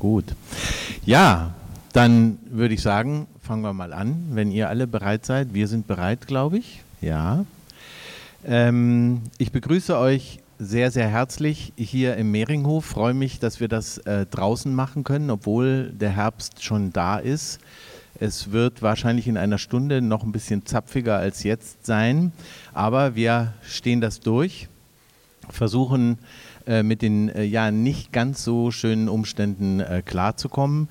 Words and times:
Gut. 0.00 0.24
Ja, 1.04 1.52
dann 1.92 2.38
würde 2.48 2.72
ich 2.72 2.80
sagen, 2.80 3.26
fangen 3.42 3.60
wir 3.60 3.74
mal 3.74 3.92
an, 3.92 4.30
wenn 4.30 4.50
ihr 4.50 4.70
alle 4.70 4.86
bereit 4.86 5.26
seid. 5.26 5.52
Wir 5.52 5.68
sind 5.68 5.86
bereit, 5.86 6.26
glaube 6.26 6.56
ich. 6.56 6.82
Ja. 7.02 7.44
Ähm, 8.46 9.20
ich 9.36 9.52
begrüße 9.52 9.98
euch 9.98 10.40
sehr, 10.58 10.90
sehr 10.90 11.06
herzlich 11.06 11.74
hier 11.76 12.16
im 12.16 12.30
Mehringhof. 12.30 12.86
Freue 12.86 13.12
mich, 13.12 13.40
dass 13.40 13.60
wir 13.60 13.68
das 13.68 13.98
äh, 13.98 14.24
draußen 14.24 14.74
machen 14.74 15.04
können, 15.04 15.28
obwohl 15.28 15.92
der 15.92 16.10
Herbst 16.10 16.64
schon 16.64 16.94
da 16.94 17.18
ist. 17.18 17.60
Es 18.18 18.52
wird 18.52 18.80
wahrscheinlich 18.80 19.28
in 19.28 19.36
einer 19.36 19.58
Stunde 19.58 20.00
noch 20.00 20.22
ein 20.22 20.32
bisschen 20.32 20.64
zapfiger 20.64 21.18
als 21.18 21.42
jetzt 21.42 21.84
sein, 21.84 22.32
aber 22.72 23.16
wir 23.16 23.52
stehen 23.62 24.00
das 24.00 24.20
durch, 24.20 24.68
versuchen 25.50 26.18
äh, 26.66 26.82
mit 26.82 27.02
den 27.02 27.28
äh, 27.28 27.44
ja 27.44 27.70
nicht 27.70 28.12
ganz 28.12 28.44
so 28.44 28.70
schönen 28.70 29.08
Umständen 29.08 29.80
äh, 29.80 30.02
klarzukommen. 30.04 30.88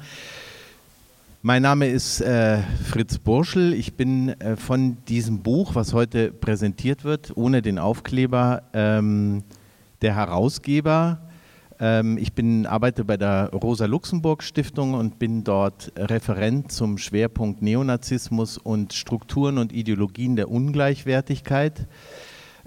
Mein 1.42 1.62
Name 1.62 1.88
ist 1.88 2.20
äh, 2.20 2.60
Fritz 2.84 3.18
Burschel. 3.18 3.74
Ich 3.74 3.94
bin 3.96 4.30
äh, 4.42 4.58
von 4.58 4.98
diesem 5.08 5.40
Buch, 5.40 5.74
was 5.74 5.94
heute 5.94 6.32
präsentiert 6.32 7.06
wird, 7.06 7.32
ohne 7.36 7.62
den 7.62 7.80
Aufkleber, 7.80 8.64
ähm, 8.74 9.44
der 10.02 10.16
Herausgeber. 10.16 11.20
Ähm, 11.80 12.18
ich 12.18 12.34
bin, 12.34 12.66
arbeite 12.66 13.06
bei 13.06 13.16
der 13.16 13.52
Rosa-Luxemburg-Stiftung 13.52 14.96
und 14.96 15.18
bin 15.18 15.46
dort 15.46 15.94
Referent 15.96 16.74
zum 16.74 16.98
Schwerpunkt 16.98 17.62
Neonazismus 17.62 18.58
und 18.58 18.94
Strukturen 18.94 19.58
und 19.58 19.72
Ideologien 19.72 20.36
der 20.36 20.52
Ungleichwertigkeit 20.52 21.88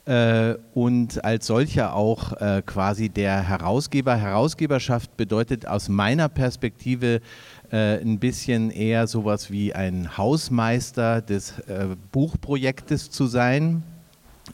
äh, 0.04 0.54
und 0.74 1.24
als 1.24 1.46
solcher 1.46 1.94
auch 1.94 2.32
äh, 2.32 2.62
quasi 2.64 3.08
der 3.08 3.40
Herausgeber. 3.48 4.16
Herausgeberschaft 4.16 5.16
bedeutet 5.16 5.66
aus 5.66 5.88
meiner 5.88 6.28
Perspektive 6.28 7.20
äh, 7.70 8.00
ein 8.00 8.18
bisschen 8.18 8.70
eher 8.70 9.06
sowas 9.06 9.50
wie 9.50 9.74
ein 9.74 10.16
Hausmeister 10.16 11.22
des 11.22 11.58
äh, 11.60 11.96
Buchprojektes 12.10 13.10
zu 13.10 13.26
sein. 13.26 13.82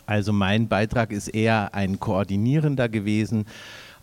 Also 0.06 0.32
mein 0.32 0.68
Beitrag 0.68 1.12
ist 1.12 1.28
eher 1.28 1.74
ein 1.74 1.98
koordinierender 1.98 2.88
gewesen, 2.88 3.46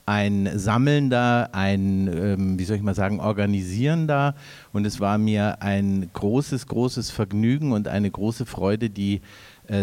ein 0.08 0.50
sammelnder, 0.56 1.50
ein, 1.54 2.08
ähm, 2.08 2.60
wie 2.60 2.64
soll 2.64 2.78
ich 2.78 2.84
mal 2.84 2.96
sagen, 2.96 3.20
organisierender. 3.20 4.36
Und 4.72 4.86
es 4.86 5.00
war 5.00 5.18
mir 5.18 5.62
ein 5.62 6.10
großes, 6.14 6.68
großes 6.68 7.10
Vergnügen 7.10 7.72
und 7.72 7.88
eine 7.88 8.12
große 8.12 8.46
Freude, 8.46 8.90
die 8.90 9.22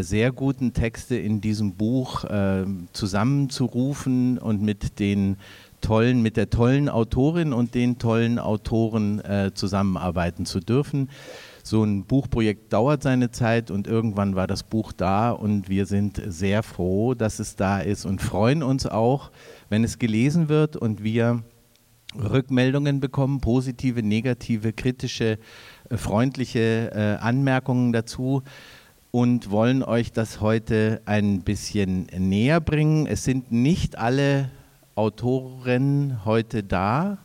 sehr 0.01 0.33
guten 0.33 0.73
Texte 0.73 1.17
in 1.17 1.41
diesem 1.41 1.75
Buch 1.75 2.25
äh, 2.25 2.65
zusammenzurufen 2.93 4.39
und 4.39 4.63
mit 4.63 4.99
den 4.99 5.37
tollen, 5.83 6.23
mit 6.23 6.37
der 6.37 6.49
tollen 6.49 6.89
Autorin 6.89 7.53
und 7.53 7.75
den 7.75 7.99
tollen 7.99 8.39
Autoren 8.39 9.21
äh, 9.21 9.51
zusammenarbeiten 9.53 10.47
zu 10.47 10.61
dürfen. 10.61 11.11
So 11.65 11.85
ein 11.85 12.05
Buchprojekt 12.05 12.73
dauert 12.73 13.03
seine 13.03 13.31
Zeit 13.31 13.71
und 13.71 13.87
irgendwann 13.87 14.35
war 14.35 14.47
das 14.47 14.63
Buch 14.63 14.93
da 14.93 15.31
und 15.31 15.69
wir 15.69 15.87
sind 15.87 16.21
sehr 16.27 16.63
froh, 16.63 17.15
dass 17.15 17.39
es 17.39 17.55
da 17.57 17.79
ist 17.79 18.05
und 18.05 18.21
freuen 18.21 18.63
uns 18.63 18.87
auch, 18.87 19.31
wenn 19.69 19.85
es 19.85 19.99
gelesen 19.99 20.49
wird 20.49 20.77
und 20.77 21.05
wir 21.05 21.43
Rückmeldungen 22.15 23.01
bekommen, 23.01 23.41
positive, 23.41 24.03
negative, 24.03 24.73
kritische, 24.73 25.39
äh, 25.89 25.97
freundliche 25.97 26.91
äh, 26.93 27.23
Anmerkungen 27.23 27.93
dazu 27.93 28.43
und 29.13 29.51
wollen 29.51 29.85
euch 29.85 30.11
das 30.11 30.41
heute 30.41 31.03
ein 31.05 31.43
bisschen 31.43 32.07
näher 32.17 32.61
bringen. 32.61 33.07
Es 33.07 33.25
sind 33.25 33.53
nicht 33.53 33.99
alle 33.99 34.51
Autoren 34.95 36.25
heute 36.25 36.63
da. 36.63 37.19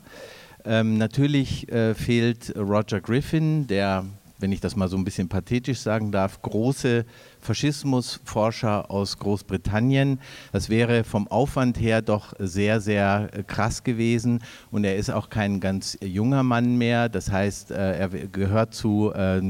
Ähm, 0.65 0.97
natürlich 0.97 1.71
äh, 1.71 1.95
fehlt 1.95 2.53
Roger 2.57 2.99
Griffin, 2.99 3.67
der, 3.67 4.03
wenn 4.37 4.51
ich 4.51 4.59
das 4.59 4.75
mal 4.75 4.89
so 4.89 4.97
ein 4.97 5.05
bisschen 5.05 5.29
pathetisch 5.29 5.79
sagen 5.79 6.11
darf, 6.11 6.41
große 6.41 7.05
Faschismusforscher 7.39 8.91
aus 8.91 9.17
Großbritannien. 9.17 10.19
Das 10.51 10.67
wäre 10.67 11.05
vom 11.05 11.29
Aufwand 11.29 11.79
her 11.79 12.01
doch 12.01 12.33
sehr, 12.37 12.81
sehr 12.81 13.29
äh, 13.31 13.43
krass 13.43 13.85
gewesen. 13.85 14.43
Und 14.71 14.83
er 14.83 14.97
ist 14.97 15.09
auch 15.09 15.29
kein 15.29 15.61
ganz 15.61 15.97
junger 16.01 16.43
Mann 16.43 16.77
mehr. 16.77 17.07
Das 17.07 17.31
heißt, 17.31 17.71
äh, 17.71 17.97
er 17.97 18.09
gehört 18.09 18.73
zu 18.73 19.13
äh, 19.15 19.41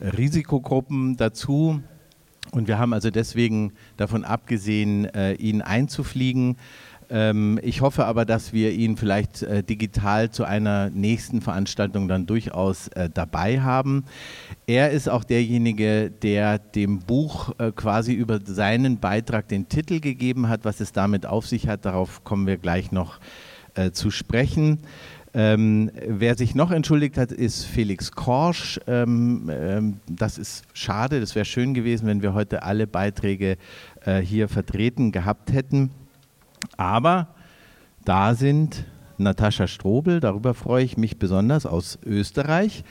Risikogruppen 0.00 1.16
dazu. 1.16 1.80
Und 2.52 2.68
wir 2.68 2.78
haben 2.78 2.92
also 2.92 3.10
deswegen 3.10 3.72
davon 3.96 4.24
abgesehen, 4.24 5.04
äh, 5.04 5.34
ihn 5.34 5.62
einzufliegen. 5.62 6.56
Ähm, 7.10 7.58
ich 7.62 7.80
hoffe 7.80 8.06
aber, 8.06 8.24
dass 8.24 8.52
wir 8.52 8.72
ihn 8.72 8.96
vielleicht 8.96 9.42
äh, 9.42 9.62
digital 9.62 10.30
zu 10.30 10.44
einer 10.44 10.90
nächsten 10.90 11.40
Veranstaltung 11.40 12.06
dann 12.06 12.26
durchaus 12.26 12.88
äh, 12.88 13.10
dabei 13.12 13.60
haben. 13.60 14.04
Er 14.66 14.90
ist 14.90 15.08
auch 15.08 15.24
derjenige, 15.24 16.10
der 16.10 16.58
dem 16.58 17.00
Buch 17.00 17.52
quasi 17.74 18.12
über 18.12 18.38
seinen 18.44 18.98
Beitrag 18.98 19.48
den 19.48 19.68
Titel 19.68 20.00
gegeben 20.00 20.48
hat. 20.48 20.64
Was 20.64 20.80
es 20.80 20.92
damit 20.92 21.26
auf 21.26 21.46
sich 21.46 21.66
hat, 21.66 21.84
darauf 21.84 22.22
kommen 22.24 22.46
wir 22.46 22.56
gleich 22.56 22.92
noch 22.92 23.18
zu 23.92 24.10
sprechen. 24.10 24.78
Ähm, 25.32 25.92
wer 25.94 26.36
sich 26.36 26.54
noch 26.54 26.72
entschuldigt 26.72 27.16
hat, 27.16 27.30
ist 27.30 27.64
Felix 27.64 28.10
Korsch. 28.10 28.80
Ähm, 28.88 29.48
ähm, 29.52 30.00
das 30.08 30.38
ist 30.38 30.64
schade, 30.72 31.20
das 31.20 31.34
wäre 31.36 31.44
schön 31.44 31.72
gewesen, 31.72 32.08
wenn 32.08 32.22
wir 32.22 32.34
heute 32.34 32.64
alle 32.64 32.88
Beiträge 32.88 33.56
äh, 34.04 34.20
hier 34.20 34.48
vertreten 34.48 35.12
gehabt 35.12 35.52
hätten. 35.52 35.90
Aber 36.76 37.28
da 38.04 38.34
sind 38.34 38.84
Natascha 39.18 39.68
Strobel, 39.68 40.18
darüber 40.18 40.54
freue 40.54 40.84
ich 40.84 40.96
mich 40.96 41.18
besonders, 41.18 41.64
aus 41.64 41.98
Österreich, 42.04 42.82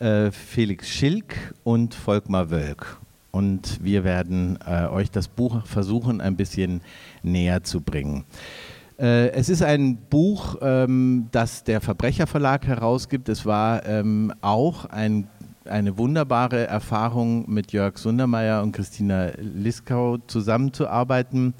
äh, 0.00 0.32
Felix 0.32 0.88
Schilk 0.88 1.54
und 1.62 1.94
Volkmar 1.94 2.50
Wölk. 2.50 2.98
Und 3.30 3.82
wir 3.82 4.04
werden 4.04 4.58
äh, 4.64 4.86
euch 4.86 5.10
das 5.10 5.28
Buch 5.28 5.66
versuchen, 5.66 6.20
ein 6.20 6.36
bisschen 6.36 6.80
näher 7.22 7.64
zu 7.64 7.80
bringen. 7.80 8.24
Äh, 8.98 9.30
es 9.30 9.48
ist 9.48 9.62
ein 9.62 9.96
Buch, 10.08 10.56
ähm, 10.60 11.28
das 11.32 11.64
der 11.64 11.80
Verbrecherverlag 11.80 12.66
herausgibt. 12.66 13.28
Es 13.28 13.44
war 13.44 13.84
ähm, 13.86 14.32
auch 14.40 14.84
ein, 14.84 15.26
eine 15.64 15.98
wunderbare 15.98 16.66
Erfahrung, 16.66 17.50
mit 17.50 17.72
Jörg 17.72 17.98
Sundermeier 17.98 18.62
und 18.62 18.72
Christina 18.72 19.32
Liskau 19.38 20.18
zusammenzuarbeiten. 20.18 21.54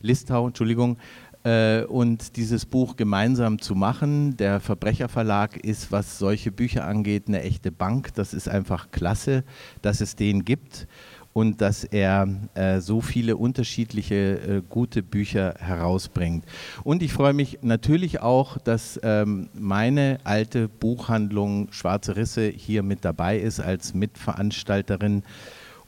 Listau, 0.00 0.48
Entschuldigung, 0.48 0.96
äh, 1.44 1.84
und 1.84 2.36
dieses 2.36 2.66
Buch 2.66 2.96
gemeinsam 2.96 3.60
zu 3.60 3.76
machen. 3.76 4.36
Der 4.36 4.58
Verbrecherverlag 4.58 5.58
ist, 5.58 5.92
was 5.92 6.18
solche 6.18 6.50
Bücher 6.50 6.86
angeht, 6.86 7.28
eine 7.28 7.42
echte 7.42 7.70
Bank. 7.70 8.14
Das 8.14 8.34
ist 8.34 8.48
einfach 8.48 8.90
klasse, 8.90 9.44
dass 9.80 10.00
es 10.00 10.16
den 10.16 10.44
gibt 10.44 10.88
und 11.32 11.60
dass 11.60 11.84
er 11.84 12.28
äh, 12.54 12.80
so 12.80 13.00
viele 13.00 13.36
unterschiedliche 13.36 14.14
äh, 14.14 14.62
gute 14.68 15.02
Bücher 15.02 15.54
herausbringt. 15.58 16.44
Und 16.82 17.02
ich 17.02 17.12
freue 17.12 17.32
mich 17.32 17.60
natürlich 17.62 18.20
auch, 18.20 18.58
dass 18.58 18.98
ähm, 19.02 19.48
meine 19.54 20.18
alte 20.24 20.68
Buchhandlung 20.68 21.68
Schwarze 21.72 22.16
Risse 22.16 22.48
hier 22.48 22.82
mit 22.82 23.04
dabei 23.04 23.38
ist 23.38 23.60
als 23.60 23.94
Mitveranstalterin 23.94 25.22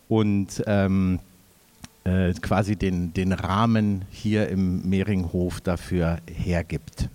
und 0.08 0.62
ähm, 0.66 1.18
äh, 2.04 2.32
quasi 2.34 2.76
den, 2.76 3.12
den 3.12 3.32
Rahmen 3.32 4.04
hier 4.10 4.48
im 4.48 4.88
Mehringhof 4.88 5.60
dafür 5.60 6.18
hergibt. 6.26 7.08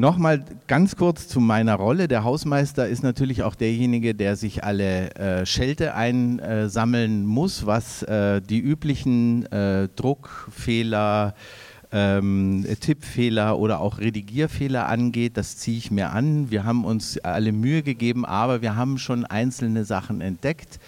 Nochmal 0.00 0.42
ganz 0.66 0.96
kurz 0.96 1.28
zu 1.28 1.40
meiner 1.40 1.74
Rolle. 1.74 2.08
Der 2.08 2.24
Hausmeister 2.24 2.88
ist 2.88 3.02
natürlich 3.02 3.42
auch 3.42 3.54
derjenige, 3.54 4.14
der 4.14 4.34
sich 4.34 4.64
alle 4.64 5.14
äh, 5.14 5.44
Schelte 5.44 5.94
einsammeln 5.94 7.26
muss, 7.26 7.66
was 7.66 8.02
äh, 8.04 8.40
die 8.40 8.60
üblichen 8.60 9.44
äh, 9.52 9.88
Druckfehler, 9.96 11.34
ähm, 11.92 12.64
Tippfehler 12.80 13.58
oder 13.58 13.80
auch 13.80 13.98
Redigierfehler 13.98 14.88
angeht. 14.88 15.36
Das 15.36 15.58
ziehe 15.58 15.76
ich 15.76 15.90
mir 15.90 16.12
an. 16.12 16.50
Wir 16.50 16.64
haben 16.64 16.86
uns 16.86 17.18
alle 17.18 17.52
Mühe 17.52 17.82
gegeben, 17.82 18.24
aber 18.24 18.62
wir 18.62 18.76
haben 18.76 18.96
schon 18.96 19.26
einzelne 19.26 19.84
Sachen 19.84 20.22
entdeckt. 20.22 20.80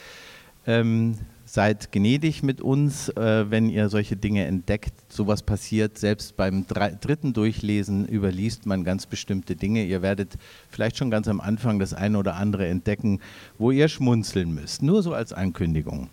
Ähm, 0.67 1.19
seid 1.53 1.93
gnädig 1.93 2.43
mit 2.43 2.63
uns, 2.63 3.11
äh, 3.11 3.51
wenn 3.51 3.69
ihr 3.69 3.91
solche 3.91 4.17
Dinge 4.17 4.47
entdeckt. 4.47 4.95
Sowas 5.13 5.43
passiert. 5.43 5.99
Selbst 5.99 6.35
beim 6.35 6.65
dritten 6.67 7.35
Durchlesen 7.35 8.09
überliest 8.09 8.65
man 8.65 8.85
ganz 8.85 9.05
bestimmte 9.05 9.55
Dinge. 9.55 9.85
Ihr 9.85 10.01
werdet 10.01 10.39
vielleicht 10.71 10.97
schon 10.97 11.11
ganz 11.11 11.29
am 11.29 11.43
Anfang 11.43 11.79
das 11.79 11.93
eine 11.93 12.17
oder 12.17 12.37
andere 12.37 12.69
entdecken, 12.69 13.21
wo 13.59 13.71
ihr 13.71 13.89
schmunzeln 13.89 14.55
müsst. 14.55 14.83
Nur 14.83 15.03
so 15.03 15.13
als 15.13 15.35
Ankündigung. 15.35 16.09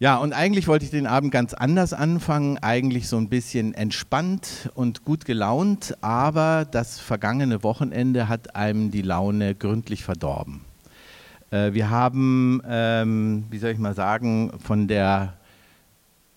Ja, 0.00 0.16
und 0.16 0.32
eigentlich 0.32 0.66
wollte 0.66 0.84
ich 0.84 0.90
den 0.90 1.06
Abend 1.06 1.30
ganz 1.30 1.54
anders 1.54 1.92
anfangen, 1.92 2.58
eigentlich 2.58 3.06
so 3.06 3.16
ein 3.16 3.28
bisschen 3.28 3.74
entspannt 3.74 4.70
und 4.74 5.04
gut 5.04 5.24
gelaunt, 5.24 5.96
aber 6.00 6.66
das 6.68 6.98
vergangene 6.98 7.62
Wochenende 7.62 8.28
hat 8.28 8.56
einem 8.56 8.90
die 8.90 9.02
Laune 9.02 9.54
gründlich 9.54 10.02
verdorben. 10.02 10.67
Äh, 11.50 11.72
wir 11.72 11.90
haben, 11.90 12.60
ähm, 12.68 13.44
wie 13.50 13.58
soll 13.58 13.70
ich 13.70 13.78
mal 13.78 13.94
sagen, 13.94 14.52
von 14.58 14.88
der 14.88 15.34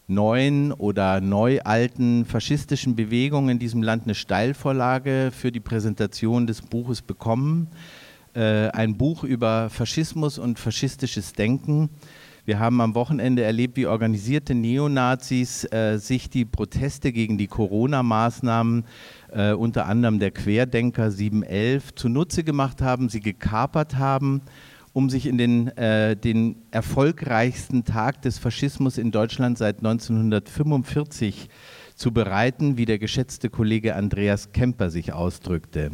neuen 0.08 0.72
oder 0.74 1.22
neu 1.22 1.60
alten 1.62 2.26
faschistischen 2.26 2.96
Bewegungen 2.96 3.50
in 3.50 3.60
diesem 3.60 3.82
Land 3.82 4.04
eine 4.04 4.16
Steilvorlage 4.16 5.32
für 5.32 5.52
die 5.52 5.60
Präsentation 5.60 6.48
des 6.48 6.62
Buches 6.62 7.02
bekommen. 7.02 7.68
Äh, 8.34 8.70
ein 8.70 8.98
Buch 8.98 9.24
über 9.24 9.70
Faschismus 9.70 10.38
und 10.38 10.60
faschistisches 10.60 11.34
Denken. 11.34 11.90
Wir 12.44 12.60
haben 12.60 12.82
am 12.82 12.96
Wochenende 12.96 13.44
erlebt, 13.44 13.78
wie 13.78 13.86
organisierte 13.86 14.56
Neonazis 14.56 15.64
äh, 15.72 15.98
sich 15.98 16.30
die 16.30 16.44
Proteste 16.44 17.12
gegen 17.12 17.38
die 17.38 17.48
Corona-Maßnahmen, 17.48 18.86
äh, 19.32 19.52
unter 19.54 19.86
anderem 19.86 20.20
der 20.20 20.32
Querdenker 20.32 21.12
711, 21.12 21.96
zunutze 21.96 22.44
gemacht 22.44 22.82
haben, 22.82 23.10
sie 23.10 23.20
gekapert 23.20 23.98
haben 23.98 24.42
um 24.94 25.10
sich 25.10 25.26
in 25.26 25.38
den, 25.38 25.68
äh, 25.78 26.16
den 26.16 26.56
erfolgreichsten 26.72 27.86
Tag 27.86 28.22
des 28.22 28.38
Faschismus 28.38 28.98
in 28.98 29.12
Deutschland 29.12 29.58
seit 29.58 29.78
1945 29.78 31.50
zu 31.96 32.12
bereiten, 32.12 32.78
wie 32.78 32.86
der 32.86 32.98
geschätzte 32.98 33.50
Kollege 33.50 33.96
Andreas 33.96 34.52
Kemper 34.52 34.90
sich 34.90 35.14
ausdrückte. 35.14 35.92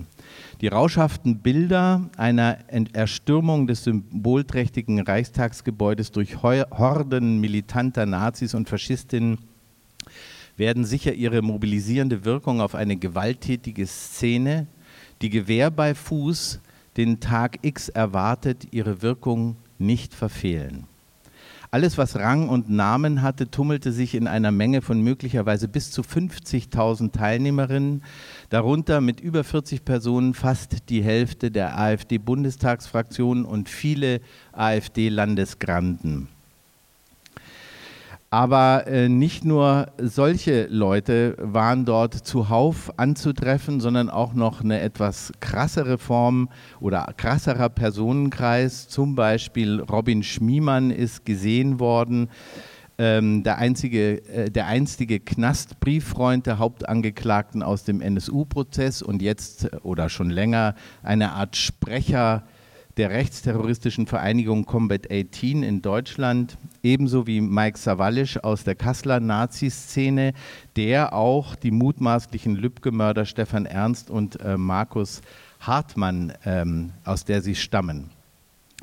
Die 0.61 0.67
rauschhaften 0.67 1.39
Bilder 1.39 2.09
einer 2.15 2.57
Erstürmung 2.93 3.67
des 3.67 3.83
symbolträchtigen 3.83 5.01
Reichstagsgebäudes 5.01 6.11
durch 6.11 6.41
Horden 6.41 7.39
militanter 7.39 8.05
Nazis 8.05 8.53
und 8.53 8.69
Faschistinnen 8.69 9.37
werden 10.55 10.85
sicher 10.85 11.13
ihre 11.13 11.41
mobilisierende 11.41 12.25
Wirkung 12.25 12.61
auf 12.61 12.73
eine 12.73 12.95
gewalttätige 12.95 13.85
Szene, 13.85 14.65
die 15.21 15.29
Gewehr 15.29 15.69
bei 15.69 15.93
Fuß 15.93 16.61
den 16.97 17.19
Tag 17.19 17.59
X 17.61 17.89
erwartet, 17.89 18.67
ihre 18.71 19.01
Wirkung 19.01 19.57
nicht 19.77 20.13
verfehlen. 20.13 20.87
Alles, 21.69 21.97
was 21.97 22.15
Rang 22.15 22.47
und 22.47 22.69
Namen 22.69 23.21
hatte, 23.21 23.51
tummelte 23.51 23.91
sich 23.91 24.15
in 24.15 24.25
einer 24.27 24.51
Menge 24.51 24.81
von 24.81 25.01
möglicherweise 25.01 25.67
bis 25.67 25.91
zu 25.91 26.01
50.000 26.01 27.11
Teilnehmerinnen, 27.11 28.03
darunter 28.49 29.01
mit 29.01 29.19
über 29.19 29.43
40 29.43 29.83
Personen 29.83 30.33
fast 30.33 30.89
die 30.89 31.03
Hälfte 31.03 31.51
der 31.51 31.77
AfD-Bundestagsfraktion 31.77 33.43
und 33.43 33.67
viele 33.67 34.21
AfD-Landesgranden. 34.53 36.29
Aber 38.29 38.87
äh, 38.87 39.07
nicht 39.07 39.45
nur 39.45 39.87
solche 39.97 40.67
Leute 40.69 41.37
waren 41.39 41.85
dort 41.85 42.13
zuhauf 42.13 42.91
anzutreffen, 42.99 43.79
sondern 43.79 44.09
auch 44.09 44.33
noch 44.33 44.61
eine 44.61 44.81
etwas 44.81 45.31
krassere 45.39 45.97
Form 45.97 46.49
oder 46.81 47.13
krasserer 47.15 47.69
Personenkreis. 47.69 48.89
Zum 48.89 49.15
Beispiel 49.15 49.79
Robin 49.79 50.23
Schmiemann 50.23 50.91
ist 50.91 51.23
gesehen 51.23 51.79
worden. 51.79 52.29
Ähm, 52.99 53.43
der, 53.43 53.59
einzige, 53.59 54.27
äh, 54.27 54.49
der 54.49 54.65
einstige 54.65 55.19
Knastbrieffreund 55.19 56.47
der 56.47 56.57
Hauptangeklagten 56.57 57.61
aus 57.63 57.83
dem 57.83 58.01
NSU-Prozess 58.01 59.03
und 59.03 59.21
jetzt 59.21 59.71
äh, 59.71 59.77
oder 59.83 60.09
schon 60.09 60.31
länger 60.31 60.73
eine 61.03 61.31
Art 61.31 61.55
Sprecher 61.55 62.43
der 62.97 63.11
rechtsterroristischen 63.11 64.07
Vereinigung 64.07 64.65
Combat 64.65 65.11
18 65.11 65.61
in 65.61 65.81
Deutschland, 65.83 66.57
ebenso 66.81 67.27
wie 67.27 67.41
Mike 67.41 67.77
Savalisch 67.77 68.43
aus 68.43 68.63
der 68.63 68.73
Kasseler 68.73 69.19
Nazi-Szene, 69.19 70.33
der 70.75 71.13
auch 71.13 71.55
die 71.55 71.71
mutmaßlichen 71.71 72.55
Lübcke-Mörder 72.55 73.25
Stefan 73.25 73.67
Ernst 73.67 74.09
und 74.09 74.41
äh, 74.41 74.57
Markus 74.57 75.21
Hartmann, 75.59 76.33
ähm, 76.43 76.91
aus 77.03 77.23
der 77.23 77.41
sie 77.41 77.55
stammen. 77.55 78.09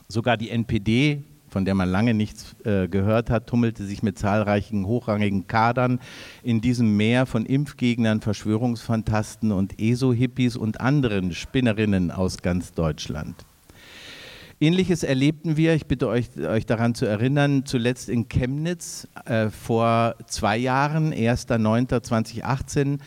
Sogar 0.07 0.37
die 0.37 0.51
NPD, 0.51 1.25
von 1.49 1.65
der 1.65 1.75
man 1.75 1.89
lange 1.89 2.15
nichts 2.15 2.55
äh, 2.65 2.87
gehört 2.87 3.31
hat, 3.31 3.49
tummelte 3.49 3.85
sich 3.85 4.03
mit 4.05 4.19
zahlreichen 4.19 4.87
hochrangigen 4.87 5.49
Kadern 5.49 5.99
in 6.45 6.61
diesem 6.61 6.97
Meer 6.97 7.27
von 7.27 7.47
Impfgegnern, 7.47 8.21
Verschwörungsfantasten 8.21 9.51
und 9.51 9.81
ESO-Hippies 9.81 10.57
und 10.57 10.81
anderen 10.81 11.33
Spinnerinnen 11.33 12.13
aus 12.13 12.39
ganz 12.39 12.73
Deutschland. 12.73 13.45
Ähnliches 14.61 15.03
erlebten 15.03 15.57
wir, 15.57 15.75
ich 15.75 15.87
bitte 15.87 16.09
euch, 16.09 16.37
euch 16.39 16.67
daran 16.67 16.95
zu 16.95 17.07
erinnern, 17.07 17.67
zuletzt 17.67 18.09
in 18.09 18.29
Chemnitz 18.29 19.09
äh, 19.25 19.51
vor 19.51 20.15
zwei 20.27 20.57
Jahren, 20.57 21.13
1.9.2018 21.13 22.99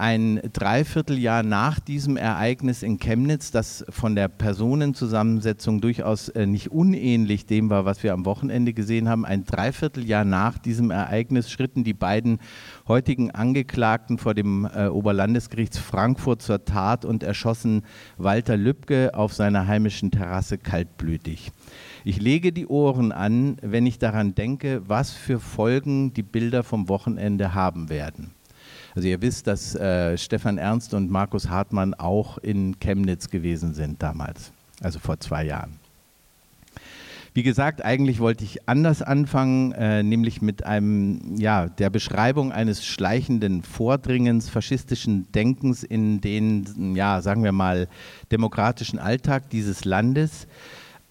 ein 0.00 0.40
Dreivierteljahr 0.54 1.42
nach 1.42 1.78
diesem 1.78 2.16
Ereignis 2.16 2.82
in 2.82 2.98
Chemnitz, 2.98 3.50
das 3.50 3.84
von 3.90 4.14
der 4.14 4.28
Personenzusammensetzung 4.28 5.82
durchaus 5.82 6.30
äh, 6.30 6.46
nicht 6.46 6.72
unähnlich 6.72 7.44
dem 7.44 7.68
war, 7.68 7.84
was 7.84 8.02
wir 8.02 8.14
am 8.14 8.24
Wochenende 8.24 8.72
gesehen 8.72 9.10
haben, 9.10 9.26
ein 9.26 9.44
Dreivierteljahr 9.44 10.24
nach 10.24 10.56
diesem 10.56 10.90
Ereignis 10.90 11.50
schritten 11.50 11.84
die 11.84 11.92
beiden 11.92 12.38
heutigen 12.88 13.30
Angeklagten 13.30 14.16
vor 14.16 14.32
dem 14.32 14.66
äh, 14.74 14.86
Oberlandesgericht 14.86 15.76
Frankfurt 15.76 16.40
zur 16.40 16.64
Tat 16.64 17.04
und 17.04 17.22
erschossen 17.22 17.82
Walter 18.16 18.56
Lübcke 18.56 19.14
auf 19.14 19.34
seiner 19.34 19.66
heimischen 19.66 20.10
Terrasse 20.10 20.56
kaltblütig. 20.56 21.52
Ich 22.04 22.18
lege 22.18 22.52
die 22.52 22.66
Ohren 22.66 23.12
an, 23.12 23.58
wenn 23.60 23.84
ich 23.84 23.98
daran 23.98 24.34
denke, 24.34 24.80
was 24.86 25.12
für 25.12 25.38
Folgen 25.38 26.14
die 26.14 26.22
Bilder 26.22 26.62
vom 26.62 26.88
Wochenende 26.88 27.52
haben 27.52 27.90
werden. 27.90 28.32
Also 28.94 29.08
ihr 29.08 29.22
wisst, 29.22 29.46
dass 29.46 29.74
äh, 29.74 30.16
Stefan 30.18 30.58
Ernst 30.58 30.94
und 30.94 31.10
Markus 31.10 31.48
Hartmann 31.48 31.94
auch 31.94 32.38
in 32.38 32.78
Chemnitz 32.80 33.30
gewesen 33.30 33.74
sind 33.74 34.02
damals, 34.02 34.52
also 34.82 34.98
vor 34.98 35.20
zwei 35.20 35.44
Jahren. 35.44 35.80
Wie 37.32 37.44
gesagt, 37.44 37.84
eigentlich 37.84 38.18
wollte 38.18 38.42
ich 38.42 38.68
anders 38.68 39.02
anfangen, 39.02 39.70
äh, 39.72 40.02
nämlich 40.02 40.42
mit 40.42 40.66
einem, 40.66 41.36
ja, 41.36 41.68
der 41.68 41.88
Beschreibung 41.88 42.50
eines 42.50 42.84
schleichenden 42.84 43.62
Vordringens 43.62 44.48
faschistischen 44.48 45.30
Denkens 45.30 45.84
in 45.84 46.20
den, 46.20 46.96
ja, 46.96 47.20
sagen 47.20 47.44
wir 47.44 47.52
mal, 47.52 47.86
demokratischen 48.32 48.98
Alltag 48.98 49.48
dieses 49.50 49.84
Landes. 49.84 50.48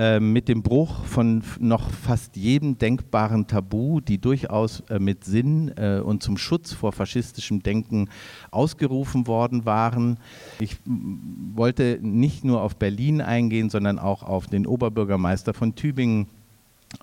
Ähm, 0.01 0.31
mit 0.31 0.48
dem 0.48 0.63
Bruch 0.63 1.04
von 1.04 1.44
noch 1.60 1.90
fast 1.92 2.38
jedem 2.38 2.78
denkbaren 2.78 3.48
Tabu, 3.48 4.00
die 4.00 4.18
durchaus 4.18 4.80
äh, 4.90 4.98
mit 4.98 5.25
Sinn 5.25 5.74
äh, 5.75 6.00
und 6.00 6.24
zum 6.24 6.38
Schutz 6.38 6.72
vor 6.72 6.94
faschistischem 6.94 7.62
Denken 7.63 8.07
ausgerufen 8.50 9.28
worden 9.28 9.66
waren. 9.66 10.16
Ich 10.62 10.78
wollte 10.86 12.00
nicht 12.01 12.46
nur 12.46 12.62
auf 12.62 12.78
Berlin 12.78 13.19
eingehen, 13.19 13.69
sondern 13.69 14.00
auch 14.00 14.24
auf 14.24 14.48
den 14.48 14.66
Oberbürgermeister 14.66 15.54
von 15.54 15.75
Tübingen, 15.75 16.28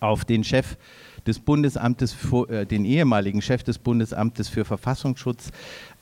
auf 0.01 0.25
den 0.25 0.43
Chef 0.43 0.79
des 1.27 1.41
Bundesamtes, 1.41 2.13
für, 2.13 2.49
äh, 2.49 2.67
den 2.67 2.85
ehemaligen 2.85 3.43
Chef 3.43 3.63
des 3.63 3.79
Bundesamtes 3.79 4.49
für 4.49 4.65
Verfassungsschutz, 4.65 5.51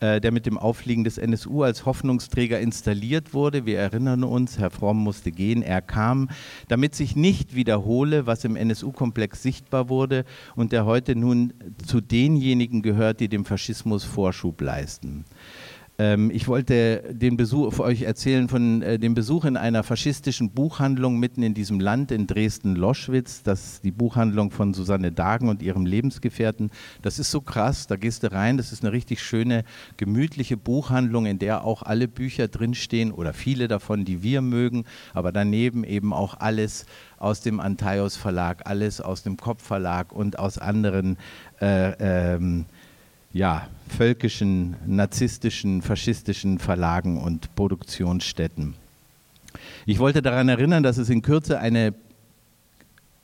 äh, 0.01 0.21
der 0.21 0.33
mit 0.33 0.47
dem 0.47 0.59
Auffliegen 0.59 1.05
des 1.05 1.19
NSU 1.19 1.63
als 1.63 1.87
Hoffnungsträger 1.87 2.61
installiert 2.61 3.35
wurde. 3.35 3.67
Wir 3.67 3.79
erinnern 3.79 4.25
uns, 4.25 4.59
Herr 4.59 4.71
Fromm 4.71 4.99
musste 4.99 5.33
gehen, 5.33 5.63
er 5.63 5.83
kam, 5.83 6.29
damit 6.69 6.95
sich 6.95 7.17
nicht 7.17 7.55
wiederhole, 7.55 8.27
was 8.27 8.45
im 8.45 8.57
NSU-Komplex 8.57 9.43
sichtbar 9.43 9.89
wurde 9.89 10.25
und 10.57 10.73
der 10.73 10.85
heute 10.85 11.17
nun 11.17 11.53
zu 11.85 12.01
denjenigen 12.01 12.83
gehört, 12.83 13.21
die 13.21 13.29
dem 13.29 13.45
Faschismus 13.45 14.05
Vorschub 14.05 14.61
leisten. 14.61 15.25
Ähm, 15.97 16.31
ich 16.33 16.49
wollte 16.49 17.15
den 17.15 17.37
Besuch 17.37 17.73
für 17.73 17.85
euch 17.85 18.03
erzählen 18.03 18.49
von 18.49 18.83
äh, 18.83 18.99
dem 18.99 19.15
Besuch 19.15 19.45
in 19.45 19.57
einer 19.57 19.85
faschistischen 19.85 20.51
Buchhandlung 20.51 21.21
mitten 21.21 21.45
in 21.45 21.55
diesem 21.55 21.79
Land 21.79 22.11
in 22.11 22.27
Dresden-Loschwitz. 22.27 23.45
Das 23.45 23.65
ist 23.65 23.85
die 23.85 23.93
Buchhandlung 23.93 24.51
von 24.51 24.75
Susanne 24.75 25.13
Dagen 25.13 25.49
und 25.49 25.63
ihrem 25.63 25.87
Lebensgefährten. 25.87 26.73
Das 27.03 27.21
ist 27.21 27.31
so 27.31 27.41
krass, 27.41 27.87
da 27.87 27.95
gehst 27.95 28.25
du 28.25 28.33
rein, 28.33 28.57
das 28.57 28.73
ist 28.73 28.83
eine 28.83 28.93
richtig 28.93 29.23
schöne, 29.23 29.65
gemütliche 29.97 30.57
Buchhandlung, 30.57 31.27
in 31.27 31.39
der 31.39 31.65
auch 31.65 31.85
alle 31.85 32.09
Bücher 32.09 32.49
drinstehen 32.49 33.13
oder 33.13 33.33
viele 33.33 33.69
davon, 33.69 34.05
die 34.05 34.25
wir 34.25 34.43
mögen, 34.43 34.85
aber 35.13 35.31
daneben 35.31 35.85
eben 35.85 36.13
auch 36.13 36.41
alles 36.41 36.87
aus 37.19 37.41
dem 37.41 37.61
Antaios 37.61 38.17
Verlag, 38.17 38.63
alles 38.69 39.01
aus 39.01 39.23
dem 39.23 39.37
Kopf 39.37 39.63
Verlag 39.63 40.13
und 40.13 40.41
aus 40.41 40.59
anderen 40.59 41.19
äh, 41.61 42.35
ähm, 42.35 42.67
ja, 43.35 43.69
völkischen, 43.89 44.77
narzisstischen, 44.87 45.83
faschistischen 45.83 46.59
Verlagen 46.59 47.21
und 47.21 47.55
Produktionsstätten. 47.57 48.75
Ich 49.87 49.99
wollte 49.99 50.23
daran 50.23 50.49
erinnern, 50.49 50.83
dass 50.83 50.97
es 50.97 51.11
in 51.11 51.21
Kürze 51.21 51.59
eine 51.59 51.95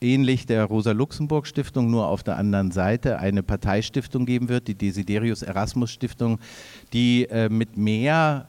ähnlich 0.00 0.46
der 0.46 0.64
Rosa-Luxemburg-Stiftung, 0.64 1.90
nur 1.90 2.08
auf 2.08 2.22
der 2.22 2.36
anderen 2.36 2.72
Seite 2.72 3.18
eine 3.18 3.42
Parteistiftung 3.42 4.26
geben 4.26 4.48
wird, 4.48 4.66
die 4.66 4.74
Desiderius 4.74 5.42
Erasmus 5.42 5.92
Stiftung, 5.92 6.40
die 6.92 7.26
äh, 7.26 7.48
mit 7.48 7.76
mehr 7.76 8.48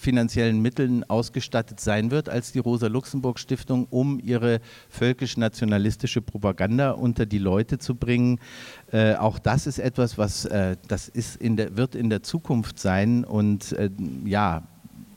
finanziellen 0.00 0.62
Mitteln 0.62 1.04
ausgestattet 1.04 1.78
sein 1.78 2.10
wird 2.10 2.28
als 2.28 2.52
die 2.52 2.58
Rosa-Luxemburg-Stiftung, 2.58 3.86
um 3.90 4.18
ihre 4.18 4.60
völkisch-nationalistische 4.88 6.22
Propaganda 6.22 6.92
unter 6.92 7.26
die 7.26 7.38
Leute 7.38 7.78
zu 7.78 7.94
bringen. 7.94 8.40
Äh, 8.90 9.16
auch 9.16 9.38
das 9.38 9.66
ist 9.66 9.78
etwas, 9.78 10.16
was 10.16 10.46
äh, 10.46 10.76
das 10.88 11.08
ist 11.08 11.36
in 11.36 11.56
der, 11.56 11.76
wird 11.76 11.94
in 11.94 12.08
der 12.08 12.22
Zukunft 12.22 12.78
sein 12.78 13.24
und 13.24 13.72
äh, 13.72 13.90
ja, 14.24 14.62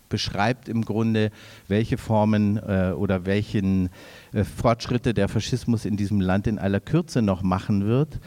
beschreibt 0.10 0.70
im 0.70 0.86
Grunde, 0.86 1.32
welche 1.68 1.98
Formen 1.98 2.58
äh, 2.58 2.92
oder 2.96 3.26
welchen 3.26 3.90
äh, 4.32 4.44
Fortschritte 4.44 5.14
der 5.16 5.28
Faschismus 5.28 5.86
in 5.86 5.98
diesem 5.98 6.22
Land 6.22 6.46
in 6.46 6.60
aller 6.60 6.80
Kürze 6.80 7.24
noch 7.24 7.42
machen 7.42 7.88
wird. 7.88 8.20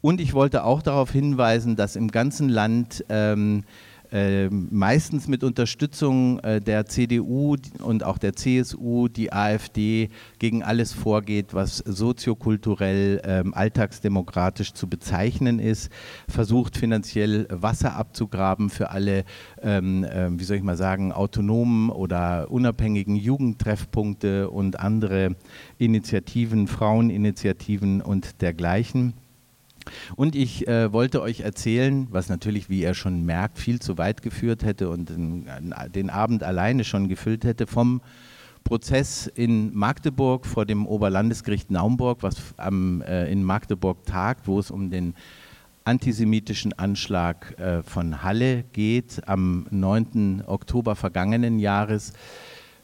Und 0.00 0.20
ich 0.20 0.34
wollte 0.34 0.62
auch 0.62 0.82
darauf 0.82 1.10
hinweisen, 1.10 1.74
dass 1.74 1.96
im 1.96 2.12
ganzen 2.12 2.48
Land 2.48 3.04
ähm, 3.08 3.64
äh, 4.12 4.48
meistens 4.50 5.26
mit 5.26 5.42
Unterstützung 5.42 6.38
äh, 6.40 6.60
der 6.60 6.86
CDU 6.86 7.56
und 7.82 8.04
auch 8.04 8.18
der 8.18 8.34
CSU 8.34 9.08
die 9.08 9.32
AfD 9.32 10.10
gegen 10.38 10.62
alles 10.62 10.92
vorgeht, 10.92 11.54
was 11.54 11.78
soziokulturell, 11.78 13.20
äh, 13.24 13.42
alltagsdemokratisch 13.52 14.74
zu 14.74 14.86
bezeichnen 14.86 15.58
ist, 15.58 15.90
versucht 16.28 16.76
finanziell 16.76 17.46
Wasser 17.50 17.96
abzugraben 17.96 18.68
für 18.68 18.90
alle, 18.90 19.24
ähm, 19.62 20.06
ähm, 20.10 20.38
wie 20.38 20.44
soll 20.44 20.58
ich 20.58 20.62
mal 20.62 20.76
sagen, 20.76 21.12
autonomen 21.12 21.88
oder 21.88 22.50
unabhängigen 22.50 23.16
Jugendtreffpunkte 23.16 24.50
und 24.50 24.78
andere 24.78 25.36
Initiativen, 25.78 26.68
Fraueninitiativen 26.68 28.02
und 28.02 28.42
dergleichen. 28.42 29.14
Und 30.16 30.36
ich 30.36 30.66
äh, 30.68 30.92
wollte 30.92 31.22
euch 31.22 31.40
erzählen, 31.40 32.06
was 32.10 32.28
natürlich, 32.28 32.68
wie 32.68 32.82
ihr 32.82 32.94
schon 32.94 33.24
merkt, 33.24 33.58
viel 33.58 33.80
zu 33.80 33.98
weit 33.98 34.22
geführt 34.22 34.64
hätte 34.64 34.88
und 34.88 35.10
den, 35.10 35.48
den 35.94 36.10
Abend 36.10 36.42
alleine 36.42 36.84
schon 36.84 37.08
gefüllt 37.08 37.44
hätte, 37.44 37.66
vom 37.66 38.00
Prozess 38.64 39.26
in 39.26 39.74
Magdeburg 39.74 40.46
vor 40.46 40.64
dem 40.64 40.86
Oberlandesgericht 40.86 41.70
Naumburg, 41.70 42.22
was 42.22 42.36
am, 42.56 43.02
äh, 43.02 43.30
in 43.30 43.42
Magdeburg 43.42 44.04
tagt, 44.06 44.46
wo 44.46 44.58
es 44.58 44.70
um 44.70 44.90
den 44.90 45.14
antisemitischen 45.84 46.72
Anschlag 46.78 47.58
äh, 47.58 47.82
von 47.82 48.22
Halle 48.22 48.64
geht, 48.72 49.26
am 49.26 49.66
9. 49.70 50.44
Oktober 50.46 50.94
vergangenen 50.94 51.58
Jahres 51.58 52.12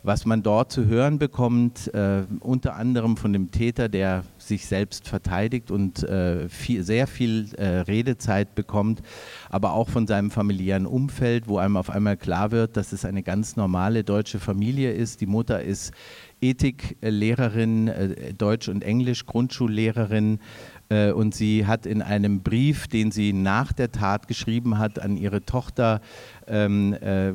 was 0.03 0.25
man 0.25 0.43
dort 0.43 0.73
zu 0.73 0.87
hören 0.87 1.19
bekommt, 1.19 1.93
äh, 1.93 2.23
unter 2.41 2.77
anderem 2.77 3.17
von 3.17 3.33
dem 3.33 3.51
Täter, 3.51 3.89
der 3.89 4.25
sich 4.49 4.67
selbst 4.67 5.07
verteidigt 5.07 5.71
und 5.71 6.03
äh, 6.03 6.49
viel, 6.49 6.83
sehr 6.83 7.07
viel 7.07 7.55
äh, 7.57 7.67
Redezeit 7.81 8.55
bekommt, 8.55 9.03
aber 9.51 9.73
auch 9.73 9.89
von 9.89 10.07
seinem 10.07 10.31
familiären 10.31 10.87
Umfeld, 10.87 11.47
wo 11.47 11.59
einem 11.59 11.77
auf 11.77 11.91
einmal 11.91 12.17
klar 12.17 12.51
wird, 12.51 12.77
dass 12.77 12.93
es 12.93 13.05
eine 13.05 13.23
ganz 13.23 13.57
normale 13.57 14.05
deutsche 14.05 14.41
Familie 14.41 14.93
ist. 14.93 15.21
Die 15.21 15.27
Mutter 15.27 15.63
ist 15.63 15.93
Ethiklehrerin, 16.41 17.89
äh, 17.89 18.35
Deutsch 18.35 18.69
und 18.69 18.83
Englisch, 18.83 19.27
Grundschullehrerin, 19.27 20.35
äh, 20.37 20.78
und 20.91 21.35
sie 21.35 21.67
hat 21.67 21.85
in 21.85 22.01
einem 22.01 22.41
Brief, 22.41 22.89
den 22.89 23.11
sie 23.11 23.35
nach 23.35 23.73
der 23.75 23.93
Tat 23.93 24.27
geschrieben 24.27 24.79
hat 24.79 24.99
an 24.99 25.19
ihre 25.19 25.45
Tochter, 25.45 26.01
ähm, 26.47 26.95
äh, 26.95 27.33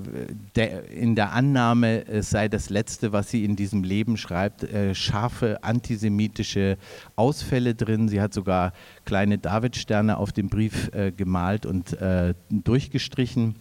der, 0.56 0.90
in 0.90 1.16
der 1.16 1.34
Annahme, 1.34 2.08
es 2.08 2.30
sei 2.30 2.48
das 2.48 2.70
Letzte, 2.70 3.12
was 3.12 3.30
sie 3.30 3.46
in 3.46 3.56
diesem 3.56 3.84
Leben 3.84 4.18
schreibt, 4.18 4.64
äh, 4.64 4.96
scharfe 4.96 5.64
antisemitische 5.64 6.78
Ausfälle 7.16 7.76
drin. 7.76 8.10
Sie 8.10 8.22
hat 8.22 8.34
sogar 8.34 8.74
kleine 9.06 9.38
Davidsterne 9.38 10.18
auf 10.18 10.32
dem 10.32 10.50
Brief 10.50 10.90
äh, 10.94 11.12
gemalt 11.12 11.66
und 11.66 11.94
äh, 12.02 12.34
durchgestrichen. 12.50 13.56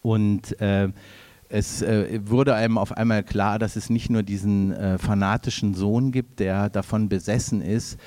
Und 0.00 0.60
äh, 0.60 0.88
es 1.48 1.82
äh, 1.82 2.20
wurde 2.24 2.54
einem 2.54 2.78
auf 2.78 2.96
einmal 2.96 3.22
klar, 3.22 3.58
dass 3.58 3.76
es 3.76 3.90
nicht 3.90 4.08
nur 4.08 4.22
diesen 4.22 4.72
äh, 4.72 4.96
fanatischen 4.96 5.74
Sohn 5.74 6.10
gibt, 6.10 6.40
der 6.40 6.70
davon 6.70 7.10
besessen 7.10 7.60
ist, 7.60 7.98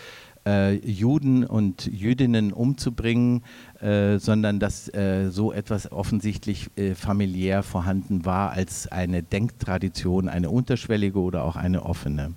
äh, 0.46 0.76
Juden 0.76 1.44
und 1.44 1.88
Jüdinnen 1.88 2.54
umzubringen, 2.54 3.44
äh, 3.82 4.18
sondern 4.18 4.60
dass 4.60 4.94
äh, 4.94 5.30
so 5.30 5.52
etwas 5.52 5.92
offensichtlich 5.92 6.70
äh, 6.76 6.96
familiär 6.96 7.64
vorhanden 7.64 8.26
war 8.26 8.52
als 8.52 8.88
eine 8.88 9.24
Denktradition, 9.24 10.30
eine 10.30 10.50
unterschwellige 10.50 11.20
oder 11.20 11.44
auch 11.44 11.56
eine 11.56 11.84
offene. 11.84 12.34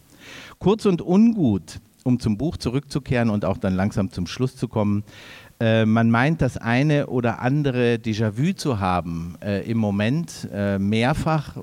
Kurz 0.58 0.86
und 0.86 1.02
ungut, 1.02 1.80
um 2.04 2.20
zum 2.20 2.38
Buch 2.38 2.56
zurückzukehren 2.56 3.30
und 3.30 3.44
auch 3.44 3.58
dann 3.58 3.74
langsam 3.74 4.10
zum 4.10 4.26
Schluss 4.26 4.56
zu 4.56 4.68
kommen, 4.68 5.04
äh, 5.60 5.86
man 5.86 6.08
meint, 6.10 6.40
das 6.40 6.56
eine 6.56 7.08
oder 7.08 7.40
andere 7.40 7.96
Déjà-vu 7.96 8.52
zu 8.54 8.78
haben 8.78 9.34
äh, 9.42 9.68
im 9.68 9.78
Moment 9.78 10.48
äh, 10.52 10.78
mehrfach. 10.78 11.56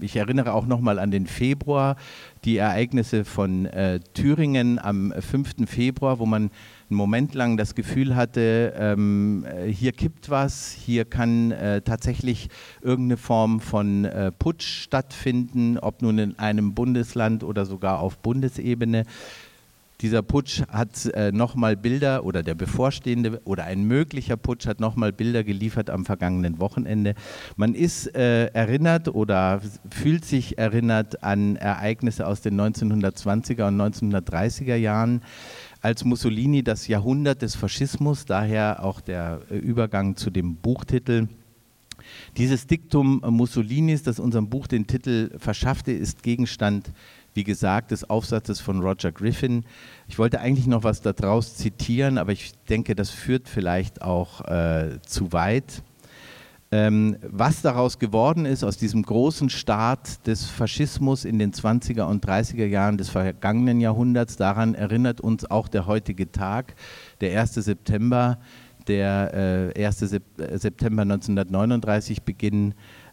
Ich 0.00 0.16
erinnere 0.16 0.54
auch 0.54 0.64
nochmal 0.64 0.98
an 0.98 1.10
den 1.10 1.26
Februar, 1.26 1.96
die 2.44 2.56
Ereignisse 2.56 3.26
von 3.26 3.66
äh, 3.66 4.00
Thüringen 4.14 4.78
am 4.78 5.12
5. 5.12 5.68
Februar, 5.68 6.18
wo 6.18 6.24
man 6.24 6.50
einen 6.88 6.96
Moment 6.96 7.34
lang 7.34 7.58
das 7.58 7.74
Gefühl 7.74 8.16
hatte, 8.16 8.72
ähm, 8.74 9.44
äh, 9.44 9.70
hier 9.70 9.92
kippt 9.92 10.30
was, 10.30 10.72
hier 10.72 11.04
kann 11.04 11.54
tatsächlich 11.84 12.48
irgendeine 12.80 13.16
Form 13.16 13.60
von 13.60 14.08
Putsch 14.38 14.82
stattfinden, 14.82 15.78
ob 15.78 16.00
nun 16.00 16.18
in 16.18 16.38
einem 16.38 16.74
Bundesland 16.74 17.44
oder 17.44 17.66
sogar 17.66 18.00
auf 18.00 18.18
Bundesebene. 18.18 19.04
Dieser 20.02 20.22
Putsch 20.22 20.62
hat 20.66 21.06
äh, 21.14 21.30
nochmal 21.30 21.76
Bilder 21.76 22.24
oder 22.24 22.42
der 22.42 22.56
bevorstehende 22.56 23.40
oder 23.44 23.64
ein 23.64 23.84
möglicher 23.84 24.36
Putsch 24.36 24.66
hat 24.66 24.80
nochmal 24.80 25.12
Bilder 25.12 25.44
geliefert 25.44 25.90
am 25.90 26.04
vergangenen 26.04 26.58
Wochenende. 26.58 27.14
Man 27.56 27.74
ist 27.74 28.12
äh, 28.16 28.46
erinnert 28.46 29.06
oder 29.14 29.60
fühlt 29.90 30.24
sich 30.24 30.58
erinnert 30.58 31.22
an 31.22 31.54
Ereignisse 31.54 32.26
aus 32.26 32.40
den 32.40 32.60
1920er 32.60 33.68
und 33.68 33.80
1930er 33.80 34.74
Jahren 34.74 35.22
als 35.82 36.04
Mussolini 36.04 36.64
das 36.64 36.88
Jahrhundert 36.88 37.42
des 37.42 37.54
Faschismus, 37.54 38.24
daher 38.24 38.84
auch 38.84 39.00
der 39.00 39.42
äh, 39.52 39.56
Übergang 39.56 40.16
zu 40.16 40.30
dem 40.30 40.56
Buchtitel. 40.56 41.28
Dieses 42.36 42.66
Diktum 42.66 43.22
Mussolinis, 43.24 44.02
das 44.02 44.18
unserem 44.18 44.48
Buch 44.48 44.66
den 44.66 44.88
Titel 44.88 45.30
verschaffte, 45.38 45.92
ist 45.92 46.24
Gegenstand 46.24 46.90
wie 47.34 47.44
gesagt, 47.44 47.90
des 47.90 48.08
Aufsatzes 48.08 48.60
von 48.60 48.80
Roger 48.80 49.12
Griffin. 49.12 49.64
Ich 50.08 50.18
wollte 50.18 50.40
eigentlich 50.40 50.66
noch 50.66 50.84
was 50.84 51.00
daraus 51.00 51.56
zitieren, 51.56 52.18
aber 52.18 52.32
ich 52.32 52.52
denke, 52.68 52.94
das 52.94 53.10
führt 53.10 53.48
vielleicht 53.48 54.02
auch 54.02 54.42
äh, 54.42 54.98
zu 55.06 55.32
weit. 55.32 55.82
Ähm, 56.74 57.18
was 57.22 57.60
daraus 57.60 57.98
geworden 57.98 58.46
ist, 58.46 58.64
aus 58.64 58.78
diesem 58.78 59.02
großen 59.02 59.50
Start 59.50 60.26
des 60.26 60.46
Faschismus 60.46 61.26
in 61.26 61.38
den 61.38 61.52
20er 61.52 62.04
und 62.04 62.24
30er 62.24 62.64
Jahren 62.64 62.96
des 62.96 63.10
vergangenen 63.10 63.78
Jahrhunderts, 63.78 64.36
daran 64.36 64.74
erinnert 64.74 65.20
uns 65.20 65.50
auch 65.50 65.68
der 65.68 65.86
heutige 65.86 66.32
Tag, 66.32 66.74
der 67.20 67.38
1. 67.38 67.54
September, 67.56 68.38
der 68.88 69.74
äh, 69.76 69.84
1. 69.84 69.98
September 69.98 71.02
1939 71.02 72.22
Beginn 72.22 72.72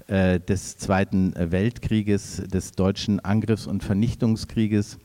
äh, 0.10 0.40
des 0.40 0.78
Zweiten 0.78 1.34
Weltkrieges, 1.36 2.44
des 2.48 2.74
deutschen 2.74 3.20
Angriffs- 3.20 3.68
und 3.68 3.84
Vernichtungskrieges. 3.84 4.98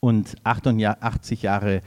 Und 0.00 0.36
88 0.44 1.42
Jahre 1.42 1.82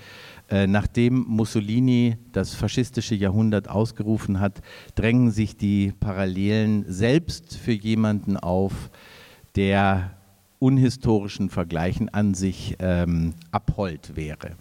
äh, 0.52 0.68
nachdem 0.68 1.24
Mussolini 1.30 2.18
das 2.34 2.54
faschistische 2.54 3.16
Jahrhundert 3.16 3.70
ausgerufen 3.70 4.42
hat, 4.42 4.62
drängen 4.96 5.32
sich 5.32 5.56
die 5.56 5.94
Parallelen 5.98 6.84
selbst 6.90 7.56
für 7.56 7.72
jemanden 7.72 8.36
auf, 8.36 8.92
der 9.56 10.12
unhistorischen 10.60 11.50
Vergleichen 11.50 12.10
an 12.10 12.34
sich 12.34 12.76
ähm, 12.80 13.34
abhold 13.52 14.16
wäre. 14.18 14.58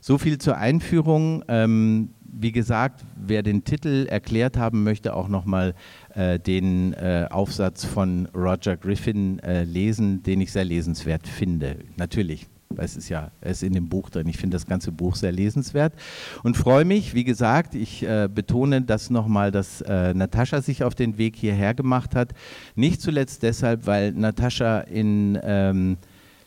So 0.00 0.16
viel 0.16 0.38
zur 0.38 0.56
Einführung. 0.56 1.44
Ähm, 1.48 2.10
wie 2.38 2.52
gesagt, 2.52 3.04
wer 3.16 3.42
den 3.42 3.64
Titel 3.64 4.06
erklärt 4.08 4.56
haben 4.56 4.84
möchte, 4.84 5.14
auch 5.14 5.28
nochmal 5.28 5.74
äh, 6.14 6.38
den 6.38 6.92
äh, 6.94 7.26
Aufsatz 7.30 7.84
von 7.84 8.28
Roger 8.34 8.76
Griffin 8.76 9.38
äh, 9.40 9.64
lesen, 9.64 10.22
den 10.22 10.40
ich 10.40 10.52
sehr 10.52 10.64
lesenswert 10.64 11.26
finde. 11.26 11.78
Natürlich, 11.96 12.46
es 12.76 12.96
ist 12.96 13.08
ja, 13.08 13.30
es 13.40 13.58
ist 13.58 13.62
in 13.62 13.72
dem 13.72 13.88
Buch 13.88 14.10
drin. 14.10 14.26
Ich 14.28 14.36
finde 14.36 14.56
das 14.56 14.66
ganze 14.66 14.92
Buch 14.92 15.16
sehr 15.16 15.32
lesenswert 15.32 15.94
und 16.42 16.56
freue 16.56 16.84
mich, 16.84 17.14
wie 17.14 17.24
gesagt, 17.24 17.74
ich 17.74 18.02
äh, 18.02 18.28
betone 18.32 18.82
das 18.82 19.10
nochmal, 19.10 19.50
dass 19.50 19.80
äh, 19.82 20.14
Natascha 20.14 20.60
sich 20.60 20.82
auf 20.84 20.94
den 20.94 21.18
Weg 21.18 21.36
hierher 21.36 21.74
gemacht 21.74 22.14
hat. 22.14 22.32
Nicht 22.74 23.00
zuletzt 23.00 23.42
deshalb, 23.42 23.86
weil 23.86 24.12
Natascha 24.12 24.80
in 24.80 25.38
ähm, 25.42 25.96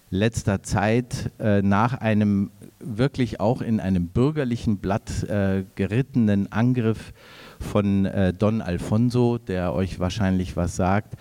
letzter 0.09 0.63
Zeit 0.63 1.31
äh, 1.39 1.61
nach 1.61 1.93
einem 1.93 2.51
wirklich 2.79 3.39
auch 3.39 3.61
in 3.61 3.79
einem 3.79 4.07
bürgerlichen 4.07 4.77
Blatt 4.77 5.23
äh, 5.23 5.65
gerittenen 5.75 6.51
Angriff 6.51 7.13
von 7.59 8.05
äh, 8.05 8.33
Don 8.33 8.61
Alfonso, 8.61 9.37
der 9.37 9.73
euch 9.73 9.99
wahrscheinlich 9.99 10.55
was 10.55 10.75
sagt, 10.75 11.15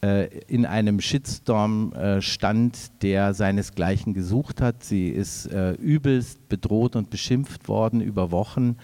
äh, 0.00 0.28
in 0.46 0.64
einem 0.64 1.00
Shitstorm 1.00 1.92
äh, 1.92 2.20
stand, 2.20 3.02
der 3.02 3.34
seinesgleichen 3.34 4.14
gesucht 4.14 4.60
hat. 4.60 4.84
Sie 4.84 5.08
ist 5.08 5.46
äh, 5.46 5.72
übelst 5.72 6.48
bedroht 6.48 6.94
und 6.94 7.10
beschimpft 7.10 7.68
worden 7.68 8.00
über 8.00 8.30
Wochen 8.30 8.76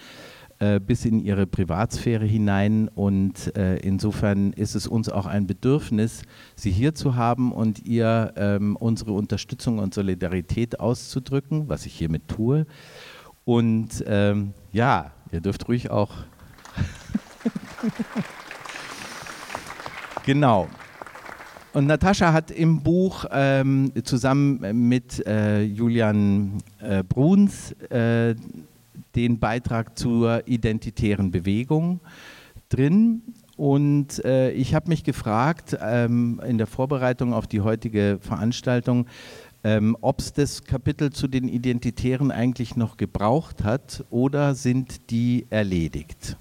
äh, 0.64 0.80
bis 0.80 1.04
in 1.04 1.20
ihre 1.20 1.46
Privatsphäre 1.46 2.24
hinein. 2.24 2.88
Und 2.88 3.54
äh, 3.56 3.76
insofern 3.76 4.54
ist 4.54 4.74
es 4.74 4.86
uns 4.86 5.10
auch 5.10 5.26
ein 5.26 5.46
Bedürfnis, 5.46 6.22
Sie 6.56 6.70
hier 6.70 6.94
zu 6.94 7.16
haben 7.16 7.52
und 7.52 7.84
ihr 7.84 8.32
ähm, 8.36 8.74
unsere 8.76 9.12
Unterstützung 9.12 9.78
und 9.78 9.92
Solidarität 9.92 10.80
auszudrücken, 10.80 11.68
was 11.68 11.84
ich 11.84 11.94
hiermit 11.94 12.28
tue. 12.28 12.66
Und 13.44 14.02
ähm, 14.06 14.54
ja, 14.72 15.12
ihr 15.32 15.42
dürft 15.42 15.68
ruhig 15.68 15.90
auch. 15.90 16.14
genau. 20.24 20.68
und 21.74 21.86
Natascha 21.86 22.32
hat 22.32 22.50
im 22.50 22.82
Buch 22.82 23.26
ähm, 23.30 23.92
zusammen 24.04 24.88
mit 24.88 25.26
äh, 25.26 25.62
Julian 25.62 26.62
äh, 26.80 27.02
Bruns 27.02 27.72
äh, 27.90 28.34
den 29.14 29.38
Beitrag 29.38 29.98
zur 29.98 30.46
identitären 30.46 31.30
Bewegung 31.30 32.00
drin. 32.68 33.22
Und 33.56 34.24
äh, 34.24 34.50
ich 34.50 34.74
habe 34.74 34.88
mich 34.88 35.04
gefragt 35.04 35.76
ähm, 35.80 36.40
in 36.46 36.58
der 36.58 36.66
Vorbereitung 36.66 37.32
auf 37.32 37.46
die 37.46 37.60
heutige 37.60 38.18
Veranstaltung, 38.20 39.06
ähm, 39.62 39.96
ob 40.00 40.20
es 40.20 40.32
das 40.32 40.64
Kapitel 40.64 41.10
zu 41.10 41.28
den 41.28 41.48
Identitären 41.48 42.30
eigentlich 42.30 42.76
noch 42.76 42.96
gebraucht 42.96 43.64
hat 43.64 44.04
oder 44.10 44.54
sind 44.54 45.10
die 45.10 45.46
erledigt? 45.50 46.36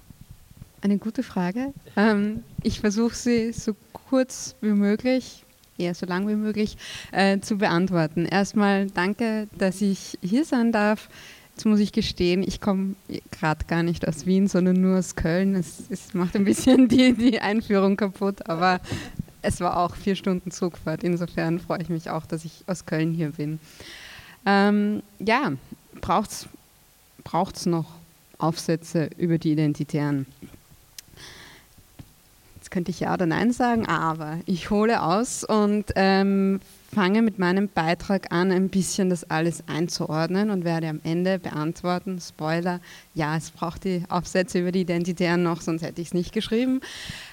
Eine 0.82 0.98
gute 0.98 1.22
Frage. 1.22 1.72
Ähm, 1.96 2.42
ich 2.62 2.80
versuche 2.80 3.14
sie 3.14 3.52
so 3.52 3.74
kurz 3.92 4.54
wie 4.60 4.72
möglich, 4.72 5.44
eher 5.78 5.94
so 5.94 6.04
lang 6.04 6.28
wie 6.28 6.34
möglich, 6.34 6.76
äh, 7.12 7.40
zu 7.40 7.56
beantworten. 7.56 8.26
Erstmal 8.26 8.88
danke, 8.88 9.48
dass 9.56 9.80
ich 9.80 10.18
hier 10.20 10.44
sein 10.44 10.72
darf. 10.72 11.08
Jetzt 11.54 11.66
muss 11.66 11.78
ich 11.78 11.92
gestehen, 11.92 12.42
ich 12.42 12.60
komme 12.60 12.96
gerade 13.30 13.64
gar 13.66 13.84
nicht 13.84 14.08
aus 14.08 14.26
Wien, 14.26 14.48
sondern 14.48 14.80
nur 14.80 14.98
aus 14.98 15.14
Köln. 15.14 15.54
Es, 15.54 15.84
es 15.88 16.12
macht 16.12 16.34
ein 16.34 16.44
bisschen 16.44 16.88
die, 16.88 17.12
die 17.14 17.40
Einführung 17.40 17.96
kaputt, 17.96 18.48
aber 18.48 18.80
es 19.40 19.60
war 19.60 19.76
auch 19.76 19.94
vier 19.94 20.16
Stunden 20.16 20.50
Zugfahrt. 20.50 21.04
Insofern 21.04 21.60
freue 21.60 21.80
ich 21.82 21.88
mich 21.88 22.10
auch, 22.10 22.26
dass 22.26 22.44
ich 22.44 22.64
aus 22.66 22.86
Köln 22.86 23.12
hier 23.12 23.30
bin. 23.30 23.60
Ähm, 24.46 25.02
ja, 25.20 25.52
braucht 26.00 26.46
es 27.56 27.66
noch 27.66 27.86
Aufsätze 28.38 29.10
über 29.16 29.38
die 29.38 29.52
Identitären? 29.52 30.26
Jetzt 32.56 32.72
könnte 32.72 32.90
ich 32.90 33.00
ja 33.00 33.14
oder 33.14 33.26
nein 33.26 33.52
sagen, 33.52 33.86
aber 33.86 34.40
ich 34.46 34.70
hole 34.70 35.02
aus 35.02 35.44
und 35.44 35.92
ähm, 35.94 36.60
fange 36.94 37.22
mit 37.22 37.38
meinem 37.38 37.68
Beitrag 37.68 38.32
an, 38.32 38.52
ein 38.52 38.68
bisschen 38.68 39.10
das 39.10 39.28
alles 39.28 39.64
einzuordnen 39.66 40.50
und 40.50 40.64
werde 40.64 40.88
am 40.88 41.00
Ende 41.02 41.38
beantworten, 41.38 42.20
Spoiler, 42.20 42.80
ja, 43.14 43.36
es 43.36 43.50
braucht 43.50 43.84
die 43.84 44.02
Aufsätze 44.08 44.60
über 44.60 44.70
die 44.70 44.82
Identitären 44.82 45.42
noch, 45.42 45.60
sonst 45.60 45.82
hätte 45.82 46.00
ich 46.00 46.08
es 46.08 46.14
nicht 46.14 46.32
geschrieben, 46.32 46.80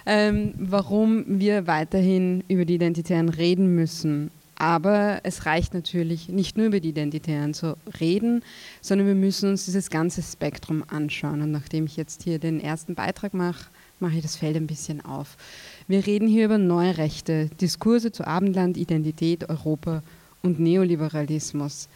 ähm, 0.06 0.53
warum 0.58 1.24
wir 1.27 1.68
weiterhin 1.68 2.44
über 2.48 2.65
die 2.65 2.75
Identitären 2.75 3.30
reden 3.30 3.75
müssen. 3.75 4.32
Aber 4.56 5.22
es 5.24 5.46
reicht 5.48 5.74
natürlich 5.74 6.30
nicht 6.30 6.58
nur 6.58 6.68
über 6.68 6.80
die 6.80 6.89
Identitären 6.89 7.53
zu 7.53 7.77
reden, 8.00 8.44
sondern 8.82 9.08
wir 9.08 9.15
müssen 9.15 9.50
uns 9.50 9.65
dieses 9.65 9.89
ganze 9.89 10.22
Spektrum 10.22 10.84
anschauen. 10.88 11.41
Und 11.41 11.51
nachdem 11.51 11.86
ich 11.86 11.98
jetzt 11.98 12.22
hier 12.24 12.38
den 12.38 12.60
ersten 12.60 12.94
Beitrag 12.94 13.34
mache, 13.34 13.65
mache 14.00 14.18
ich 14.18 14.22
das 14.22 14.36
Feld 14.36 14.56
ein 14.56 14.68
bisschen 14.68 15.03
auf. 15.03 15.36
Wir 15.88 16.06
reden 16.06 16.28
hier 16.28 16.46
über 16.46 16.58
neue 16.58 16.98
Rechte, 16.98 17.50
Diskurse 17.60 18.12
zu 18.12 18.26
Abendland, 18.26 18.78
Identität, 18.78 19.50
Europa 19.50 20.04
und 20.42 20.60
Neoliberalismus. 20.60 21.90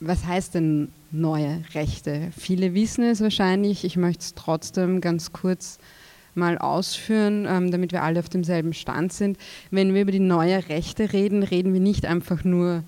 Was 0.00 0.24
heißt 0.24 0.54
denn 0.54 0.88
neue 1.10 1.62
Rechte? 1.74 2.30
Viele 2.36 2.74
wissen 2.74 3.04
es 3.04 3.20
wahrscheinlich, 3.20 3.84
ich 3.84 3.96
möchte 3.96 4.22
es 4.22 4.34
trotzdem 4.34 5.00
ganz 5.00 5.32
kurz 5.32 5.78
mal 6.34 6.56
ausführen, 6.56 7.46
ähm, 7.48 7.70
damit 7.70 7.92
wir 7.92 8.02
alle 8.02 8.20
auf 8.20 8.28
demselben 8.28 8.72
Stand 8.72 9.12
sind. 9.12 9.38
Wenn 9.70 9.92
wir 9.92 10.02
über 10.02 10.12
die 10.12 10.20
neue 10.20 10.68
Rechte 10.68 11.12
reden, 11.12 11.42
reden 11.42 11.72
wir 11.72 11.80
nicht 11.80 12.06
einfach 12.06 12.44
nur 12.44 12.76
über 12.76 12.84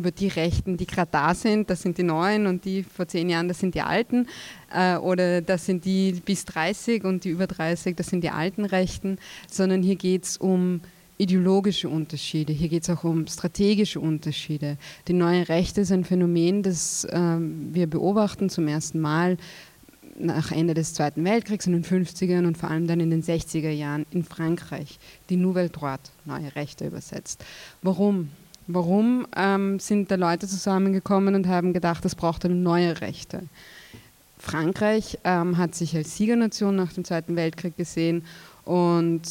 die 0.00 0.28
Rechten, 0.28 0.76
die 0.76 0.86
gerade 0.86 1.10
da 1.10 1.34
sind, 1.34 1.70
das 1.70 1.82
sind 1.82 1.98
die 1.98 2.02
neuen 2.02 2.46
und 2.46 2.64
die 2.64 2.82
vor 2.82 3.06
zehn 3.06 3.28
Jahren, 3.28 3.48
das 3.48 3.58
sind 3.58 3.74
die 3.74 3.82
alten, 3.82 4.26
äh, 4.72 4.96
oder 4.96 5.42
das 5.42 5.66
sind 5.66 5.84
die 5.84 6.12
bis 6.24 6.44
30 6.44 7.04
und 7.04 7.24
die 7.24 7.30
über 7.30 7.46
30, 7.46 7.96
das 7.96 8.08
sind 8.08 8.22
die 8.22 8.30
alten 8.30 8.64
Rechten, 8.64 9.18
sondern 9.50 9.82
hier 9.82 9.96
geht 9.96 10.24
es 10.24 10.36
um 10.36 10.80
ideologische 11.18 11.88
Unterschiede, 11.88 12.52
hier 12.52 12.68
geht 12.68 12.84
es 12.84 12.90
auch 12.90 13.04
um 13.04 13.26
strategische 13.26 14.00
Unterschiede. 14.00 14.78
Die 15.08 15.12
neue 15.12 15.48
Rechte 15.48 15.80
ist 15.80 15.92
ein 15.92 16.04
Phänomen, 16.04 16.62
das 16.62 17.04
äh, 17.04 17.36
wir 17.38 17.88
beobachten 17.88 18.48
zum 18.48 18.68
ersten 18.68 19.00
Mal 19.00 19.36
nach 20.18 20.52
Ende 20.52 20.74
des 20.74 20.94
Zweiten 20.94 21.24
Weltkriegs 21.24 21.66
in 21.66 21.72
den 21.72 21.84
50ern 21.84 22.46
und 22.46 22.58
vor 22.58 22.70
allem 22.70 22.86
dann 22.86 23.00
in 23.00 23.10
den 23.10 23.22
60er 23.22 23.70
Jahren 23.70 24.06
in 24.10 24.24
Frankreich, 24.24 24.98
die 25.30 25.36
Nouvelle 25.36 25.70
Droite, 25.70 26.10
neue 26.24 26.54
Rechte 26.56 26.86
übersetzt. 26.86 27.44
Warum? 27.82 28.30
Warum 28.70 29.26
ähm, 29.34 29.80
sind 29.80 30.10
da 30.10 30.16
Leute 30.16 30.46
zusammengekommen 30.46 31.34
und 31.34 31.46
haben 31.48 31.72
gedacht, 31.72 32.04
es 32.04 32.14
braucht 32.14 32.44
eine 32.44 32.54
neue 32.54 33.00
Rechte? 33.00 33.44
Frankreich 34.38 35.18
ähm, 35.24 35.56
hat 35.56 35.74
sich 35.74 35.96
als 35.96 36.18
Siegernation 36.18 36.76
nach 36.76 36.92
dem 36.92 37.02
Zweiten 37.02 37.34
Weltkrieg 37.34 37.78
gesehen 37.78 38.24
und 38.66 39.22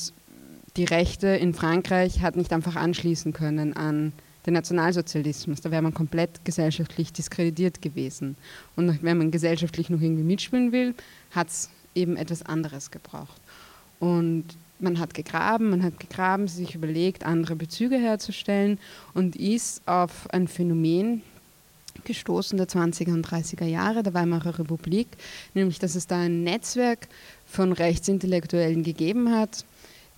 die 0.76 0.86
Rechte 0.86 1.28
in 1.28 1.54
Frankreich 1.54 2.22
hat 2.22 2.36
nicht 2.36 2.52
einfach 2.52 2.76
anschließen 2.76 3.32
können 3.32 3.78
an 3.78 4.12
den 4.48 4.54
Nationalsozialismus. 4.56 5.62
Da 5.62 5.70
wäre 5.70 5.84
man 5.84 5.94
komplett 5.94 6.44
gesellschaftlich 6.44 7.14
diskreditiert 7.14 7.80
gewesen. 7.80 8.38
Und 8.76 9.04
wenn 9.04 9.20
man 9.20 9.30
gesellschaftlich 9.30 9.92
noch 9.92 10.02
irgendwie 10.02 10.24
mitspielen 10.24 10.72
will, 10.72 10.96
hat 11.30 11.50
es 11.50 11.70
eben 11.94 12.18
etwas 12.18 12.44
anderes 12.44 12.90
gebraucht. 12.90 13.40
Und 14.00 14.46
man 14.80 15.00
hat 15.00 15.14
gegraben, 15.14 15.70
man 15.70 15.84
hat 15.84 16.00
gegraben, 16.00 16.48
sich 16.48 16.76
überlegt, 16.76 17.26
andere 17.26 17.56
Bezüge 17.56 17.98
herzustellen 17.98 18.80
und 19.14 19.36
ist 19.36 19.82
auf 19.88 20.30
ein 20.32 20.48
Phänomen 20.48 21.22
gestoßen 22.04 22.58
der 22.58 22.68
20er 22.68 23.14
und 23.14 23.28
30er 23.28 23.66
Jahre 23.66 24.04
der 24.04 24.14
Weimarer 24.14 24.60
Republik, 24.60 25.08
nämlich 25.54 25.80
dass 25.80 25.96
es 25.96 26.08
da 26.08 26.20
ein 26.20 26.44
Netzwerk 26.44 27.08
von 27.46 27.72
Rechtsintellektuellen 27.72 28.84
gegeben 28.84 29.32
hat, 29.32 29.66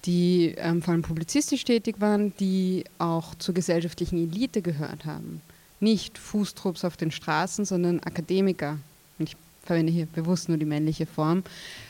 die 0.06 0.56
ähm, 0.58 0.82
vor 0.82 0.94
allem 0.94 1.02
publizistisch 1.02 1.64
tätig 1.64 2.00
waren, 2.00 2.34
die 2.40 2.84
auch 3.00 3.36
zur 3.36 3.54
gesellschaftlichen 3.54 4.18
Elite 4.18 4.62
gehört 4.62 5.06
haben. 5.06 5.42
Nicht 5.80 6.18
Fußtrupps 6.18 6.86
auf 6.86 6.98
den 6.98 7.12
Straßen, 7.12 7.66
sondern 7.66 8.00
Akademiker. 8.02 8.78
Ich 9.18 9.36
verwende 9.70 9.92
hier 9.92 10.08
bewusst 10.08 10.50
nur 10.50 10.58
die 10.58 10.66
männliche 10.66 11.06
Form, 11.06 11.44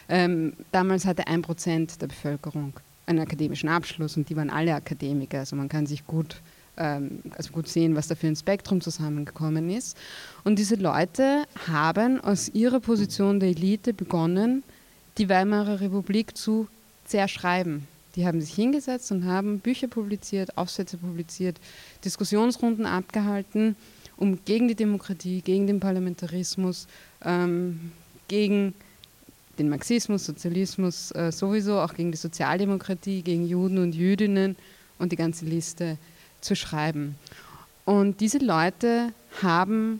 ähm, 0.09 0.53
damals 0.73 1.05
hatte 1.05 1.27
ein 1.27 1.41
Prozent 1.41 2.01
der 2.01 2.07
Bevölkerung 2.07 2.73
einen 3.05 3.19
akademischen 3.19 3.69
Abschluss 3.69 4.17
und 4.17 4.29
die 4.29 4.35
waren 4.35 4.49
alle 4.49 4.75
Akademiker. 4.75 5.39
Also 5.39 5.55
man 5.55 5.69
kann 5.69 5.87
sich 5.87 6.05
gut, 6.05 6.35
ähm, 6.77 7.21
also 7.37 7.51
gut 7.51 7.67
sehen, 7.67 7.95
was 7.95 8.07
da 8.07 8.15
für 8.15 8.27
ein 8.27 8.35
Spektrum 8.35 8.81
zusammengekommen 8.81 9.69
ist. 9.69 9.97
Und 10.43 10.59
diese 10.59 10.75
Leute 10.75 11.45
haben 11.67 12.19
aus 12.19 12.49
ihrer 12.49 12.81
Position 12.81 13.39
der 13.39 13.49
Elite 13.49 13.93
begonnen, 13.93 14.63
die 15.17 15.29
Weimarer 15.29 15.79
Republik 15.79 16.37
zu 16.37 16.67
zerschreiben. 17.05 17.87
Die 18.15 18.27
haben 18.27 18.41
sich 18.41 18.53
hingesetzt 18.53 19.11
und 19.11 19.25
haben 19.25 19.59
Bücher 19.59 19.87
publiziert, 19.87 20.57
Aufsätze 20.57 20.97
publiziert, 20.97 21.57
Diskussionsrunden 22.03 22.85
abgehalten, 22.85 23.75
um 24.17 24.43
gegen 24.43 24.67
die 24.67 24.75
Demokratie, 24.75 25.41
gegen 25.41 25.65
den 25.65 25.79
Parlamentarismus, 25.79 26.87
ähm, 27.23 27.91
gegen 28.27 28.73
den 29.57 29.69
Marxismus, 29.69 30.25
Sozialismus 30.25 31.11
äh, 31.11 31.31
sowieso, 31.31 31.79
auch 31.79 31.93
gegen 31.93 32.11
die 32.11 32.17
Sozialdemokratie, 32.17 33.21
gegen 33.21 33.45
Juden 33.45 33.77
und 33.77 33.93
Jüdinnen 33.93 34.55
und 34.97 35.11
die 35.11 35.17
ganze 35.17 35.45
Liste 35.45 35.97
zu 36.41 36.55
schreiben. 36.55 37.15
Und 37.85 38.21
diese 38.21 38.37
Leute 38.37 39.11
haben 39.41 39.99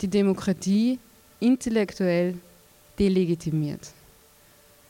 die 0.00 0.08
Demokratie 0.08 0.98
intellektuell 1.40 2.34
delegitimiert. 2.98 3.90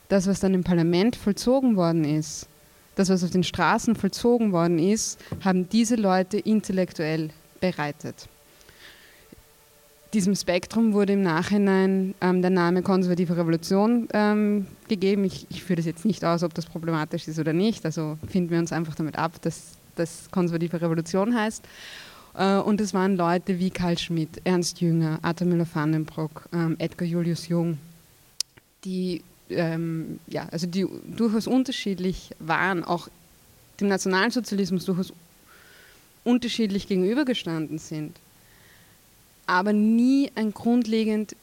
Das, 0.09 0.27
was 0.27 0.39
dann 0.39 0.53
im 0.53 0.63
Parlament 0.63 1.15
vollzogen 1.15 1.75
worden 1.75 2.03
ist, 2.03 2.47
das, 2.95 3.09
was 3.09 3.23
auf 3.23 3.31
den 3.31 3.43
Straßen 3.43 3.95
vollzogen 3.95 4.51
worden 4.51 4.77
ist, 4.77 5.19
haben 5.43 5.67
diese 5.69 5.95
Leute 5.95 6.37
intellektuell 6.37 7.29
bereitet 7.59 8.27
diesem 10.13 10.35
Spektrum 10.35 10.93
wurde 10.93 11.13
im 11.13 11.23
Nachhinein 11.23 12.13
ähm, 12.21 12.41
der 12.41 12.51
Name 12.51 12.83
konservative 12.83 13.35
Revolution 13.35 14.07
ähm, 14.13 14.67
gegeben. 14.87 15.25
Ich, 15.25 15.47
ich 15.49 15.63
führe 15.63 15.77
das 15.77 15.85
jetzt 15.85 16.05
nicht 16.05 16.23
aus, 16.23 16.43
ob 16.43 16.53
das 16.53 16.65
problematisch 16.65 17.27
ist 17.27 17.39
oder 17.39 17.53
nicht. 17.53 17.83
Also 17.85 18.17
finden 18.27 18.51
wir 18.51 18.59
uns 18.59 18.71
einfach 18.71 18.95
damit 18.95 19.17
ab, 19.17 19.41
dass 19.41 19.77
das 19.95 20.29
konservative 20.31 20.81
Revolution 20.81 21.35
heißt. 21.35 21.63
Äh, 22.35 22.57
und 22.57 22.79
es 22.79 22.93
waren 22.93 23.17
Leute 23.17 23.57
wie 23.59 23.71
Karl 23.71 23.97
Schmidt, 23.97 24.41
Ernst 24.43 24.81
Jünger, 24.81 25.19
Arthur 25.23 25.47
Müller-Vandenbrock, 25.47 26.49
ähm, 26.53 26.75
Edgar 26.77 27.07
Julius 27.07 27.47
Jung, 27.47 27.79
die, 28.85 29.23
ähm, 29.49 30.19
ja, 30.27 30.47
also 30.51 30.67
die 30.67 30.85
durchaus 31.17 31.47
unterschiedlich 31.47 32.31
waren, 32.39 32.83
auch 32.83 33.07
dem 33.79 33.87
Nationalsozialismus 33.87 34.85
durchaus 34.85 35.11
unterschiedlich 36.23 36.87
gegenübergestanden 36.87 37.79
sind 37.79 38.17
aber 39.45 39.73
nie 39.73 40.31
ein 40.35 40.53
grundlegend, 40.53 41.35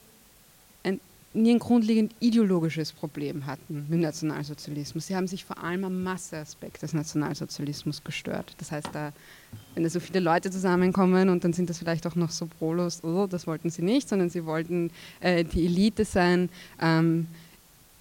ein, 0.83 0.99
nie 1.33 1.51
ein 1.51 1.59
grundlegend 1.59 2.13
ideologisches 2.19 2.91
Problem 2.91 3.45
hatten 3.45 3.85
mit 3.89 3.99
Nationalsozialismus. 3.99 5.07
Sie 5.07 5.15
haben 5.15 5.27
sich 5.27 5.45
vor 5.45 5.63
allem 5.63 5.83
am 5.83 6.03
Masseaspekt 6.03 6.81
des 6.81 6.93
Nationalsozialismus 6.93 8.03
gestört. 8.03 8.55
Das 8.57 8.71
heißt, 8.71 8.89
da, 8.93 9.13
wenn 9.75 9.83
da 9.83 9.89
so 9.89 9.99
viele 9.99 10.19
Leute 10.19 10.49
zusammenkommen 10.51 11.29
und 11.29 11.43
dann 11.43 11.53
sind 11.53 11.69
das 11.69 11.77
vielleicht 11.77 12.07
auch 12.07 12.15
noch 12.15 12.31
so 12.31 12.47
Prolos, 12.47 13.03
oh, 13.03 13.27
das 13.27 13.47
wollten 13.47 13.69
sie 13.69 13.81
nicht, 13.81 14.09
sondern 14.09 14.29
sie 14.29 14.45
wollten 14.45 14.91
äh, 15.19 15.43
die 15.43 15.65
Elite 15.65 16.05
sein, 16.05 16.49
ähm, 16.81 17.27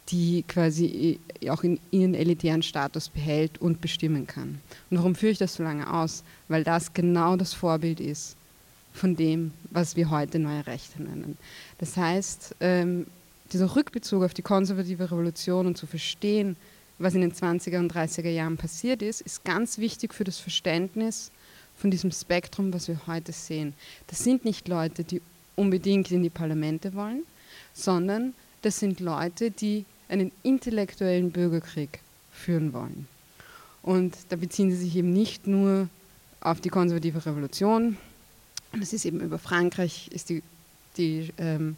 die 0.09 0.43
quasi 0.49 1.21
auch 1.49 1.63
in 1.63 1.79
ihren 1.93 2.15
elitären 2.15 2.63
Status 2.63 3.09
behält 3.09 3.61
und 3.61 3.81
bestimmen 3.81 4.27
kann. 4.27 4.61
Und 4.91 4.97
warum 4.97 5.15
führe 5.15 5.33
ich 5.33 5.39
das 5.39 5.55
so 5.55 5.63
lange 5.63 5.93
aus? 5.93 6.25
Weil 6.49 6.65
das 6.65 6.93
genau 6.95 7.37
das 7.37 7.55
Vorbild 7.55 8.01
ist 8.01 8.37
von 8.93 9.17
dem, 9.17 9.53
was 9.71 9.97
wir 9.97 10.11
heute 10.11 10.39
neue 10.39 10.67
Rechte 10.67 11.03
nennen. 11.03 11.37
Das 11.79 11.97
heißt, 11.97 12.57
ähm, 12.61 13.07
dieser 13.53 13.75
Rückbezug 13.75 14.23
auf 14.23 14.35
die 14.35 14.43
konservative 14.43 15.05
Revolution 15.11 15.67
und 15.67 15.77
zu 15.77 15.87
verstehen, 15.87 16.57
was 16.99 17.15
in 17.15 17.23
den 17.23 17.33
20er 17.33 17.79
und 17.79 17.93
30er 17.93 18.29
Jahren 18.29 18.57
passiert 18.57 19.03
ist, 19.03 19.23
ist 19.23 19.45
ganz 19.45 19.79
wichtig 19.79 20.15
für 20.15 20.25
das 20.25 20.39
Verständnis 20.39 21.31
von 21.77 21.91
diesem 21.91 22.11
Spektrum, 22.11 22.73
was 22.75 22.89
wir 22.89 23.01
heute 23.07 23.33
sehen. 23.33 23.73
Das 24.09 24.23
sind 24.23 24.45
nicht 24.45 24.69
Leute, 24.69 25.03
die 25.03 25.23
unbedingt 25.57 26.11
in 26.11 26.23
die 26.23 26.31
Parlamente 26.31 26.95
wollen, 26.95 27.23
sondern 27.73 28.35
das 28.63 28.79
sind 28.79 29.01
Leute, 29.01 29.51
die 29.51 29.87
einen 30.09 30.31
intellektuellen 30.43 31.31
Bürgerkrieg 31.31 32.01
führen 32.33 32.73
wollen. 32.73 33.09
Und 33.83 34.15
da 34.29 34.37
beziehen 34.37 34.71
sie 34.71 34.77
sich 34.77 34.97
eben 34.97 35.13
nicht 35.13 35.47
nur 35.47 35.89
auf 36.41 36.61
die 36.61 36.69
konservative 36.69 37.25
Revolution, 37.25 37.97
das 38.79 38.93
ist 38.93 39.05
eben 39.05 39.21
über 39.21 39.39
Frankreich, 39.39 40.09
ist 40.13 40.29
die, 40.29 40.43
die 40.97 41.33
ähm, 41.39 41.77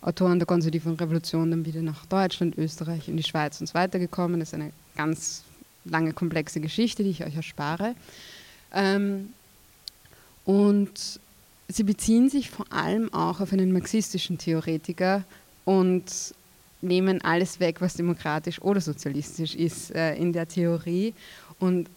Autoren 0.00 0.38
der 0.38 0.46
konservativen 0.46 0.94
Revolution 0.94 1.50
dann 1.50 1.64
wieder 1.64 1.82
nach 1.82 2.04
Deutschland, 2.06 2.58
Österreich, 2.58 3.08
in 3.08 3.16
die 3.16 3.22
Schweiz 3.22 3.60
und 3.60 3.66
so 3.66 3.74
weiter 3.74 3.98
gekommen. 3.98 4.40
Das 4.40 4.50
ist 4.50 4.54
eine 4.54 4.72
ganz 4.96 5.42
lange, 5.84 6.12
komplexe 6.12 6.60
Geschichte, 6.60 7.02
die 7.02 7.10
ich 7.10 7.24
euch 7.24 7.36
erspare. 7.36 7.94
Ähm, 8.72 9.30
und 10.44 11.20
sie 11.68 11.84
beziehen 11.84 12.28
sich 12.28 12.50
vor 12.50 12.70
allem 12.70 13.12
auch 13.14 13.40
auf 13.40 13.52
einen 13.52 13.72
marxistischen 13.72 14.36
Theoretiker 14.36 15.24
und 15.64 16.34
nehmen 16.82 17.22
alles 17.22 17.60
weg, 17.60 17.80
was 17.80 17.94
demokratisch 17.94 18.60
oder 18.60 18.80
sozialistisch 18.80 19.54
ist 19.54 19.90
äh, 19.94 20.14
in 20.16 20.32
der 20.32 20.46
Theorie 20.46 21.14
und 21.58 21.88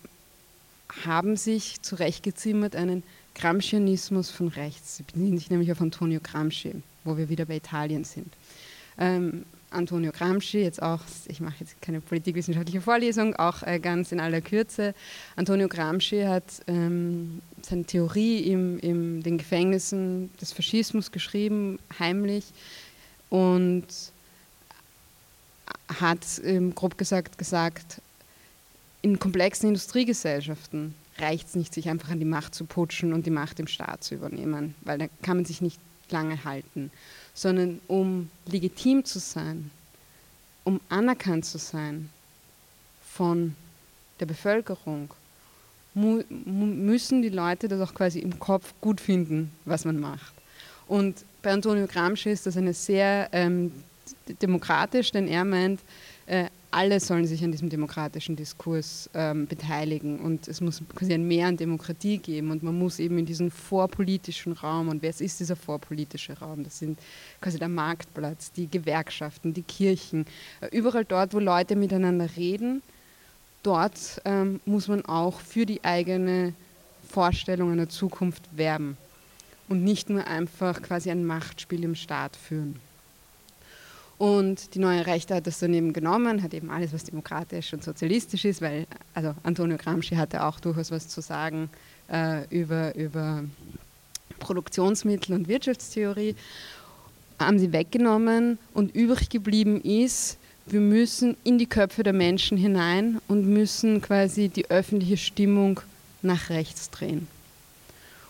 haben 1.05 1.35
sich 1.35 1.81
zurechtgezimmert 1.81 2.75
einen 2.75 3.03
Gramscianismus 3.37 4.29
von 4.29 4.47
rechts. 4.49 4.97
Sie 4.97 5.03
beziehen 5.03 5.37
sich 5.37 5.49
nämlich 5.49 5.71
auf 5.71 5.81
Antonio 5.81 6.19
Gramsci, 6.21 6.73
wo 7.03 7.17
wir 7.17 7.29
wieder 7.29 7.45
bei 7.45 7.57
Italien 7.57 8.03
sind. 8.03 8.33
Ähm, 8.97 9.45
Antonio 9.69 10.11
Gramsci, 10.11 10.59
jetzt 10.59 10.81
auch, 10.81 11.01
ich 11.27 11.41
mache 11.41 11.55
jetzt 11.59 11.81
keine 11.81 11.99
politikwissenschaftliche 11.99 12.81
Vorlesung, 12.81 13.35
auch 13.35 13.63
äh, 13.63 13.79
ganz 13.79 14.11
in 14.11 14.19
aller 14.19 14.41
Kürze. 14.41 14.95
Antonio 15.35 15.67
Gramsci 15.67 16.23
hat 16.23 16.45
ähm, 16.67 17.41
seine 17.61 17.83
Theorie 17.83 18.39
in 18.39 18.79
im, 18.79 19.23
den 19.23 19.37
Gefängnissen 19.37 20.29
des 20.39 20.53
Faschismus 20.53 21.11
geschrieben, 21.11 21.79
heimlich, 21.99 22.45
und 23.29 23.85
hat 25.99 26.25
ähm, 26.43 26.73
grob 26.73 26.97
gesagt 26.97 27.37
gesagt, 27.37 28.01
in 29.01 29.19
komplexen 29.19 29.69
Industriegesellschaften 29.69 30.95
reicht 31.19 31.47
es 31.47 31.55
nicht, 31.55 31.73
sich 31.73 31.89
einfach 31.89 32.09
an 32.09 32.19
die 32.19 32.25
Macht 32.25 32.55
zu 32.55 32.65
putschen 32.65 33.13
und 33.13 33.25
die 33.25 33.31
Macht 33.31 33.59
im 33.59 33.67
Staat 33.67 34.03
zu 34.03 34.15
übernehmen, 34.15 34.75
weil 34.81 34.97
da 34.97 35.07
kann 35.21 35.37
man 35.37 35.45
sich 35.45 35.61
nicht 35.61 35.79
lange 36.09 36.43
halten, 36.43 36.91
sondern 37.33 37.79
um 37.87 38.29
legitim 38.45 39.03
zu 39.05 39.19
sein, 39.19 39.71
um 40.63 40.79
anerkannt 40.89 41.45
zu 41.45 41.57
sein 41.57 42.09
von 43.13 43.55
der 44.19 44.25
Bevölkerung, 44.25 45.13
mu 45.93 46.23
müssen 46.29 47.21
die 47.21 47.29
Leute 47.29 47.67
das 47.67 47.81
auch 47.81 47.93
quasi 47.93 48.19
im 48.19 48.39
Kopf 48.39 48.73
gut 48.81 49.01
finden, 49.01 49.51
was 49.65 49.85
man 49.85 49.99
macht. 49.99 50.33
Und 50.87 51.23
bei 51.41 51.51
Antonio 51.51 51.87
Gramsci 51.87 52.29
ist 52.29 52.45
das 52.45 52.57
eine 52.57 52.73
sehr 52.73 53.29
ähm, 53.31 53.71
demokratisch, 54.41 55.11
denn 55.11 55.27
er 55.27 55.43
meint, 55.43 55.79
äh, 56.27 56.45
alle 56.71 56.99
sollen 56.99 57.25
sich 57.25 57.43
an 57.43 57.51
diesem 57.51 57.69
demokratischen 57.69 58.35
Diskurs 58.35 59.09
ähm, 59.13 59.47
beteiligen 59.47 60.19
und 60.19 60.47
es 60.47 60.59
muss 60.59 60.81
quasi 60.95 61.13
ein 61.13 61.27
Mehr 61.27 61.47
an 61.47 61.57
Demokratie 61.57 62.17
geben 62.17 62.51
und 62.51 62.61
man 62.61 62.77
muss 62.77 62.99
eben 62.99 63.17
in 63.17 63.25
diesen 63.25 63.51
vorpolitischen 63.51 64.53
Raum 64.53 64.89
und 64.89 65.01
wer 65.01 65.09
ist 65.09 65.39
dieser 65.39 65.55
vorpolitische 65.55 66.37
Raum? 66.37 66.63
Das 66.63 66.79
sind 66.79 66.99
quasi 67.41 67.57
der 67.57 67.69
Marktplatz, 67.69 68.51
die 68.51 68.69
Gewerkschaften, 68.69 69.53
die 69.53 69.63
Kirchen, 69.63 70.25
äh, 70.61 70.67
überall 70.75 71.05
dort, 71.05 71.33
wo 71.33 71.39
Leute 71.39 71.75
miteinander 71.75 72.29
reden, 72.35 72.81
dort 73.63 74.21
ähm, 74.25 74.59
muss 74.65 74.87
man 74.87 75.05
auch 75.05 75.39
für 75.39 75.65
die 75.65 75.83
eigene 75.83 76.53
Vorstellung 77.07 77.71
einer 77.71 77.89
Zukunft 77.89 78.43
werben 78.55 78.97
und 79.69 79.83
nicht 79.83 80.09
nur 80.09 80.27
einfach 80.27 80.81
quasi 80.81 81.11
ein 81.11 81.25
Machtspiel 81.25 81.83
im 81.83 81.95
Staat 81.95 82.35
führen. 82.35 82.79
Und 84.17 84.73
die 84.73 84.79
neue 84.79 85.05
Rechte 85.05 85.35
hat 85.35 85.45
das 85.45 85.59
dann 85.59 85.73
eben 85.73 85.93
genommen, 85.93 86.41
hat 86.41 86.53
eben 86.53 86.71
alles, 86.71 86.91
was 86.91 87.03
demokratisch 87.03 87.73
und 87.73 87.83
sozialistisch 87.83 88.45
ist, 88.45 88.61
weil 88.61 88.87
also 89.13 89.35
Antonio 89.43 89.77
Gramsci 89.77 90.15
hatte 90.15 90.43
auch 90.43 90.59
durchaus 90.59 90.89
was 90.89 91.07
zu 91.07 91.21
sagen 91.21 91.69
äh, 92.11 92.43
über, 92.49 92.95
über 92.95 93.43
Produktionsmittel 94.39 95.35
und 95.35 95.47
Wirtschaftstheorie, 95.47 96.35
haben 97.39 97.59
sie 97.59 97.71
weggenommen 97.71 98.57
und 98.73 98.95
übrig 98.95 99.29
geblieben 99.29 99.81
ist, 99.81 100.37
wir 100.65 100.81
müssen 100.81 101.37
in 101.43 101.57
die 101.57 101.65
Köpfe 101.65 102.03
der 102.03 102.13
Menschen 102.13 102.57
hinein 102.57 103.21
und 103.27 103.47
müssen 103.47 104.01
quasi 104.01 104.49
die 104.49 104.69
öffentliche 104.69 105.15
Stimmung 105.15 105.79
nach 106.21 106.49
rechts 106.49 106.89
drehen. 106.89 107.27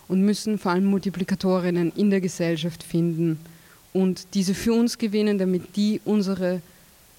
Und 0.08 0.21
müssen 0.21 0.60
vor 0.60 0.73
allem 0.73 0.86
Multiplikatorinnen 0.86 1.91
in 1.95 2.12
der 2.12 2.21
Gesellschaft 2.21 2.84
finden, 2.84 3.39
und 3.98 4.28
diese 4.36 4.54
für 4.54 4.74
uns 4.74 5.00
gewinnen, 5.00 5.40
damit 5.40 5.76
die 5.76 6.00
unsere 6.06 6.62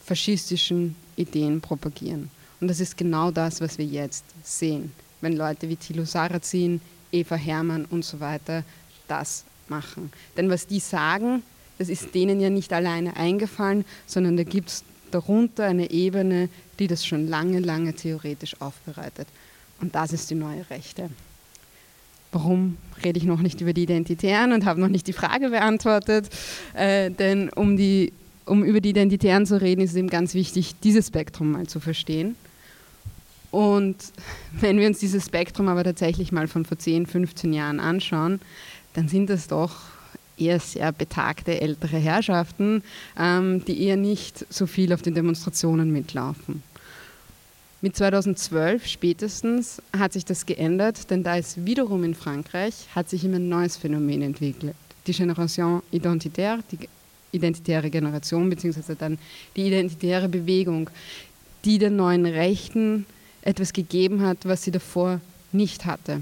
faschistischen 0.04 0.94
Ideen 1.16 1.60
propagieren. 1.60 2.30
Und 2.60 2.68
das 2.68 2.78
ist 2.78 2.96
genau 2.96 3.32
das, 3.32 3.60
was 3.60 3.78
wir 3.78 3.84
jetzt 3.84 4.24
sehen, 4.44 4.92
wenn 5.20 5.36
Leute 5.36 5.68
wie 5.68 5.74
Thilo 5.74 6.04
Sarrazin, 6.04 6.80
Eva 7.10 7.34
Hermann 7.34 7.84
und 7.86 8.04
so 8.04 8.20
weiter 8.20 8.62
das 9.08 9.44
machen. 9.66 10.12
Denn 10.36 10.50
was 10.50 10.68
die 10.68 10.78
sagen, 10.78 11.42
das 11.78 11.88
ist 11.88 12.14
denen 12.14 12.38
ja 12.40 12.48
nicht 12.48 12.72
alleine 12.72 13.16
eingefallen, 13.16 13.84
sondern 14.06 14.36
da 14.36 14.44
gibt 14.44 14.68
es 14.68 14.84
darunter 15.10 15.64
eine 15.64 15.90
Ebene, 15.90 16.48
die 16.78 16.86
das 16.86 17.04
schon 17.04 17.26
lange, 17.26 17.58
lange 17.58 17.92
theoretisch 17.94 18.60
aufbereitet. 18.60 19.26
Und 19.80 19.96
das 19.96 20.12
ist 20.12 20.30
die 20.30 20.36
neue 20.36 20.68
Rechte 20.70 21.10
warum 22.32 22.76
rede 23.04 23.18
ich 23.18 23.24
noch 23.24 23.40
nicht 23.40 23.60
über 23.60 23.72
die 23.72 23.82
Identitären 23.82 24.52
und 24.52 24.64
habe 24.64 24.80
noch 24.80 24.88
nicht 24.88 25.06
die 25.06 25.12
Frage 25.12 25.50
beantwortet. 25.50 26.28
Äh, 26.74 27.10
denn 27.10 27.48
um, 27.50 27.76
die, 27.76 28.12
um 28.44 28.64
über 28.64 28.80
die 28.80 28.90
Identitären 28.90 29.46
zu 29.46 29.60
reden, 29.60 29.80
ist 29.80 29.90
es 29.90 29.96
eben 29.96 30.10
ganz 30.10 30.34
wichtig, 30.34 30.74
dieses 30.82 31.08
Spektrum 31.08 31.52
mal 31.52 31.66
zu 31.66 31.80
verstehen. 31.80 32.36
Und 33.50 33.96
wenn 34.60 34.78
wir 34.78 34.86
uns 34.86 34.98
dieses 34.98 35.26
Spektrum 35.26 35.68
aber 35.68 35.84
tatsächlich 35.84 36.32
mal 36.32 36.48
von 36.48 36.64
vor 36.64 36.78
10, 36.78 37.06
15 37.06 37.52
Jahren 37.52 37.80
anschauen, 37.80 38.40
dann 38.92 39.08
sind 39.08 39.30
das 39.30 39.48
doch 39.48 39.76
eher 40.36 40.60
sehr 40.60 40.92
betagte 40.92 41.60
ältere 41.60 41.96
Herrschaften, 41.96 42.82
ähm, 43.18 43.64
die 43.64 43.82
eher 43.82 43.96
nicht 43.96 44.46
so 44.50 44.66
viel 44.66 44.92
auf 44.92 45.02
den 45.02 45.14
Demonstrationen 45.14 45.92
mitlaufen. 45.92 46.62
Mit 47.80 47.94
2012 47.94 48.86
spätestens 48.86 49.80
hat 49.96 50.12
sich 50.12 50.24
das 50.24 50.46
geändert, 50.46 51.10
denn 51.10 51.22
da 51.22 51.36
ist 51.36 51.64
wiederum 51.64 52.02
in 52.02 52.16
Frankreich 52.16 52.74
hat 52.92 53.08
sich 53.08 53.24
immer 53.24 53.36
ein 53.36 53.48
neues 53.48 53.76
Phänomen 53.76 54.22
entwickelt. 54.22 54.74
Die 55.06 55.12
Generation 55.12 55.80
Identitaire, 55.92 56.58
die 56.72 56.88
identitäre 57.30 57.88
Generation, 57.88 58.50
beziehungsweise 58.50 58.96
dann 58.96 59.16
die 59.54 59.68
identitäre 59.68 60.28
Bewegung, 60.28 60.90
die 61.64 61.78
den 61.78 61.94
neuen 61.94 62.26
Rechten 62.26 63.06
etwas 63.42 63.72
gegeben 63.72 64.22
hat, 64.22 64.38
was 64.42 64.64
sie 64.64 64.72
davor 64.72 65.20
nicht 65.52 65.84
hatte. 65.84 66.20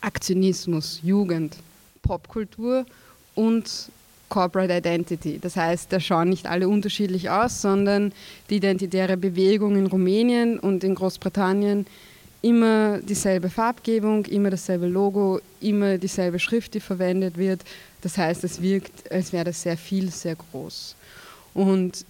Aktionismus, 0.00 0.98
Jugend, 1.04 1.56
Popkultur 2.02 2.84
und 3.36 3.90
Corporate 4.28 4.74
Identity. 4.76 5.38
Das 5.40 5.56
heißt, 5.56 5.92
da 5.92 6.00
schauen 6.00 6.28
nicht 6.28 6.46
alle 6.46 6.68
unterschiedlich 6.68 7.30
aus, 7.30 7.62
sondern 7.62 8.12
die 8.50 8.56
identitäre 8.56 9.16
Bewegung 9.16 9.76
in 9.76 9.86
Rumänien 9.86 10.58
und 10.58 10.84
in 10.84 10.94
Großbritannien 10.94 11.86
immer 12.42 12.98
dieselbe 12.98 13.50
Farbgebung, 13.50 14.24
immer 14.26 14.50
dasselbe 14.50 14.86
Logo, 14.86 15.40
immer 15.60 15.98
dieselbe 15.98 16.38
Schrift, 16.38 16.74
die 16.74 16.80
verwendet 16.80 17.36
wird. 17.36 17.62
Das 18.02 18.16
heißt, 18.16 18.44
es 18.44 18.62
wirkt, 18.62 19.10
als 19.10 19.32
wäre 19.32 19.44
das 19.44 19.62
sehr 19.62 19.76
viel, 19.76 20.10
sehr 20.10 20.36
groß. 20.36 20.94
Und 21.54 22.04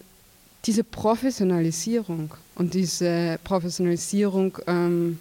diese 0.66 0.84
Professionalisierung 0.84 2.34
und 2.56 2.74
diese 2.74 3.38
Professionalisierung 3.44 4.58
ähm, 4.66 5.18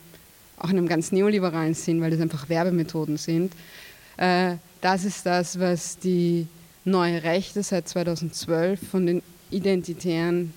auch 0.58 0.70
in 0.70 0.78
einem 0.78 0.88
ganz 0.88 1.12
neoliberalen 1.12 1.74
Sinn, 1.74 2.02
weil 2.02 2.12
das 2.12 2.20
einfach 2.20 2.50
Werbemethoden 2.50 3.18
sind, 3.18 3.54
äh, 4.18 4.56
das 4.82 5.06
ist 5.06 5.26
das, 5.26 5.60
was 5.60 5.98
die 5.98 6.48
neue 6.88 7.24
Rechte 7.24 7.62
seit 7.64 7.88
2012 7.88 8.80
von 8.90 9.06
den 9.06 9.22
Identitären 9.52 10.54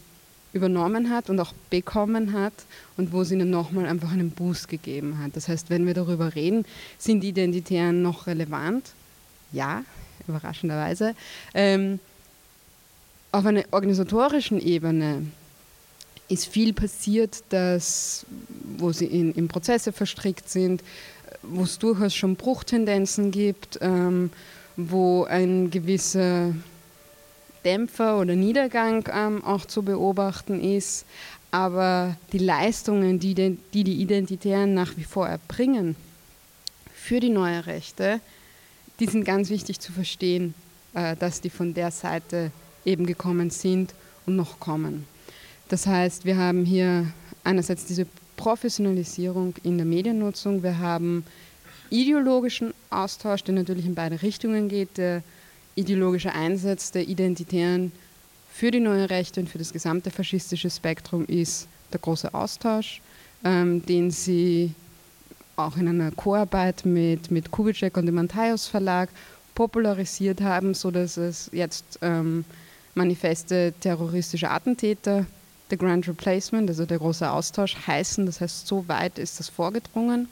übernommen 0.52 1.10
hat 1.10 1.30
und 1.30 1.38
auch 1.38 1.52
bekommen 1.70 2.32
hat 2.32 2.52
und 2.96 3.12
wo 3.12 3.22
es 3.22 3.30
ihnen 3.30 3.50
nochmal 3.50 3.86
einfach 3.86 4.12
einen 4.12 4.30
Boost 4.30 4.68
gegeben 4.68 5.18
hat. 5.18 5.36
Das 5.36 5.48
heißt, 5.48 5.70
wenn 5.70 5.86
wir 5.86 5.94
darüber 5.94 6.34
reden, 6.34 6.64
sind 6.98 7.20
die 7.20 7.28
Identitären 7.28 8.02
noch 8.02 8.26
relevant? 8.26 8.92
Ja, 9.52 9.84
überraschenderweise. 10.26 11.14
Ähm, 11.54 12.00
Auf 13.32 13.46
einer 13.46 13.62
organisatorischen 13.70 14.60
Ebene 14.60 15.22
ist 16.28 16.46
viel 16.46 16.72
passiert, 16.72 17.42
dass, 17.50 18.26
wo 18.76 18.92
sie 18.92 19.06
in, 19.06 19.32
in 19.34 19.46
Prozesse 19.46 19.92
verstrickt 19.92 20.48
sind, 20.48 20.82
wo 21.42 21.62
es 21.62 21.78
durchaus 21.78 22.14
schon 22.14 22.34
Bruchtendenzen 22.34 23.30
gibt, 23.30 23.78
ähm, 23.82 24.30
wo 24.88 25.24
ein 25.24 25.70
gewisser 25.70 26.54
Dämpfer 27.64 28.18
oder 28.18 28.34
Niedergang 28.36 29.08
ähm, 29.12 29.44
auch 29.44 29.66
zu 29.66 29.82
beobachten 29.82 30.60
ist. 30.60 31.04
Aber 31.50 32.16
die 32.32 32.38
Leistungen, 32.38 33.18
die, 33.18 33.34
die 33.34 33.84
die 33.84 34.00
Identitären 34.00 34.72
nach 34.74 34.96
wie 34.96 35.04
vor 35.04 35.26
erbringen 35.26 35.96
für 36.94 37.18
die 37.18 37.30
neue 37.30 37.66
Rechte, 37.66 38.20
die 39.00 39.06
sind 39.06 39.24
ganz 39.24 39.50
wichtig 39.50 39.80
zu 39.80 39.92
verstehen, 39.92 40.54
äh, 40.94 41.16
dass 41.16 41.40
die 41.40 41.50
von 41.50 41.74
der 41.74 41.90
Seite 41.90 42.52
eben 42.84 43.06
gekommen 43.06 43.50
sind 43.50 43.94
und 44.26 44.36
noch 44.36 44.60
kommen. 44.60 45.06
Das 45.68 45.86
heißt, 45.86 46.24
wir 46.24 46.36
haben 46.36 46.64
hier 46.64 47.06
einerseits 47.42 47.84
diese 47.84 48.06
Professionalisierung 48.36 49.54
in 49.62 49.76
der 49.76 49.86
Mediennutzung, 49.86 50.62
wir 50.62 50.78
haben 50.78 51.24
ideologischen 51.90 52.74
Austausch, 52.90 53.44
der 53.44 53.54
natürlich 53.54 53.86
in 53.86 53.94
beide 53.94 54.22
Richtungen 54.22 54.68
geht, 54.68 54.96
der 54.96 55.22
ideologische 55.74 56.32
Einsatz 56.32 56.90
der 56.90 57.08
Identitären 57.08 57.92
für 58.52 58.70
die 58.70 58.80
neue 58.80 59.08
Rechte 59.10 59.40
und 59.40 59.48
für 59.48 59.58
das 59.58 59.72
gesamte 59.72 60.10
faschistische 60.10 60.70
Spektrum 60.70 61.24
ist 61.26 61.68
der 61.92 62.00
große 62.00 62.34
Austausch, 62.34 63.00
ähm, 63.44 63.84
den 63.86 64.10
sie 64.10 64.72
auch 65.56 65.76
in 65.76 65.88
einer 65.88 66.10
Koarbeit 66.10 66.84
mit, 66.84 67.30
mit 67.30 67.50
Kubitschek 67.50 67.96
und 67.96 68.06
dem 68.06 68.18
Antaios 68.18 68.66
Verlag 68.66 69.08
popularisiert 69.54 70.40
haben, 70.40 70.74
sodass 70.74 71.16
es 71.16 71.50
jetzt 71.52 71.98
ähm, 72.02 72.44
Manifeste 72.94 73.72
terroristischer 73.80 74.50
Attentäter, 74.50 75.26
The 75.70 75.76
Grand 75.76 76.08
Replacement, 76.08 76.68
also 76.68 76.84
der 76.84 76.98
große 76.98 77.30
Austausch, 77.30 77.76
heißen. 77.86 78.26
Das 78.26 78.40
heißt, 78.40 78.66
so 78.66 78.88
weit 78.88 79.18
ist 79.18 79.38
das 79.38 79.48
vorgedrungen. 79.48 80.28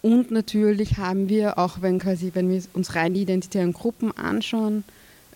Und 0.00 0.30
natürlich 0.30 0.96
haben 0.96 1.28
wir, 1.28 1.58
auch 1.58 1.82
wenn 1.82 1.98
quasi, 1.98 2.30
wenn 2.34 2.48
wir 2.48 2.62
uns 2.74 2.94
rein 2.94 3.14
die 3.14 3.22
identitären 3.22 3.72
Gruppen 3.72 4.16
anschauen, 4.16 4.84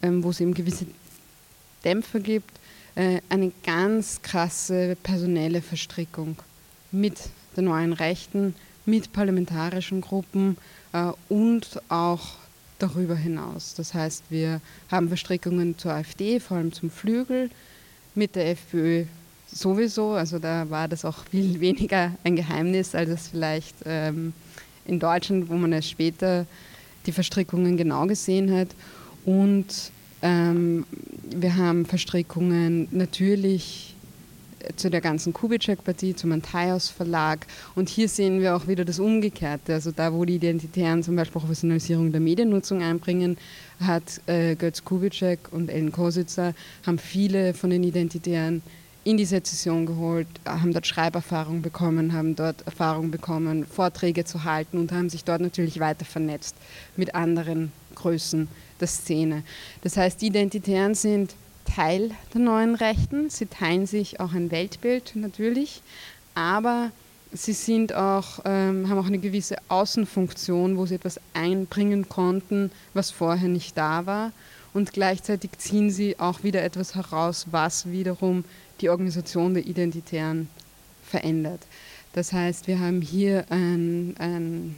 ähm, 0.02 0.22
wo 0.22 0.30
es 0.30 0.40
eben 0.40 0.54
gewisse 0.54 0.86
Dämpfer 1.84 2.20
gibt, 2.20 2.50
äh, 2.94 3.20
eine 3.28 3.52
ganz 3.64 4.22
krasse 4.22 4.96
personelle 5.02 5.62
Verstrickung 5.62 6.36
mit 6.92 7.18
der 7.56 7.64
neuen 7.64 7.92
Rechten, 7.92 8.54
mit 8.84 9.12
parlamentarischen 9.12 10.00
Gruppen 10.00 10.56
äh, 10.92 11.10
und 11.28 11.80
auch 11.88 12.34
darüber 12.78 13.16
hinaus. 13.16 13.74
Das 13.74 13.94
heißt, 13.94 14.24
wir 14.30 14.60
haben 14.90 15.08
Verstrickungen 15.08 15.78
zur 15.78 15.92
AfD, 15.92 16.40
vor 16.40 16.56
allem 16.56 16.72
zum 16.72 16.90
Flügel, 16.90 17.50
mit 18.14 18.36
der 18.36 18.50
FPÖ 18.50 19.06
sowieso. 19.52 20.12
Also 20.12 20.38
da 20.38 20.68
war 20.70 20.88
das 20.88 21.04
auch 21.04 21.24
viel 21.30 21.60
weniger 21.60 22.12
ein 22.24 22.36
Geheimnis, 22.36 22.94
als 22.94 23.10
es 23.10 23.28
vielleicht 23.28 23.76
ähm, 23.84 24.32
in 24.84 24.98
Deutschland, 24.98 25.48
wo 25.48 25.54
man 25.54 25.72
es 25.72 25.88
später 25.88 26.46
die 27.06 27.12
Verstrickungen 27.12 27.76
genau 27.76 28.06
gesehen 28.06 28.52
hat. 28.52 28.68
Und 29.24 29.66
ähm, 30.22 30.86
wir 31.30 31.56
haben 31.56 31.84
Verstrickungen 31.86 32.88
natürlich 32.90 33.92
zu 34.76 34.90
der 34.90 35.00
ganzen 35.00 35.32
Kubitschek-Partie, 35.32 36.14
zum 36.14 36.32
Antaios 36.32 36.88
Verlag. 36.88 37.46
Und 37.74 37.88
hier 37.88 38.08
sehen 38.08 38.40
wir 38.40 38.56
auch 38.56 38.68
wieder 38.68 38.84
das 38.84 38.98
Umgekehrte. 38.98 39.74
Also 39.74 39.90
da, 39.90 40.12
wo 40.12 40.24
die 40.24 40.36
Identitären 40.36 41.02
zum 41.02 41.16
Beispiel 41.16 41.40
Professionalisierung 41.40 42.12
der 42.12 42.20
Mediennutzung 42.20 42.82
einbringen, 42.82 43.36
hat 43.80 44.20
äh, 44.26 44.54
Götz 44.54 44.84
Kubitschek 44.84 45.40
und 45.50 45.68
Ellen 45.68 45.92
Kositzer, 45.92 46.54
haben 46.86 46.98
viele 46.98 47.54
von 47.54 47.70
den 47.70 47.82
Identitären 47.82 48.62
in 49.04 49.16
die 49.16 49.24
Sezession 49.24 49.86
geholt, 49.86 50.28
haben 50.46 50.72
dort 50.72 50.86
Schreiberfahrung 50.86 51.62
bekommen, 51.62 52.12
haben 52.12 52.36
dort 52.36 52.62
Erfahrung 52.66 53.10
bekommen, 53.10 53.66
Vorträge 53.66 54.24
zu 54.24 54.44
halten 54.44 54.78
und 54.78 54.92
haben 54.92 55.10
sich 55.10 55.24
dort 55.24 55.40
natürlich 55.40 55.80
weiter 55.80 56.04
vernetzt 56.04 56.54
mit 56.96 57.14
anderen 57.14 57.72
Größen 57.94 58.48
der 58.80 58.88
Szene. 58.88 59.42
Das 59.82 59.96
heißt, 59.96 60.20
die 60.20 60.26
Identitären 60.26 60.94
sind 60.94 61.34
Teil 61.64 62.10
der 62.34 62.40
neuen 62.40 62.74
Rechten. 62.74 63.30
Sie 63.30 63.46
teilen 63.46 63.86
sich 63.86 64.20
auch 64.20 64.32
ein 64.32 64.50
Weltbild 64.50 65.12
natürlich, 65.14 65.82
aber 66.34 66.90
sie 67.32 67.54
sind 67.54 67.94
auch, 67.94 68.40
ähm, 68.44 68.88
haben 68.88 68.98
auch 68.98 69.06
eine 69.06 69.18
gewisse 69.18 69.56
Außenfunktion, 69.68 70.76
wo 70.76 70.86
sie 70.86 70.96
etwas 70.96 71.20
einbringen 71.34 72.08
konnten, 72.08 72.70
was 72.94 73.10
vorher 73.10 73.48
nicht 73.48 73.76
da 73.76 74.06
war. 74.06 74.32
Und 74.74 74.92
gleichzeitig 74.92 75.50
ziehen 75.58 75.90
sie 75.90 76.18
auch 76.18 76.42
wieder 76.42 76.62
etwas 76.62 76.94
heraus, 76.94 77.46
was 77.50 77.90
wiederum 77.90 78.44
die 78.82 78.90
Organisation 78.90 79.54
der 79.54 79.64
Identitären 79.64 80.48
verändert. 81.06 81.60
Das 82.12 82.32
heißt, 82.32 82.66
wir 82.66 82.80
haben 82.80 83.00
hier 83.00 83.46
ein, 83.48 84.14
ein 84.18 84.76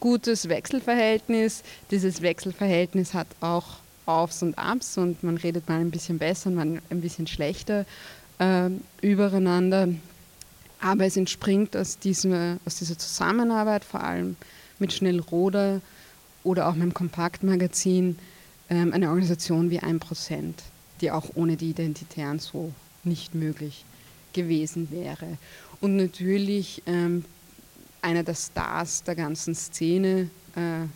gutes 0.00 0.48
Wechselverhältnis. 0.48 1.62
Dieses 1.90 2.22
Wechselverhältnis 2.22 3.14
hat 3.14 3.28
auch 3.40 3.78
Aufs 4.06 4.42
und 4.42 4.58
Abs 4.58 4.98
und 4.98 5.22
man 5.22 5.36
redet 5.36 5.68
mal 5.68 5.80
ein 5.80 5.90
bisschen 5.90 6.18
besser 6.18 6.50
und 6.50 6.56
mal 6.56 6.82
ein 6.90 7.00
bisschen 7.00 7.26
schlechter 7.26 7.84
äh, 8.38 8.70
übereinander. 9.00 9.88
Aber 10.80 11.04
es 11.04 11.16
entspringt 11.16 11.76
aus, 11.76 11.98
diesem, 11.98 12.58
aus 12.64 12.76
dieser 12.76 12.98
Zusammenarbeit, 12.98 13.84
vor 13.84 14.02
allem 14.02 14.36
mit 14.78 14.92
Schnellroder 14.92 15.80
oder 16.44 16.68
auch 16.68 16.74
mit 16.74 16.84
dem 16.84 16.94
Kompaktmagazin, 16.94 18.18
ähm, 18.68 18.92
eine 18.92 19.08
Organisation 19.08 19.70
wie 19.70 19.80
1%, 19.80 20.54
die 21.00 21.10
auch 21.10 21.30
ohne 21.34 21.56
die 21.56 21.70
Identitären 21.70 22.38
so 22.38 22.72
nicht 23.06 23.34
möglich 23.34 23.84
gewesen 24.32 24.90
wäre. 24.90 25.38
Und 25.80 25.96
natürlich 25.96 26.82
ähm, 26.86 27.24
einer 28.02 28.22
der 28.22 28.34
Stars 28.34 29.02
der 29.02 29.14
ganzen 29.14 29.54
Szene, 29.54 30.30
äh, 30.54 30.86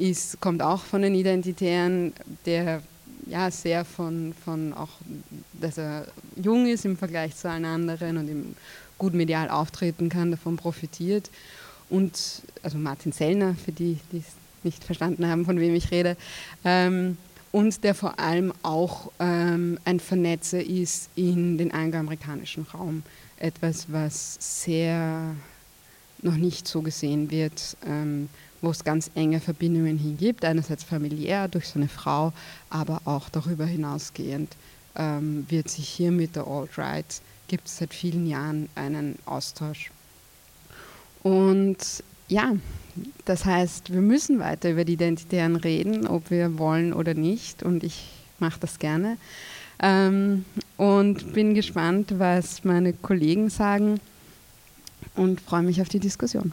ist, 0.00 0.40
kommt 0.40 0.62
auch 0.62 0.82
von 0.82 1.02
den 1.02 1.14
Identitären, 1.14 2.12
der 2.46 2.82
ja 3.26 3.50
sehr 3.50 3.84
von, 3.84 4.34
von 4.44 4.72
auch, 4.72 4.88
dass 5.60 5.78
er 5.78 6.06
jung 6.36 6.66
ist 6.66 6.84
im 6.84 6.96
Vergleich 6.96 7.36
zu 7.36 7.48
allen 7.48 7.64
anderen 7.64 8.16
und 8.16 8.28
ihm 8.28 8.56
gut 8.98 9.14
medial 9.14 9.50
auftreten 9.50 10.08
kann, 10.08 10.30
davon 10.30 10.56
profitiert. 10.56 11.30
Und, 11.88 12.42
also 12.62 12.78
Martin 12.78 13.12
Sellner, 13.12 13.54
für 13.54 13.72
die, 13.72 13.98
die 14.12 14.18
es 14.18 14.34
nicht 14.62 14.84
verstanden 14.84 15.26
haben, 15.26 15.44
von 15.44 15.58
wem 15.58 15.74
ich 15.74 15.90
rede, 15.90 16.16
ähm, 16.64 17.16
und 17.52 17.82
der 17.84 17.94
vor 17.94 18.18
allem 18.18 18.52
auch 18.62 19.10
ähm, 19.18 19.78
ein 19.84 20.00
Vernetzer 20.00 20.62
ist 20.62 21.10
in 21.16 21.58
den 21.58 21.72
angloamerikanischen 21.72 22.66
Raum. 22.72 23.02
Etwas, 23.38 23.86
was 23.92 24.36
sehr 24.40 25.34
noch 26.22 26.36
nicht 26.36 26.68
so 26.68 26.82
gesehen 26.82 27.30
wird. 27.30 27.76
Ähm, 27.86 28.28
wo 28.62 28.70
es 28.70 28.84
ganz 28.84 29.10
enge 29.14 29.40
Verbindungen 29.40 29.98
hingibt, 29.98 30.44
einerseits 30.44 30.84
familiär 30.84 31.48
durch 31.48 31.68
seine 31.68 31.88
Frau, 31.88 32.32
aber 32.68 33.02
auch 33.04 33.28
darüber 33.28 33.64
hinausgehend 33.64 34.54
ähm, 34.96 35.46
wird 35.48 35.68
sich 35.68 35.88
hier 35.88 36.10
mit 36.10 36.36
der 36.36 36.46
Alt-Right, 36.46 37.22
gibt 37.48 37.66
es 37.66 37.78
seit 37.78 37.94
vielen 37.94 38.26
Jahren 38.26 38.68
einen 38.74 39.18
Austausch. 39.24 39.90
Und 41.22 41.78
ja, 42.28 42.54
das 43.24 43.44
heißt, 43.44 43.92
wir 43.92 44.00
müssen 44.00 44.38
weiter 44.38 44.70
über 44.70 44.84
die 44.84 44.94
Identitären 44.94 45.56
reden, 45.56 46.06
ob 46.06 46.30
wir 46.30 46.58
wollen 46.58 46.92
oder 46.92 47.14
nicht. 47.14 47.62
Und 47.62 47.84
ich 47.84 48.04
mache 48.38 48.60
das 48.60 48.78
gerne. 48.78 49.16
Ähm, 49.82 50.44
und 50.76 51.32
bin 51.32 51.54
gespannt, 51.54 52.14
was 52.18 52.64
meine 52.64 52.92
Kollegen 52.92 53.48
sagen 53.48 54.00
und 55.14 55.40
freue 55.40 55.62
mich 55.62 55.80
auf 55.80 55.88
die 55.88 56.00
Diskussion. 56.00 56.52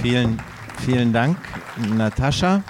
Vielen, 0.00 0.40
vielen 0.84 1.12
Dank, 1.12 1.36
Natascha. 1.96 2.62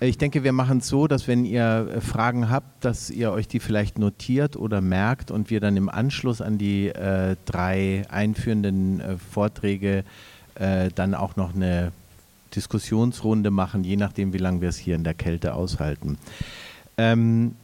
Ich 0.00 0.18
denke, 0.18 0.44
wir 0.44 0.52
machen 0.52 0.78
es 0.78 0.88
so, 0.88 1.06
dass 1.06 1.26
wenn 1.26 1.46
ihr 1.46 1.88
äh, 1.90 2.00
Fragen 2.00 2.50
habt, 2.50 2.84
dass 2.84 3.08
ihr 3.08 3.32
euch 3.32 3.48
die 3.48 3.60
vielleicht 3.60 3.98
notiert 3.98 4.56
oder 4.56 4.82
merkt 4.82 5.30
und 5.30 5.48
wir 5.48 5.58
dann 5.60 5.76
im 5.76 5.88
Anschluss 5.88 6.42
an 6.42 6.58
die 6.58 6.88
äh, 6.88 7.36
drei 7.46 8.02
einführenden 8.10 9.00
äh, 9.00 9.16
Vorträge 9.16 10.04
äh, 10.56 10.90
dann 10.94 11.14
auch 11.14 11.36
noch 11.36 11.54
eine 11.54 11.92
Diskussionsrunde 12.54 13.50
machen, 13.50 13.84
je 13.84 13.96
nachdem, 13.96 14.34
wie 14.34 14.38
lange 14.38 14.60
wir 14.60 14.68
es 14.68 14.76
hier 14.76 14.96
in 14.96 15.04
der 15.04 15.14
Kälte 15.14 15.54
aushalten. 15.54 16.18
Ähm, 16.98 17.56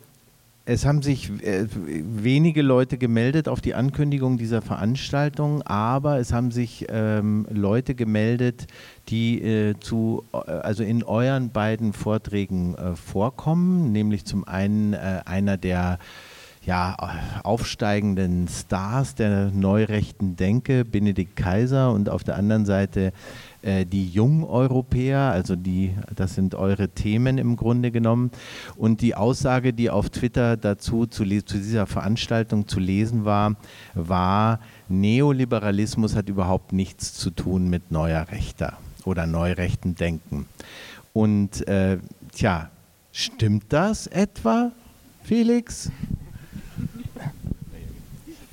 es 0.65 0.87
haben 0.87 1.03
sich 1.03 1.29
äh, 1.43 1.67
wenige 1.73 2.63
Leute 2.63 2.97
gemeldet 2.97 3.49
auf 3.49 3.61
die 3.61 3.75
Ankündigung 3.75 4.39
dieser 4.39 4.63
Veranstaltung, 4.63 5.63
aber 5.63 6.19
es 6.19 6.33
haben 6.33 6.53
sich 6.53 6.87
ähm, 6.89 7.47
Leute 7.51 7.95
gemeldet, 7.95 8.67
die 9.09 9.43
äh, 9.43 9.75
zu, 9.81 10.25
äh, 10.33 10.37
also 10.37 10.85
in 10.85 11.03
euren 11.03 11.51
beiden 11.51 11.93
Vorträgen 11.93 12.77
äh, 12.77 12.95
vorkommen, 12.95 13.91
nämlich 13.91 14.25
zum 14.25 14.45
einen 14.45 14.93
äh, 14.93 15.23
einer 15.25 15.57
der 15.57 15.99
ja, 16.65 16.97
aufsteigenden 17.43 18.47
Stars 18.47 19.17
der 19.17 19.51
neurechten 19.51 20.37
Denke, 20.37 20.85
Benedikt 20.85 21.35
Kaiser 21.35 21.93
und 21.93 22.09
auf 22.09 22.23
der 22.23 22.37
anderen 22.37 22.67
Seite 22.67 23.13
äh, 23.63 23.85
die 23.85 24.09
Jungeuropäer, 24.09 25.33
also 25.33 25.57
die, 25.57 25.95
das 26.15 26.35
sind 26.35 26.55
eure 26.55 26.89
Themen 26.89 27.39
im 27.39 27.57
Grunde 27.57 27.91
genommen. 27.91 28.31
Und 28.77 29.01
die 29.01 29.17
Aussage, 29.17 29.73
die 29.73 29.91
auf 29.91 30.11
Twitter 30.11 30.57
dazu 30.57 31.07
zu, 31.07 31.25
zu 31.25 31.57
dieser 31.57 31.87
Veranstaltung 31.87 32.69
zu 32.69 32.79
lesen 32.79 33.25
war, 33.25 33.57
war, 33.95 34.61
Neoliberalismus 34.89 36.15
hat 36.15 36.29
überhaupt 36.29 36.73
nichts 36.73 37.15
zu 37.15 37.31
tun 37.31 37.71
mit 37.71 37.91
neuer 37.91 38.29
Rechter 38.31 38.79
oder 39.05 39.27
neurechten 39.27 39.97
Denken. 39.97 40.47
Und 41.13 41.67
äh, 41.67 41.99
tja, 42.33 42.71
stimmt 43.11 43.65
das 43.71 44.07
etwa, 44.07 44.71
Felix? 45.25 45.91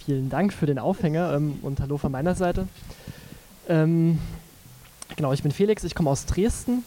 Vielen 0.10 0.32
Dank 0.32 0.54
für 0.54 0.66
den 0.66 0.80
Aufhänger 0.80 1.36
ähm, 1.36 1.60
und 1.62 1.80
hallo 1.82 2.00
von 2.00 2.12
meiner 2.12 2.34
Seite. 2.34 2.68
Ähm, 3.68 4.18
genau, 5.16 5.34
ich 5.34 5.44
bin 5.44 5.52
Felix, 5.52 5.84
ich 5.84 5.94
komme 5.94 6.10
aus 6.10 6.26
Dresden 6.26 6.84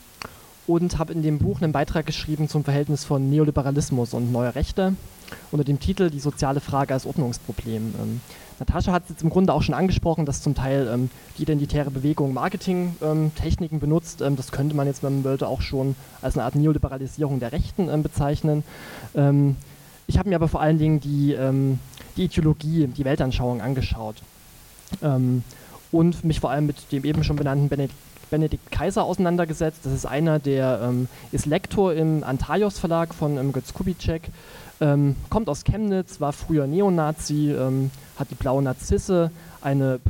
und 0.66 0.98
habe 0.98 1.12
in 1.12 1.22
dem 1.22 1.38
Buch 1.38 1.62
einen 1.62 1.70
Beitrag 1.70 2.04
geschrieben 2.04 2.48
zum 2.48 2.64
Verhältnis 2.64 3.04
von 3.04 3.30
Neoliberalismus 3.30 4.12
und 4.12 4.32
neuer 4.32 4.56
Rechte 4.56 4.96
unter 5.52 5.62
dem 5.62 5.78
Titel 5.78 6.10
Die 6.10 6.18
soziale 6.18 6.58
Frage 6.58 6.94
als 6.94 7.06
Ordnungsproblem. 7.06 7.94
Ähm, 8.02 8.20
Natascha 8.58 8.90
hat 8.90 9.04
es 9.04 9.10
jetzt 9.10 9.22
im 9.22 9.30
Grunde 9.30 9.52
auch 9.52 9.62
schon 9.62 9.76
angesprochen, 9.76 10.26
dass 10.26 10.42
zum 10.42 10.56
Teil 10.56 10.90
ähm, 10.92 11.08
die 11.38 11.42
identitäre 11.42 11.92
Bewegung 11.92 12.34
Marketingtechniken 12.34 13.76
ähm, 13.76 13.80
benutzt. 13.80 14.20
Ähm, 14.20 14.34
das 14.34 14.50
könnte 14.50 14.74
man 14.74 14.88
jetzt, 14.88 15.04
wenn 15.04 15.14
man 15.14 15.24
wollte, 15.24 15.46
auch 15.46 15.60
schon 15.60 15.94
als 16.22 16.36
eine 16.36 16.42
Art 16.42 16.56
Neoliberalisierung 16.56 17.38
der 17.38 17.52
Rechten 17.52 17.88
ähm, 17.88 18.02
bezeichnen. 18.02 18.64
ich 20.08 20.18
habe 20.18 20.28
mir 20.28 20.34
aber 20.34 20.48
vor 20.48 20.60
allen 20.60 20.78
Dingen 20.78 20.98
die 20.98 21.36
die 22.16 22.24
Ideologie, 22.24 22.86
die 22.86 23.04
Weltanschauung 23.04 23.60
angeschaut. 23.60 24.16
Ähm, 25.02 25.42
und 25.90 26.24
mich 26.24 26.40
vor 26.40 26.50
allem 26.50 26.66
mit 26.66 26.90
dem 26.90 27.04
eben 27.04 27.22
schon 27.22 27.36
benannten 27.36 27.68
Benedikt, 27.68 27.94
Benedikt 28.30 28.72
Kaiser 28.72 29.04
auseinandergesetzt. 29.04 29.80
Das 29.84 29.92
ist 29.92 30.06
einer, 30.06 30.38
der 30.38 30.80
ähm, 30.82 31.06
ist 31.32 31.44
Lektor 31.44 31.92
im 31.92 32.24
Antaios 32.24 32.78
Verlag 32.78 33.14
von 33.14 33.36
ähm, 33.36 33.52
Götz 33.52 33.74
Kubitschek, 33.74 34.22
ähm, 34.80 35.16
kommt 35.28 35.48
aus 35.50 35.64
Chemnitz, 35.64 36.20
war 36.20 36.32
früher 36.32 36.66
Neonazi, 36.66 37.52
ähm, 37.52 37.90
hat 38.18 38.30
die 38.30 38.34
Blaue 38.34 38.62
Narzisse, 38.62 39.30
eine 39.60 40.00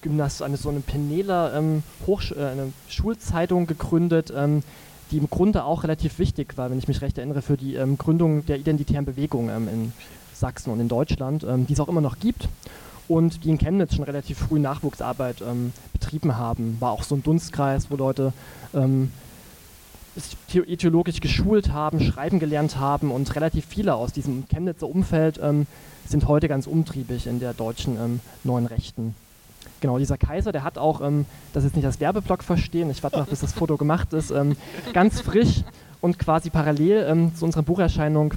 Gymnast, 0.00 0.42
eine 0.42 0.56
so 0.56 0.68
eine 0.68 0.78
Penela 0.80 1.58
ähm, 1.58 1.82
Hochsch 2.06 2.30
äh, 2.30 2.36
eine 2.36 2.72
Schulzeitung 2.88 3.66
gegründet, 3.66 4.32
ähm, 4.34 4.62
die 5.10 5.18
im 5.18 5.28
Grunde 5.28 5.64
auch 5.64 5.82
relativ 5.82 6.20
wichtig 6.20 6.56
war, 6.56 6.70
wenn 6.70 6.78
ich 6.78 6.86
mich 6.86 7.02
recht 7.02 7.18
erinnere, 7.18 7.42
für 7.42 7.56
die 7.56 7.78
Gründung 7.96 8.44
der 8.46 8.58
identitären 8.58 9.04
Bewegung 9.04 9.48
in 9.48 9.92
Sachsen 10.38 10.70
und 10.70 10.80
in 10.80 10.88
Deutschland, 10.88 11.44
ähm, 11.44 11.66
die 11.66 11.72
es 11.72 11.80
auch 11.80 11.88
immer 11.88 12.00
noch 12.00 12.18
gibt 12.18 12.48
und 13.08 13.44
die 13.44 13.50
in 13.50 13.58
Chemnitz 13.58 13.94
schon 13.94 14.04
relativ 14.04 14.38
früh 14.38 14.58
Nachwuchsarbeit 14.58 15.42
ähm, 15.42 15.72
betrieben 15.92 16.36
haben. 16.36 16.76
War 16.80 16.92
auch 16.92 17.02
so 17.02 17.14
ein 17.14 17.22
Dunstkreis, 17.22 17.90
wo 17.90 17.96
Leute 17.96 18.32
ähm, 18.74 19.12
ideologisch 20.66 21.20
geschult 21.20 21.72
haben, 21.72 22.00
schreiben 22.00 22.38
gelernt 22.38 22.78
haben 22.78 23.10
und 23.10 23.34
relativ 23.36 23.66
viele 23.66 23.94
aus 23.94 24.12
diesem 24.12 24.48
Chemnitzer 24.48 24.88
Umfeld 24.88 25.38
ähm, 25.42 25.66
sind 26.06 26.26
heute 26.26 26.48
ganz 26.48 26.66
umtriebig 26.66 27.26
in 27.26 27.38
der 27.38 27.52
deutschen 27.52 27.96
ähm, 27.96 28.20
neuen 28.44 28.66
Rechten. 28.66 29.14
Genau, 29.80 29.98
dieser 29.98 30.16
Kaiser, 30.16 30.52
der 30.52 30.64
hat 30.64 30.78
auch, 30.78 31.02
ähm, 31.02 31.26
das 31.52 31.64
ist 31.64 31.76
nicht 31.76 31.84
als 31.84 32.00
Werbeblock 32.00 32.42
verstehen, 32.42 32.90
ich 32.90 33.02
warte 33.02 33.18
noch, 33.18 33.26
bis 33.26 33.40
das 33.40 33.52
Foto 33.52 33.76
gemacht 33.76 34.12
ist, 34.14 34.32
ganz 34.94 35.20
frisch 35.20 35.64
und 36.00 36.18
quasi 36.18 36.50
parallel 36.50 37.30
zu 37.34 37.44
unserer 37.44 37.62
Bucherscheinung 37.62 38.34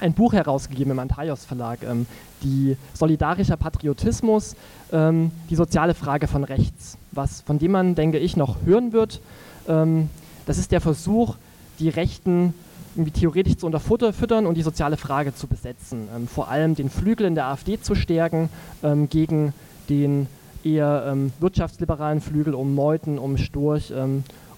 ein 0.00 0.12
Buch 0.12 0.32
herausgegeben 0.32 0.92
im 0.92 0.98
Antaios 0.98 1.44
Verlag, 1.44 1.82
ähm, 1.82 2.06
die 2.42 2.76
Solidarischer 2.92 3.56
Patriotismus, 3.56 4.56
ähm, 4.92 5.30
die 5.50 5.56
soziale 5.56 5.94
Frage 5.94 6.26
von 6.26 6.44
rechts, 6.44 6.98
was, 7.12 7.40
von 7.42 7.58
dem 7.58 7.72
man, 7.72 7.94
denke 7.94 8.18
ich, 8.18 8.36
noch 8.36 8.56
hören 8.64 8.92
wird. 8.92 9.20
Ähm, 9.68 10.10
das 10.46 10.58
ist 10.58 10.72
der 10.72 10.80
Versuch, 10.80 11.36
die 11.78 11.88
Rechten 11.88 12.54
irgendwie 12.96 13.12
theoretisch 13.12 13.56
zu 13.56 13.66
unterfüttern 13.66 14.46
und 14.46 14.56
die 14.56 14.62
soziale 14.62 14.96
Frage 14.96 15.34
zu 15.34 15.46
besetzen. 15.46 16.08
Ähm, 16.14 16.28
vor 16.28 16.48
allem 16.48 16.74
den 16.74 16.90
Flügel 16.90 17.26
in 17.26 17.34
der 17.34 17.46
AfD 17.46 17.80
zu 17.80 17.94
stärken 17.94 18.48
ähm, 18.82 19.08
gegen 19.08 19.52
den 19.88 20.26
eher 20.64 21.04
ähm, 21.08 21.32
wirtschaftsliberalen 21.40 22.20
Flügel 22.20 22.54
um 22.54 22.74
Meuthen, 22.74 23.18
um 23.18 23.36
Storch 23.36 23.92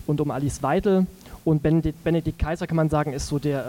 und 0.06 0.20
um 0.20 0.30
Alice 0.30 0.62
Weidel. 0.62 1.06
Und 1.44 1.62
Benedikt, 1.62 2.04
Benedikt, 2.04 2.38
Kaiser, 2.38 2.68
kann 2.68 2.76
man 2.76 2.90
sagen, 2.90 3.12
ist 3.12 3.26
so 3.26 3.40
der 3.40 3.66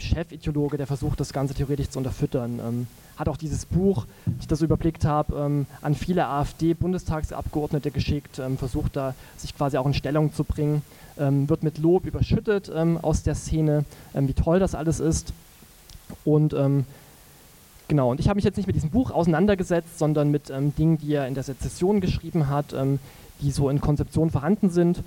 Chefideologe, 0.00 0.76
der 0.76 0.86
versucht, 0.86 1.20
das 1.20 1.32
Ganze 1.32 1.54
theoretisch 1.54 1.90
zu 1.90 1.98
unterfüttern. 1.98 2.60
Ähm, 2.66 2.86
hat 3.16 3.28
auch 3.28 3.36
dieses 3.36 3.64
Buch, 3.64 4.06
ich 4.40 4.46
das 4.46 4.60
überblickt 4.60 5.04
habe, 5.04 5.36
ähm, 5.36 5.66
an 5.80 5.94
viele 5.94 6.26
AfD-Bundestagsabgeordnete 6.26 7.90
geschickt, 7.90 8.38
ähm, 8.38 8.58
versucht 8.58 8.96
da 8.96 9.14
sich 9.36 9.56
quasi 9.56 9.78
auch 9.78 9.86
in 9.86 9.94
Stellung 9.94 10.32
zu 10.32 10.44
bringen, 10.44 10.82
ähm, 11.18 11.48
wird 11.48 11.62
mit 11.62 11.78
Lob 11.78 12.04
überschüttet 12.04 12.70
ähm, 12.74 12.98
aus 12.98 13.22
der 13.22 13.34
Szene, 13.34 13.84
ähm, 14.14 14.28
wie 14.28 14.34
toll 14.34 14.58
das 14.58 14.74
alles 14.74 15.00
ist. 15.00 15.32
Und 16.24 16.54
genau, 17.88 18.10
und 18.12 18.20
ich 18.20 18.28
habe 18.28 18.36
mich 18.36 18.44
jetzt 18.44 18.56
nicht 18.56 18.68
mit 18.68 18.76
diesem 18.76 18.90
Buch 18.90 19.10
auseinandergesetzt, 19.10 19.98
sondern 19.98 20.30
mit 20.30 20.52
Dingen, 20.78 20.98
die 20.98 21.14
er 21.14 21.26
in 21.26 21.34
der 21.34 21.42
Sezession 21.42 22.00
geschrieben 22.00 22.48
hat, 22.48 22.76
die 23.40 23.50
so 23.50 23.68
in 23.68 23.80
Konzeption 23.80 24.30
vorhanden 24.30 24.70
sind 24.70 25.02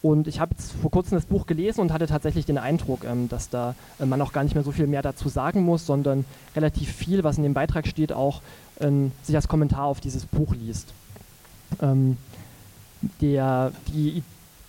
und 0.00 0.28
ich 0.28 0.38
habe 0.38 0.54
vor 0.80 0.90
kurzem 0.90 1.16
das 1.16 1.26
Buch 1.26 1.46
gelesen 1.46 1.80
und 1.80 1.92
hatte 1.92 2.06
tatsächlich 2.06 2.46
den 2.46 2.58
Eindruck, 2.58 3.04
ähm, 3.04 3.28
dass 3.28 3.50
da 3.50 3.74
äh, 3.98 4.06
man 4.06 4.20
auch 4.20 4.32
gar 4.32 4.44
nicht 4.44 4.54
mehr 4.54 4.64
so 4.64 4.70
viel 4.70 4.86
mehr 4.86 5.02
dazu 5.02 5.28
sagen 5.28 5.62
muss, 5.62 5.86
sondern 5.86 6.24
relativ 6.54 6.92
viel, 6.92 7.24
was 7.24 7.36
in 7.36 7.42
dem 7.42 7.54
Beitrag 7.54 7.86
steht, 7.86 8.12
auch 8.12 8.40
ähm, 8.80 9.10
sich 9.22 9.34
als 9.34 9.48
Kommentar 9.48 9.84
auf 9.84 10.00
dieses 10.00 10.24
Buch 10.24 10.54
liest. 10.54 10.92
Ähm, 11.82 12.16
der, 13.20 13.72
die, 13.88 14.22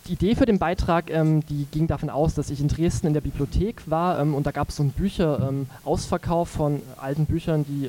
die, 0.08 0.13
Idee 0.13 0.34
für 0.34 0.48
den 0.48 0.58
Beitrag, 0.58 1.12
ähm, 1.12 1.46
die 1.46 1.68
ging 1.70 1.86
davon 1.86 2.10
aus, 2.10 2.34
dass 2.34 2.50
ich 2.50 2.60
in 2.60 2.68
Dresden 2.68 3.06
in 3.06 3.13
der 3.13 3.22
Bibliothek 3.22 3.84
war 3.86 4.20
ähm, 4.20 4.34
und 4.34 4.48
da 4.48 4.52
gab 4.52 4.70
es 4.70 4.78
so 4.78 4.84
einen 4.84 4.92
Bücher-Ausverkauf 4.92 6.50
ähm, 6.52 6.58
von 6.58 6.82
alten 6.98 7.28
Büchern, 7.28 7.63
die 7.68 7.88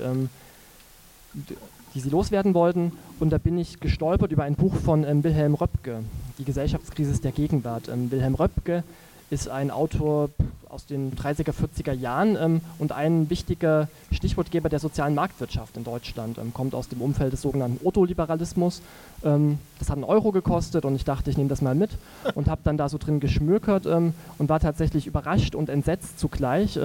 die 1.94 2.00
sie 2.00 2.10
loswerden 2.10 2.54
wollten. 2.54 2.92
Und 3.18 3.30
da 3.30 3.38
bin 3.38 3.58
ich 3.58 3.80
gestolpert 3.80 4.32
über 4.32 4.44
ein 4.44 4.54
Buch 4.54 4.74
von 4.74 5.04
ähm, 5.04 5.24
Wilhelm 5.24 5.54
Röpke, 5.54 6.00
Die 6.38 6.44
Gesellschaftskrise 6.44 7.20
der 7.20 7.32
Gegenwart. 7.32 7.88
Ähm, 7.88 8.10
Wilhelm 8.10 8.34
Röpke 8.34 8.84
ist 9.30 9.48
ein 9.48 9.70
Autor 9.70 10.30
aus 10.68 10.86
den 10.86 11.14
30er, 11.16 11.52
40er 11.52 11.92
Jahren 11.92 12.36
ähm, 12.40 12.60
und 12.78 12.92
ein 12.92 13.28
wichtiger 13.28 13.88
Stichwortgeber 14.12 14.68
der 14.68 14.78
sozialen 14.78 15.14
Marktwirtschaft 15.14 15.76
in 15.76 15.84
Deutschland. 15.84 16.38
Ähm, 16.38 16.54
kommt 16.54 16.74
aus 16.74 16.88
dem 16.88 17.00
Umfeld 17.00 17.32
des 17.32 17.42
sogenannten 17.42 17.84
Otto-Liberalismus. 17.84 18.82
Ähm, 19.24 19.58
das 19.78 19.88
hat 19.88 19.96
einen 19.96 20.04
Euro 20.04 20.32
gekostet 20.32 20.84
und 20.84 20.94
ich 20.94 21.04
dachte, 21.04 21.30
ich 21.30 21.36
nehme 21.36 21.48
das 21.48 21.62
mal 21.62 21.74
mit 21.74 21.90
und 22.34 22.48
habe 22.48 22.60
dann 22.64 22.76
da 22.76 22.88
so 22.88 22.98
drin 22.98 23.20
geschmökert 23.20 23.86
ähm, 23.86 24.14
und 24.38 24.48
war 24.48 24.60
tatsächlich 24.60 25.06
überrascht 25.06 25.54
und 25.54 25.68
entsetzt 25.68 26.18
zugleich, 26.18 26.78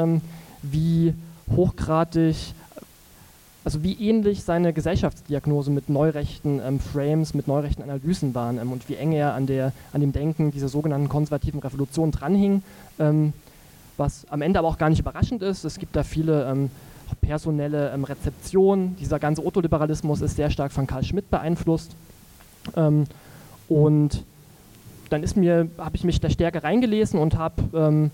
wie 0.62 1.14
hochgradig 1.56 2.54
also 3.65 3.84
wie 3.84 3.93
ähnlich 3.93 4.43
seine 4.43 4.73
Gesellschaftsdiagnose 4.73 5.71
mit 5.71 5.89
neurechten 5.89 6.62
ähm, 6.63 6.80
Frames, 6.80 7.34
mit 7.34 7.47
neurechten 7.47 7.84
Analysen 7.84 8.36
waren 8.36 8.60
ähm, 8.60 8.71
und 8.71 8.88
wie 8.88 8.95
eng 8.95 9.12
er 9.12 9.34
an, 9.34 9.47
der, 9.47 9.73
an 9.91 10.01
dem 10.01 10.13
Denken 10.13 10.51
dieser 10.51 10.69
sogenannten 10.69 11.10
konservativen 11.10 11.60
Revolution 11.60 12.12
dranhing, 12.12 12.62
ähm, 12.99 13.34
was 13.97 14.28
am 14.30 14.43
Ende 14.43 14.60
aber 14.60 14.67
auch 14.67 14.78
gar 14.78 14.91
nicht 14.91 14.99
überraschend 14.99 15.41
ist. 15.41 15.65
Es 15.65 15.80
gibt 15.80 15.95
da 15.95 16.04
viele 16.04 16.45
ähm, 16.45 16.69
personelle 17.21 17.91
ähm, 17.91 18.04
Rezeptionen. 18.04 18.95
Dieser 18.97 19.17
ganze 19.17 19.43
Otto-Liberalismus 19.43 20.21
ist 20.21 20.36
sehr 20.36 20.51
stark 20.51 20.71
von 20.71 20.86
Karl 20.86 21.04
Schmidt 21.04 21.32
beeinflusst. 21.32 21.95
Ähm, 22.75 23.06
und 23.67 24.23
dann 25.10 25.23
ist 25.23 25.36
mir, 25.38 25.69
habe 25.80 25.95
ich 25.95 26.04
mich 26.04 26.19
da 26.19 26.30
stärker 26.30 26.63
reingelesen 26.63 27.19
und 27.19 27.38
habe 27.38 28.12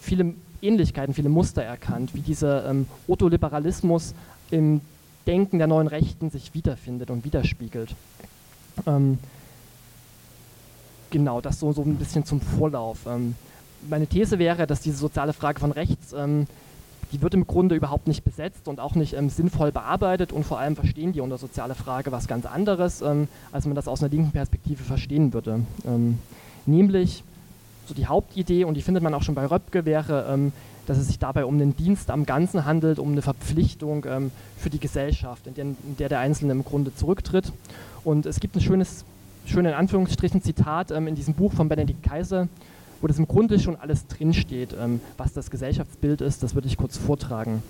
viele 0.00 0.34
Ähnlichkeiten, 0.62 1.14
viele 1.14 1.28
Muster 1.28 1.62
erkannt, 1.62 2.14
wie 2.14 2.20
dieser 2.20 2.68
ähm, 2.68 2.86
Otto-Liberalismus 3.08 4.14
im 4.50 4.80
Denken 5.26 5.58
der 5.58 5.66
neuen 5.66 5.88
Rechten 5.88 6.30
sich 6.30 6.54
wiederfindet 6.54 7.10
und 7.10 7.24
widerspiegelt. 7.24 7.94
Ähm, 8.86 9.18
genau, 11.10 11.40
das 11.40 11.58
so, 11.58 11.72
so 11.72 11.82
ein 11.82 11.96
bisschen 11.96 12.24
zum 12.24 12.40
Vorlauf. 12.40 13.06
Ähm, 13.06 13.34
meine 13.88 14.06
These 14.06 14.38
wäre, 14.38 14.66
dass 14.66 14.80
diese 14.80 14.96
soziale 14.96 15.32
Frage 15.32 15.60
von 15.60 15.72
rechts, 15.72 16.12
ähm, 16.12 16.46
die 17.12 17.22
wird 17.22 17.34
im 17.34 17.46
Grunde 17.46 17.74
überhaupt 17.74 18.08
nicht 18.08 18.24
besetzt 18.24 18.68
und 18.68 18.80
auch 18.80 18.94
nicht 18.94 19.14
ähm, 19.14 19.30
sinnvoll 19.30 19.72
bearbeitet 19.72 20.32
und 20.32 20.44
vor 20.44 20.58
allem 20.58 20.76
verstehen 20.76 21.12
die 21.12 21.20
unter 21.20 21.38
soziale 21.38 21.74
Frage 21.74 22.12
was 22.12 22.26
ganz 22.26 22.46
anderes, 22.46 23.02
ähm, 23.02 23.28
als 23.52 23.66
man 23.66 23.74
das 23.74 23.88
aus 23.88 24.02
einer 24.02 24.10
linken 24.10 24.32
Perspektive 24.32 24.82
verstehen 24.82 25.32
würde. 25.32 25.60
Ähm, 25.86 26.18
nämlich, 26.66 27.22
so 27.86 27.94
die 27.94 28.06
Hauptidee, 28.06 28.64
und 28.64 28.74
die 28.74 28.82
findet 28.82 29.02
man 29.02 29.14
auch 29.14 29.22
schon 29.22 29.36
bei 29.36 29.46
Röpke, 29.46 29.84
wäre, 29.84 30.50
dass 30.86 30.98
es 30.98 31.08
sich 31.08 31.18
dabei 31.18 31.44
um 31.44 31.54
einen 31.54 31.76
Dienst 31.76 32.10
am 32.10 32.24
Ganzen 32.24 32.64
handelt, 32.64 32.98
um 32.98 33.12
eine 33.12 33.22
Verpflichtung 33.22 34.06
ähm, 34.08 34.30
für 34.56 34.70
die 34.70 34.78
Gesellschaft, 34.78 35.46
in 35.46 35.54
der, 35.54 35.64
in 35.64 35.76
der, 35.98 36.08
der 36.08 36.20
Einzelne 36.20 36.52
im 36.52 36.64
Grunde 36.64 36.94
zurücktritt. 36.94 37.52
Und 38.04 38.24
es 38.24 38.40
gibt 38.40 38.56
ein 38.56 38.60
schönes, 38.60 39.04
schönes 39.44 39.72
in 39.72 39.78
Anführungsstrichen 39.78 40.42
Zitat 40.42 40.90
ähm, 40.90 41.08
in 41.08 41.14
diesem 41.14 41.34
Buch 41.34 41.52
von 41.52 41.68
Benedikt 41.68 42.02
Kaiser, 42.02 42.48
wo 43.00 43.06
das 43.06 43.18
im 43.18 43.28
Grunde 43.28 43.58
schon 43.58 43.76
alles 43.76 44.06
drinsteht, 44.06 44.74
ähm, 44.80 45.00
was 45.16 45.32
das 45.32 45.50
Gesellschaftsbild 45.50 46.20
ist. 46.20 46.42
Das 46.42 46.54
würde 46.54 46.68
ich 46.68 46.76
kurz 46.76 46.96
vortragen. 46.96 47.62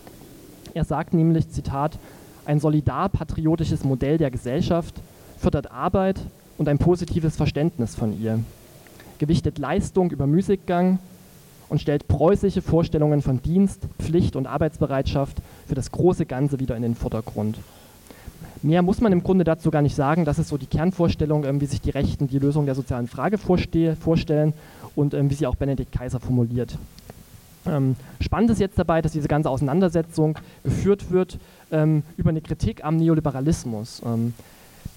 Er 0.75 0.85
sagt 0.85 1.15
nämlich, 1.15 1.49
Zitat, 1.51 1.99
ein 2.45 2.61
solidar-patriotisches 2.61 3.83
Modell 3.83 4.19
der 4.19 4.31
Gesellschaft 4.31 4.95
fördert 5.39 5.71
Arbeit 5.71 6.21
und 6.59 6.69
ein 6.69 6.79
positives 6.79 7.37
Verständnis 7.37 7.95
von 7.95 8.19
ihr, 8.21 8.41
gewichtet 9.19 9.59
Leistung 9.59 10.11
über 10.11 10.27
Müßiggang 10.27 10.99
und 11.69 11.81
stellt 11.81 12.09
preußische 12.09 12.63
Vorstellungen 12.63 13.23
von 13.23 13.43
Dienst, 13.43 13.83
Pflicht 13.99 14.37
und 14.37 14.47
Arbeitsbereitschaft 14.47 15.39
für 15.67 15.75
das 15.75 15.91
große 15.91 16.27
Ganze 16.27 16.61
wieder 16.61 16.77
in 16.77 16.83
den 16.83 16.95
Vordergrund. 16.95 17.59
Mehr 18.63 18.83
muss 18.83 19.01
man 19.01 19.13
im 19.13 19.23
Grunde 19.23 19.45
dazu 19.45 19.71
gar 19.71 19.83
nicht 19.83 19.95
sagen. 19.95 20.25
Das 20.25 20.39
ist 20.39 20.49
so 20.49 20.57
die 20.57 20.67
Kernvorstellung, 20.67 21.45
ähm, 21.45 21.61
wie 21.61 21.67
sich 21.67 21.81
die 21.81 21.91
Rechten 21.91 22.27
die 22.27 22.39
Lösung 22.39 22.67
der 22.67 22.75
sozialen 22.75 23.07
Frage 23.07 23.39
vorstellen 23.39 24.55
und 24.95 25.15
ähm, 25.15 25.31
wie 25.31 25.35
sie 25.35 25.47
auch 25.47 25.57
Benedikt 25.57 25.93
Kaiser 25.93 26.21
formuliert. 26.21 26.79
Ähm, 27.67 27.97
spannend 28.21 28.51
ist 28.51 28.61
jetzt 28.61 28.79
dabei, 28.79 29.03
dass 29.03 29.13
diese 29.13 29.29
ganze 29.29 29.51
Auseinandersetzung 29.51 30.39
geführt 30.63 31.11
wird 31.11 31.39
über 31.69 32.31
eine 32.31 32.41
Kritik 32.41 32.85
am 32.85 32.97
Neoliberalismus. 32.97 34.01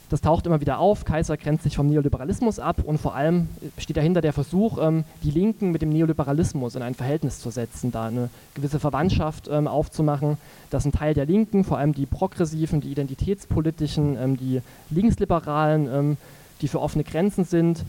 Das 0.10 0.22
taucht 0.22 0.48
immer 0.48 0.60
wieder 0.60 0.80
auf. 0.80 1.06
Kaiser 1.06 1.38
grenzt 1.38 1.64
sich 1.64 1.76
vom 1.76 1.88
Neoliberalismus 1.88 2.58
ab 2.60 2.82
und 2.84 2.98
vor 2.98 3.16
allem 3.16 3.48
steht 3.78 3.96
dahinter 3.96 4.22
der 4.22 4.34
Versuch, 4.34 4.80
ähm, 4.82 5.04
die 5.24 5.30
Linken 5.30 5.72
mit 5.72 5.84
dem 5.84 5.90
Neoliberalismus 5.90 6.76
in 6.76 6.82
ein 6.82 6.96
Verhältnis 6.96 7.40
zu 7.40 7.52
setzen, 7.52 7.92
da 7.92 8.08
eine 8.08 8.30
gewisse 8.56 8.80
Verwandtschaft 8.80 9.48
ähm, 9.52 9.68
aufzumachen, 9.68 10.38
dass 10.72 10.86
ein 10.86 10.92
Teil 10.92 11.14
der 11.14 11.28
Linken, 11.28 11.64
vor 11.64 11.78
allem 11.78 11.94
die 11.94 12.08
progressiven, 12.08 12.82
die 12.82 12.92
identitätspolitischen, 12.92 14.18
ähm, 14.18 14.38
die 14.38 14.62
linksliberalen, 14.90 16.18
die 16.62 16.68
für 16.68 16.82
offene 16.82 17.04
Grenzen 17.04 17.44
sind, 17.46 17.84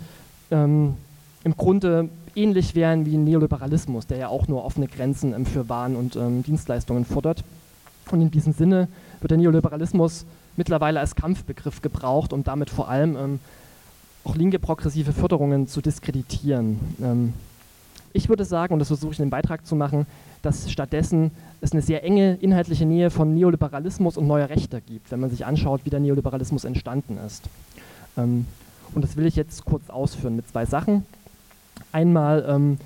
im 0.51 0.97
Grunde 1.57 2.09
ähnlich 2.35 2.75
wären 2.75 3.07
wie 3.07 3.17
ein 3.17 3.25
Neoliberalismus, 3.25 4.07
der 4.07 4.19
ja 4.19 4.29
auch 4.29 4.49
nur 4.49 4.65
offene 4.65 4.87
Grenzen 4.87 5.47
für 5.47 5.69
Waren 5.69 5.97
und 5.97 6.19
Dienstleistungen 6.47 7.05
fordert. 7.05 7.43
Und 8.11 8.21
in 8.21 8.31
diesem 8.31 8.53
Sinne 8.53 8.89
wird 9.21 9.31
der 9.31 9.39
Neoliberalismus 9.39 10.27
mittlerweile 10.61 11.01
als 11.01 11.17
Kampfbegriff 11.17 11.81
gebraucht, 11.81 12.35
um 12.35 12.45
damit 12.45 12.69
vor 12.69 12.91
allem 12.91 13.17
ähm, 13.17 13.41
auch 14.25 14.37
linke 14.37 14.59
progressive 14.59 15.15
Förderungen 15.15 15.67
zu 15.67 15.81
diskreditieren. 15.81 16.79
Ähm, 17.03 17.33
ich 18.13 18.29
würde 18.29 18.45
sagen, 18.45 18.75
und 18.75 18.79
das 18.79 18.89
versuche 18.89 19.13
ich 19.13 19.19
in 19.19 19.25
dem 19.25 19.31
Beitrag 19.31 19.65
zu 19.65 19.75
machen, 19.75 20.07
dass 20.43 20.71
stattdessen 20.71 21.31
es 21.63 21.73
eine 21.73 21.81
sehr 21.81 22.05
enge 22.05 22.35
inhaltliche 22.43 22.85
Nähe 22.85 23.09
von 23.09 23.35
Neoliberalismus 23.35 24.19
und 24.19 24.27
neuer 24.27 24.51
Rechter 24.51 24.83
gibt, 24.83 25.11
wenn 25.11 25.21
man 25.21 25.31
sich 25.31 25.47
anschaut, 25.47 25.81
wie 25.85 25.91
der 25.91 26.01
Neoliberalismus 26.01 26.65
entstanden 26.65 27.17
ist. 27.27 27.45
Ähm, 28.19 28.47
und 28.95 29.03
das 29.03 29.17
will 29.17 29.25
ich 29.25 29.37
jetzt 29.37 29.65
kurz 29.65 29.89
ausführen 29.89 30.37
mit 30.37 30.47
zwei 30.47 30.67
Sachen. 30.67 31.07
Einmal 31.91 32.45
ähm, 32.47 32.77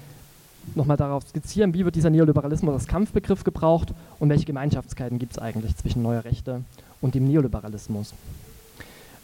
nochmal 0.77 0.97
darauf 0.97 1.27
skizzieren, 1.27 1.75
wie 1.75 1.85
wird 1.85 1.97
dieser 1.97 2.11
Neoliberalismus 2.11 2.73
als 2.73 2.87
Kampfbegriff 2.87 3.43
gebraucht 3.43 3.93
und 4.21 4.29
welche 4.29 4.45
Gemeinschaftskeiten 4.45 5.19
gibt 5.19 5.33
es 5.33 5.39
eigentlich 5.41 5.77
zwischen 5.77 6.03
neuer 6.03 6.25
Rechte 6.25 6.63
und 7.05 7.15
dem 7.15 7.29
Neoliberalismus. 7.29 8.15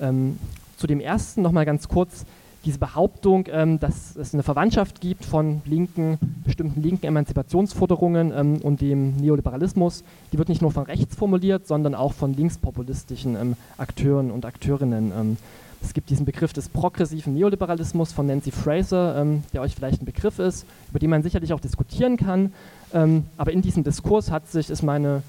Ähm, 0.00 0.38
zu 0.76 0.86
dem 0.86 1.00
ersten 1.00 1.40
nochmal 1.40 1.64
ganz 1.64 1.88
kurz 1.88 2.26
diese 2.66 2.78
Behauptung, 2.78 3.46
ähm, 3.50 3.80
dass 3.80 4.14
es 4.16 4.34
eine 4.34 4.42
Verwandtschaft 4.42 5.00
gibt 5.00 5.24
von 5.24 5.62
linken, 5.64 6.18
bestimmten 6.44 6.82
linken 6.82 7.06
Emanzipationsforderungen 7.06 8.32
ähm, 8.36 8.56
und 8.58 8.82
dem 8.82 9.16
Neoliberalismus, 9.16 10.04
die 10.30 10.36
wird 10.36 10.50
nicht 10.50 10.60
nur 10.60 10.72
von 10.72 10.84
rechts 10.84 11.16
formuliert, 11.16 11.66
sondern 11.66 11.94
auch 11.94 12.12
von 12.12 12.34
linkspopulistischen 12.34 13.34
ähm, 13.34 13.56
Akteuren 13.78 14.30
und 14.30 14.44
Akteurinnen. 14.44 15.10
Ähm. 15.18 15.36
es 15.82 15.94
gibt 15.94 16.10
diesen 16.10 16.26
Begriff 16.26 16.52
des 16.52 16.68
progressiven 16.68 17.32
Neoliberalismus 17.32 18.12
von 18.12 18.26
Nancy 18.26 18.50
Fraser, 18.50 19.22
ähm, 19.22 19.42
der 19.54 19.62
euch 19.62 19.74
vielleicht 19.74 20.02
ein 20.02 20.06
Begriff 20.06 20.38
ist, 20.38 20.66
über 20.90 20.98
den 20.98 21.08
man 21.08 21.22
sicherlich 21.22 21.54
auch 21.54 21.60
diskutieren 21.60 22.18
kann. 22.18 22.52
Ähm, 22.92 23.24
aber 23.38 23.52
in 23.52 23.62
diesem 23.62 23.84
Diskurs 23.84 24.30
hat 24.30 24.50
sich, 24.50 24.68
ist 24.68 24.82
meine 24.82 25.22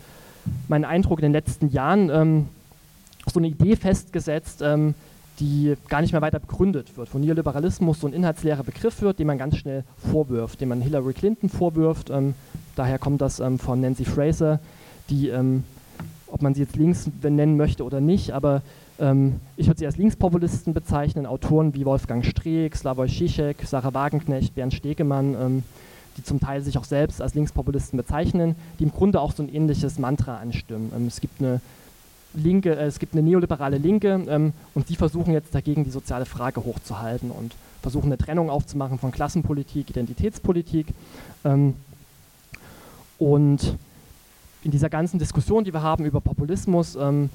mein 0.67 0.85
Eindruck 0.85 1.19
in 1.19 1.23
den 1.23 1.33
letzten 1.33 1.69
Jahren 1.69 2.09
ähm, 2.09 2.47
so 3.31 3.39
eine 3.39 3.47
Idee 3.47 3.75
festgesetzt, 3.75 4.61
ähm, 4.61 4.95
die 5.39 5.75
gar 5.89 6.01
nicht 6.01 6.11
mehr 6.11 6.21
weiter 6.21 6.39
begründet 6.39 6.97
wird, 6.97 7.13
wo 7.13 7.17
Neoliberalismus 7.17 7.99
so 7.99 8.07
ein 8.07 8.13
inhaltsleerer 8.13 8.63
Begriff 8.63 9.01
wird, 9.01 9.19
den 9.19 9.27
man 9.27 9.37
ganz 9.37 9.57
schnell 9.57 9.83
vorwirft, 9.97 10.61
den 10.61 10.69
man 10.69 10.81
Hillary 10.81 11.13
Clinton 11.13 11.49
vorwirft. 11.49 12.09
Ähm, 12.09 12.35
daher 12.75 12.99
kommt 12.99 13.21
das 13.21 13.39
ähm, 13.39 13.57
von 13.57 13.81
Nancy 13.81 14.05
Fraser, 14.05 14.59
die, 15.09 15.29
ähm, 15.29 15.63
ob 16.27 16.41
man 16.41 16.53
sie 16.53 16.61
jetzt 16.61 16.75
links 16.75 17.09
nennen 17.23 17.57
möchte 17.57 17.83
oder 17.83 18.01
nicht, 18.01 18.31
aber 18.31 18.61
ähm, 18.99 19.39
ich 19.57 19.67
würde 19.67 19.79
sie 19.79 19.85
als 19.85 19.97
Linkspopulisten 19.97 20.73
bezeichnen, 20.73 21.25
Autoren 21.25 21.73
wie 21.73 21.85
Wolfgang 21.85 22.23
Streeck, 22.23 22.75
Slavoj 22.75 23.07
Žižek, 23.07 23.65
Sarah 23.65 23.93
Wagenknecht, 23.93 24.53
Bernd 24.53 24.73
Stegemann 24.73 25.63
die 26.17 26.23
zum 26.23 26.39
Teil 26.39 26.61
sich 26.61 26.77
auch 26.77 26.83
selbst 26.83 27.21
als 27.21 27.33
Linkspopulisten 27.33 27.97
bezeichnen, 27.97 28.55
die 28.79 28.83
im 28.83 28.91
Grunde 28.91 29.19
auch 29.19 29.31
so 29.33 29.43
ein 29.43 29.53
ähnliches 29.53 29.99
Mantra 29.99 30.37
anstimmen. 30.37 30.91
Ähm, 30.95 31.07
es 31.07 31.21
gibt 31.21 31.39
eine 31.39 31.61
linke, 32.33 32.75
äh, 32.75 32.85
es 32.85 32.99
gibt 32.99 33.13
eine 33.13 33.23
neoliberale 33.23 33.77
Linke 33.77 34.23
ähm, 34.27 34.53
und 34.73 34.89
die 34.89 34.95
versuchen 34.95 35.33
jetzt 35.33 35.53
dagegen 35.53 35.83
die 35.83 35.91
soziale 35.91 36.25
Frage 36.25 36.63
hochzuhalten 36.63 37.31
und 37.31 37.55
versuchen 37.81 38.07
eine 38.07 38.17
Trennung 38.17 38.49
aufzumachen 38.49 38.99
von 38.99 39.11
Klassenpolitik, 39.11 39.89
Identitätspolitik. 39.89 40.87
Ähm, 41.43 41.75
und 43.17 43.77
in 44.63 44.71
dieser 44.71 44.89
ganzen 44.89 45.19
Diskussion, 45.19 45.63
die 45.63 45.73
wir 45.73 45.81
haben 45.81 46.05
über 46.05 46.21
Populismus, 46.21 46.95
ähm, 46.95 47.29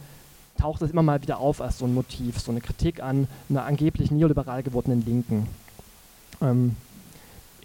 taucht 0.58 0.82
es 0.82 0.90
immer 0.90 1.02
mal 1.02 1.22
wieder 1.22 1.38
auf 1.38 1.60
als 1.60 1.78
so 1.78 1.84
ein 1.84 1.94
Motiv, 1.94 2.38
so 2.40 2.50
eine 2.50 2.60
Kritik 2.60 3.02
an 3.02 3.28
einer 3.50 3.64
angeblich 3.64 4.10
neoliberal 4.10 4.62
gewordenen 4.62 5.04
Linken. 5.04 5.46
Ähm, 6.40 6.76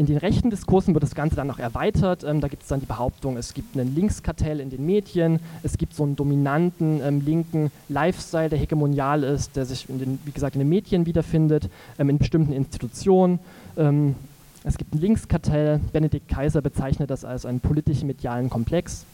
in 0.01 0.07
den 0.07 0.17
rechten 0.17 0.49
Diskursen 0.49 0.95
wird 0.95 1.03
das 1.03 1.13
Ganze 1.13 1.35
dann 1.35 1.45
noch 1.45 1.59
erweitert. 1.59 2.23
Ähm, 2.23 2.41
da 2.41 2.47
gibt 2.47 2.63
es 2.63 2.69
dann 2.69 2.79
die 2.79 2.87
Behauptung, 2.87 3.37
es 3.37 3.53
gibt 3.53 3.77
einen 3.77 3.93
Linkskartell 3.93 4.59
in 4.59 4.71
den 4.71 4.83
Medien, 4.83 5.39
es 5.61 5.77
gibt 5.77 5.93
so 5.93 6.01
einen 6.01 6.15
dominanten 6.15 7.01
ähm, 7.03 7.21
linken 7.23 7.71
Lifestyle, 7.87 8.49
der 8.49 8.57
hegemonial 8.57 9.21
ist, 9.21 9.55
der 9.55 9.67
sich, 9.67 9.85
den, 9.85 10.17
wie 10.25 10.31
gesagt, 10.31 10.55
in 10.55 10.59
den 10.59 10.69
Medien 10.69 11.05
wiederfindet, 11.05 11.69
ähm, 11.99 12.09
in 12.09 12.17
bestimmten 12.17 12.51
Institutionen. 12.51 13.37
Ähm, 13.77 14.15
es 14.63 14.79
gibt 14.79 14.95
ein 14.95 14.99
Linkskartell. 15.01 15.79
Benedikt 15.93 16.27
Kaiser 16.27 16.63
bezeichnet 16.63 17.11
das 17.11 17.23
als 17.23 17.45
einen 17.45 17.59
politischen 17.59 18.07
medialen 18.07 18.49
Komplex. 18.49 19.05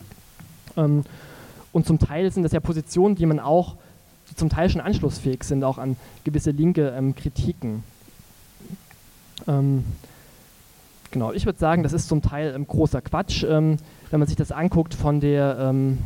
Ähm, 0.77 1.03
und 1.73 1.85
zum 1.85 1.99
Teil 1.99 2.31
sind 2.31 2.43
das 2.43 2.53
ja 2.53 2.61
Positionen, 2.61 3.15
die 3.15 3.25
man 3.25 3.41
auch 3.41 3.75
die 4.31 4.35
zum 4.35 4.47
Teil 4.47 4.69
schon 4.69 4.79
anschlussfähig 4.79 5.43
sind, 5.43 5.65
auch 5.65 5.79
an 5.79 5.97
gewisse 6.23 6.51
linke 6.51 6.93
ähm, 6.97 7.13
Kritiken. 7.13 7.83
Genau, 11.12 11.32
ich 11.32 11.45
würde 11.45 11.60
sagen, 11.60 11.84
das 11.84 11.93
ist 11.93 12.08
zum 12.08 12.22
Teil 12.22 12.53
ähm, 12.55 12.68
großer 12.68 13.01
Quatsch, 13.01 13.43
ähm, 13.43 13.78
wenn 14.10 14.20
man 14.20 14.28
sich 14.28 14.38
das 14.38 14.51
anguckt 14.51 14.93
von 14.93 15.20
der 15.20 15.58
ähm, 15.60 15.99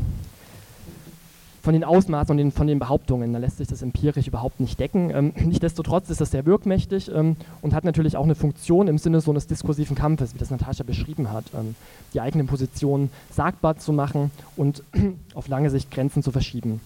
von 1.62 1.74
den 1.74 1.84
Ausmaßen 1.84 2.32
und 2.32 2.38
den, 2.38 2.52
von 2.52 2.68
den 2.68 2.80
Behauptungen. 2.80 3.34
Da 3.34 3.40
lässt 3.40 3.58
sich 3.58 3.68
das 3.68 3.82
empirisch 3.82 4.28
überhaupt 4.28 4.60
nicht 4.60 4.80
decken. 4.80 5.12
Ähm, 5.14 5.34
nichtsdestotrotz 5.46 6.10
ist 6.10 6.22
das 6.22 6.32
sehr 6.32 6.46
wirkmächtig 6.46 7.12
ähm, 7.14 7.36
und 7.62 7.74
hat 7.74 7.84
natürlich 7.84 8.18
auch 8.18 8.24
eine 8.24 8.36
Funktion 8.36 8.88
im 8.88 8.98
Sinne 8.98 9.22
so 9.22 9.32
eines 9.32 9.48
diskursiven 9.48 9.96
Kampfes, 9.96 10.34
wie 10.34 10.40
das 10.40 10.50
Natascha 10.50 10.84
beschrieben 10.84 11.32
hat, 11.32 11.46
ähm, 11.54 11.76
die 12.14 12.22
eigenen 12.22 12.48
Positionen 12.48 13.12
sagbar 13.32 13.78
zu 13.78 13.94
machen 13.94 14.32
und 14.56 14.84
auf 15.34 15.48
lange 15.48 15.70
Sicht 15.70 15.92
Grenzen 15.92 16.24
zu 16.24 16.32
verschieben. 16.32 16.82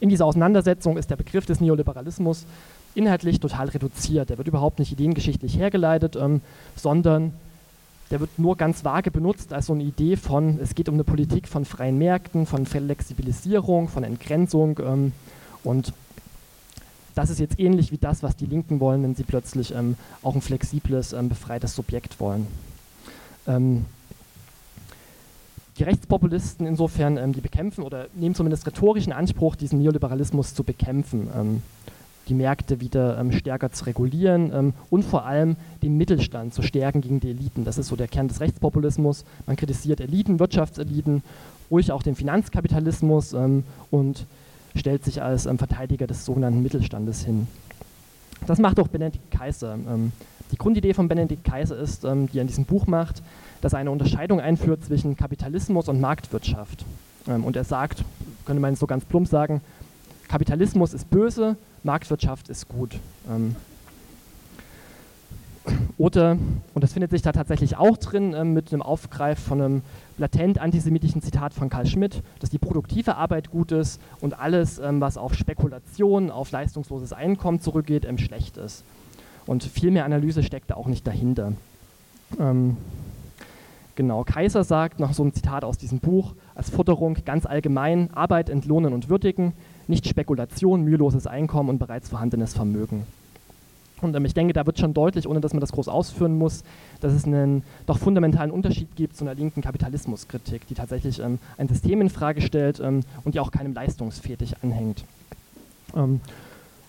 In 0.00 0.08
dieser 0.08 0.24
Auseinandersetzung 0.24 0.96
ist 0.96 1.10
der 1.10 1.16
Begriff 1.16 1.44
des 1.44 1.60
Neoliberalismus 1.60 2.46
inhaltlich 2.94 3.40
total 3.40 3.68
reduziert. 3.68 4.30
Der 4.30 4.38
wird 4.38 4.48
überhaupt 4.48 4.78
nicht 4.78 4.92
ideengeschichtlich 4.92 5.56
hergeleitet, 5.56 6.16
ähm, 6.16 6.40
sondern 6.76 7.32
der 8.10 8.20
wird 8.20 8.38
nur 8.38 8.56
ganz 8.56 8.84
vage 8.84 9.10
benutzt 9.10 9.52
als 9.52 9.66
so 9.66 9.72
eine 9.72 9.84
Idee 9.84 10.16
von, 10.16 10.58
es 10.60 10.74
geht 10.74 10.88
um 10.88 10.94
eine 10.94 11.04
Politik 11.04 11.46
von 11.46 11.64
freien 11.64 11.98
Märkten, 11.98 12.46
von 12.46 12.66
Flexibilisierung, 12.66 13.88
von 13.88 14.02
Entgrenzung 14.02 14.80
ähm, 14.80 15.12
und 15.62 15.92
das 17.14 17.30
ist 17.30 17.40
jetzt 17.40 17.58
ähnlich 17.58 17.92
wie 17.92 17.98
das, 17.98 18.22
was 18.22 18.36
die 18.36 18.46
Linken 18.46 18.80
wollen, 18.80 19.02
wenn 19.02 19.14
sie 19.14 19.24
plötzlich 19.24 19.74
ähm, 19.74 19.96
auch 20.22 20.34
ein 20.34 20.40
flexibles, 20.40 21.12
ähm, 21.12 21.28
befreites 21.28 21.74
Subjekt 21.74 22.18
wollen. 22.20 22.46
Ähm, 23.46 23.84
die 25.76 25.84
Rechtspopulisten 25.84 26.66
insofern, 26.66 27.16
ähm, 27.16 27.32
die 27.32 27.40
bekämpfen 27.40 27.82
oder 27.82 28.06
nehmen 28.14 28.34
zumindest 28.34 28.66
rhetorischen 28.66 29.12
Anspruch, 29.12 29.56
diesen 29.56 29.80
Neoliberalismus 29.80 30.54
zu 30.54 30.64
bekämpfen 30.64 31.28
ähm, 31.34 31.62
die 32.30 32.34
Märkte 32.34 32.80
wieder 32.80 33.18
ähm, 33.18 33.32
stärker 33.32 33.72
zu 33.72 33.84
regulieren 33.84 34.52
ähm, 34.54 34.72
und 34.88 35.04
vor 35.04 35.26
allem 35.26 35.56
den 35.82 35.98
Mittelstand 35.98 36.54
zu 36.54 36.62
stärken 36.62 37.00
gegen 37.00 37.20
die 37.20 37.30
Eliten. 37.30 37.64
Das 37.64 37.76
ist 37.76 37.88
so 37.88 37.96
der 37.96 38.08
Kern 38.08 38.28
des 38.28 38.40
Rechtspopulismus. 38.40 39.24
Man 39.46 39.56
kritisiert 39.56 40.00
Eliten, 40.00 40.38
Wirtschaftseliten, 40.38 41.22
ruhig 41.70 41.90
auch 41.90 42.04
den 42.04 42.14
Finanzkapitalismus 42.14 43.32
ähm, 43.32 43.64
und 43.90 44.26
stellt 44.76 45.04
sich 45.04 45.20
als 45.20 45.42
Verteidiger 45.42 46.06
des 46.06 46.24
sogenannten 46.24 46.62
Mittelstandes 46.62 47.24
hin. 47.24 47.48
Das 48.46 48.60
macht 48.60 48.78
auch 48.78 48.86
Benedikt 48.86 49.28
Kaiser. 49.32 49.76
Die 50.52 50.56
Grundidee 50.56 50.94
von 50.94 51.08
Benedikt 51.08 51.42
Kaiser 51.42 51.76
ist, 51.76 52.04
die 52.04 52.38
er 52.38 52.42
in 52.42 52.46
diesem 52.46 52.66
Buch 52.66 52.86
macht, 52.86 53.20
dass 53.62 53.72
er 53.72 53.80
eine 53.80 53.90
Unterscheidung 53.90 54.40
einführt 54.40 54.84
zwischen 54.84 55.16
Kapitalismus 55.16 55.88
und 55.88 56.00
Marktwirtschaft. 56.00 56.84
und 57.26 57.56
er 57.56 57.64
sagt, 57.64 58.04
könnte 58.46 58.62
man 58.62 58.76
so 58.76 58.86
ganz 58.86 59.04
plump 59.04 59.26
sagen, 59.26 59.60
Kapitalismus 60.28 60.94
ist 60.94 61.10
böse, 61.10 61.56
Marktwirtschaft 61.82 62.48
ist 62.48 62.68
gut. 62.68 62.96
Ähm 63.28 63.56
Oder, 65.98 66.38
und 66.74 66.82
das 66.82 66.94
findet 66.94 67.10
sich 67.10 67.22
da 67.22 67.32
tatsächlich 67.32 67.76
auch 67.76 67.98
drin, 67.98 68.32
äh, 68.32 68.44
mit 68.44 68.72
einem 68.72 68.82
Aufgreif 68.82 69.38
von 69.38 69.60
einem 69.60 69.82
latent 70.16 70.58
antisemitischen 70.58 71.22
Zitat 71.22 71.52
von 71.52 71.68
Karl 71.68 71.86
Schmidt, 71.86 72.22
dass 72.40 72.50
die 72.50 72.58
produktive 72.58 73.16
Arbeit 73.16 73.50
gut 73.50 73.72
ist 73.72 74.00
und 74.20 74.38
alles, 74.38 74.78
ähm, 74.78 75.00
was 75.00 75.18
auf 75.18 75.34
Spekulation, 75.34 76.30
auf 76.30 76.50
leistungsloses 76.50 77.12
Einkommen 77.12 77.60
zurückgeht, 77.60 78.04
ähm, 78.04 78.18
schlecht 78.18 78.56
ist. 78.56 78.84
Und 79.46 79.64
viel 79.64 79.90
mehr 79.90 80.04
Analyse 80.04 80.42
steckt 80.42 80.70
da 80.70 80.74
auch 80.74 80.86
nicht 80.86 81.06
dahinter. 81.06 81.52
Ähm, 82.38 82.76
genau, 83.96 84.24
Kaiser 84.24 84.64
sagt 84.64 85.00
nach 85.00 85.12
so 85.12 85.22
einem 85.22 85.34
Zitat 85.34 85.64
aus 85.64 85.76
diesem 85.76 85.98
Buch 85.98 86.34
als 86.54 86.70
Futterung 86.70 87.18
ganz 87.24 87.46
allgemein 87.46 88.12
Arbeit 88.14 88.48
entlohnen 88.48 88.92
und 88.94 89.08
würdigen, 89.08 89.52
nicht 89.90 90.08
Spekulation, 90.08 90.82
müheloses 90.82 91.26
Einkommen 91.26 91.68
und 91.68 91.78
bereits 91.78 92.08
vorhandenes 92.08 92.54
Vermögen. 92.54 93.06
Und 94.00 94.16
ähm, 94.16 94.24
ich 94.24 94.34
denke, 94.34 94.52
da 94.52 94.66
wird 94.66 94.78
schon 94.78 94.94
deutlich, 94.94 95.28
ohne 95.28 95.40
dass 95.40 95.52
man 95.52 95.60
das 95.60 95.72
groß 95.72 95.88
ausführen 95.88 96.38
muss, 96.38 96.64
dass 97.00 97.12
es 97.12 97.24
einen 97.24 97.62
doch 97.86 97.98
fundamentalen 97.98 98.50
Unterschied 98.50 98.96
gibt 98.96 99.16
zu 99.16 99.24
einer 99.24 99.34
linken 99.34 99.60
Kapitalismuskritik, 99.60 100.66
die 100.68 100.74
tatsächlich 100.74 101.20
ähm, 101.20 101.38
ein 101.58 101.68
System 101.68 102.00
in 102.00 102.08
Frage 102.08 102.40
stellt 102.40 102.80
ähm, 102.80 103.00
und 103.24 103.34
die 103.34 103.40
auch 103.40 103.50
keinem 103.50 103.74
Leistungsfetisch 103.74 104.54
anhängt. 104.62 105.04
Ähm, 105.94 106.20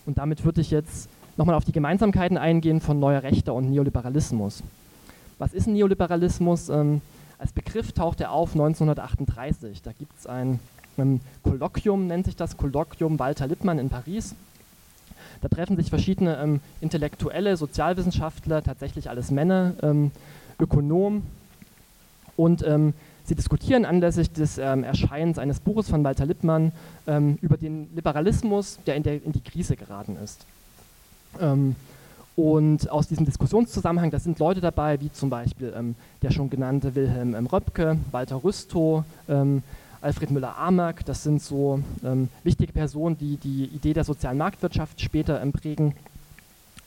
und 0.06 0.18
damit 0.18 0.44
würde 0.44 0.60
ich 0.60 0.70
jetzt 0.70 1.08
nochmal 1.36 1.54
auf 1.54 1.64
die 1.64 1.72
Gemeinsamkeiten 1.72 2.36
eingehen 2.38 2.80
von 2.80 2.98
neuer 2.98 3.22
Rechter 3.22 3.54
und 3.54 3.70
Neoliberalismus. 3.70 4.62
Was 5.38 5.52
ist 5.52 5.66
ein 5.66 5.74
Neoliberalismus? 5.74 6.68
Ähm, 6.68 7.00
als 7.38 7.52
Begriff 7.52 7.92
taucht 7.92 8.20
er 8.20 8.30
auf 8.30 8.52
1938. 8.52 9.82
Da 9.82 9.92
gibt 9.92 10.16
es 10.18 10.26
ein 10.26 10.60
ähm, 10.98 11.20
Kolloquium, 11.42 12.06
nennt 12.06 12.26
sich 12.26 12.36
das 12.36 12.56
Kolloquium 12.56 13.18
Walter 13.18 13.46
Lippmann 13.46 13.78
in 13.78 13.88
Paris 13.88 14.34
da 15.42 15.48
treffen 15.48 15.76
sich 15.76 15.90
verschiedene 15.90 16.38
ähm, 16.38 16.60
Intellektuelle, 16.80 17.56
Sozialwissenschaftler, 17.56 18.62
tatsächlich 18.62 19.10
alles 19.10 19.30
Männer, 19.30 19.74
ähm, 19.82 20.12
Ökonomen 20.58 21.24
und 22.36 22.64
ähm, 22.64 22.94
sie 23.24 23.34
diskutieren 23.34 23.84
anlässlich 23.84 24.30
des 24.32 24.58
ähm, 24.58 24.84
Erscheinens 24.84 25.38
eines 25.38 25.58
Buches 25.58 25.90
von 25.90 26.04
Walter 26.04 26.26
Lippmann 26.26 26.70
ähm, 27.08 27.38
über 27.42 27.56
den 27.56 27.88
Liberalismus, 27.94 28.78
der 28.86 28.94
in, 28.94 29.02
der 29.02 29.24
in, 29.24 29.32
die 29.32 29.40
Krise 29.40 29.74
geraten 29.74 30.16
ist. 30.22 30.46
Ähm, 31.40 31.74
und 32.36 32.88
aus 32.90 33.08
diesem 33.08 33.26
Diskussionszusammenhang, 33.26 34.10
da 34.12 34.20
sind 34.20 34.38
Leute 34.38 34.60
dabei, 34.60 35.00
wie 35.00 35.12
zum 35.12 35.28
Beispiel 35.28 35.94
der 36.22 36.30
schon 36.30 36.48
genannte 36.48 36.94
Wilhelm 36.94 37.34
Röpke, 37.46 37.98
Walter 38.10 38.42
Rüstow, 38.42 39.04
Alfred 40.02 40.32
Müller-Amack, 40.32 41.04
das 41.04 41.22
sind 41.22 41.40
so 41.40 41.80
ähm, 42.04 42.28
wichtige 42.42 42.72
Personen, 42.72 43.16
die 43.16 43.36
die 43.36 43.66
Idee 43.66 43.92
der 43.92 44.02
sozialen 44.02 44.36
Marktwirtschaft 44.36 45.00
später 45.00 45.40
ähm, 45.40 45.52
prägen. 45.52 45.94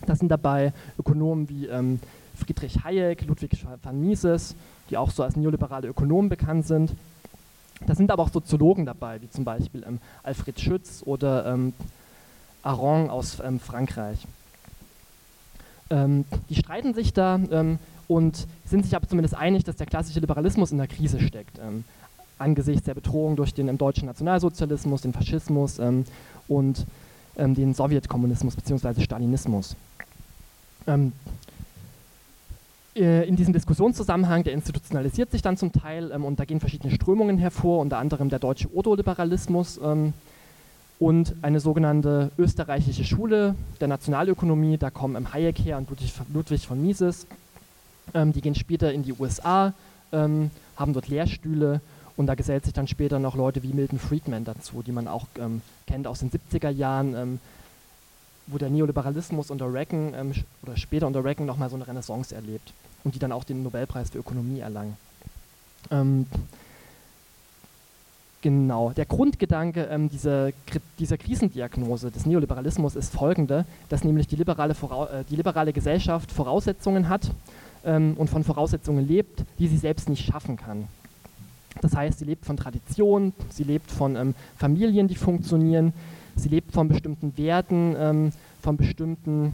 Da 0.05 0.17
sind 0.17 0.27
dabei 0.29 0.73
Ökonomen 0.99 1.47
wie 1.47 1.67
ähm, 1.67 2.01
Friedrich 2.35 2.83
Hayek, 2.83 3.25
Ludwig 3.25 3.65
van 3.81 4.05
Mises, 4.05 4.53
die 4.89 4.97
auch 4.97 5.11
so 5.11 5.23
als 5.23 5.37
neoliberale 5.37 5.87
Ökonomen 5.87 6.27
bekannt 6.27 6.67
sind. 6.67 6.93
Da 7.87 7.95
sind 7.95 8.11
aber 8.11 8.23
auch 8.23 8.31
Soziologen 8.31 8.85
dabei, 8.85 9.21
wie 9.21 9.29
zum 9.29 9.45
Beispiel 9.45 9.85
ähm, 9.87 9.99
Alfred 10.21 10.59
Schütz 10.59 11.01
oder 11.05 11.45
ähm, 11.45 11.73
Aron 12.63 13.09
aus 13.09 13.39
ähm, 13.39 13.59
Frankreich. 13.59 14.27
die 15.91 16.55
streiten 16.55 16.95
sich 16.95 17.13
da 17.13 17.39
und 18.07 18.47
sind 18.65 18.83
sich 18.83 18.95
aber 18.95 19.07
zumindest 19.07 19.35
einig, 19.35 19.63
dass 19.65 19.75
der 19.75 19.85
klassische 19.85 20.19
Liberalismus 20.19 20.71
in 20.71 20.79
der 20.79 20.87
Krise 20.87 21.19
steckt 21.19 21.59
angesichts 22.37 22.83
der 22.83 22.93
Bedrohung 22.93 23.35
durch 23.35 23.53
den 23.53 23.77
deutschen 23.77 24.07
Nationalsozialismus, 24.07 25.01
den 25.01 25.13
Faschismus 25.13 25.79
ähm, 25.79 26.05
und 26.47 26.85
ähm, 27.37 27.55
den 27.55 27.73
Sowjetkommunismus 27.73 28.55
bzw. 28.55 29.01
Stalinismus. 29.01 29.75
Ähm, 30.87 31.13
äh, 32.95 33.27
in 33.27 33.35
diesem 33.35 33.53
Diskussionszusammenhang, 33.53 34.43
der 34.43 34.53
institutionalisiert 34.53 35.31
sich 35.31 35.41
dann 35.41 35.57
zum 35.57 35.73
Teil 35.73 36.11
ähm, 36.11 36.23
und 36.23 36.39
da 36.39 36.45
gehen 36.45 36.59
verschiedene 36.59 36.93
Strömungen 36.93 37.37
hervor, 37.37 37.79
unter 37.79 37.97
anderem 37.97 38.29
der 38.29 38.39
deutsche 38.39 38.73
Ordoliberalismus 38.73 39.79
ähm, 39.83 40.13
und 40.97 41.35
eine 41.41 41.59
sogenannte 41.59 42.31
österreichische 42.37 43.03
Schule 43.03 43.55
der 43.81 43.89
Nationalökonomie, 43.89 44.77
da 44.77 44.91
kommen 44.91 45.33
Hayek 45.33 45.59
her 45.59 45.77
und 45.77 45.89
Ludwig, 45.89 46.13
Ludwig 46.33 46.67
von 46.67 46.81
Mises, 46.81 47.27
ähm, 48.13 48.31
die 48.31 48.39
gehen 48.41 48.55
später 48.55 48.93
in 48.93 49.03
die 49.03 49.13
USA, 49.13 49.73
haben 50.11 50.93
dort 50.93 51.09
Lehrstühle 51.09 51.81
und 52.17 52.27
da 52.27 52.35
gesellt 52.35 52.65
sich 52.65 52.73
dann 52.73 52.87
später 52.87 53.19
noch 53.19 53.35
Leute 53.35 53.63
wie 53.63 53.73
Milton 53.73 53.99
Friedman 53.99 54.45
dazu, 54.45 54.81
die 54.81 54.91
man 54.91 55.07
auch 55.07 55.27
ähm, 55.39 55.61
kennt 55.87 56.07
aus 56.07 56.19
den 56.19 56.31
70er 56.31 56.69
Jahren, 56.69 57.15
ähm, 57.15 57.39
wo 58.47 58.57
der 58.57 58.69
Neoliberalismus 58.69 59.51
unter 59.51 59.71
Reagan 59.71 60.13
ähm, 60.13 60.33
oder 60.63 60.77
später 60.77 61.07
unter 61.07 61.23
Reagan 61.23 61.45
nochmal 61.45 61.69
so 61.69 61.75
eine 61.75 61.87
Renaissance 61.87 62.33
erlebt 62.33 62.73
und 63.03 63.15
die 63.15 63.19
dann 63.19 63.31
auch 63.31 63.43
den 63.43 63.63
Nobelpreis 63.63 64.11
für 64.11 64.19
Ökonomie 64.19 64.59
erlangen. 64.59 64.97
Ähm, 65.91 66.25
genau, 68.41 68.91
der 68.91 69.05
Grundgedanke 69.05 69.83
ähm, 69.91 70.09
dieser, 70.09 70.51
dieser 70.99 71.17
Krisendiagnose 71.17 72.11
des 72.11 72.25
Neoliberalismus 72.25 72.95
ist 72.95 73.13
folgende, 73.13 73.65
dass 73.89 74.03
nämlich 74.03 74.27
die 74.27 74.37
liberale, 74.37 74.73
äh, 74.73 75.23
die 75.29 75.35
liberale 75.35 75.73
Gesellschaft 75.73 76.31
Voraussetzungen 76.31 77.09
hat 77.09 77.29
ähm, 77.83 78.15
und 78.17 78.29
von 78.29 78.43
Voraussetzungen 78.43 79.05
lebt, 79.05 79.43
die 79.59 79.67
sie 79.67 79.77
selbst 79.77 80.07
nicht 80.07 80.25
schaffen 80.25 80.55
kann. 80.55 80.87
Das 81.81 81.95
heißt, 81.95 82.19
sie 82.19 82.25
lebt 82.25 82.45
von 82.45 82.57
Tradition, 82.57 83.33
sie 83.49 83.63
lebt 83.63 83.91
von 83.91 84.15
ähm, 84.15 84.35
Familien, 84.57 85.07
die 85.07 85.15
funktionieren, 85.15 85.93
sie 86.35 86.49
lebt 86.49 86.71
von 86.71 86.87
bestimmten 86.87 87.37
Werten, 87.37 87.95
ähm, 87.97 88.31
von 88.61 88.77
bestimmten 88.77 89.53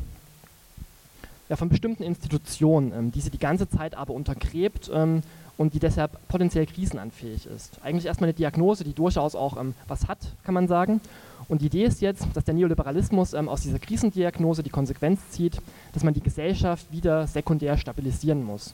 ja, 1.52 1.58
von 1.58 1.68
bestimmten 1.68 2.04
Institutionen, 2.04 2.94
ähm, 2.98 3.12
die 3.12 3.20
sie 3.20 3.30
die 3.30 3.38
ganze 3.38 3.68
Zeit 3.68 3.94
aber 3.94 4.14
untergräbt 4.14 4.90
ähm, 4.94 5.22
und 5.58 5.74
die 5.74 5.80
deshalb 5.80 6.26
potenziell 6.30 6.66
krisenanfähig 6.66 7.46
ist. 7.46 7.78
Eigentlich 7.84 8.06
erstmal 8.06 8.30
eine 8.30 8.34
Diagnose, 8.34 8.86
die 8.86 8.94
durchaus 8.94 9.36
auch 9.36 9.60
ähm, 9.60 9.74
was 9.90 10.08
hat, 10.08 10.20
kann 10.46 10.54
man 10.54 10.70
sagen. 10.70 11.02
Und 11.50 11.62
die 11.62 11.66
Idee 11.66 11.84
ist 11.84 12.00
jetzt, 12.00 12.26
dass 12.36 12.46
der 12.46 12.54
Neoliberalismus 12.54 13.34
ähm, 13.34 13.50
aus 13.50 13.64
dieser 13.64 13.80
Krisendiagnose 13.80 14.64
die 14.64 14.70
Konsequenz 14.70 15.20
zieht, 15.32 15.62
dass 15.92 16.06
man 16.06 16.14
die 16.14 16.22
Gesellschaft 16.22 16.90
wieder 16.90 17.28
sekundär 17.28 17.78
stabilisieren 17.78 18.46
muss. 18.46 18.74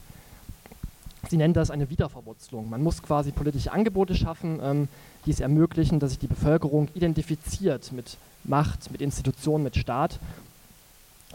Sie 1.29 1.37
nennen 1.37 1.53
das 1.53 1.71
eine 1.71 1.89
Wiederverwurzelung. 1.89 2.69
Man 2.69 2.81
muss 2.81 3.03
quasi 3.03 3.31
politische 3.31 3.71
Angebote 3.71 4.15
schaffen, 4.15 4.59
ähm, 4.61 4.87
die 5.25 5.31
es 5.31 5.39
ermöglichen, 5.39 5.99
dass 5.99 6.11
sich 6.11 6.19
die 6.19 6.27
Bevölkerung 6.27 6.87
identifiziert 6.93 7.91
mit 7.91 8.17
Macht, 8.43 8.91
mit 8.91 9.01
Institutionen, 9.01 9.63
mit 9.63 9.75
Staat. 9.75 10.19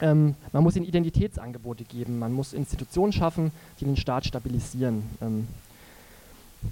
Ähm, 0.01 0.34
man 0.53 0.62
muss 0.62 0.76
ihnen 0.76 0.86
Identitätsangebote 0.86 1.84
geben, 1.84 2.18
man 2.18 2.32
muss 2.32 2.55
Institutionen 2.55 3.12
schaffen, 3.12 3.53
die 3.80 3.84
den 3.84 3.97
Staat 3.97 4.24
stabilisieren. 4.24 5.03
Ähm, 5.20 5.47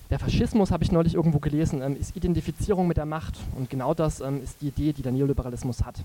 der 0.09 0.19
Faschismus, 0.19 0.71
habe 0.71 0.85
ich 0.85 0.93
neulich 0.93 1.15
irgendwo 1.15 1.41
gelesen, 1.41 1.83
ähm, 1.83 1.97
ist 2.01 2.17
Identifizierung 2.17 2.89
mit 2.89 2.97
der 2.97 3.07
Macht 3.07 3.35
und 3.57 3.69
genau 3.69 3.93
das 3.93 4.21
ähm, 4.21 4.43
ist 4.43 4.63
die 4.63 4.69
Idee, 4.69 4.93
die 4.93 5.03
der 5.03 5.13
Neoliberalismus 5.13 5.85
hat. 5.85 5.97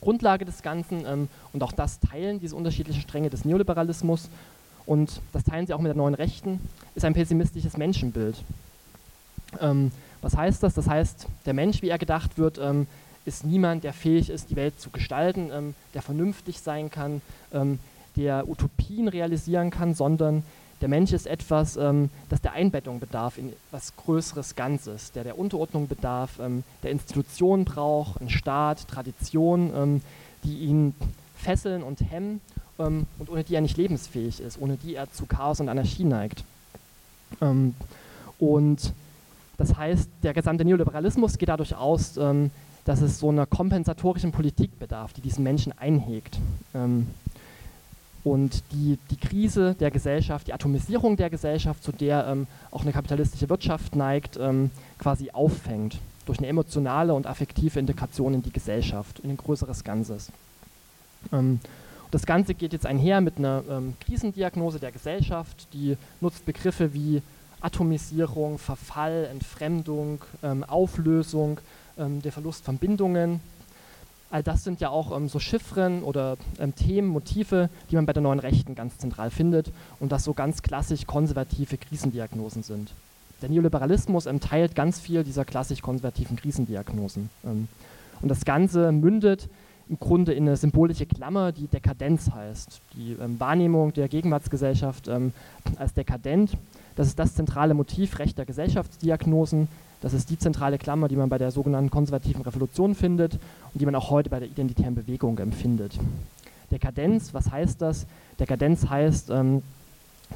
Grundlage 0.00 0.44
des 0.44 0.62
Ganzen 0.62 1.04
ähm, 1.06 1.28
und 1.52 1.62
auch 1.62 1.72
das 1.72 2.00
Teilen 2.00 2.40
diese 2.40 2.56
unterschiedlichen 2.56 3.02
Stränge 3.02 3.30
des 3.30 3.44
Neoliberalismus 3.44 4.28
und 4.88 5.20
das 5.34 5.44
teilen 5.44 5.66
sie 5.66 5.74
auch 5.74 5.80
mit 5.80 5.90
der 5.90 5.96
neuen 5.96 6.14
Rechten, 6.14 6.60
ist 6.94 7.04
ein 7.04 7.12
pessimistisches 7.12 7.76
Menschenbild. 7.76 8.42
Ähm, 9.60 9.92
was 10.22 10.34
heißt 10.34 10.62
das? 10.62 10.72
Das 10.72 10.88
heißt, 10.88 11.26
der 11.44 11.52
Mensch, 11.52 11.82
wie 11.82 11.90
er 11.90 11.98
gedacht 11.98 12.38
wird, 12.38 12.58
ähm, 12.58 12.86
ist 13.26 13.44
niemand, 13.44 13.84
der 13.84 13.92
fähig 13.92 14.30
ist, 14.30 14.48
die 14.48 14.56
Welt 14.56 14.80
zu 14.80 14.88
gestalten, 14.88 15.50
ähm, 15.52 15.74
der 15.92 16.00
vernünftig 16.00 16.60
sein 16.60 16.90
kann, 16.90 17.20
ähm, 17.52 17.78
der 18.16 18.48
Utopien 18.48 19.08
realisieren 19.08 19.70
kann, 19.70 19.94
sondern 19.94 20.42
der 20.80 20.88
Mensch 20.88 21.12
ist 21.12 21.26
etwas, 21.26 21.76
ähm, 21.76 22.08
das 22.30 22.40
der 22.40 22.52
Einbettung 22.52 22.98
bedarf 22.98 23.36
in 23.36 23.52
etwas 23.52 23.94
Größeres 23.94 24.56
Ganzes, 24.56 25.12
der 25.12 25.22
der 25.22 25.38
Unterordnung 25.38 25.86
bedarf, 25.86 26.38
ähm, 26.40 26.64
der 26.82 26.92
Institutionen 26.92 27.66
braucht, 27.66 28.20
einen 28.20 28.30
Staat, 28.30 28.88
Tradition, 28.88 30.00
die 30.44 30.60
ihn 30.60 30.94
fesseln 31.36 31.82
und 31.82 32.00
hemmen 32.00 32.40
ähm, 32.78 33.06
und 33.18 33.30
ohne 33.30 33.44
die 33.44 33.54
er 33.54 33.60
nicht 33.60 33.76
lebensfähig 33.76 34.40
ist, 34.40 34.60
ohne 34.60 34.76
die 34.76 34.94
er 34.94 35.10
zu 35.12 35.26
Chaos 35.26 35.60
und 35.60 35.68
Anarchie 35.68 36.04
neigt. 36.04 36.44
Ähm, 37.40 37.74
und 38.38 38.92
das 39.56 39.76
heißt, 39.76 40.08
der 40.22 40.34
gesamte 40.34 40.64
Neoliberalismus 40.64 41.38
geht 41.38 41.48
dadurch 41.48 41.74
aus, 41.74 42.16
ähm, 42.16 42.50
dass 42.84 43.02
es 43.02 43.18
so 43.18 43.28
einer 43.28 43.44
kompensatorischen 43.44 44.32
Politik 44.32 44.78
bedarf, 44.78 45.12
die 45.12 45.20
diesen 45.20 45.44
Menschen 45.44 45.76
einhegt. 45.78 46.38
Ähm, 46.74 47.08
und 48.24 48.62
die, 48.72 48.98
die 49.10 49.16
Krise 49.16 49.74
der 49.78 49.90
Gesellschaft, 49.90 50.46
die 50.46 50.52
Atomisierung 50.52 51.16
der 51.16 51.30
Gesellschaft, 51.30 51.82
zu 51.82 51.92
der 51.92 52.26
ähm, 52.26 52.46
auch 52.70 52.82
eine 52.82 52.92
kapitalistische 52.92 53.48
Wirtschaft 53.48 53.96
neigt, 53.96 54.36
ähm, 54.40 54.70
quasi 54.98 55.30
auffängt 55.30 55.98
durch 56.26 56.38
eine 56.38 56.48
emotionale 56.48 57.14
und 57.14 57.26
affektive 57.26 57.78
Integration 57.78 58.34
in 58.34 58.42
die 58.42 58.52
Gesellschaft, 58.52 59.20
in 59.20 59.30
ein 59.30 59.36
größeres 59.36 59.82
Ganzes. 59.82 60.30
Ähm, 61.32 61.60
das 62.10 62.26
Ganze 62.26 62.54
geht 62.54 62.72
jetzt 62.72 62.86
einher 62.86 63.20
mit 63.20 63.38
einer 63.38 63.62
ähm, 63.68 63.94
Krisendiagnose 64.00 64.78
der 64.78 64.92
Gesellschaft, 64.92 65.68
die 65.72 65.96
nutzt 66.20 66.46
Begriffe 66.46 66.94
wie 66.94 67.22
Atomisierung, 67.60 68.58
Verfall, 68.58 69.28
Entfremdung, 69.30 70.24
ähm, 70.42 70.64
Auflösung, 70.64 71.60
ähm, 71.98 72.22
der 72.22 72.32
Verlust 72.32 72.64
von 72.64 72.78
Bindungen. 72.78 73.40
all 74.30 74.42
das 74.42 74.64
sind 74.64 74.80
ja 74.80 74.90
auch 74.90 75.14
ähm, 75.16 75.28
so 75.28 75.38
Chiffren 75.38 76.02
oder 76.02 76.36
ähm, 76.58 76.74
Themen, 76.74 77.08
Motive, 77.08 77.68
die 77.90 77.96
man 77.96 78.06
bei 78.06 78.12
der 78.12 78.22
neuen 78.22 78.38
Rechten 78.38 78.74
ganz 78.74 78.98
zentral 78.98 79.30
findet 79.30 79.70
und 80.00 80.12
das 80.12 80.24
so 80.24 80.34
ganz 80.34 80.62
klassisch 80.62 81.06
konservative 81.06 81.76
Krisendiagnosen 81.76 82.62
sind. 82.62 82.92
Der 83.42 83.48
Neoliberalismus 83.48 84.26
ähm, 84.26 84.40
teilt 84.40 84.74
ganz 84.74 84.98
viel 85.00 85.24
dieser 85.24 85.44
klassisch 85.44 85.82
konservativen 85.82 86.36
Krisendiagnosen. 86.36 87.30
Und 87.42 88.28
das 88.28 88.44
Ganze 88.44 88.90
mündet 88.90 89.48
im 89.88 89.98
Grunde 89.98 90.32
in 90.32 90.46
eine 90.46 90.56
symbolische 90.56 91.06
Klammer, 91.06 91.52
die 91.52 91.66
Dekadenz 91.66 92.30
heißt. 92.30 92.80
Die 92.94 93.16
ähm, 93.20 93.40
Wahrnehmung 93.40 93.92
der 93.92 94.08
Gegenwartsgesellschaft 94.08 95.08
ähm, 95.08 95.32
als 95.76 95.94
dekadent, 95.94 96.56
das 96.96 97.08
ist 97.08 97.18
das 97.18 97.34
zentrale 97.34 97.74
Motiv 97.74 98.18
rechter 98.18 98.44
Gesellschaftsdiagnosen, 98.44 99.68
das 100.00 100.12
ist 100.12 100.30
die 100.30 100.38
zentrale 100.38 100.78
Klammer, 100.78 101.08
die 101.08 101.16
man 101.16 101.28
bei 101.28 101.38
der 101.38 101.50
sogenannten 101.50 101.90
konservativen 101.90 102.42
Revolution 102.42 102.94
findet 102.94 103.34
und 103.34 103.80
die 103.80 103.84
man 103.84 103.94
auch 103.94 104.10
heute 104.10 104.30
bei 104.30 104.38
der 104.38 104.48
identitären 104.48 104.94
Bewegung 104.94 105.38
empfindet. 105.38 105.98
Dekadenz, 106.70 107.32
was 107.32 107.50
heißt 107.50 107.80
das? 107.80 108.06
Dekadenz 108.38 108.88
heißt, 108.88 109.30
ähm, 109.30 109.62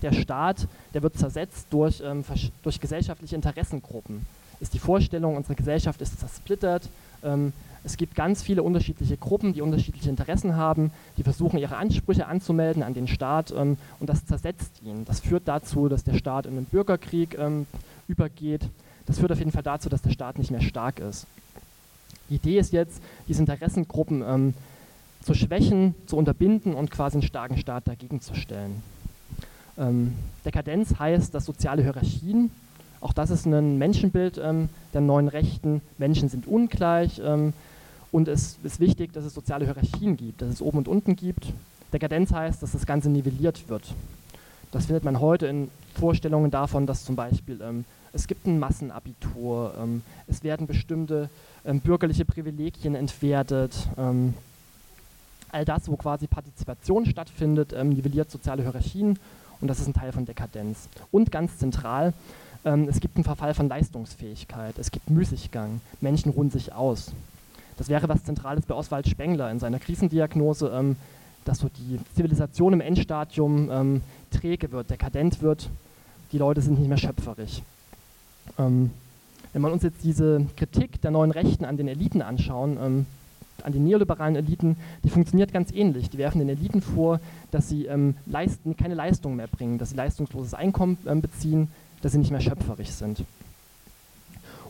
der 0.00 0.12
Staat, 0.12 0.66
der 0.94 1.02
wird 1.02 1.18
zersetzt 1.18 1.66
durch, 1.70 2.02
ähm, 2.04 2.24
durch 2.62 2.80
gesellschaftliche 2.80 3.36
Interessengruppen. 3.36 4.26
Ist 4.58 4.74
die 4.74 4.78
Vorstellung, 4.78 5.36
unsere 5.36 5.54
Gesellschaft 5.54 6.00
ist 6.00 6.18
zersplittert. 6.18 6.88
Es 7.84 7.96
gibt 7.96 8.14
ganz 8.14 8.42
viele 8.42 8.62
unterschiedliche 8.62 9.16
Gruppen, 9.16 9.54
die 9.54 9.60
unterschiedliche 9.60 10.08
Interessen 10.08 10.56
haben, 10.56 10.92
die 11.16 11.22
versuchen, 11.22 11.58
ihre 11.58 11.76
Ansprüche 11.76 12.26
anzumelden 12.26 12.82
an 12.82 12.94
den 12.94 13.08
Staat 13.08 13.52
ähm, 13.56 13.76
und 13.98 14.08
das 14.08 14.24
zersetzt 14.24 14.82
ihn. 14.84 15.04
Das 15.04 15.20
führt 15.20 15.46
dazu, 15.46 15.88
dass 15.88 16.04
der 16.04 16.14
Staat 16.14 16.46
in 16.46 16.56
einen 16.56 16.66
Bürgerkrieg 16.66 17.36
ähm, 17.38 17.66
übergeht 18.08 18.68
das 19.06 19.18
führt 19.18 19.32
auf 19.32 19.38
jeden 19.38 19.52
Fall 19.52 19.62
dazu, 19.62 19.88
dass 19.88 20.02
der 20.02 20.10
Staat 20.10 20.38
nicht 20.38 20.50
mehr 20.50 20.60
stark 20.60 20.98
ist. 20.98 21.26
Die 22.28 22.36
Idee 22.36 22.58
ist 22.58 22.72
jetzt, 22.72 23.02
diese 23.28 23.40
Interessengruppen 23.40 24.22
ähm, 24.26 24.54
zu 25.22 25.34
schwächen, 25.34 25.94
zu 26.06 26.16
unterbinden 26.16 26.74
und 26.74 26.90
quasi 26.90 27.16
einen 27.16 27.22
starken 27.22 27.58
Staat 27.58 27.88
dagegen 27.88 28.20
zu 28.20 28.34
stellen. 28.34 28.82
Ähm, 29.76 30.14
Dekadenz 30.44 30.98
heißt, 30.98 31.34
dass 31.34 31.44
soziale 31.44 31.82
Hierarchien, 31.82 32.50
auch 33.00 33.12
das 33.12 33.30
ist 33.30 33.46
ein 33.46 33.78
Menschenbild 33.78 34.38
ähm, 34.42 34.68
der 34.94 35.00
neuen 35.00 35.28
Rechten, 35.28 35.80
Menschen 35.98 36.28
sind 36.28 36.46
ungleich 36.46 37.20
ähm, 37.24 37.52
und 38.12 38.28
es 38.28 38.58
ist 38.62 38.78
wichtig, 38.78 39.12
dass 39.12 39.24
es 39.24 39.34
soziale 39.34 39.64
Hierarchien 39.64 40.16
gibt, 40.16 40.42
dass 40.42 40.50
es 40.50 40.62
oben 40.62 40.78
und 40.78 40.88
unten 40.88 41.16
gibt. 41.16 41.52
Dekadenz 41.92 42.30
heißt, 42.30 42.62
dass 42.62 42.72
das 42.72 42.86
Ganze 42.86 43.10
nivelliert 43.10 43.68
wird. 43.68 43.94
Das 44.70 44.86
findet 44.86 45.04
man 45.04 45.18
heute 45.20 45.46
in 45.46 45.70
Vorstellungen 45.98 46.50
davon, 46.50 46.86
dass 46.86 47.04
zum 47.04 47.16
Beispiel 47.16 47.60
ähm, 47.60 47.84
es 48.12 48.26
gibt 48.26 48.46
ein 48.46 48.58
Massenabitur, 48.58 49.74
ähm, 49.80 50.02
es 50.26 50.44
werden 50.44 50.66
bestimmte 50.66 51.30
ähm, 51.64 51.80
bürgerliche 51.80 52.24
Privilegien 52.24 52.94
entwertet. 52.94 53.88
Ähm, 53.96 54.34
all 55.50 55.64
das, 55.64 55.88
wo 55.88 55.96
quasi 55.96 56.26
Partizipation 56.26 57.06
stattfindet, 57.06 57.72
ähm, 57.74 57.90
nivelliert 57.90 58.30
soziale 58.30 58.62
Hierarchien 58.62 59.18
und 59.60 59.68
das 59.68 59.80
ist 59.80 59.86
ein 59.86 59.94
Teil 59.94 60.12
von 60.12 60.26
Dekadenz. 60.26 60.88
Und 61.10 61.30
ganz 61.30 61.58
zentral, 61.58 62.12
ähm, 62.64 62.88
es 62.88 63.00
gibt 63.00 63.16
einen 63.16 63.24
Verfall 63.24 63.54
von 63.54 63.68
Leistungsfähigkeit, 63.68 64.78
es 64.78 64.90
gibt 64.90 65.08
Müßiggang, 65.10 65.80
Menschen 66.00 66.32
ruhen 66.32 66.50
sich 66.50 66.72
aus. 66.72 67.12
Das 67.82 67.88
wäre 67.88 68.08
was 68.08 68.22
Zentrales 68.22 68.64
bei 68.64 68.76
Oswald 68.76 69.08
Spengler 69.08 69.50
in 69.50 69.58
seiner 69.58 69.80
Krisendiagnose, 69.80 70.68
ähm, 70.72 70.94
dass 71.44 71.58
so 71.58 71.68
die 71.68 71.98
Zivilisation 72.14 72.74
im 72.74 72.80
Endstadium 72.80 74.00
träge 74.30 74.70
wird, 74.70 74.88
dekadent 74.88 75.42
wird, 75.42 75.68
die 76.30 76.38
Leute 76.38 76.60
sind 76.60 76.78
nicht 76.78 76.86
mehr 76.86 76.96
schöpferisch. 76.96 77.60
Ähm, 78.56 78.92
wenn 79.52 79.62
man 79.62 79.72
uns 79.72 79.82
jetzt 79.82 80.04
diese 80.04 80.46
Kritik 80.56 81.00
der 81.00 81.10
neuen 81.10 81.32
Rechten 81.32 81.64
an 81.64 81.76
den 81.76 81.88
Eliten 81.88 82.22
anschauen, 82.22 82.78
ähm, 82.80 83.06
an 83.64 83.72
den 83.72 83.82
neoliberalen 83.82 84.36
Eliten, 84.36 84.76
die 85.02 85.10
funktioniert 85.10 85.52
ganz 85.52 85.72
ähnlich. 85.72 86.08
Die 86.08 86.18
werfen 86.18 86.38
den 86.38 86.50
Eliten 86.50 86.82
vor, 86.82 87.18
dass 87.50 87.68
sie 87.68 87.86
ähm, 87.86 88.14
leisten, 88.26 88.76
keine 88.76 88.94
Leistung 88.94 89.34
mehr 89.34 89.48
bringen, 89.48 89.78
dass 89.78 89.90
sie 89.90 89.96
leistungsloses 89.96 90.54
Einkommen 90.54 90.98
ähm, 91.04 91.20
beziehen, 91.20 91.66
dass 92.00 92.12
sie 92.12 92.18
nicht 92.18 92.30
mehr 92.30 92.40
schöpferisch 92.40 92.90
sind. 92.90 93.24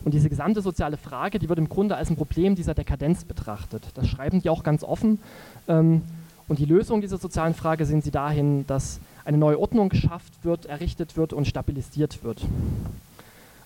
Und 0.03 0.13
diese 0.13 0.29
gesamte 0.29 0.61
soziale 0.61 0.97
Frage, 0.97 1.39
die 1.39 1.47
wird 1.49 1.59
im 1.59 1.69
Grunde 1.69 1.95
als 1.95 2.09
ein 2.09 2.15
Problem 2.15 2.55
dieser 2.55 2.73
Dekadenz 2.73 3.23
betrachtet. 3.23 3.83
Das 3.93 4.07
schreiben 4.07 4.41
die 4.41 4.49
auch 4.49 4.63
ganz 4.63 4.83
offen. 4.83 5.19
Ähm, 5.67 6.01
und 6.47 6.59
die 6.59 6.65
Lösung 6.65 6.99
dieser 7.01 7.17
sozialen 7.17 7.53
Frage 7.53 7.85
sehen 7.85 8.01
sie 8.01 8.11
dahin, 8.11 8.67
dass 8.67 8.99
eine 9.23 9.37
neue 9.37 9.57
Ordnung 9.57 9.87
geschafft 9.87 10.33
wird, 10.43 10.65
errichtet 10.65 11.15
wird 11.15 11.31
und 11.31 11.47
stabilisiert 11.47 12.23
wird. 12.23 12.41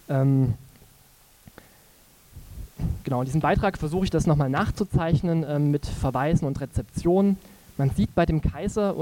Ähm, 0.09 0.53
genau, 3.03 3.21
in 3.21 3.25
diesem 3.25 3.41
Beitrag 3.41 3.79
versuche 3.79 4.05
ich 4.05 4.11
das 4.11 4.27
nochmal 4.27 4.51
nachzuzeichnen 4.51 5.43
ähm, 5.47 5.71
mit 5.71 5.87
Verweisen 5.87 6.45
und 6.45 6.61
Rezeptionen. 6.61 7.37
Man 7.77 7.89
sieht 7.91 8.13
bei 8.15 8.25
dem 8.25 8.41
Kaiser 8.41 8.95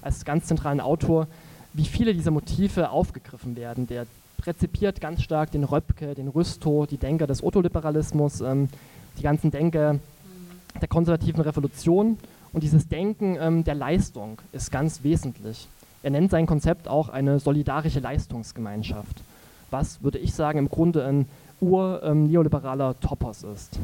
als 0.00 0.24
ganz 0.24 0.46
zentralen 0.46 0.80
Autor, 0.80 1.26
wie 1.74 1.84
viele 1.84 2.14
dieser 2.14 2.30
Motive 2.30 2.88
aufgegriffen 2.88 3.54
werden. 3.54 3.86
Der 3.86 4.06
rezipiert 4.46 5.00
ganz 5.00 5.22
stark 5.22 5.50
den 5.50 5.64
Röpke, 5.64 6.14
den 6.14 6.28
Rüstow, 6.28 6.86
die 6.86 6.96
Denker 6.96 7.26
des 7.26 7.42
Ottoliberalismus, 7.42 8.40
ähm, 8.40 8.68
die 9.18 9.22
ganzen 9.22 9.50
Denker 9.50 9.98
der 10.80 10.88
konservativen 10.88 11.40
Revolution. 11.40 12.18
Und 12.52 12.62
dieses 12.62 12.88
Denken 12.88 13.36
ähm, 13.40 13.64
der 13.64 13.74
Leistung 13.74 14.40
ist 14.52 14.70
ganz 14.70 15.02
wesentlich. 15.02 15.68
Er 16.02 16.10
nennt 16.10 16.30
sein 16.30 16.46
Konzept 16.46 16.88
auch 16.88 17.08
eine 17.08 17.40
solidarische 17.40 18.00
Leistungsgemeinschaft 18.00 19.22
was, 19.70 20.02
würde 20.02 20.18
ich 20.18 20.34
sagen, 20.34 20.58
im 20.58 20.68
Grunde 20.68 21.04
ein 21.04 21.26
ur-neoliberaler 21.60 22.90
ähm, 22.90 23.00
Topos 23.00 23.42
ist. 23.42 23.78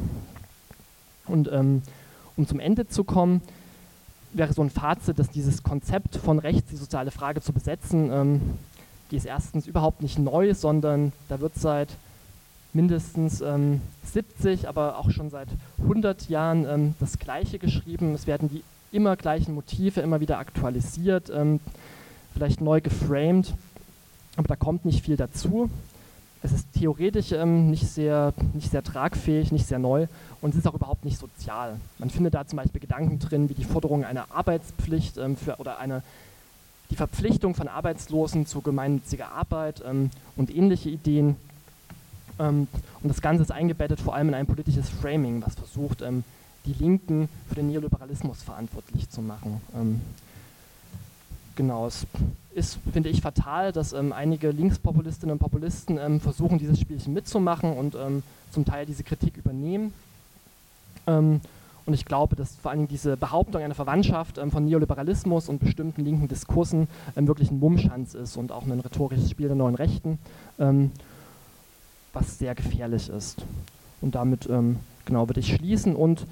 Und 1.27 1.51
ähm, 1.53 1.83
um 2.37 2.47
zum 2.47 2.61
Ende 2.61 2.87
zu 2.89 3.05
kommen, 3.05 3.43
wäre 4.33 4.53
so 4.53 4.63
ein 4.63 4.71
Fazit, 4.71 5.19
dass 5.19 5.31
dieses 5.31 5.63
Konzept 5.63 6.17
von 6.17 6.39
rechts, 6.39 6.71
die 6.71 6.77
soziale 6.77 7.11
Frage 7.11 7.41
zu 7.41 7.53
besetzen, 7.53 8.11
ähm, 8.13 8.41
die 9.11 9.17
ist 9.17 9.27
erstens 9.27 9.67
überhaupt 9.67 10.03
nicht 10.03 10.19
neu, 10.19 10.55
sondern 10.55 11.13
da 11.29 11.41
wird 11.41 11.55
seit 11.57 11.89
mindestens 12.73 13.41
ähm, 13.41 13.81
70, 14.13 14.69
aber 14.69 14.99
auch 14.99 15.11
schon 15.11 15.31
seit 15.31 15.49
100 15.83 16.29
Jahren 16.29 16.67
ähm, 16.67 16.95
das 16.99 17.19
Gleiche 17.19 17.59
geschrieben. 17.59 18.15
Es 18.15 18.27
werden 18.27 18.49
die 18.49 18.65
immer 18.91 19.17
gleichen 19.17 19.55
Motive 19.55 20.01
immer 20.01 20.21
wieder 20.21 20.39
aktualisiert, 20.39 21.31
ähm, 21.31 21.61
vielleicht 22.35 22.61
neu 22.61 22.81
geframed 22.81 23.55
aber 24.37 24.49
da 24.49 24.57
kommt 24.57 24.85
nicht 24.85 25.05
viel 25.05 25.17
dazu. 25.17 25.71
Es 26.43 26.53
ist 26.53 26.67
theoretisch 26.75 27.33
ähm, 27.33 27.71
nicht, 27.71 27.87
sehr, 27.87 28.35
nicht 28.53 28.71
sehr 28.71 28.83
tragfähig, 28.83 29.51
nicht 29.51 29.67
sehr 29.67 29.79
neu 29.79 30.07
und 30.43 30.51
es 30.51 30.59
ist 30.59 30.67
auch 30.67 30.75
überhaupt 30.75 31.05
nicht 31.05 31.19
sozial. 31.19 31.81
Man 31.99 32.11
findet 32.11 32.35
da 32.35 32.47
zum 32.47 32.59
Beispiel 32.59 32.81
Gedanken 32.81 33.19
drin, 33.19 33.49
wie 33.49 33.55
die 33.55 33.65
Forderung 33.65 34.05
einer 34.05 34.27
Arbeitspflicht 34.31 35.17
ähm, 35.17 35.37
für, 35.37 35.57
oder 35.57 35.79
eine, 35.79 36.03
die 36.91 36.97
Verpflichtung 36.97 37.55
von 37.55 37.69
Arbeitslosen 37.69 38.47
zu 38.47 38.61
gemeinnütziger 38.61 39.33
Arbeit 39.33 39.83
ähm, 39.87 40.11
und 40.37 40.55
ähnliche 40.55 40.91
Ideen. 40.91 41.37
Ähm, 42.39 42.69
und 43.03 43.09
das 43.09 43.21
Ganze 43.21 43.43
ist 43.43 43.53
eingebettet 43.53 44.01
vor 44.01 44.15
allem 44.15 44.29
in 44.29 44.35
ein 44.35 44.47
politisches 44.47 44.89
Framing, 44.89 45.43
was 45.45 45.55
versucht, 45.55 46.03
ähm, 46.03 46.25
die 46.67 46.73
Linken 46.73 47.29
für 47.49 47.57
den 47.57 47.69
Neoliberalismus 47.69 48.43
verantwortlich 48.43 49.09
zu 49.11 49.23
machen. 49.23 49.61
Ähm, 49.75 50.01
genau, 51.57 51.87
es 51.87 52.07
ist, 52.55 52.79
finde 52.93 53.09
ich, 53.09 53.21
fatal, 53.21 53.73
dass 53.73 53.93
ähm, 53.93 54.13
einige 54.13 54.51
Linkspopulistinnen 54.51 55.33
und 55.33 55.39
Populisten 55.39 55.99
ähm, 55.99 56.21
versuchen, 56.21 56.59
dieses 56.59 56.81
Spielchen 56.81 57.13
mitzumachen 57.13 57.73
und 57.73 57.97
zum 58.51 58.65
Teil 58.65 58.87
diese 58.87 59.03
Kritik 59.03 59.37
übernehmen. 59.37 59.93
Ähm, 61.07 61.41
und 61.87 61.95
ich 61.95 62.05
glaube, 62.05 62.37
dass 62.37 62.57
vor 62.57 62.71
allem 62.71 62.89
diese 62.89 63.17
Behauptung 63.17 63.63
einer 63.63 63.75
Verwandtschaft 63.75 64.39
ähm, 64.39 64.51
von 64.51 64.65
Neoliberalismus 64.65 65.49
und 65.49 65.59
bestimmten 65.59 66.05
linken 66.05 66.29
Diskursen 66.29 66.89
ähm, 67.17 67.27
wirklich 67.27 67.51
ein 67.51 67.59
Mummschanz 67.59 68.15
ist 68.15 68.37
und 68.37 68.53
auch 68.53 68.65
ein 68.65 68.81
rhetorisches 68.81 69.31
Spiel 69.31 69.49
der 69.49 69.57
neuen 69.57 69.75
Rechten, 69.75 70.19
was 72.13 72.39
sehr 72.39 72.55
gefährlich 72.55 73.09
ist. 73.09 73.45
Und 74.01 74.15
damit 74.15 74.49
genau 75.05 75.29
würde 75.29 75.41
ich 75.41 75.53
schließen 75.53 75.97
und 75.97 76.27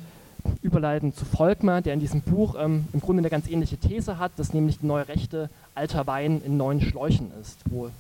überleiten 0.63 1.15
zu 1.15 1.25
Volkmar, 1.25 1.83
der 1.83 1.95
in 1.95 2.01
diesem 2.01 2.21
Buch 2.21 2.57
ähm, 2.59 2.87
im 2.93 3.01
Grunde 3.01 3.21
eine 3.21 3.31
ganz 3.31 3.49
ähnliche 3.49 3.77
These 3.77 4.19
hat, 4.19 4.33
dass 4.37 4.53
nämlich 4.53 4.79
die 4.81 4.87
neue 4.87 5.09
Rechte 5.09 5.51
alter 5.75 6.07
Wein 6.07 6.43
in 6.45 6.57
neuen 6.57 6.81
Schläuchen 6.81 7.31
ist, 7.41 7.61
wo 7.71 7.91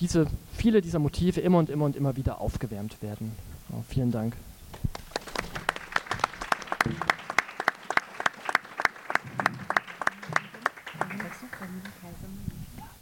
diese, 0.00 0.26
viele 0.52 0.82
dieser 0.82 0.98
Motive 0.98 1.40
immer 1.40 1.58
und 1.58 1.70
immer 1.70 1.86
und 1.86 1.96
immer 1.96 2.16
wieder 2.16 2.40
aufgewärmt 2.40 3.02
werden. 3.02 3.32
Ja, 3.70 3.76
vielen 3.88 4.12
Dank. 4.12 4.36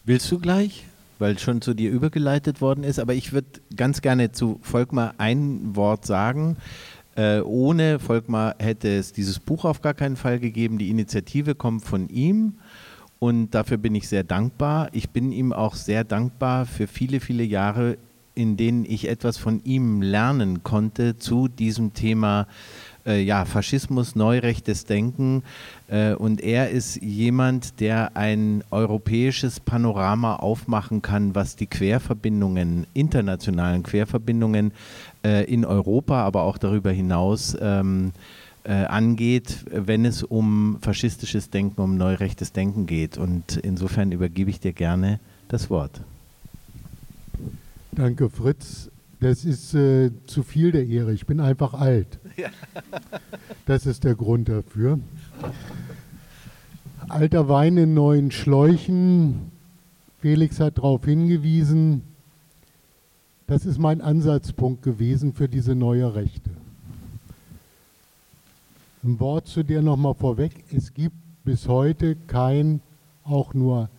Willst 0.07 0.31
du 0.31 0.39
gleich? 0.39 0.85
Weil 1.19 1.39
schon 1.39 1.63
zu 1.63 1.73
dir 1.73 1.91
übergeleitet 1.91 2.61
worden 2.61 2.85
ist, 2.85 2.99
aber 2.99 3.15
ich 3.15 3.33
würde 3.33 3.49
ganz 3.75 4.03
gerne 4.03 4.33
zu 4.33 4.59
Volkmar 4.63 5.15
ein 5.17 5.77
Wort 5.77 6.05
sagen. 6.05 6.57
Äh, 7.17 7.41
ohne 7.41 8.01
Volkmar 8.01 8.57
hätte 8.59 8.89
es 8.97 9.13
dieses 9.13 9.39
Buch 9.39 9.65
auf 9.65 9.81
gar 9.81 9.95
keinen 9.95 10.17
Fall 10.17 10.41
gegeben. 10.41 10.79
Die 10.79 10.91
Initiative 10.91 11.55
kommt 11.55 11.85
von 11.85 12.09
ihm 12.09 12.55
und 13.19 13.53
dafür 13.53 13.79
bin 13.79 13.95
ich 13.95 14.09
sehr 14.09 14.25
dankbar. 14.25 14.89
Ich 14.93 15.11
bin 15.11 15.33
ihm 15.33 15.53
auch 15.53 15.75
sehr 15.75 16.05
dankbar 16.05 16.67
für 16.67 16.87
viele, 16.87 17.21
viele 17.21 17.45
Jahre, 17.45 17.97
in 18.35 18.57
denen 18.57 18.85
ich 18.85 19.09
etwas 19.09 19.39
von 19.39 19.63
ihm 19.65 20.03
lernen 20.03 20.65
konnte 20.65 21.17
zu 21.17 21.49
diesem 21.49 21.95
Thema 21.95 22.47
äh, 23.07 23.21
ja, 23.23 23.45
Faschismus, 23.45 24.17
neurechtes 24.17 24.85
Denken. 24.85 25.43
Äh, 25.89 26.15
und 26.15 26.41
er 26.41 26.71
ist 26.71 27.01
jemand, 27.03 27.81
der 27.81 28.17
ein 28.17 28.65
europäisches 28.71 29.61
Panorama 29.61 30.37
aufmachen 30.37 31.03
kann, 31.03 31.35
was 31.35 31.57
die 31.57 31.67
Querverbindungen, 31.67 32.87
internationalen 32.95 33.83
Querverbindungen 33.83 34.73
äh, 35.25 35.45
in 35.45 35.65
Europa, 35.65 36.23
aber 36.23 36.43
auch 36.43 36.59
darüber 36.59 36.91
hinaus 36.91 37.57
ähm, 37.61 38.13
äh, 38.65 38.73
angeht, 38.73 39.65
wenn 39.71 40.05
es 40.05 40.23
um 40.23 40.79
faschistisches 40.81 41.51
Denken, 41.51 41.81
um 41.81 41.97
neurechtes 41.97 42.53
Denken 42.53 42.87
geht. 42.87 43.19
Und 43.19 43.57
insofern 43.59 44.13
übergebe 44.13 44.51
ich 44.51 44.61
dir 44.61 44.73
gerne 44.73 45.21
das 45.49 45.69
Wort. 45.71 46.01
Danke, 47.93 48.29
Fritz. 48.31 48.91
Das 49.21 49.45
ist 49.45 49.75
äh, 49.75 50.11
zu 50.27 50.43
viel 50.43 50.73
der 50.73 50.87
Ehre. 50.87 51.13
Ich 51.13 51.27
bin 51.27 51.41
einfach 51.41 51.75
alt. 51.75 52.19
Das 53.67 53.87
ist 53.87 54.05
der 54.05 54.15
Grund 54.15 54.49
dafür. 54.49 54.99
Alter 57.09 57.49
Wein 57.49 57.77
in 57.77 57.95
neuen 57.95 58.31
Schläuchen. 58.31 59.53
Felix 60.21 60.61
hat 60.61 60.79
darauf 60.79 61.05
hingewiesen. 61.05 62.03
Das 63.47 63.67
ist 63.67 63.79
mein 63.79 64.01
Ansatzpunkt 64.01 64.83
gewesen 64.83 65.33
für 65.33 65.49
diese 65.49 65.75
neue 65.75 66.15
Rechte. 66.15 66.51
Ein 69.03 69.21
Wort 69.21 69.49
zu 69.49 69.63
dir 69.63 69.83
nochmal 69.83 70.15
vorweg. 70.15 70.53
Es 70.73 70.95
gibt 70.95 71.17
bis 71.45 71.69
heute 71.69 72.17
kein, 72.27 72.81
auch 73.23 73.53
nur 73.53 73.91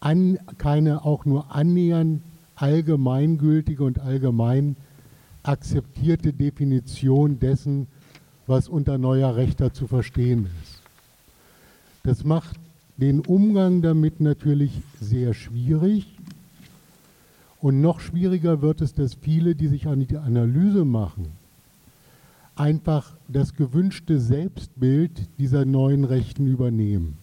an, 0.00 0.38
keine 0.58 1.04
auch 1.04 1.24
nur 1.24 1.54
annähernd 1.54 2.20
allgemeingültige 2.56 3.82
und 3.82 3.98
allgemein 3.98 4.76
akzeptierte 5.44 6.32
Definition 6.32 7.38
dessen, 7.38 7.86
was 8.46 8.68
unter 8.68 8.98
neuer 8.98 9.36
Rechter 9.36 9.72
zu 9.72 9.86
verstehen 9.86 10.48
ist. 10.62 10.80
Das 12.02 12.24
macht 12.24 12.56
den 12.96 13.20
Umgang 13.20 13.82
damit 13.82 14.20
natürlich 14.20 14.72
sehr 15.00 15.34
schwierig. 15.34 16.06
Und 17.60 17.80
noch 17.80 18.00
schwieriger 18.00 18.60
wird 18.60 18.80
es, 18.82 18.94
dass 18.94 19.14
viele, 19.14 19.54
die 19.54 19.68
sich 19.68 19.86
an 19.86 20.06
die 20.06 20.16
Analyse 20.16 20.84
machen, 20.84 21.32
einfach 22.56 23.16
das 23.26 23.54
gewünschte 23.54 24.20
Selbstbild 24.20 25.28
dieser 25.38 25.64
neuen 25.64 26.04
Rechten 26.04 26.46
übernehmen. 26.46 27.16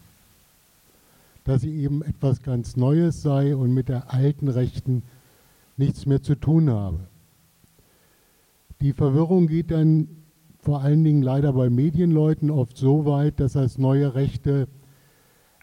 Dass 1.44 1.62
sie 1.62 1.72
eben 1.72 2.02
etwas 2.02 2.42
ganz 2.42 2.76
Neues 2.76 3.22
sei 3.22 3.56
und 3.56 3.74
mit 3.74 3.88
der 3.88 4.14
alten 4.14 4.48
Rechten 4.48 5.04
nichts 5.78 6.06
mehr 6.06 6.22
zu 6.22 6.36
tun 6.36 6.70
habe. 6.70 7.00
Die 8.82 8.94
Verwirrung 8.94 9.48
geht 9.48 9.72
dann 9.72 10.08
vor 10.62 10.82
allen 10.82 11.04
Dingen 11.04 11.22
leider 11.22 11.54
bei 11.54 11.70
Medienleuten 11.70 12.52
oft 12.52 12.78
so 12.78 13.06
weit, 13.06 13.40
dass 13.40 13.56
als 13.56 13.78
neue 13.78 14.14
Rechte 14.16 14.68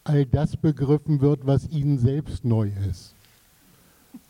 all 0.05 0.25
das 0.25 0.57
begriffen 0.57 1.21
wird, 1.21 1.47
was 1.47 1.69
ihnen 1.69 1.99
selbst 1.99 2.45
neu 2.45 2.71
ist 2.89 3.15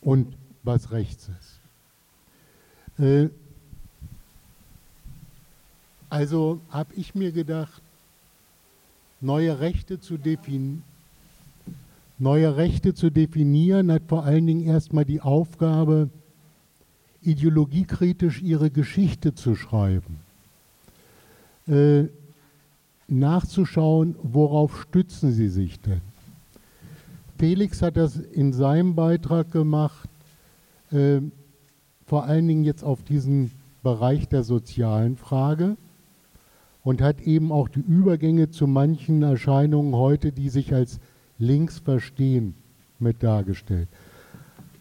und 0.01 0.35
was 0.63 0.91
rechts 0.91 1.29
ist. 2.97 3.03
Äh, 3.03 3.29
also 6.09 6.59
habe 6.69 6.93
ich 6.95 7.15
mir 7.15 7.31
gedacht, 7.31 7.81
neue 9.21 9.59
Rechte 9.59 9.99
zu 9.99 10.17
definieren, 10.17 10.83
Neue 12.21 12.57
Rechte 12.57 12.93
zu 12.93 13.09
definieren 13.09 13.89
hat 13.93 14.03
vor 14.09 14.25
allen 14.25 14.45
Dingen 14.45 14.65
erstmal 14.65 15.05
die 15.05 15.21
Aufgabe, 15.21 16.09
ideologiekritisch 17.21 18.41
ihre 18.41 18.69
Geschichte 18.69 19.33
zu 19.33 19.55
schreiben. 19.55 20.19
Äh, 21.67 22.05
nachzuschauen, 23.07 24.15
worauf 24.21 24.81
stützen 24.81 25.31
sie 25.31 25.49
sich 25.49 25.79
denn. 25.79 26.01
Felix 27.37 27.81
hat 27.81 27.97
das 27.97 28.17
in 28.17 28.53
seinem 28.53 28.95
Beitrag 28.95 29.51
gemacht, 29.51 30.09
äh, 30.91 31.21
vor 32.05 32.25
allen 32.25 32.47
Dingen 32.47 32.63
jetzt 32.63 32.83
auf 32.83 33.03
diesen 33.03 33.51
Bereich 33.83 34.27
der 34.27 34.43
sozialen 34.43 35.15
Frage 35.15 35.77
und 36.83 37.01
hat 37.01 37.21
eben 37.21 37.51
auch 37.51 37.69
die 37.69 37.79
Übergänge 37.79 38.49
zu 38.49 38.67
manchen 38.67 39.23
Erscheinungen 39.23 39.95
heute, 39.95 40.31
die 40.31 40.49
sich 40.49 40.73
als 40.73 40.99
links 41.37 41.79
verstehen 41.79 42.55
mit 42.99 43.23
dargestellt. 43.23 43.87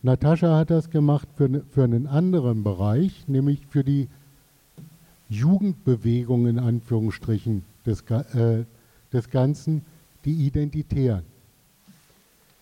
Natascha 0.03 0.57
hat 0.57 0.71
das 0.71 0.91
gemacht 0.91 1.29
für, 1.37 1.63
für 1.71 1.85
einen 1.85 2.07
anderen 2.07 2.63
Bereich, 2.63 3.27
nämlich 3.27 3.67
für 3.69 3.83
die 3.83 4.09
Jugendbewegung 5.29 6.47
in 6.47 6.59
Anführungsstrichen 6.59 7.65
des, 7.85 8.03
äh, 8.03 8.65
des 9.13 9.31
Ganzen, 9.31 9.83
die 10.25 10.47
Identitären. 10.47 11.25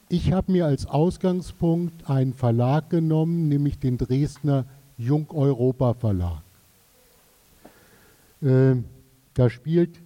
Ich 0.09 0.33
habe 0.33 0.53
mir 0.53 0.67
als 0.67 0.87
Ausgangspunkt 0.87 2.09
einen 2.09 2.33
Verlag 2.33 2.91
genommen, 2.91 3.49
nämlich 3.49 3.79
den 3.79 3.99
Dresdner 3.99 4.65
Jung 4.97 5.31
Europa 5.31 5.95
Verlag. 5.95 6.43
Äh, 8.41 8.77
da 9.35 9.51
spielt 9.51 10.01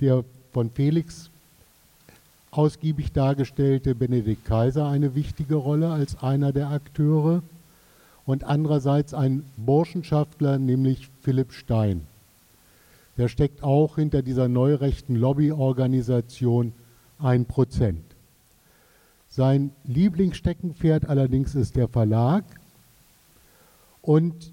der 0.00 0.24
von 0.52 0.70
Felix 0.70 1.30
ausgiebig 2.50 3.12
dargestellte 3.12 3.94
Benedikt 3.94 4.44
Kaiser 4.44 4.88
eine 4.88 5.14
wichtige 5.14 5.56
Rolle 5.56 5.90
als 5.90 6.22
einer 6.22 6.52
der 6.52 6.70
Akteure 6.70 7.42
und 8.24 8.44
andererseits 8.44 9.14
ein 9.14 9.44
Burschenschaftler, 9.56 10.58
nämlich 10.58 11.08
Philipp 11.22 11.52
Stein. 11.52 12.06
Der 13.16 13.28
steckt 13.28 13.62
auch 13.62 13.96
hinter 13.96 14.22
dieser 14.22 14.48
neurechten 14.48 15.16
Lobbyorganisation 15.16 16.72
ein 17.18 17.46
Prozent. 17.46 18.04
Sein 19.28 19.72
Lieblingssteckenpferd 19.84 21.08
allerdings 21.08 21.54
ist 21.54 21.76
der 21.76 21.88
Verlag 21.88 22.44
und 24.02 24.52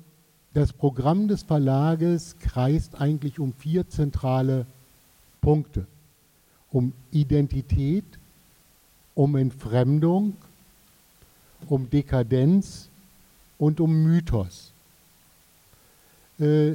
das 0.53 0.73
Programm 0.73 1.27
des 1.27 1.43
Verlages 1.43 2.37
kreist 2.39 2.99
eigentlich 2.99 3.39
um 3.39 3.53
vier 3.53 3.87
zentrale 3.87 4.65
Punkte 5.41 5.85
um 6.75 6.91
Identität, 7.13 8.03
um 9.13 9.37
Entfremdung, 9.37 10.35
um 11.69 11.89
Dekadenz 11.89 12.89
und 13.57 13.79
um 13.79 14.03
Mythos. 14.03 14.73
Äh, 16.37 16.73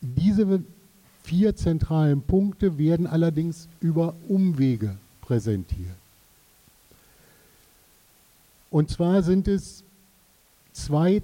diese 0.00 0.62
vier 1.24 1.56
zentralen 1.56 2.22
Punkte 2.22 2.78
werden 2.78 3.08
allerdings 3.08 3.66
über 3.80 4.14
Umwege 4.28 4.96
präsentiert. 5.22 5.96
Und 8.70 8.90
zwar 8.90 9.24
sind 9.24 9.48
es 9.48 9.82
zwei 10.72 11.20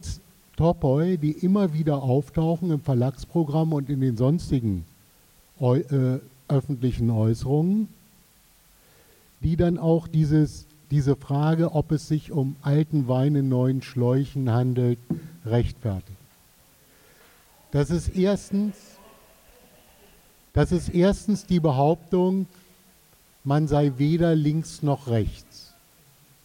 Topoi, 0.57 1.19
die 1.19 1.31
immer 1.31 1.73
wieder 1.73 2.03
auftauchen 2.03 2.73
im 2.73 2.81
Verlagsprogramm 2.81 3.73
und 3.73 3.89
in 3.89 4.01
den 4.01 4.17
sonstigen 4.17 4.85
äh, 5.61 6.21
öffentlichen 6.49 7.11
Äußerungen, 7.11 7.89
die 9.41 9.57
dann 9.57 9.79
auch 9.79 10.09
dieses, 10.09 10.67
diese 10.91 11.17
Frage, 11.17 11.73
ob 11.73 11.93
es 11.93 12.09
sich 12.09 12.33
um 12.33 12.57
alten 12.63 13.09
Wein 13.09 13.35
in 13.35 13.49
neuen 13.49 13.83
Schläuchen 13.83 14.51
handelt, 14.51 14.99
rechtfertigt. 15.45 16.19
Das 17.71 17.91
ist 17.91 18.09
erstens, 18.09 18.77
das 20.53 20.71
ist 20.71 20.89
erstens 20.91 21.45
die 21.47 21.61
Behauptung, 21.61 22.47
man 23.43 23.69
sei 23.69 23.93
weder 23.97 24.35
links 24.35 24.83
noch 24.83 25.09
rechts, 25.09 25.75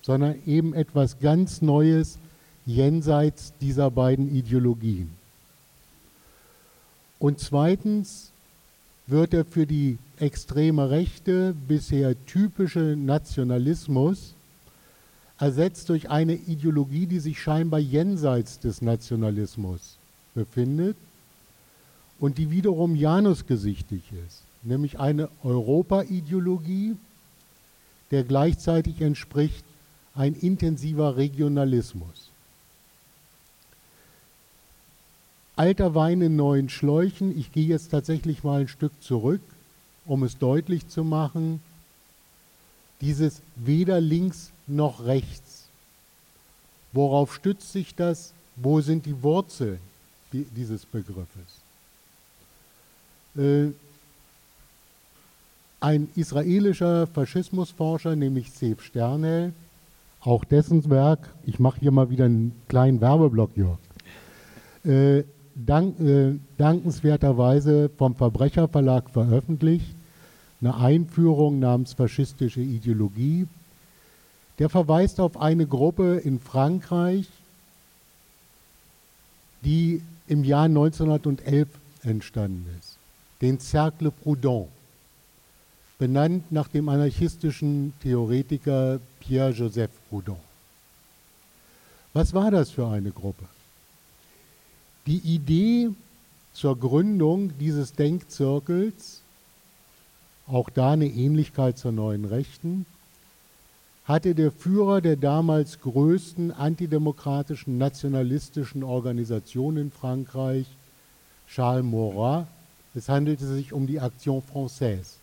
sondern 0.02 0.36
eben 0.46 0.74
etwas 0.74 1.20
ganz 1.20 1.62
Neues 1.62 2.18
jenseits 2.66 3.54
dieser 3.62 3.90
beiden 3.90 4.36
Ideologien. 4.36 5.12
Und 7.20 7.40
zweitens 7.40 8.32
wird 9.10 9.34
er 9.34 9.46
für 9.46 9.66
die 9.66 9.98
extreme 10.18 10.90
Rechte 10.90 11.56
bisher 11.68 12.14
typische 12.26 12.96
Nationalismus 12.98 14.36
ersetzt 15.40 15.90
durch 15.90 16.10
eine 16.10 16.34
Ideologie, 16.34 17.06
die 17.06 17.20
sich 17.20 17.42
scheinbar 17.42 17.80
jenseits 17.80 18.60
des 18.60 18.82
Nationalismus 18.82 19.98
befindet 20.36 20.98
und 22.20 22.38
die 22.38 22.52
wiederum 22.52 22.96
janusgesichtig 22.96 24.04
ist, 24.28 24.44
nämlich 24.64 25.00
eine 25.00 25.30
Europa-Ideologie, 25.44 26.98
der 28.12 28.24
gleichzeitig 28.24 29.02
entspricht 29.02 29.64
ein 30.14 30.36
intensiver 30.36 31.16
Regionalismus. 31.16 32.29
Alter 35.60 35.94
Wein 35.94 36.22
in 36.22 36.38
neuen 36.38 36.70
Schläuchen. 36.70 37.38
Ich 37.38 37.52
gehe 37.52 37.68
jetzt 37.68 37.90
tatsächlich 37.92 38.46
mal 38.46 38.62
ein 38.62 38.68
Stück 38.70 38.94
zurück, 39.02 39.42
um 40.06 40.24
es 40.24 40.38
deutlich 40.38 40.88
zu 40.88 41.04
machen. 41.04 41.62
Dieses 43.02 43.42
weder 43.58 44.00
links 44.00 44.52
noch 44.68 45.04
rechts. 45.04 45.68
Worauf 46.94 47.36
stützt 47.36 47.74
sich 47.74 47.94
das? 47.94 48.32
Wo 48.56 48.80
sind 48.80 49.06
die 49.06 49.22
Wurzeln 49.22 49.80
dieses 50.32 50.86
Begriffes. 50.86 51.62
Äh, 53.36 53.74
ein 55.82 56.08
israelischer 56.16 57.08
Faschismusforscher, 57.08 58.16
nämlich 58.16 58.52
Sef 58.52 58.82
Sternel, 58.82 59.52
auch 60.22 60.46
dessen 60.46 60.90
Werk, 60.90 61.30
ich 61.46 61.60
mache 61.60 61.82
hier 61.82 61.92
mal 61.92 62.10
wieder 62.10 62.26
einen 62.26 62.54
kleinen 62.70 63.02
Werbeblock, 63.02 63.52
Jörg, 63.58 63.78
äh, 64.86 65.24
dank, 65.66 66.00
äh, 66.00 66.36
dankenswerterweise 66.58 67.90
vom 67.98 68.16
Verbrecherverlag 68.16 69.10
veröffentlicht, 69.10 69.96
eine 70.62 70.76
Einführung 70.76 71.60
namens 71.60 71.94
faschistische 71.94 72.62
Ideologie. 72.62 73.48
Der 74.58 74.70
verweist 74.70 75.20
auf 75.20 75.40
eine 75.40 75.66
Gruppe 75.66 76.18
in 76.18 76.40
Frankreich, 76.40 77.28
die 79.64 80.02
im 80.28 80.44
Jahr 80.44 80.66
1911 80.66 81.68
entstanden 82.04 82.66
ist, 82.80 82.98
den 83.42 83.60
Cercle 83.60 84.12
Proudhon 84.12 84.68
benannt 85.98 86.50
nach 86.52 86.70
dem 86.70 86.88
anarchistischen 86.88 87.94
Theoretiker 88.02 89.00
Pierre-Joseph 89.20 89.92
Proudhon. 90.10 90.38
Was 92.14 92.34
war 92.34 92.52
das 92.52 92.72
für 92.72 92.88
eine 92.88 93.12
Gruppe? 93.12 93.46
Die 95.06 95.20
Idee 95.20 95.90
zur 96.54 96.78
Gründung 96.78 97.58
dieses 97.58 97.94
Denkzirkels, 97.94 99.22
auch 100.48 100.70
da 100.70 100.92
eine 100.92 101.08
Ähnlichkeit 101.08 101.78
zur 101.78 101.92
neuen 101.92 102.26
Rechten, 102.26 102.86
hatte 104.06 104.34
der 104.34 104.52
Führer 104.52 105.02
der 105.02 105.16
damals 105.16 105.80
größten 105.82 106.52
antidemokratischen 106.52 107.78
nationalistischen 107.78 108.84
Organisation 108.84 109.78
in 109.78 109.92
Frankreich, 109.92 110.66
Charles 111.48 111.86
Maurras, 111.86 112.48
es 112.96 113.08
handelte 113.08 113.46
sich 113.46 113.72
um 113.72 113.86
die 113.86 113.98
Action 113.98 114.42
Française, 114.42 115.18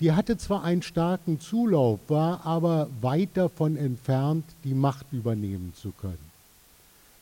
die 0.00 0.12
hatte 0.12 0.36
zwar 0.36 0.62
einen 0.62 0.82
starken 0.82 1.40
Zulauf, 1.40 1.98
war 2.08 2.44
aber 2.44 2.88
weit 3.00 3.30
davon 3.34 3.76
entfernt, 3.76 4.44
die 4.62 4.74
Macht 4.74 5.06
übernehmen 5.12 5.72
zu 5.74 5.90
können. 5.92 6.35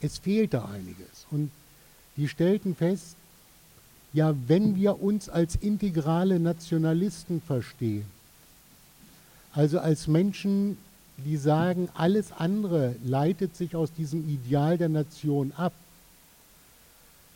Es 0.04 0.18
fehlte 0.18 0.66
einiges. 0.66 1.26
Und 1.30 1.50
die 2.18 2.28
stellten 2.28 2.76
fest, 2.76 3.16
ja, 4.12 4.34
wenn 4.46 4.76
wir 4.76 5.02
uns 5.02 5.30
als 5.30 5.56
integrale 5.56 6.38
Nationalisten 6.38 7.40
verstehen, 7.40 8.04
also 9.54 9.78
als 9.78 10.06
Menschen, 10.06 10.76
die 11.16 11.38
sagen, 11.38 11.88
alles 11.94 12.32
andere 12.32 12.94
leitet 13.02 13.56
sich 13.56 13.76
aus 13.76 13.94
diesem 13.94 14.28
Ideal 14.28 14.76
der 14.76 14.90
Nation 14.90 15.52
ab, 15.56 15.72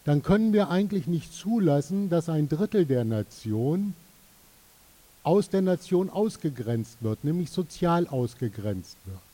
dann 0.05 0.23
können 0.23 0.53
wir 0.53 0.69
eigentlich 0.69 1.07
nicht 1.07 1.33
zulassen, 1.33 2.11
dass 2.11 2.29
ein 2.29 2.51
Drittel 2.51 2.85
der 2.85 3.05
Nation 3.05 3.95
aus 5.23 5.49
der 5.49 5.63
Nation 5.63 6.11
ausgegrenzt 6.11 6.99
wird, 7.01 7.25
nämlich 7.25 7.51
sozial 7.51 8.07
ausgegrenzt 8.07 8.99
wird. 9.07 9.28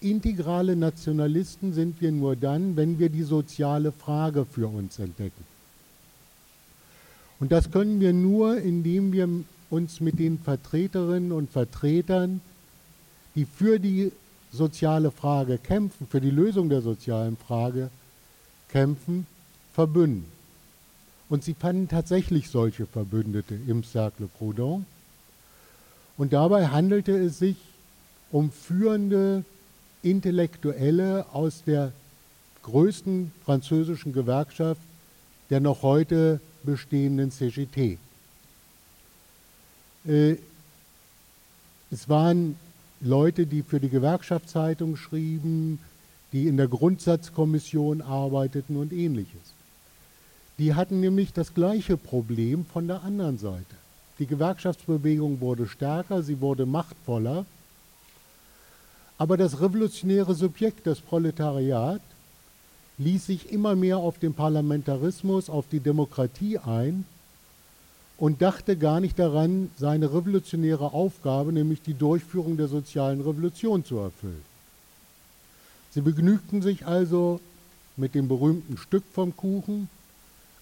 Integrale 0.00 0.76
Nationalisten 0.76 1.72
sind 1.72 2.00
wir 2.00 2.12
nur 2.12 2.36
dann, 2.36 2.76
wenn 2.76 2.98
wir 2.98 3.08
die 3.08 3.24
soziale 3.24 3.90
Frage 3.90 4.44
für 4.44 4.68
uns 4.68 4.98
entdecken. 4.98 5.44
Und 7.40 7.52
das 7.52 7.70
können 7.70 8.00
wir 8.00 8.12
nur, 8.12 8.58
indem 8.58 9.12
wir 9.12 9.28
uns 9.70 10.00
mit 10.00 10.18
den 10.18 10.38
Vertreterinnen 10.38 11.32
und 11.32 11.50
Vertretern, 11.50 12.40
die 13.34 13.44
für 13.44 13.78
die 13.78 14.12
soziale 14.52 15.10
Frage 15.10 15.58
kämpfen, 15.58 16.06
für 16.06 16.20
die 16.20 16.30
Lösung 16.30 16.68
der 16.68 16.80
sozialen 16.80 17.36
Frage 17.36 17.90
kämpfen, 18.68 19.26
verbünden. 19.72 20.26
Und 21.28 21.44
sie 21.44 21.54
fanden 21.54 21.88
tatsächlich 21.88 22.48
solche 22.48 22.86
Verbündete 22.86 23.54
im 23.66 23.84
Cercle 23.84 24.28
Proudhon. 24.38 24.86
Und 26.16 26.32
dabei 26.32 26.68
handelte 26.68 27.12
es 27.12 27.38
sich 27.38 27.56
um 28.32 28.50
führende 28.50 29.44
Intellektuelle 30.02 31.26
aus 31.32 31.62
der 31.64 31.92
größten 32.62 33.32
französischen 33.44 34.12
Gewerkschaft 34.12 34.80
der 35.50 35.60
noch 35.60 35.82
heute 35.82 36.40
bestehenden 36.62 37.30
CGT. 37.30 37.98
Äh, 40.06 40.36
es 41.90 42.08
waren 42.08 42.56
Leute, 43.00 43.46
die 43.46 43.62
für 43.62 43.80
die 43.80 43.88
Gewerkschaftszeitung 43.88 44.96
schrieben, 44.96 45.78
die 46.32 46.46
in 46.46 46.56
der 46.56 46.68
Grundsatzkommission 46.68 48.02
arbeiteten 48.02 48.76
und 48.76 48.92
ähnliches. 48.92 49.54
Die 50.58 50.74
hatten 50.74 51.00
nämlich 51.00 51.32
das 51.32 51.54
gleiche 51.54 51.96
Problem 51.96 52.66
von 52.66 52.88
der 52.88 53.02
anderen 53.02 53.38
Seite. 53.38 53.76
Die 54.18 54.26
Gewerkschaftsbewegung 54.26 55.40
wurde 55.40 55.68
stärker, 55.68 56.22
sie 56.22 56.40
wurde 56.40 56.66
machtvoller, 56.66 57.46
aber 59.18 59.36
das 59.36 59.60
revolutionäre 59.60 60.34
Subjekt, 60.34 60.86
das 60.86 61.00
Proletariat, 61.00 62.00
ließ 62.98 63.26
sich 63.26 63.52
immer 63.52 63.76
mehr 63.76 63.98
auf 63.98 64.18
den 64.18 64.34
Parlamentarismus, 64.34 65.50
auf 65.50 65.66
die 65.70 65.80
Demokratie 65.80 66.58
ein 66.58 67.04
und 68.16 68.42
dachte 68.42 68.76
gar 68.76 69.00
nicht 69.00 69.18
daran, 69.18 69.70
seine 69.76 70.12
revolutionäre 70.12 70.92
Aufgabe, 70.92 71.52
nämlich 71.52 71.82
die 71.82 71.94
Durchführung 71.94 72.56
der 72.56 72.68
sozialen 72.68 73.20
Revolution, 73.20 73.84
zu 73.84 73.98
erfüllen. 73.98 74.42
Sie 75.90 76.00
begnügten 76.00 76.62
sich 76.62 76.86
also 76.86 77.40
mit 77.96 78.14
dem 78.14 78.28
berühmten 78.28 78.76
Stück 78.76 79.04
vom 79.12 79.36
Kuchen, 79.36 79.88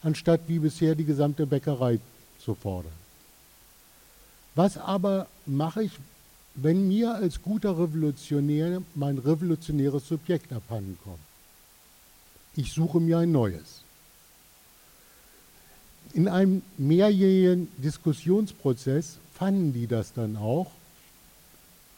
anstatt 0.02 0.42
wie 0.46 0.58
bisher 0.58 0.94
die 0.94 1.04
gesamte 1.04 1.46
Bäckerei 1.46 2.00
zu 2.38 2.54
fordern. 2.54 2.92
Was 4.54 4.78
aber 4.78 5.26
mache 5.44 5.82
ich, 5.82 5.92
wenn 6.56 6.88
mir 6.88 7.14
als 7.14 7.42
guter 7.42 7.78
Revolutionär 7.78 8.82
mein 8.94 9.18
revolutionäres 9.18 10.08
Subjekt 10.08 10.52
abhanden 10.52 10.98
kommt? 11.04 11.18
Ich 12.56 12.72
suche 12.72 12.98
mir 13.00 13.18
ein 13.18 13.32
neues. 13.32 13.82
In 16.14 16.28
einem 16.28 16.62
mehrjährigen 16.78 17.68
Diskussionsprozess 17.76 19.18
fanden 19.34 19.74
die 19.74 19.86
das 19.86 20.14
dann 20.14 20.36
auch, 20.36 20.70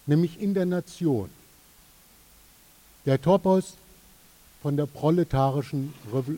nämlich 0.06 0.40
in 0.40 0.54
der 0.54 0.66
Nation. 0.66 1.30
Der 3.06 3.22
Topos 3.22 3.74
von 4.60 4.76
der 4.76 4.86
proletarischen 4.86 5.94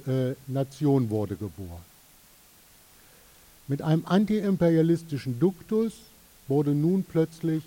äh, 0.07 0.35
Nation 0.47 1.09
wurde 1.09 1.37
geboren. 1.37 1.85
Mit 3.67 3.81
einem 3.81 4.05
antiimperialistischen 4.05 5.41
Duktus 5.41 5.95
wurde 6.49 6.75
nun 6.75 7.05
plötzlich 7.05 7.63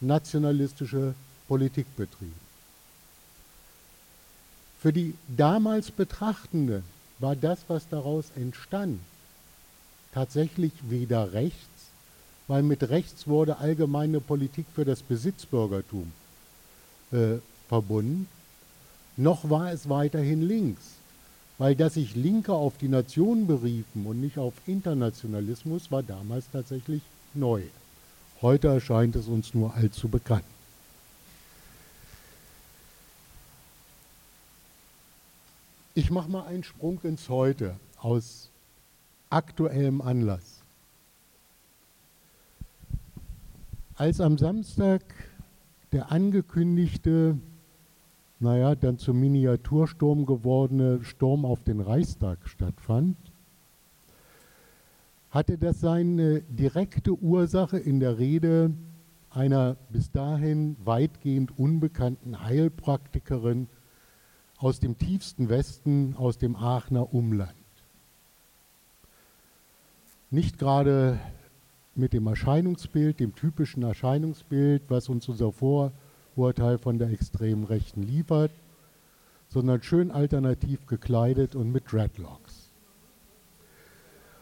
nationalistische 0.00 1.14
Politik 1.48 1.86
betrieben. 1.96 2.44
Für 4.80 4.92
die 4.92 5.14
damals 5.28 5.90
Betrachtenden 5.90 6.82
war 7.18 7.36
das, 7.36 7.60
was 7.68 7.88
daraus 7.88 8.26
entstand, 8.36 9.00
tatsächlich 10.12 10.72
weder 10.88 11.32
rechts, 11.32 11.90
weil 12.48 12.62
mit 12.62 12.88
rechts 12.90 13.26
wurde 13.26 13.58
allgemeine 13.58 14.20
Politik 14.20 14.66
für 14.74 14.84
das 14.84 15.02
Besitzbürgertum 15.02 16.12
äh, 17.12 17.36
verbunden, 17.68 18.28
noch 19.16 19.48
war 19.48 19.72
es 19.72 19.88
weiterhin 19.88 20.42
links, 20.42 20.82
weil 21.56 21.74
dass 21.76 21.94
sich 21.94 22.14
Linke 22.14 22.52
auf 22.52 22.76
die 22.76 22.88
Nation 22.88 23.46
beriefen 23.46 24.06
und 24.06 24.20
nicht 24.20 24.38
auf 24.38 24.54
Internationalismus, 24.66 25.90
war 25.90 26.02
damals 26.02 26.46
tatsächlich 26.52 27.02
neu. 27.32 27.62
Heute 28.44 28.68
erscheint 28.68 29.16
es 29.16 29.26
uns 29.26 29.54
nur 29.54 29.72
allzu 29.72 30.06
bekannt. 30.06 30.44
Ich 35.94 36.10
mache 36.10 36.30
mal 36.30 36.44
einen 36.44 36.62
Sprung 36.62 37.00
ins 37.04 37.30
Heute 37.30 37.76
aus 37.98 38.50
aktuellem 39.30 40.02
Anlass. 40.02 40.60
Als 43.94 44.20
am 44.20 44.36
Samstag 44.36 45.00
der 45.92 46.12
angekündigte, 46.12 47.38
naja, 48.40 48.74
dann 48.74 48.98
zum 48.98 49.20
Miniatursturm 49.20 50.26
gewordene 50.26 51.02
Sturm 51.02 51.46
auf 51.46 51.64
den 51.64 51.80
Reichstag 51.80 52.46
stattfand, 52.46 53.16
hatte 55.34 55.58
das 55.58 55.80
seine 55.80 56.42
direkte 56.42 57.12
Ursache 57.12 57.76
in 57.76 57.98
der 57.98 58.18
Rede 58.18 58.72
einer 59.30 59.76
bis 59.90 60.12
dahin 60.12 60.76
weitgehend 60.84 61.58
unbekannten 61.58 62.44
Heilpraktikerin 62.44 63.66
aus 64.58 64.78
dem 64.78 64.96
tiefsten 64.96 65.48
Westen, 65.48 66.14
aus 66.16 66.38
dem 66.38 66.54
Aachener 66.54 67.12
Umland. 67.12 67.52
Nicht 70.30 70.56
gerade 70.56 71.18
mit 71.96 72.12
dem 72.12 72.28
Erscheinungsbild, 72.28 73.18
dem 73.18 73.34
typischen 73.34 73.82
Erscheinungsbild, 73.82 74.82
was 74.88 75.08
uns 75.08 75.28
unser 75.28 75.50
Vorurteil 75.50 76.78
von 76.78 77.00
der 77.00 77.10
extremen 77.10 77.64
Rechten 77.64 78.04
liefert, 78.04 78.52
sondern 79.48 79.82
schön 79.82 80.12
alternativ 80.12 80.86
gekleidet 80.86 81.56
und 81.56 81.72
mit 81.72 81.90
Dreadlocks. 81.90 82.43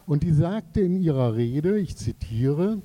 Und 0.05 0.23
die 0.23 0.33
sagte 0.33 0.81
in 0.81 1.01
ihrer 1.01 1.35
Rede, 1.35 1.79
ich 1.79 1.95
zitiere, 1.95 2.81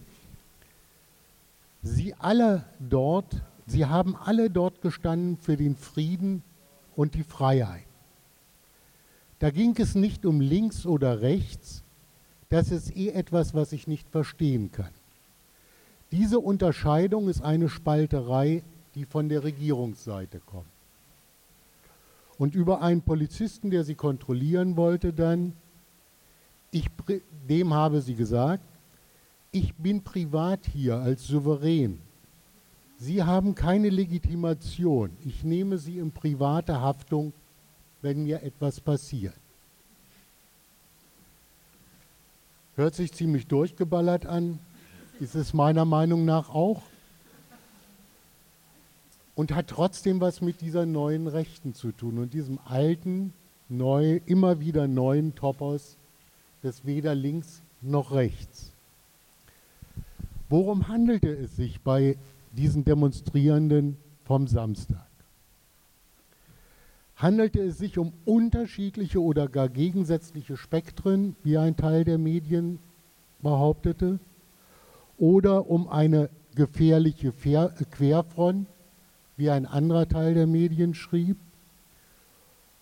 Sie 1.83 2.15
alle 2.19 2.65
dort, 2.81 3.43
sie 3.67 3.87
haben 3.87 4.17
alle 4.17 4.51
dort 4.51 4.83
gestanden 4.83 5.37
für 5.37 5.57
den 5.57 5.77
Frieden 5.77 6.43
und 6.97 7.15
die 7.15 7.23
Freiheit. 7.23 7.85
Da 9.39 9.51
ging 9.51 9.77
es 9.79 9.95
nicht 9.95 10.27
um 10.27 10.41
links 10.41 10.87
oder 10.87 11.21
rechts, 11.21 11.85
das 12.49 12.71
ist 12.71 12.97
eh 12.97 13.11
etwas, 13.11 13.55
was 13.55 13.73
ich 13.73 13.87
nicht 13.87 14.09
verstehen 14.09 14.73
kann. 14.73 14.91
Diese 16.11 16.41
Unterscheidung 16.41 17.29
ist 17.29 17.43
eine 17.43 17.69
Spalterei, 17.69 18.63
die 18.95 19.05
von 19.05 19.29
der 19.29 19.45
Regierungsseite 19.45 20.41
kommt. 20.41 20.67
Und 22.39 22.55
über 22.55 22.83
einen 22.83 23.03
Polizisten, 23.03 23.71
der 23.71 23.85
sie 23.85 23.95
kontrollieren 23.95 24.77
wollte, 24.77 25.13
dann, 25.13 25.53
ich, 26.71 26.89
dem 27.49 27.73
habe 27.73 28.01
sie 28.01 28.15
gesagt, 28.15 28.63
ich 29.51 29.75
bin 29.75 30.03
privat 30.03 30.67
hier 30.67 30.97
als 30.97 31.27
Souverän. 31.27 32.01
Sie 32.99 33.23
haben 33.23 33.55
keine 33.55 33.91
Legitimation. 33.91 35.11
Ich 35.25 35.45
nehme 35.45 35.79
Sie 35.79 35.99
in 35.99 36.11
private 36.11 36.81
Haftung, 36.81 37.33
wenn 38.03 38.25
mir 38.25 38.43
etwas 38.43 38.81
passiert. 38.81 39.35
Hört 42.75 42.95
sich 42.95 43.13
ziemlich 43.13 43.47
durchgeballert 43.47 44.27
an, 44.27 44.59
ist 45.21 45.35
es 45.35 45.55
meiner 45.55 45.85
Meinung 45.85 46.25
nach 46.25 46.49
auch. 46.51 46.83
Und 49.35 49.55
hat 49.55 49.69
trotzdem 49.69 50.21
was 50.21 50.41
mit 50.41 50.61
dieser 50.61 50.85
neuen 50.85 51.29
Rechten 51.29 51.75
zu 51.75 51.93
tun 51.93 52.19
und 52.19 52.35
diesem 52.35 52.59
alten, 52.65 53.33
neu, 53.69 54.21
immer 54.27 54.59
wieder 54.59 54.89
neuen 54.89 55.37
Topos 55.37 55.98
des 56.63 56.85
weder 56.85 57.15
links 57.15 57.63
noch 57.83 58.13
rechts. 58.13 58.73
Worum 60.49 60.89
handelte 60.89 61.29
es 61.29 61.57
sich 61.57 61.81
bei 61.81 62.17
diesen 62.53 62.85
Demonstrierenden 62.85 63.97
vom 64.25 64.47
Samstag? 64.47 65.07
Handelte 67.17 67.61
es 67.61 67.79
sich 67.79 67.99
um 67.99 68.13
unterschiedliche 68.25 69.23
oder 69.23 69.49
gar 69.49 69.69
gegensätzliche 69.69 70.57
Spektren, 70.57 71.37
wie 71.43 71.59
ein 71.59 71.77
Teil 71.77 72.05
der 72.05 72.19
Medien 72.19 72.79
behauptete, 73.43 74.19
oder 75.19 75.69
um 75.69 75.89
eine 75.89 76.31
gefährliche 76.55 77.33
Querfront, 77.33 78.67
wie 79.37 79.51
ein 79.51 79.67
anderer 79.67 80.09
Teil 80.09 80.35
der 80.35 80.47
Medien 80.47 80.95
schrieb, 80.95 81.37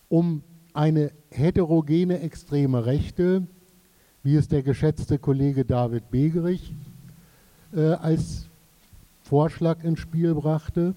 um 0.09 0.43
eine 0.73 1.11
heterogene 1.31 2.19
extreme 2.19 2.85
Rechte, 2.85 3.47
wie 4.23 4.35
es 4.35 4.47
der 4.47 4.63
geschätzte 4.63 5.19
Kollege 5.19 5.65
David 5.65 6.09
Begerich 6.11 6.73
äh, 7.73 7.93
als 7.93 8.47
Vorschlag 9.23 9.83
ins 9.83 9.99
Spiel 9.99 10.33
brachte, 10.33 10.95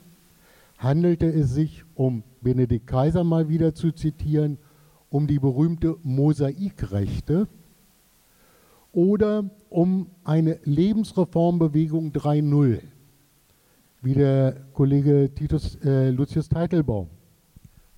handelte 0.79 1.27
es 1.27 1.51
sich, 1.51 1.85
um 1.95 2.23
Benedikt 2.41 2.87
Kaiser 2.87 3.25
mal 3.25 3.49
wieder 3.49 3.75
zu 3.75 3.93
zitieren, 3.93 4.57
um 5.11 5.27
die 5.27 5.39
berühmte 5.39 5.97
Mosaikrechte 6.03 7.49
oder 8.93 9.45
um 9.68 10.07
eine 10.25 10.59
Lebensreformbewegung 10.64 12.12
3.0, 12.12 12.81
wie 14.03 14.14
der 14.14 14.57
Kollege 14.73 15.31
Titus, 15.35 15.77
äh, 15.85 16.11
Lucius 16.11 16.49
Teitelbaum 16.49 17.09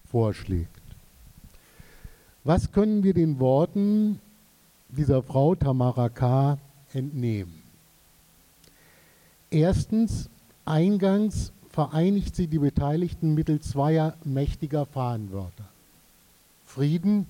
vorschlägt. 0.07 0.69
Was 2.45 2.73
können 2.73 3.05
wir 3.05 3.15
den 3.15 3.39
Worten 3.39 4.19
dieser 4.93 5.23
Frau 5.23 5.55
Tamara 5.55 6.09
K. 6.09 6.59
entnehmen? 6.93 7.63
Erstens, 9.51 10.31
eingangs 10.65 11.53
vereinigt 11.71 12.37
sie 12.37 12.47
die 12.47 12.59
Beteiligten 12.59 13.35
mittels 13.35 13.71
zweier 13.71 14.17
mächtiger 14.25 14.87
Fahnenwörter. 14.87 15.69
Frieden 16.65 17.27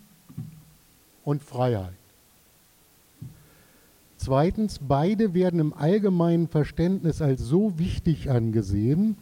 und 1.25 1.43
Freiheit. 1.43 1.95
Zweitens, 4.17 4.79
beide 4.81 5.35
werden 5.35 5.59
im 5.59 5.73
allgemeinen 5.73 6.47
Verständnis 6.47 7.21
als 7.21 7.41
so 7.41 7.79
wichtig 7.79 8.31
angesehen, 8.31 9.17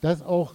dass 0.00 0.22
auch 0.22 0.54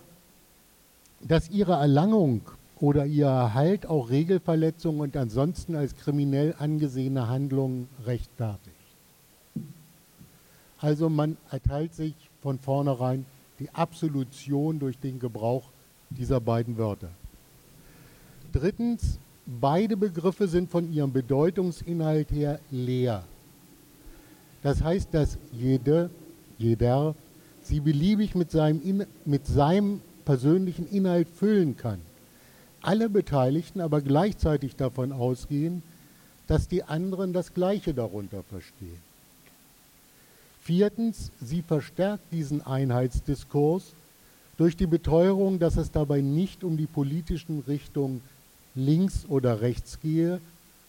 dass 1.21 1.49
ihre 1.49 1.73
Erlangung 1.73 2.41
oder 2.81 3.05
ihr 3.05 3.25
Erhalt 3.25 3.85
auch 3.85 4.09
Regelverletzungen 4.09 5.01
und 5.01 5.17
ansonsten 5.17 5.75
als 5.75 5.95
kriminell 5.95 6.55
angesehene 6.57 7.27
Handlungen 7.27 7.89
rechtfertigt. 8.05 8.75
Also 10.79 11.09
man 11.09 11.37
erteilt 11.51 11.93
sich 11.93 12.13
von 12.41 12.57
vornherein 12.57 13.25
die 13.59 13.69
Absolution 13.71 14.79
durch 14.79 14.97
den 14.97 15.19
Gebrauch 15.19 15.69
dieser 16.09 16.39
beiden 16.39 16.77
Wörter. 16.77 17.09
Drittens, 18.53 19.19
beide 19.45 19.97
Begriffe 19.97 20.47
sind 20.47 20.69
von 20.69 20.91
ihrem 20.91 21.11
Bedeutungsinhalt 21.11 22.31
her 22.31 22.59
leer. 22.71 23.23
Das 24.63 24.81
heißt, 24.81 25.13
dass 25.13 25.37
jede, 25.51 26.09
jeder 26.57 27.15
sie 27.61 27.81
beliebig 27.81 28.35
mit 28.35 28.51
seinem, 28.51 29.05
mit 29.25 29.45
seinem 29.45 30.01
persönlichen 30.23 30.87
Inhalt 30.87 31.27
füllen 31.27 31.75
kann. 31.75 31.99
Alle 32.81 33.09
Beteiligten 33.09 33.81
aber 33.81 34.01
gleichzeitig 34.01 34.75
davon 34.75 35.11
ausgehen, 35.11 35.83
dass 36.47 36.67
die 36.67 36.83
anderen 36.83 37.33
das 37.33 37.53
Gleiche 37.53 37.93
darunter 37.93 38.43
verstehen. 38.43 38.97
Viertens, 40.61 41.31
sie 41.41 41.61
verstärkt 41.61 42.31
diesen 42.31 42.65
Einheitsdiskurs 42.65 43.93
durch 44.57 44.75
die 44.75 44.87
Beteuerung, 44.87 45.59
dass 45.59 45.77
es 45.77 45.91
dabei 45.91 46.21
nicht 46.21 46.63
um 46.63 46.77
die 46.77 46.85
politischen 46.85 47.63
Richtungen 47.67 48.21
links 48.75 49.25
oder 49.27 49.61
rechts 49.61 49.99
gehe 50.01 50.39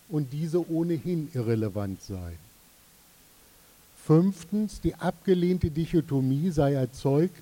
und 0.09 0.32
diese 0.32 0.68
ohnehin 0.70 1.28
irrelevant 1.34 2.03
seien. 2.03 2.38
Fünftens, 4.05 4.80
die 4.80 4.95
abgelehnte 4.95 5.70
Dichotomie 5.70 6.51
sei 6.51 6.72
erzeugt 6.74 7.41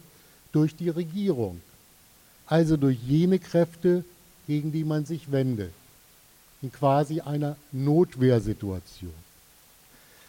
durch 0.53 0.77
die 0.77 0.91
Regierung, 0.91 1.61
also 2.47 2.77
durch 2.77 2.99
jene 3.07 3.39
Kräfte, 3.39 4.05
gegen 4.49 4.73
die 4.73 4.83
man 4.83 5.05
sich 5.05 5.31
wendet, 5.31 5.73
in 6.63 6.73
quasi 6.73 7.21
einer 7.21 7.57
Notwehrsituation. 7.71 9.13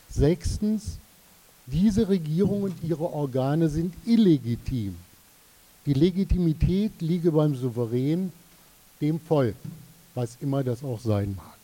Sechstens, 0.09 0.99
diese 1.65 2.09
Regierung 2.09 2.63
und 2.63 2.83
ihre 2.83 3.11
Organe 3.13 3.69
sind 3.69 3.93
illegitim. 4.05 4.95
Die 5.85 5.93
Legitimität 5.93 7.01
liege 7.01 7.31
beim 7.31 7.55
Souverän, 7.55 8.31
dem 8.99 9.19
Volk, 9.21 9.55
was 10.13 10.37
immer 10.41 10.63
das 10.63 10.83
auch 10.83 10.99
sein 10.99 11.35
mag. 11.35 11.57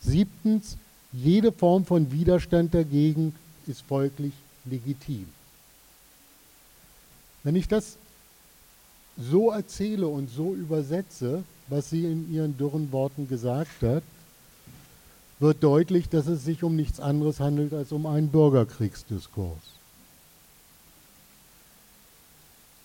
Siebtens, 0.00 0.76
jede 1.12 1.50
Form 1.50 1.84
von 1.84 2.12
Widerstand 2.12 2.72
dagegen 2.72 3.34
ist 3.66 3.82
folglich 3.82 4.32
legitim. 4.64 5.26
Wenn 7.42 7.56
ich 7.56 7.66
das 7.66 7.96
so 9.20 9.50
erzähle 9.50 10.06
und 10.06 10.30
so 10.30 10.54
übersetze, 10.54 11.44
was 11.68 11.90
sie 11.90 12.04
in 12.04 12.32
ihren 12.32 12.56
dürren 12.56 12.90
Worten 12.92 13.28
gesagt 13.28 13.82
hat, 13.82 14.02
wird 15.38 15.62
deutlich, 15.62 16.08
dass 16.08 16.26
es 16.26 16.44
sich 16.44 16.62
um 16.62 16.76
nichts 16.76 17.00
anderes 17.00 17.40
handelt 17.40 17.72
als 17.72 17.92
um 17.92 18.06
einen 18.06 18.28
Bürgerkriegsdiskurs. 18.28 19.58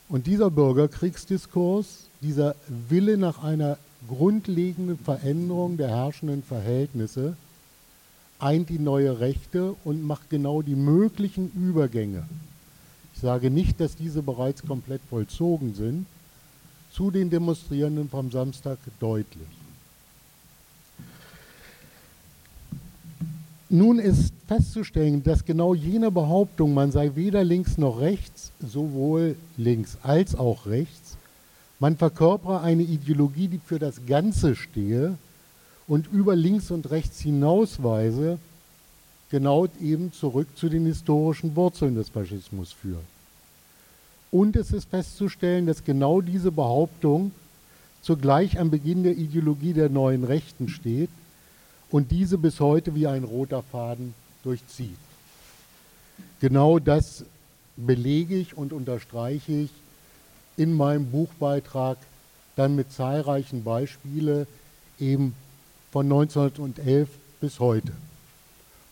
Und 0.07 0.27
dieser 0.27 0.51
Bürgerkriegsdiskurs, 0.51 2.07
dieser 2.21 2.55
Wille 2.89 3.17
nach 3.17 3.43
einer 3.43 3.77
grundlegenden 4.07 4.99
Veränderung 4.99 5.77
der 5.77 5.89
herrschenden 5.89 6.43
Verhältnisse, 6.43 7.35
eint 8.39 8.69
die 8.69 8.79
neue 8.79 9.19
Rechte 9.19 9.75
und 9.83 10.03
macht 10.03 10.29
genau 10.29 10.61
die 10.61 10.75
möglichen 10.75 11.51
Übergänge. 11.53 12.27
Ich 13.15 13.21
sage 13.21 13.49
nicht, 13.49 13.79
dass 13.79 13.95
diese 13.95 14.21
bereits 14.21 14.61
komplett 14.65 15.01
vollzogen 15.09 15.73
sind, 15.73 16.05
zu 16.95 17.11
den 17.11 17.29
Demonstrierenden 17.29 18.09
vom 18.09 18.31
Samstag 18.31 18.77
deutlich. 19.01 19.47
Nun 23.69 23.99
ist 23.99 24.31
festzustellen, 24.47 25.21
dass 25.21 25.43
genau 25.43 25.73
jene 25.73 26.09
Behauptung, 26.09 26.73
man 26.73 26.91
sei 26.91 27.11
weder 27.15 27.43
links 27.43 27.77
noch 27.77 27.99
rechts, 27.99 28.51
sowohl 28.65 29.35
links 29.57 29.97
als 30.03 30.35
auch 30.35 30.67
rechts, 30.67 31.17
man 31.79 31.97
verkörpere 31.97 32.61
eine 32.61 32.83
Ideologie, 32.83 33.49
die 33.49 33.59
für 33.59 33.79
das 33.79 34.05
Ganze 34.07 34.55
stehe 34.55 35.17
und 35.87 36.07
über 36.13 36.35
links 36.37 36.71
und 36.71 36.89
rechts 36.91 37.19
hinausweise, 37.19 38.39
genau 39.29 39.67
eben 39.81 40.13
zurück 40.13 40.47
zu 40.55 40.69
den 40.69 40.85
historischen 40.85 41.57
Wurzeln 41.57 41.95
des 41.95 42.07
Faschismus 42.07 42.71
führt. 42.71 43.03
Und 44.35 44.57
es 44.57 44.73
ist 44.73 44.89
festzustellen, 44.89 45.65
dass 45.65 45.85
genau 45.85 46.19
diese 46.19 46.51
Behauptung 46.51 47.31
zugleich 48.01 48.59
am 48.59 48.69
Beginn 48.69 49.03
der 49.03 49.15
Ideologie 49.15 49.71
der 49.71 49.87
neuen 49.87 50.25
Rechten 50.25 50.67
steht 50.67 51.09
und 51.89 52.11
diese 52.11 52.37
bis 52.37 52.59
heute 52.59 52.95
wie 52.95 53.07
ein 53.07 53.23
roter 53.23 53.63
Faden 53.63 54.13
durchzieht. 54.43 54.97
Genau 56.41 56.79
das 56.79 57.23
belege 57.77 58.35
ich 58.35 58.57
und 58.57 58.73
unterstreiche 58.73 59.53
ich 59.53 59.69
in 60.57 60.73
meinem 60.73 61.09
Buchbeitrag 61.11 61.97
dann 62.57 62.75
mit 62.75 62.91
zahlreichen 62.91 63.63
Beispielen 63.63 64.47
eben 64.99 65.33
von 65.93 66.07
1911 66.07 67.07
bis 67.39 67.61
heute. 67.61 67.93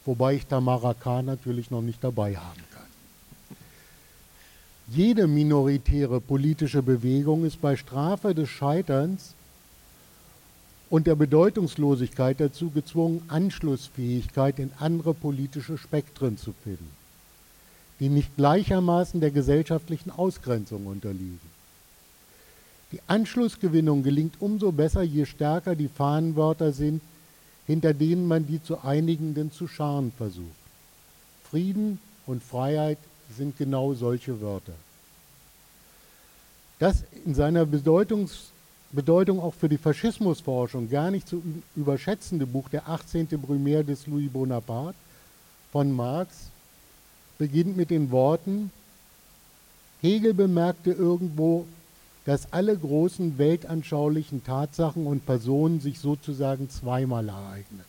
Wobei 0.05 0.35
ich 0.35 0.45
Tamara 0.45 0.93
K. 0.93 1.21
natürlich 1.21 1.69
noch 1.69 1.81
nicht 1.81 2.01
dabei 2.01 2.35
kann. 2.35 2.72
Jede 4.95 5.25
minoritäre 5.25 6.21
politische 6.21 6.83
Bewegung 6.83 7.45
ist 7.45 7.59
bei 7.59 7.75
Strafe 7.75 8.35
des 8.35 8.49
Scheiterns 8.49 9.33
und 10.91 11.07
der 11.07 11.15
Bedeutungslosigkeit 11.15 12.39
dazu 12.39 12.69
gezwungen, 12.69 13.23
Anschlussfähigkeit 13.27 14.59
in 14.59 14.69
andere 14.77 15.15
politische 15.15 15.79
Spektren 15.79 16.37
zu 16.37 16.53
finden, 16.63 16.91
die 17.99 18.09
nicht 18.09 18.35
gleichermaßen 18.35 19.19
der 19.19 19.31
gesellschaftlichen 19.31 20.11
Ausgrenzung 20.11 20.85
unterliegen. 20.85 21.39
Die 22.91 22.99
Anschlussgewinnung 23.07 24.03
gelingt 24.03 24.35
umso 24.41 24.71
besser, 24.71 25.01
je 25.01 25.25
stärker 25.25 25.75
die 25.75 25.87
Fahnenwörter 25.87 26.71
sind, 26.71 27.01
hinter 27.65 27.95
denen 27.95 28.27
man 28.27 28.45
die 28.45 28.61
zu 28.61 28.83
einigenden 28.83 29.51
zu 29.51 29.67
scharen 29.67 30.11
versucht. 30.15 30.45
Frieden 31.49 31.97
und 32.27 32.43
Freiheit 32.43 32.99
sind 33.37 33.57
genau 33.57 33.93
solche 33.93 34.39
Wörter. 34.41 34.73
Das 36.79 37.03
in 37.25 37.35
seiner 37.35 37.65
Bedeutungs 37.65 38.53
Bedeutung 38.93 39.39
auch 39.39 39.55
für 39.55 39.69
die 39.69 39.79
Faschismusforschung 39.79 40.87
gar 40.87 41.09
nicht 41.09 41.27
zu 41.27 41.41
überschätzende 41.75 42.45
Buch 42.45 42.69
Der 42.69 42.87
18. 42.87 43.27
Brumaire 43.41 43.83
des 43.83 44.05
Louis 44.05 44.31
Bonaparte 44.31 44.97
von 45.71 45.91
Marx 45.91 46.51
beginnt 47.39 47.75
mit 47.75 47.89
den 47.89 48.11
Worten, 48.11 48.71
Hegel 50.01 50.35
bemerkte 50.35 50.91
irgendwo, 50.91 51.65
dass 52.25 52.53
alle 52.53 52.77
großen 52.77 53.37
weltanschaulichen 53.39 54.43
Tatsachen 54.43 55.07
und 55.07 55.25
Personen 55.25 55.79
sich 55.81 55.99
sozusagen 55.99 56.69
zweimal 56.69 57.27
ereignen. 57.27 57.83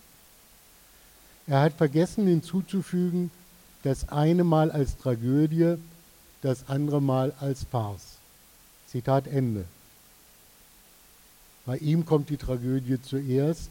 Er 1.47 1.61
hat 1.61 1.75
vergessen 1.75 2.27
hinzuzufügen, 2.27 3.31
das 3.85 4.09
eine 4.09 4.45
Mal 4.45 4.71
als 4.71 4.97
Tragödie, 4.97 5.77
das 6.41 6.69
andere 6.69 7.01
Mal 7.03 7.33
als 7.39 7.65
Farce. 7.65 8.17
Zitat 8.87 9.27
Ende. 9.27 9.67
Bei 11.67 11.77
ihm 11.77 12.07
kommt 12.07 12.31
die 12.31 12.39
Tragödie 12.39 13.01
zuerst 13.01 13.71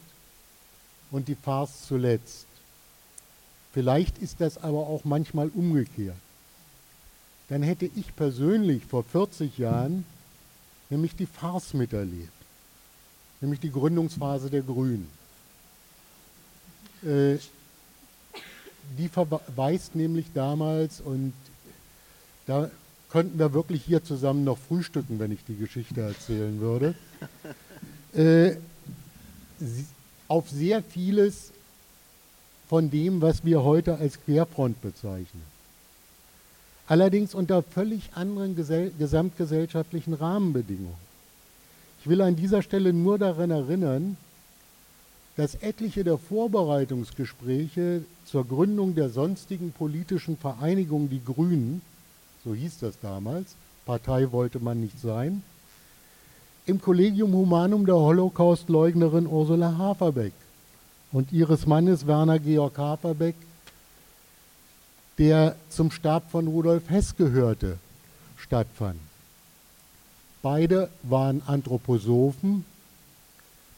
und 1.09 1.27
die 1.27 1.35
Farce 1.35 1.87
zuletzt. 1.87 2.45
Vielleicht 3.73 4.19
ist 4.19 4.39
das 4.39 4.57
aber 4.59 4.87
auch 4.87 5.03
manchmal 5.03 5.49
umgekehrt. 5.49 6.15
Dann 7.49 7.63
hätte 7.63 7.89
ich 7.95 8.15
persönlich 8.15 8.85
vor 8.85 9.03
40 9.03 9.57
Jahren 9.57 10.05
nämlich 10.91 11.15
die 11.15 11.25
Farce 11.25 11.73
miterlebt, 11.73 12.31
nämlich 13.41 13.59
die 13.59 13.71
Gründungsphase 13.71 14.51
der 14.51 14.61
Grünen. 14.61 15.09
Äh, 17.03 17.37
die 18.97 19.07
verweist 19.07 19.95
nämlich 19.95 20.27
damals, 20.33 21.01
und 21.01 21.33
da 22.45 22.69
könnten 23.09 23.37
wir 23.39 23.53
wirklich 23.53 23.83
hier 23.83 24.03
zusammen 24.03 24.43
noch 24.43 24.57
frühstücken, 24.57 25.19
wenn 25.19 25.31
ich 25.31 25.43
die 25.45 25.55
Geschichte 25.55 26.01
erzählen 26.01 26.59
würde, 26.59 26.95
äh, 28.13 28.55
auf 30.27 30.49
sehr 30.49 30.81
vieles 30.81 31.51
von 32.67 32.89
dem, 32.89 33.21
was 33.21 33.45
wir 33.45 33.63
heute 33.63 33.97
als 33.97 34.19
Querfront 34.23 34.81
bezeichnen. 34.81 35.43
Allerdings 36.87 37.33
unter 37.33 37.63
völlig 37.63 38.09
anderen 38.13 38.55
gesamtgesellschaftlichen 38.55 40.13
Rahmenbedingungen. 40.13 40.97
Ich 42.01 42.09
will 42.09 42.21
an 42.21 42.35
dieser 42.35 42.61
Stelle 42.61 42.91
nur 42.91 43.17
daran 43.17 43.51
erinnern, 43.51 44.17
dass 45.35 45.55
etliche 45.55 46.03
der 46.03 46.17
Vorbereitungsgespräche 46.17 48.03
zur 48.25 48.45
Gründung 48.47 48.95
der 48.95 49.09
sonstigen 49.09 49.71
politischen 49.71 50.37
Vereinigung 50.37 51.09
Die 51.09 51.23
Grünen, 51.23 51.81
so 52.43 52.53
hieß 52.53 52.79
das 52.79 52.99
damals, 53.01 53.55
Partei 53.85 54.31
wollte 54.31 54.59
man 54.59 54.79
nicht 54.79 54.99
sein, 54.99 55.43
im 56.65 56.81
Collegium 56.81 57.33
Humanum 57.33 57.85
der 57.85 57.95
Holocaust-Leugnerin 57.95 59.27
Ursula 59.27 59.77
Haferbeck 59.77 60.33
und 61.11 61.31
ihres 61.31 61.65
Mannes 61.65 62.07
Werner 62.07 62.39
Georg 62.39 62.77
Haferbeck, 62.77 63.35
der 65.17 65.55
zum 65.69 65.91
Stab 65.91 66.31
von 66.31 66.47
Rudolf 66.47 66.89
Hess 66.89 67.15
gehörte, 67.15 67.77
stattfand. 68.37 68.99
Beide 70.41 70.89
waren 71.03 71.41
Anthroposophen, 71.45 72.65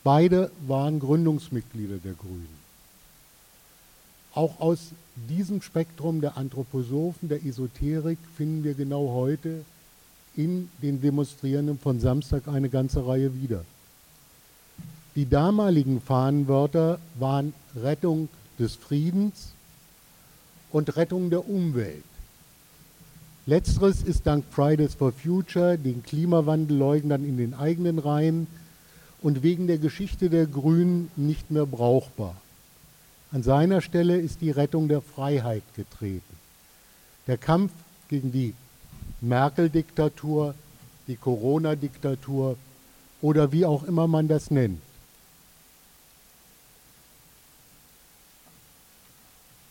beide 0.05 0.51
waren 0.67 1.01
Gründungsmitglieder 1.01 1.97
der 1.97 2.13
Grünen. 2.13 2.47
Auch 4.33 4.59
aus 4.61 4.91
diesem 5.15 5.61
Spektrum 5.61 6.21
der 6.21 6.37
Anthroposophen, 6.37 7.27
der 7.27 7.43
Esoterik, 7.43 8.19
finden 8.37 8.63
wir 8.63 8.75
genau 8.75 9.13
heute 9.13 9.65
in 10.35 10.69
den 10.81 11.01
Demonstrierenden 11.01 11.79
von 11.79 11.99
Samstag 11.99 12.47
eine 12.47 12.69
ganze 12.69 13.07
Reihe 13.07 13.41
wieder. 13.41 13.65
Die 15.15 15.27
damaligen 15.27 16.01
Fahnenwörter 16.01 16.99
waren 17.17 17.53
Rettung 17.75 18.29
des 18.59 18.75
Friedens 18.75 19.53
und 20.71 20.95
Rettung 20.97 21.29
der 21.29 21.49
Umwelt. 21.49 22.03
Letzteres 23.47 24.03
ist 24.03 24.27
dank 24.27 24.43
Fridays 24.51 24.93
for 24.93 25.13
Future, 25.13 25.77
den 25.77 26.03
Klimawandelleugnern 26.03 27.23
in 27.23 27.37
den 27.37 27.53
eigenen 27.53 27.97
Reihen 27.99 28.47
und 29.25 29.41
wegen 29.41 29.65
der 29.65 29.79
Geschichte 29.79 30.29
der 30.29 30.45
Grünen 30.45 31.09
nicht 31.15 31.49
mehr 31.49 31.65
brauchbar. 31.65 32.35
An 33.31 33.41
seiner 33.41 33.81
Stelle 33.81 34.19
ist 34.19 34.39
die 34.39 34.51
Rettung 34.51 34.87
der 34.87 35.01
Freiheit 35.01 35.63
getreten. 35.75 36.21
Der 37.25 37.39
Kampf 37.39 37.71
gegen 38.07 38.31
die 38.31 38.53
Merkel-Diktatur, 39.21 40.53
die 41.07 41.15
Corona-Diktatur 41.15 42.55
oder 43.19 43.51
wie 43.51 43.65
auch 43.65 43.81
immer 43.85 44.05
man 44.05 44.27
das 44.27 44.51
nennt. 44.51 44.79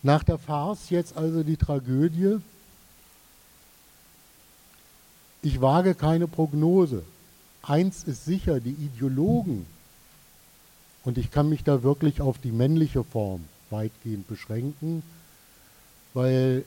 Nach 0.03 0.25
der 0.25 0.37
Farce 0.37 0.89
jetzt 0.89 1.15
also 1.15 1.43
die 1.43 1.55
Tragödie. 1.55 2.41
Ich 5.41 5.61
wage 5.61 5.95
keine 5.95 6.27
Prognose. 6.27 7.03
Eins 7.67 8.03
ist 8.03 8.25
sicher, 8.25 8.59
die 8.59 8.71
Ideologen, 8.73 9.65
und 11.03 11.17
ich 11.17 11.31
kann 11.31 11.49
mich 11.49 11.63
da 11.63 11.83
wirklich 11.83 12.21
auf 12.21 12.37
die 12.39 12.51
männliche 12.51 13.03
Form 13.03 13.45
weitgehend 13.69 14.27
beschränken, 14.27 15.03
weil 16.13 16.65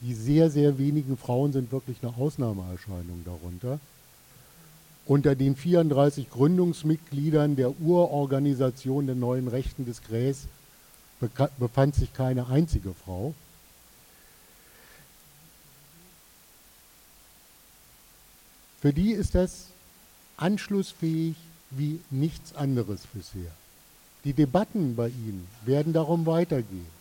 die 0.00 0.14
sehr, 0.14 0.50
sehr 0.50 0.78
wenigen 0.78 1.16
Frauen 1.16 1.52
sind 1.52 1.72
wirklich 1.72 1.98
eine 2.02 2.16
Ausnahmeerscheinung 2.16 3.24
darunter. 3.24 3.78
Unter 5.06 5.36
den 5.36 5.54
34 5.54 6.30
Gründungsmitgliedern 6.30 7.54
der 7.54 7.80
Urorganisation 7.80 9.06
der 9.06 9.14
neuen 9.14 9.46
Rechten 9.46 9.86
des 9.86 10.02
Gräs 10.02 10.48
befand 11.58 11.94
sich 11.94 12.12
keine 12.12 12.48
einzige 12.48 12.92
Frau. 13.04 13.32
Für 18.80 18.92
die 18.92 19.12
ist 19.12 19.34
das 19.34 19.68
anschlussfähig 20.36 21.36
wie 21.70 22.00
nichts 22.10 22.54
anderes 22.54 23.00
bisher. 23.12 23.50
Die 24.24 24.32
Debatten 24.32 24.96
bei 24.96 25.08
ihnen 25.08 25.46
werden 25.64 25.92
darum 25.92 26.26
weitergehen 26.26 26.96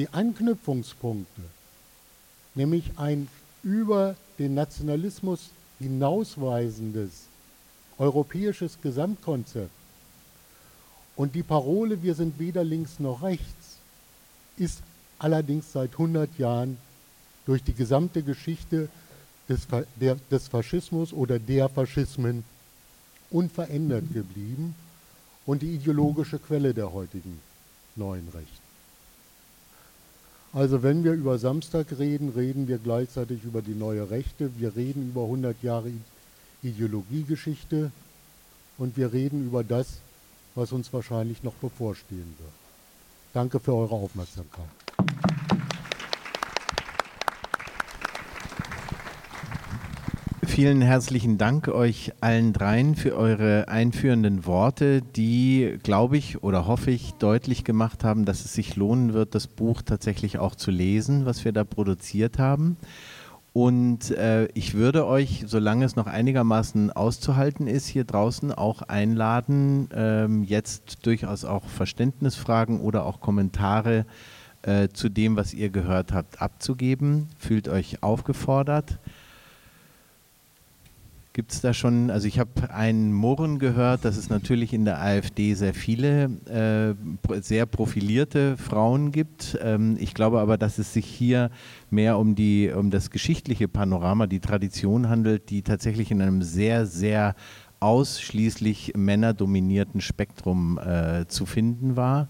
die 0.00 0.08
Anknüpfungspunkte, 0.08 1.42
nämlich 2.54 2.92
ein 2.96 3.28
über 3.62 4.16
den 4.38 4.54
Nationalismus 4.54 5.50
hinausweisendes 5.78 7.26
europäisches 7.98 8.78
Gesamtkonzept 8.80 9.70
und 11.16 11.34
die 11.34 11.42
Parole, 11.42 12.02
wir 12.02 12.14
sind 12.14 12.38
weder 12.38 12.64
links 12.64 12.98
noch 12.98 13.22
rechts, 13.22 13.76
ist 14.56 14.80
allerdings 15.18 15.70
seit 15.70 15.92
100 15.92 16.38
Jahren 16.38 16.78
durch 17.44 17.62
die 17.62 17.74
gesamte 17.74 18.22
Geschichte 18.22 18.88
des, 19.50 19.66
der, 19.96 20.16
des 20.30 20.48
Faschismus 20.48 21.12
oder 21.12 21.38
der 21.38 21.68
Faschismen 21.68 22.44
unverändert 23.30 24.12
geblieben 24.14 24.74
und 25.44 25.62
die 25.62 25.74
ideologische 25.74 26.38
Quelle 26.38 26.72
der 26.72 26.92
heutigen 26.92 27.40
neuen 27.96 28.28
Rechten. 28.28 28.70
Also 30.52 30.82
wenn 30.82 31.04
wir 31.04 31.12
über 31.12 31.38
Samstag 31.38 31.86
reden, 31.98 32.30
reden 32.30 32.66
wir 32.66 32.78
gleichzeitig 32.78 33.44
über 33.44 33.62
die 33.62 33.74
neue 33.74 34.10
Rechte, 34.10 34.50
wir 34.58 34.74
reden 34.74 35.10
über 35.10 35.22
100 35.22 35.62
Jahre 35.62 35.90
Ideologiegeschichte 36.62 37.92
und 38.78 38.96
wir 38.96 39.12
reden 39.12 39.46
über 39.46 39.62
das, 39.62 39.98
was 40.54 40.72
uns 40.72 40.92
wahrscheinlich 40.92 41.42
noch 41.42 41.54
bevorstehen 41.54 42.34
wird. 42.38 42.52
Danke 43.32 43.60
für 43.60 43.74
eure 43.74 43.94
Aufmerksamkeit. 43.94 44.66
Vielen 50.60 50.82
herzlichen 50.82 51.38
Dank 51.38 51.68
euch 51.68 52.12
allen 52.20 52.52
dreien 52.52 52.94
für 52.94 53.16
eure 53.16 53.68
einführenden 53.68 54.44
Worte, 54.44 55.00
die, 55.00 55.78
glaube 55.82 56.18
ich 56.18 56.42
oder 56.42 56.66
hoffe 56.66 56.90
ich, 56.90 57.12
deutlich 57.12 57.64
gemacht 57.64 58.04
haben, 58.04 58.26
dass 58.26 58.44
es 58.44 58.52
sich 58.52 58.76
lohnen 58.76 59.14
wird, 59.14 59.34
das 59.34 59.46
Buch 59.46 59.80
tatsächlich 59.80 60.38
auch 60.38 60.54
zu 60.54 60.70
lesen, 60.70 61.24
was 61.24 61.46
wir 61.46 61.52
da 61.52 61.64
produziert 61.64 62.38
haben. 62.38 62.76
Und 63.54 64.10
äh, 64.10 64.48
ich 64.52 64.74
würde 64.74 65.06
euch, 65.06 65.44
solange 65.46 65.86
es 65.86 65.96
noch 65.96 66.06
einigermaßen 66.06 66.92
auszuhalten 66.92 67.66
ist, 67.66 67.86
hier 67.86 68.04
draußen 68.04 68.52
auch 68.52 68.82
einladen, 68.82 69.88
ähm, 69.94 70.44
jetzt 70.44 71.06
durchaus 71.06 71.46
auch 71.46 71.64
Verständnisfragen 71.64 72.82
oder 72.82 73.06
auch 73.06 73.22
Kommentare 73.22 74.04
äh, 74.60 74.88
zu 74.88 75.08
dem, 75.08 75.36
was 75.36 75.54
ihr 75.54 75.70
gehört 75.70 76.12
habt, 76.12 76.42
abzugeben. 76.42 77.30
Fühlt 77.38 77.66
euch 77.66 78.02
aufgefordert. 78.02 78.98
Gibt 81.32 81.52
es 81.52 81.60
da 81.60 81.72
schon, 81.72 82.10
also 82.10 82.26
ich 82.26 82.40
habe 82.40 82.74
einen 82.74 83.12
Murren 83.12 83.60
gehört, 83.60 84.04
dass 84.04 84.16
es 84.16 84.30
natürlich 84.30 84.72
in 84.72 84.84
der 84.84 85.00
AfD 85.00 85.54
sehr 85.54 85.74
viele 85.74 86.24
äh, 86.46 87.40
sehr 87.40 87.66
profilierte 87.66 88.56
Frauen 88.56 89.12
gibt. 89.12 89.56
Ähm, 89.62 89.96
ich 90.00 90.12
glaube 90.12 90.40
aber, 90.40 90.58
dass 90.58 90.78
es 90.78 90.92
sich 90.92 91.06
hier 91.06 91.50
mehr 91.88 92.18
um, 92.18 92.34
die, 92.34 92.72
um 92.74 92.90
das 92.90 93.10
geschichtliche 93.10 93.68
Panorama, 93.68 94.26
die 94.26 94.40
Tradition 94.40 95.08
handelt, 95.08 95.50
die 95.50 95.62
tatsächlich 95.62 96.10
in 96.10 96.20
einem 96.20 96.42
sehr, 96.42 96.84
sehr 96.84 97.36
ausschließlich 97.78 98.94
männerdominierten 98.96 100.00
Spektrum 100.00 100.78
äh, 100.78 101.26
zu 101.28 101.46
finden 101.46 101.94
war. 101.94 102.28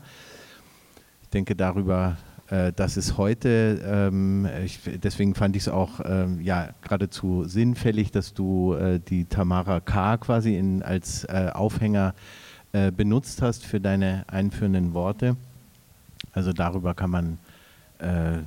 Ich 1.23 1.31
denke, 1.31 1.57
darüber 1.57 2.19
äh, 2.51 2.73
das 2.75 2.97
ist 2.97 3.17
heute, 3.17 3.81
ähm, 3.85 4.47
ich, 4.65 4.81
deswegen 5.03 5.35
fand 5.35 5.55
ich 5.55 5.63
es 5.63 5.69
auch 5.69 6.01
ähm, 6.05 6.41
ja, 6.41 6.71
geradezu 6.83 7.45
sinnfällig, 7.45 8.11
dass 8.11 8.35
du 8.35 8.75
äh, 8.75 8.99
die 8.99 9.25
Tamara 9.25 9.81
K. 9.81 10.17
quasi 10.19 10.57
in, 10.57 10.83
als 10.83 11.25
äh, 11.25 11.51
Aufhänger 11.55 12.15
äh, 12.73 12.91
benutzt 12.91 13.41
hast 13.41 13.65
für 13.65 13.81
deine 13.81 14.25
einführenden 14.27 14.95
Worte. 14.95 15.37
Also 16.33 16.53
darüber 16.53 16.95
kann 16.95 17.11
man 17.11 17.39
äh, 17.99 18.39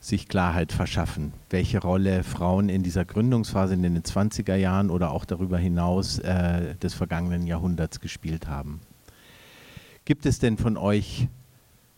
sich 0.00 0.26
Klarheit 0.28 0.72
verschaffen, 0.72 1.32
welche 1.50 1.80
Rolle 1.80 2.24
Frauen 2.24 2.70
in 2.70 2.82
dieser 2.82 3.04
Gründungsphase 3.04 3.74
in 3.74 3.82
den 3.82 4.02
20er 4.02 4.54
Jahren 4.54 4.90
oder 4.90 5.10
auch 5.10 5.24
darüber 5.24 5.56
hinaus 5.56 6.20
des 6.20 6.92
vergangenen 6.92 7.46
Jahrhunderts 7.46 8.00
gespielt 8.00 8.46
haben. 8.46 8.80
Gibt 10.04 10.26
es 10.26 10.38
denn 10.38 10.58
von 10.58 10.76
euch 10.76 11.26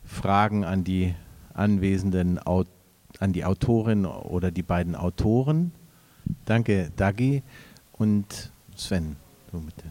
Fragen 0.07 0.65
an 0.65 0.85
die 0.85 1.15
anwesenden, 1.55 2.39
an 2.39 3.33
die 3.33 3.45
Autorin 3.45 4.07
oder 4.07 4.51
die 4.51 4.63
beiden 4.63 4.95
Autoren. 4.95 5.73
Danke, 6.45 6.91
Dagi 6.97 7.43
und 7.93 8.51
Sven, 8.77 9.17
bitte. 9.53 9.85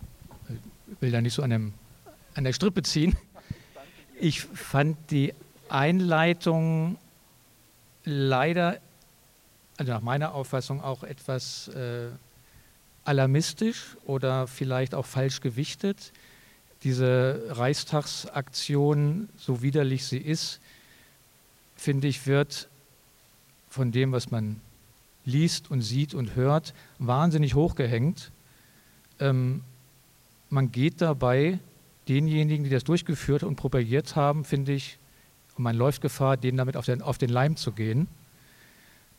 Ich 0.92 1.02
will 1.02 1.12
da 1.12 1.22
nicht 1.22 1.34
so 1.34 1.42
an, 1.42 1.52
einem, 1.52 1.74
an 2.36 2.44
der 2.44 2.54
Strippe 2.54 2.84
ziehen. 2.84 3.16
Ich 4.20 4.42
fand 4.42 4.98
die 5.12 5.34
Einleitung 5.70 6.98
leider, 8.04 8.80
also 9.78 9.92
nach 9.92 10.02
meiner 10.02 10.34
Auffassung 10.34 10.82
auch 10.82 11.04
etwas 11.04 11.68
äh, 11.70 12.10
alarmistisch 13.04 13.98
oder 14.06 14.48
vielleicht 14.48 14.96
auch 14.96 15.06
falsch 15.06 15.42
gewichtet 15.42 16.14
diese 16.86 17.44
Reichstagsaktion, 17.50 19.28
so 19.38 19.64
widerlich 19.64 20.06
sie 20.06 20.20
ist, 20.20 20.62
finde 21.76 22.08
ich, 22.08 22.28
wird 22.28 22.70
von 23.70 23.92
dem, 23.92 24.12
was 24.12 24.30
man 24.30 24.62
liest 25.26 25.72
und 25.72 25.82
sieht 25.82 26.14
und 26.14 26.36
hört, 26.36 26.76
wahnsinnig 27.00 27.56
hochgehängt. 27.56 28.32
Ähm, 29.20 29.64
man 30.52 30.72
geht 30.72 31.02
dabei 31.02 31.58
denjenigen, 32.08 32.64
die 32.64 32.70
das 32.70 32.84
durchgeführt 32.84 33.42
und 33.42 33.56
propagiert 33.56 34.16
haben, 34.16 34.46
finde 34.46 34.74
ich, 34.74 35.00
und 35.58 35.64
man 35.64 35.76
läuft 35.76 36.04
Gefahr, 36.04 36.38
denen 36.38 36.60
damit 36.60 36.78
auf 36.78 36.86
den, 36.86 37.02
auf 37.02 37.18
den 37.18 37.30
Leim 37.30 37.56
zu 37.56 37.72
gehen. 37.72 38.08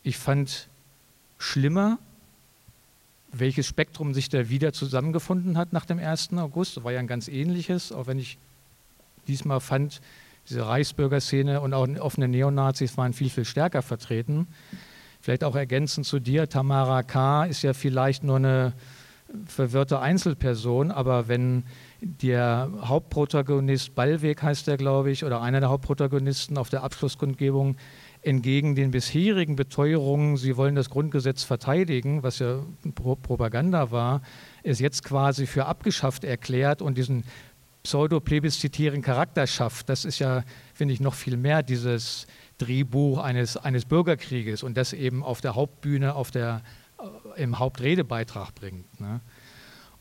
Ich 0.03 0.17
fand 0.17 0.69
schlimmer, 1.37 1.99
welches 3.31 3.67
Spektrum 3.67 4.13
sich 4.13 4.29
da 4.29 4.49
wieder 4.49 4.73
zusammengefunden 4.73 5.57
hat 5.57 5.73
nach 5.73 5.85
dem 5.85 5.99
1. 5.99 6.33
August. 6.33 6.77
Das 6.77 6.83
war 6.83 6.91
ja 6.91 6.99
ein 6.99 7.07
ganz 7.07 7.27
ähnliches, 7.27 7.91
auch 7.91 8.07
wenn 8.07 8.19
ich 8.19 8.37
diesmal 9.27 9.59
fand, 9.59 10.01
diese 10.49 10.65
Reichsbürgerszene 10.65 11.59
und 11.59 11.73
auch 11.73 11.87
offene 11.99 12.27
Neonazis 12.27 12.97
waren 12.97 13.13
viel, 13.13 13.29
viel 13.29 13.45
stärker 13.45 13.81
vertreten. 13.81 14.47
Vielleicht 15.19 15.43
auch 15.43 15.55
ergänzend 15.55 16.05
zu 16.05 16.19
dir, 16.19 16.47
Tamara 16.47 17.03
K. 17.03 17.45
ist 17.45 17.63
ja 17.63 17.73
vielleicht 17.73 18.23
nur 18.23 18.37
eine 18.37 18.73
verwirrte 19.45 19.99
Einzelperson, 19.99 20.91
aber 20.91 21.27
wenn 21.27 21.63
der 21.99 22.69
Hauptprotagonist, 22.81 23.93
Ballweg 23.93 24.41
heißt 24.41 24.67
er, 24.69 24.77
glaube 24.77 25.11
ich, 25.11 25.25
oder 25.25 25.41
einer 25.41 25.59
der 25.59 25.69
Hauptprotagonisten 25.69 26.57
auf 26.57 26.69
der 26.69 26.83
Abschlusskundgebung 26.83 27.75
entgegen 28.27 28.75
den 28.75 28.91
bisherigen 28.91 29.55
Beteuerungen, 29.55 30.35
sie 30.35 30.57
wollen 30.57 30.75
das 30.75 30.89
Grundgesetz 30.89 31.43
verteidigen, 31.43 32.23
was 32.23 32.39
ja 32.39 32.61
Propaganda 32.93 33.89
war, 33.91 34.21
es 34.63 34.79
jetzt 34.79 35.03
quasi 35.03 35.47
für 35.47 35.65
abgeschafft 35.65 36.25
erklärt 36.25 36.81
und 36.81 36.97
diesen 36.97 37.23
pseudo-plebiszitären 37.83 39.01
Charakter 39.01 39.47
schafft. 39.47 39.87
Das 39.87 40.03
ist 40.03 40.19
ja, 40.19 40.43
finde 40.73 40.93
ich, 40.93 40.99
noch 40.99 41.13
viel 41.13 41.37
mehr 41.37 41.63
dieses 41.63 42.27
Drehbuch 42.57 43.19
eines, 43.19 43.55
eines 43.55 43.85
Bürgerkrieges 43.85 44.61
und 44.61 44.75
das 44.75 44.91
eben 44.91 45.23
auf 45.23 45.39
der 45.39 45.55
Hauptbühne, 45.55 46.13
auf 46.13 46.29
der, 46.29 46.63
äh, 46.99 47.41
im 47.41 47.59
Hauptredebeitrag 47.59 48.53
bringt. 48.55 48.99
Ne? 48.99 49.21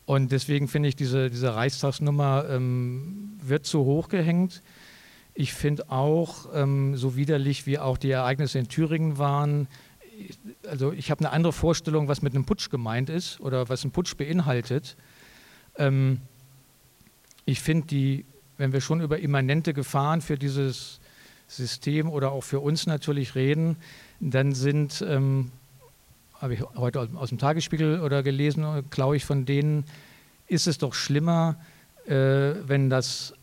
Und 0.04 0.32
deswegen 0.32 0.66
finde 0.66 0.88
ich, 0.88 0.96
diese, 0.96 1.30
diese 1.30 1.54
Reichstagsnummer 1.54 2.46
ähm, 2.48 3.38
wird 3.40 3.66
zu 3.66 3.84
hoch 3.84 4.08
gehängt. 4.08 4.62
Ich 5.38 5.52
finde 5.52 5.90
auch, 5.90 6.48
ähm, 6.54 6.96
so 6.96 7.14
widerlich 7.14 7.66
wie 7.66 7.78
auch 7.78 7.98
die 7.98 8.10
Ereignisse 8.10 8.58
in 8.58 8.68
Thüringen 8.68 9.18
waren, 9.18 9.68
also 10.66 10.92
ich 10.92 11.10
habe 11.10 11.20
eine 11.20 11.30
andere 11.30 11.52
Vorstellung, 11.52 12.08
was 12.08 12.22
mit 12.22 12.34
einem 12.34 12.46
Putsch 12.46 12.70
gemeint 12.70 13.10
ist 13.10 13.38
oder 13.40 13.68
was 13.68 13.84
ein 13.84 13.90
Putsch 13.90 14.16
beinhaltet. 14.16 14.96
Ähm, 15.76 16.22
ich 17.44 17.60
finde 17.60 17.86
die, 17.88 18.24
wenn 18.56 18.72
wir 18.72 18.80
schon 18.80 19.02
über 19.02 19.18
immanente 19.18 19.74
Gefahren 19.74 20.22
für 20.22 20.38
dieses 20.38 21.00
System 21.48 22.08
oder 22.08 22.32
auch 22.32 22.42
für 22.42 22.60
uns 22.60 22.86
natürlich 22.86 23.34
reden, 23.34 23.76
dann 24.20 24.54
sind, 24.54 25.04
ähm, 25.06 25.52
habe 26.40 26.54
ich 26.54 26.62
heute 26.76 27.10
aus, 27.14 27.28
dem 27.28 27.36
Tagesspiegel 27.38 28.00
oder 28.00 28.22
gelesen, 28.22 28.64
glaube 28.88 29.16
ich, 29.16 29.26
von 29.26 29.44
denen 29.44 29.84
ist 30.46 30.66
es 30.66 30.78
doch 30.78 30.94
schlimmer, 30.94 31.56
äh, 32.06 32.12
wenn 32.66 32.88
das 32.88 33.34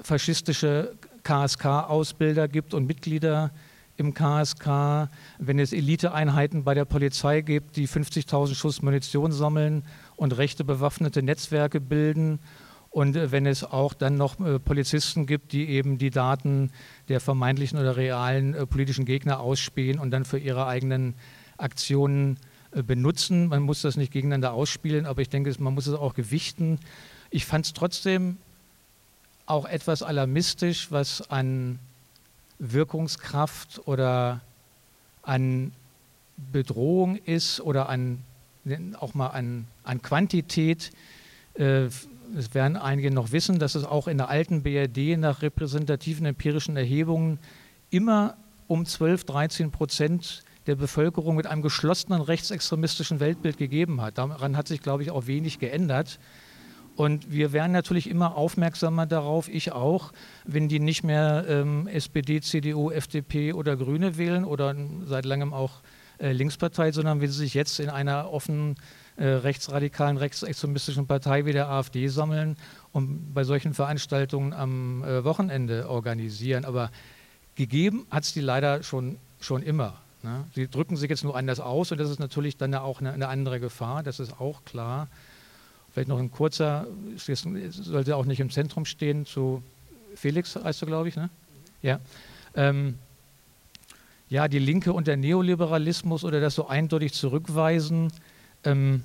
faschistische 0.00 0.94
KSK-Ausbilder 1.22 2.48
gibt 2.48 2.74
und 2.74 2.86
Mitglieder 2.86 3.50
im 3.96 4.14
KSK, 4.14 5.08
wenn 5.38 5.58
es 5.58 5.72
Eliteeinheiten 5.72 6.64
bei 6.64 6.74
der 6.74 6.84
Polizei 6.84 7.42
gibt, 7.42 7.76
die 7.76 7.86
50.000 7.86 8.54
Schuss 8.54 8.82
Munition 8.82 9.32
sammeln 9.32 9.84
und 10.16 10.36
rechte 10.36 10.64
bewaffnete 10.64 11.22
Netzwerke 11.22 11.80
bilden 11.80 12.40
und 12.92 13.16
äh, 13.16 13.32
wenn 13.32 13.46
es 13.46 13.64
auch 13.64 13.94
dann 13.94 14.16
noch 14.16 14.38
äh, 14.38 14.58
Polizisten 14.58 15.26
gibt, 15.26 15.52
die 15.52 15.68
eben 15.68 15.98
die 15.98 16.10
Daten 16.10 16.70
der 17.08 17.20
vermeintlichen 17.20 17.78
oder 17.78 17.96
realen 17.96 18.54
äh, 18.54 18.66
politischen 18.66 19.04
Gegner 19.04 19.40
ausspähen 19.40 19.98
und 19.98 20.10
dann 20.10 20.24
für 20.24 20.38
ihre 20.38 20.66
eigenen 20.66 21.14
Aktionen 21.56 22.38
benutzen. 22.86 23.48
Man 23.48 23.62
muss 23.62 23.82
das 23.82 23.98
nicht 23.98 24.12
gegeneinander 24.12 24.54
ausspielen, 24.54 25.04
aber 25.04 25.20
ich 25.20 25.28
denke, 25.28 25.54
man 25.58 25.74
muss 25.74 25.86
es 25.86 25.94
auch 25.94 26.14
gewichten. 26.14 26.78
Ich 27.28 27.44
fand 27.44 27.66
es 27.66 27.74
trotzdem 27.74 28.38
auch 29.46 29.66
etwas 29.66 30.02
alarmistisch, 30.02 30.90
was 30.90 31.30
an 31.30 31.78
Wirkungskraft 32.58 33.86
oder 33.86 34.40
an 35.22 35.72
Bedrohung 36.52 37.16
ist 37.16 37.60
oder 37.60 37.88
an, 37.88 38.22
auch 38.98 39.14
mal 39.14 39.28
an, 39.28 39.66
an 39.84 40.02
Quantität. 40.02 40.90
Äh, 41.54 41.88
es 42.36 42.54
werden 42.54 42.76
einige 42.76 43.10
noch 43.10 43.32
wissen, 43.32 43.58
dass 43.58 43.74
es 43.74 43.84
auch 43.84 44.08
in 44.08 44.16
der 44.16 44.28
alten 44.28 44.62
BRD 44.62 45.18
nach 45.18 45.42
repräsentativen 45.42 46.24
empirischen 46.26 46.76
Erhebungen 46.76 47.38
immer 47.90 48.36
um 48.68 48.86
12, 48.86 49.24
13 49.24 49.70
Prozent 49.70 50.42
der 50.66 50.76
Bevölkerung 50.76 51.36
mit 51.36 51.46
einem 51.46 51.62
geschlossenen 51.62 52.22
rechtsextremistischen 52.22 53.20
Weltbild 53.20 53.58
gegeben 53.58 54.00
hat. 54.00 54.18
Daran 54.18 54.56
hat 54.56 54.68
sich, 54.68 54.80
glaube 54.80 55.02
ich, 55.02 55.10
auch 55.10 55.26
wenig 55.26 55.58
geändert. 55.58 56.18
Und 56.94 57.32
wir 57.32 57.52
werden 57.52 57.72
natürlich 57.72 58.08
immer 58.08 58.36
aufmerksamer 58.36 59.06
darauf, 59.06 59.48
ich 59.48 59.72
auch, 59.72 60.12
wenn 60.44 60.68
die 60.68 60.78
nicht 60.78 61.04
mehr 61.04 61.44
ähm, 61.48 61.86
SPD, 61.86 62.40
CDU, 62.40 62.90
FDP 62.90 63.54
oder 63.54 63.76
Grüne 63.76 64.18
wählen 64.18 64.44
oder 64.44 64.74
seit 65.06 65.24
langem 65.24 65.54
auch 65.54 65.80
äh, 66.20 66.32
Linkspartei, 66.32 66.92
sondern 66.92 67.20
wenn 67.20 67.30
sie 67.30 67.38
sich 67.38 67.54
jetzt 67.54 67.80
in 67.80 67.88
einer 67.88 68.30
offenen 68.30 68.76
äh, 69.16 69.26
rechtsradikalen, 69.26 70.16
rechtsextremistischen 70.18 71.06
Partei 71.06 71.46
wie 71.46 71.52
der 71.52 71.68
AfD 71.68 72.08
sammeln 72.08 72.56
und 72.92 73.34
bei 73.34 73.44
solchen 73.44 73.74
Veranstaltungen 73.74 74.52
am 74.52 75.02
äh, 75.02 75.24
Wochenende 75.24 75.88
organisieren. 75.88 76.64
Aber 76.64 76.90
gegeben 77.54 78.06
hat 78.10 78.24
es 78.24 78.34
die 78.34 78.40
leider 78.40 78.82
schon, 78.82 79.16
schon 79.40 79.62
immer. 79.62 79.98
Ne? 80.22 80.44
Sie 80.54 80.68
drücken 80.68 80.96
sich 80.96 81.10
jetzt 81.10 81.24
nur 81.24 81.36
anders 81.36 81.60
aus 81.60 81.90
und 81.92 81.98
das 81.98 82.10
ist 82.10 82.20
natürlich 82.20 82.56
dann 82.56 82.74
auch 82.74 83.00
eine, 83.00 83.12
eine 83.12 83.28
andere 83.28 83.60
Gefahr, 83.60 84.02
das 84.02 84.20
ist 84.20 84.40
auch 84.40 84.64
klar. 84.64 85.08
Vielleicht 85.92 86.08
noch 86.08 86.18
ein 86.18 86.30
kurzer, 86.30 86.86
sollte 87.16 88.16
auch 88.16 88.24
nicht 88.24 88.40
im 88.40 88.50
Zentrum 88.50 88.84
stehen, 88.84 89.26
zu 89.26 89.62
Felix 90.14 90.56
heißt 90.56 90.82
du, 90.82 90.86
glaube 90.86 91.08
ich, 91.08 91.16
ne? 91.16 91.28
Ja. 91.82 92.00
Ähm, 92.54 92.98
ja, 94.28 94.48
die 94.48 94.58
Linke 94.58 94.94
und 94.94 95.06
der 95.06 95.18
Neoliberalismus 95.18 96.24
oder 96.24 96.40
das 96.40 96.54
so 96.54 96.66
eindeutig 96.66 97.12
zurückweisen, 97.12 98.10
ähm, 98.64 99.02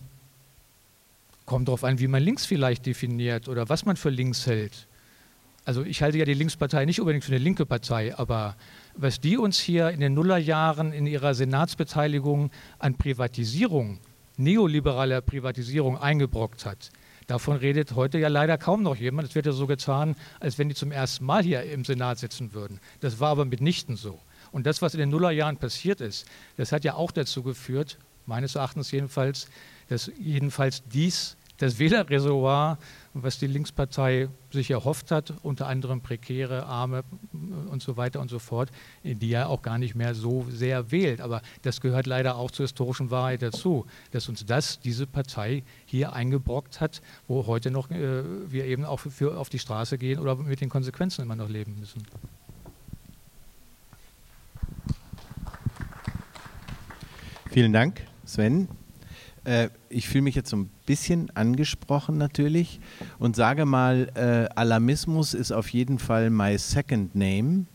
kommt 1.45 1.67
darauf 1.67 1.83
an, 1.83 1.99
wie 1.99 2.07
man 2.07 2.23
links 2.23 2.45
vielleicht 2.45 2.85
definiert 2.85 3.49
oder 3.49 3.67
was 3.67 3.85
man 3.85 3.97
für 3.97 4.09
links 4.09 4.45
hält. 4.47 4.87
Also 5.65 5.83
ich 5.83 6.01
halte 6.01 6.17
ja 6.17 6.23
die 6.23 6.33
Linkspartei 6.33 6.85
nicht 6.85 7.01
unbedingt 7.01 7.25
für 7.25 7.33
eine 7.33 7.43
linke 7.43 7.65
Partei, 7.65 8.17
aber 8.17 8.55
was 8.95 9.19
die 9.19 9.37
uns 9.37 9.59
hier 9.59 9.89
in 9.89 9.99
den 9.99 10.13
Nullerjahren 10.13 10.93
in 10.93 11.05
ihrer 11.05 11.33
Senatsbeteiligung 11.33 12.51
an 12.79 12.95
Privatisierung 12.95 13.99
neoliberaler 14.37 15.21
Privatisierung 15.21 15.97
eingebrockt 15.97 16.65
hat. 16.65 16.91
Davon 17.27 17.57
redet 17.57 17.95
heute 17.95 18.17
ja 18.17 18.29
leider 18.29 18.57
kaum 18.57 18.83
noch 18.83 18.95
jemand. 18.95 19.27
Es 19.27 19.35
wird 19.35 19.45
ja 19.45 19.51
so 19.51 19.67
getan, 19.67 20.15
als 20.39 20.57
wenn 20.57 20.69
die 20.69 20.75
zum 20.75 20.91
ersten 20.91 21.25
Mal 21.25 21.43
hier 21.43 21.63
im 21.63 21.83
Senat 21.83 22.19
sitzen 22.19 22.53
würden. 22.53 22.79
Das 23.01 23.19
war 23.19 23.29
aber 23.29 23.43
mitnichten 23.43 23.97
so. 23.97 24.19
Und 24.51 24.65
das, 24.65 24.81
was 24.81 24.93
in 24.93 25.01
den 25.01 25.09
Nullerjahren 25.09 25.57
passiert 25.57 25.99
ist, 25.99 26.25
das 26.55 26.71
hat 26.71 26.85
ja 26.85 26.93
auch 26.93 27.11
dazu 27.11 27.43
geführt, 27.43 27.97
meines 28.25 28.55
Erachtens 28.55 28.91
jedenfalls, 28.91 29.49
dass 29.89 30.09
jedenfalls 30.17 30.83
dies 30.85 31.35
das 31.57 31.79
Wählerreservoir, 31.79 32.77
was 33.23 33.39
die 33.39 33.47
Linkspartei 33.47 34.29
sich 34.51 34.71
erhofft 34.71 35.11
hat, 35.11 35.33
unter 35.43 35.67
anderem 35.67 36.01
prekäre, 36.01 36.65
arme 36.65 37.03
und 37.69 37.81
so 37.81 37.97
weiter 37.97 38.19
und 38.19 38.29
so 38.29 38.39
fort, 38.39 38.71
die 39.03 39.29
ja 39.29 39.47
auch 39.47 39.61
gar 39.61 39.77
nicht 39.77 39.95
mehr 39.95 40.15
so 40.15 40.45
sehr 40.49 40.91
wählt. 40.91 41.21
Aber 41.21 41.41
das 41.61 41.81
gehört 41.81 42.07
leider 42.07 42.35
auch 42.35 42.51
zur 42.51 42.65
historischen 42.65 43.11
Wahrheit 43.11 43.41
dazu, 43.41 43.85
dass 44.11 44.29
uns 44.29 44.45
das, 44.45 44.79
diese 44.79 45.07
Partei 45.07 45.63
hier 45.85 46.13
eingebrockt 46.13 46.81
hat, 46.81 47.01
wo 47.27 47.45
heute 47.47 47.71
noch 47.71 47.89
äh, 47.91 48.23
wir 48.51 48.65
eben 48.65 48.85
auch 48.85 48.99
für, 48.99 49.37
auf 49.37 49.49
die 49.49 49.59
Straße 49.59 49.97
gehen 49.97 50.19
oder 50.19 50.35
mit 50.35 50.61
den 50.61 50.69
Konsequenzen 50.69 51.21
immer 51.21 51.35
noch 51.35 51.49
leben 51.49 51.77
müssen. 51.79 52.03
Vielen 57.49 57.73
Dank, 57.73 58.01
Sven. 58.25 58.67
Äh, 59.47 59.69
ich 59.87 60.09
fühle 60.09 60.23
mich 60.23 60.35
jetzt 60.35 60.49
so 60.49 60.57
ein 60.57 60.69
bisschen 60.85 61.31
angesprochen 61.35 62.17
natürlich 62.17 62.81
und 63.17 63.37
sage 63.37 63.65
mal, 63.65 64.09
äh, 64.15 64.53
Alarmismus 64.59 65.33
ist 65.33 65.53
auf 65.53 65.69
jeden 65.69 65.99
Fall 65.99 66.29
my 66.29 66.57
second 66.57 67.15
name 67.15 67.65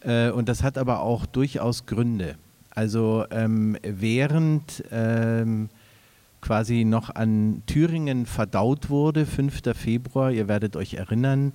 äh, 0.00 0.30
und 0.30 0.50
das 0.50 0.62
hat 0.62 0.76
aber 0.76 1.00
auch 1.00 1.24
durchaus 1.24 1.86
Gründe. 1.86 2.36
Also 2.70 3.24
ähm, 3.30 3.78
während 3.82 4.84
ähm, 4.92 5.70
quasi 6.42 6.84
noch 6.84 7.14
an 7.14 7.62
Thüringen 7.66 8.26
verdaut 8.26 8.90
wurde, 8.90 9.24
5. 9.24 9.62
Februar, 9.74 10.30
ihr 10.30 10.46
werdet 10.46 10.76
euch 10.76 10.94
erinnern, 10.94 11.54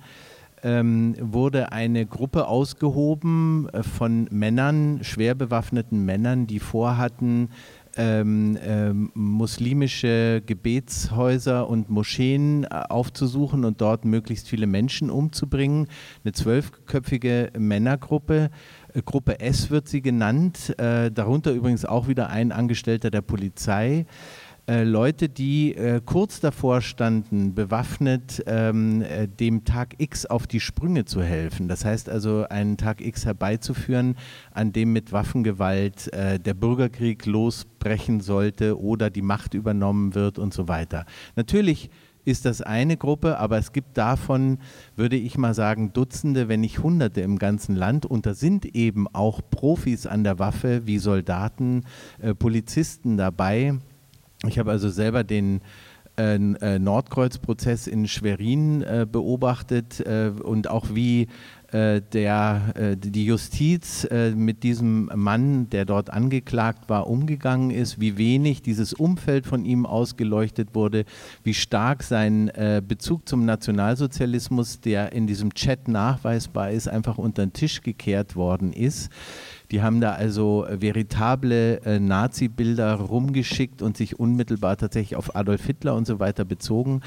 ähm, 0.64 1.14
wurde 1.20 1.70
eine 1.70 2.06
Gruppe 2.06 2.48
ausgehoben 2.48 3.68
äh, 3.72 3.84
von 3.84 4.26
Männern, 4.32 4.98
schwer 5.02 5.36
bewaffneten 5.36 6.04
Männern, 6.04 6.48
die 6.48 6.58
vorhatten, 6.58 7.50
ähm, 7.96 8.58
ähm, 8.62 9.10
muslimische 9.14 10.42
Gebetshäuser 10.44 11.68
und 11.68 11.90
Moscheen 11.90 12.64
äh, 12.64 12.68
aufzusuchen 12.68 13.64
und 13.64 13.80
dort 13.80 14.04
möglichst 14.04 14.48
viele 14.48 14.66
Menschen 14.66 15.10
umzubringen. 15.10 15.88
Eine 16.24 16.32
zwölfköpfige 16.32 17.50
Männergruppe. 17.56 18.50
Äh, 18.92 19.02
Gruppe 19.02 19.40
S 19.40 19.70
wird 19.70 19.88
sie 19.88 20.02
genannt, 20.02 20.78
äh, 20.78 21.10
darunter 21.10 21.52
übrigens 21.52 21.84
auch 21.84 22.08
wieder 22.08 22.30
ein 22.30 22.52
Angestellter 22.52 23.10
der 23.10 23.22
Polizei 23.22 24.06
Leute, 24.66 25.28
die 25.28 25.74
äh, 25.74 26.00
kurz 26.04 26.40
davor 26.40 26.80
standen, 26.80 27.54
bewaffnet 27.54 28.42
ähm, 28.46 29.02
äh, 29.02 29.28
dem 29.28 29.64
Tag 29.64 29.96
X 29.98 30.24
auf 30.24 30.46
die 30.46 30.60
Sprünge 30.60 31.04
zu 31.04 31.22
helfen. 31.22 31.68
Das 31.68 31.84
heißt 31.84 32.08
also, 32.08 32.46
einen 32.48 32.78
Tag 32.78 33.02
X 33.02 33.26
herbeizuführen, 33.26 34.16
an 34.52 34.72
dem 34.72 34.94
mit 34.94 35.12
Waffengewalt 35.12 36.10
äh, 36.14 36.40
der 36.40 36.54
Bürgerkrieg 36.54 37.26
losbrechen 37.26 38.20
sollte 38.20 38.80
oder 38.80 39.10
die 39.10 39.20
Macht 39.20 39.52
übernommen 39.52 40.14
wird 40.14 40.38
und 40.38 40.54
so 40.54 40.66
weiter. 40.66 41.04
Natürlich 41.36 41.90
ist 42.24 42.46
das 42.46 42.62
eine 42.62 42.96
Gruppe, 42.96 43.38
aber 43.38 43.58
es 43.58 43.72
gibt 43.72 43.98
davon, 43.98 44.56
würde 44.96 45.16
ich 45.16 45.36
mal 45.36 45.52
sagen, 45.52 45.92
Dutzende, 45.92 46.48
wenn 46.48 46.60
nicht 46.60 46.82
Hunderte 46.82 47.20
im 47.20 47.38
ganzen 47.38 47.76
Land. 47.76 48.06
Und 48.06 48.24
da 48.24 48.32
sind 48.32 48.64
eben 48.74 49.08
auch 49.08 49.42
Profis 49.50 50.06
an 50.06 50.24
der 50.24 50.38
Waffe 50.38 50.86
wie 50.86 50.96
Soldaten, 50.96 51.84
äh, 52.22 52.34
Polizisten 52.34 53.18
dabei 53.18 53.74
ich 54.46 54.58
habe 54.58 54.70
also 54.70 54.88
selber 54.88 55.24
den 55.24 55.60
äh, 56.16 56.36
äh, 56.36 56.78
Nordkreuz-Prozess 56.78 57.88
in 57.88 58.06
Schwerin 58.06 58.82
äh, 58.82 59.04
beobachtet 59.10 59.98
äh, 59.98 60.28
und 60.28 60.70
auch 60.70 60.86
wie 60.92 61.26
äh, 61.72 62.02
der, 62.12 62.72
äh, 62.76 62.96
die 62.96 63.24
Justiz 63.24 64.06
mit 64.36 64.62
diesem 64.62 65.10
Mann, 65.12 65.68
der 65.70 65.84
dort 65.86 66.10
angeklagt 66.10 66.88
war, 66.88 67.08
umgegangen 67.08 67.72
ist, 67.72 68.00
wie 68.00 68.16
wenig 68.16 68.62
dieses 68.62 68.92
Umfeld 68.92 69.44
von 69.44 69.64
ihm 69.64 69.86
ausgeleuchtet 69.86 70.76
wurde, 70.76 71.04
wie 71.42 71.54
stark 71.54 72.04
sein 72.04 72.50
Bezug 72.86 73.28
zum 73.28 73.44
Nationalsozialismus, 73.44 74.80
der 74.80 75.12
in 75.12 75.26
diesem 75.26 75.54
Chat 75.54 75.88
nachweisbar 75.88 76.70
ist, 76.70 76.88
einfach 76.88 77.18
unter 77.18 77.44
den 77.44 77.52
Tisch 77.52 77.82
gekehrt 77.82 78.36
worden 78.36 78.72
ist. 78.72 79.10
Die 79.70 79.82
haben 79.82 80.00
da 80.00 80.12
also 80.12 80.66
äh, 80.66 80.80
veritable 80.80 81.80
äh, 81.84 81.98
Nazi-Bilder 81.98 82.94
rumgeschickt 82.94 83.82
und 83.82 83.96
sich 83.96 84.18
unmittelbar 84.18 84.76
tatsächlich 84.76 85.16
auf 85.16 85.34
Adolf 85.34 85.64
Hitler 85.64 85.94
und 85.94 86.06
so 86.06 86.20
weiter 86.20 86.44
bezogen. 86.44 87.00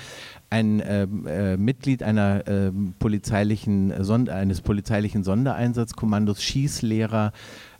Ein 0.49 0.81
ähm, 0.85 1.27
äh, 1.27 1.57
Mitglied 1.57 2.03
einer, 2.03 2.47
äh, 2.47 2.71
polizeilichen 2.99 3.93
Sonder 4.03 4.35
eines 4.35 4.61
polizeilichen 4.61 5.23
Sondereinsatzkommandos, 5.23 6.41
Schießlehrer, 6.41 7.31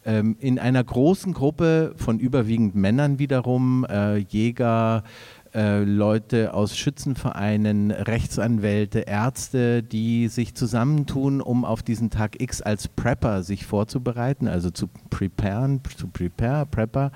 ähm, 0.08 0.38
in 0.40 0.58
einer 0.58 0.84
großen 0.84 1.34
Gruppe 1.34 1.94
von 1.98 2.18
überwiegend 2.20 2.76
Männern 2.76 3.20
wiederum, 3.20 3.86
äh, 3.90 4.18
Jäger, 4.18 5.04
äh, 5.58 5.84
Leute 5.84 6.54
aus 6.54 6.78
Schützenvereinen, 6.78 7.90
Rechtsanwälte, 7.90 9.00
Ärzte, 9.00 9.82
die 9.82 10.28
sich 10.28 10.54
zusammentun, 10.54 11.42
um 11.42 11.66
auf 11.66 11.82
diesen 11.82 12.12
Tag 12.12 12.40
X 12.40 12.62
als 12.62 12.88
Prepper 12.88 13.42
sich 13.42 13.66
vorzubereiten, 13.66 14.48
also 14.48 14.70
zu 14.70 14.88
preparen, 15.10 15.82
zu 15.98 16.08
prepare, 16.08 16.68
Prepper. 16.68 17.12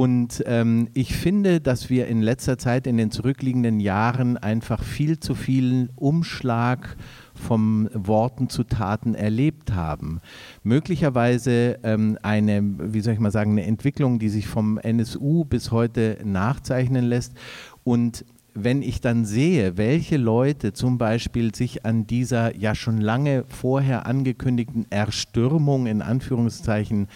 Und 0.00 0.42
ähm, 0.46 0.88
ich 0.94 1.14
finde, 1.14 1.60
dass 1.60 1.90
wir 1.90 2.06
in 2.06 2.22
letzter 2.22 2.56
Zeit, 2.56 2.86
in 2.86 2.96
den 2.96 3.10
zurückliegenden 3.10 3.80
Jahren, 3.80 4.38
einfach 4.38 4.82
viel 4.82 5.20
zu 5.20 5.34
viel 5.34 5.90
Umschlag 5.94 6.96
vom 7.34 7.86
Worten 7.92 8.48
zu 8.48 8.64
Taten 8.64 9.14
erlebt 9.14 9.74
haben. 9.74 10.22
Möglicherweise 10.62 11.80
ähm, 11.82 12.16
eine, 12.22 12.62
wie 12.94 13.02
soll 13.02 13.12
ich 13.12 13.20
mal 13.20 13.30
sagen, 13.30 13.50
eine 13.50 13.66
Entwicklung, 13.66 14.18
die 14.18 14.30
sich 14.30 14.46
vom 14.46 14.78
NSU 14.78 15.44
bis 15.44 15.70
heute 15.70 16.16
nachzeichnen 16.24 17.04
lässt. 17.04 17.34
Und 17.84 18.24
wenn 18.54 18.80
ich 18.80 19.02
dann 19.02 19.26
sehe, 19.26 19.76
welche 19.76 20.16
Leute 20.16 20.72
zum 20.72 20.96
Beispiel 20.96 21.54
sich 21.54 21.84
an 21.84 22.06
dieser 22.06 22.56
ja 22.56 22.74
schon 22.74 23.02
lange 23.02 23.44
vorher 23.48 24.06
angekündigten 24.06 24.86
Erstürmung 24.88 25.86
in 25.86 26.00
Anführungszeichen 26.00 27.04
äh, 27.04 27.08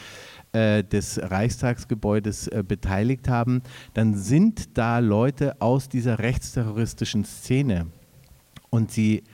des 0.82 1.20
Reichstagsgebäudes 1.22 2.48
äh, 2.48 2.62
beteiligt 2.66 3.28
haben, 3.28 3.62
dann 3.92 4.14
sind 4.14 4.78
da 4.78 5.00
Leute 5.00 5.60
aus 5.60 5.88
dieser 5.88 6.18
rechtsterroristischen 6.18 7.24
Szene. 7.24 7.86
Und 8.70 8.90
sie 8.90 9.24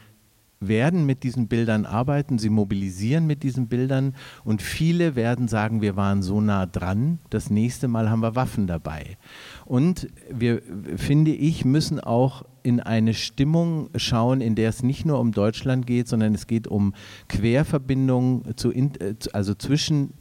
werden 0.60 1.06
mit 1.06 1.22
diesen 1.22 1.48
Bildern 1.48 1.86
arbeiten, 1.86 2.38
sie 2.38 2.50
mobilisieren 2.50 3.26
mit 3.26 3.42
diesen 3.42 3.68
Bildern 3.68 4.14
und 4.44 4.60
viele 4.60 5.16
werden 5.16 5.48
sagen, 5.48 5.80
wir 5.80 5.96
waren 5.96 6.22
so 6.22 6.40
nah 6.42 6.66
dran, 6.66 7.18
das 7.30 7.48
nächste 7.48 7.88
Mal 7.88 8.10
haben 8.10 8.20
wir 8.20 8.36
Waffen 8.36 8.66
dabei. 8.66 9.16
Und 9.64 10.08
wir, 10.30 10.60
finde 10.96 11.32
ich, 11.32 11.64
müssen 11.64 11.98
auch 11.98 12.44
in 12.62 12.80
eine 12.80 13.14
Stimmung 13.14 13.88
schauen, 13.96 14.42
in 14.42 14.54
der 14.54 14.68
es 14.68 14.82
nicht 14.82 15.06
nur 15.06 15.18
um 15.18 15.32
Deutschland 15.32 15.86
geht, 15.86 16.08
sondern 16.08 16.34
es 16.34 16.46
geht 16.46 16.68
um 16.68 16.94
Querverbindungen, 17.28 18.54
zu, 18.56 18.70
also 19.32 19.54
zwischen 19.54 20.12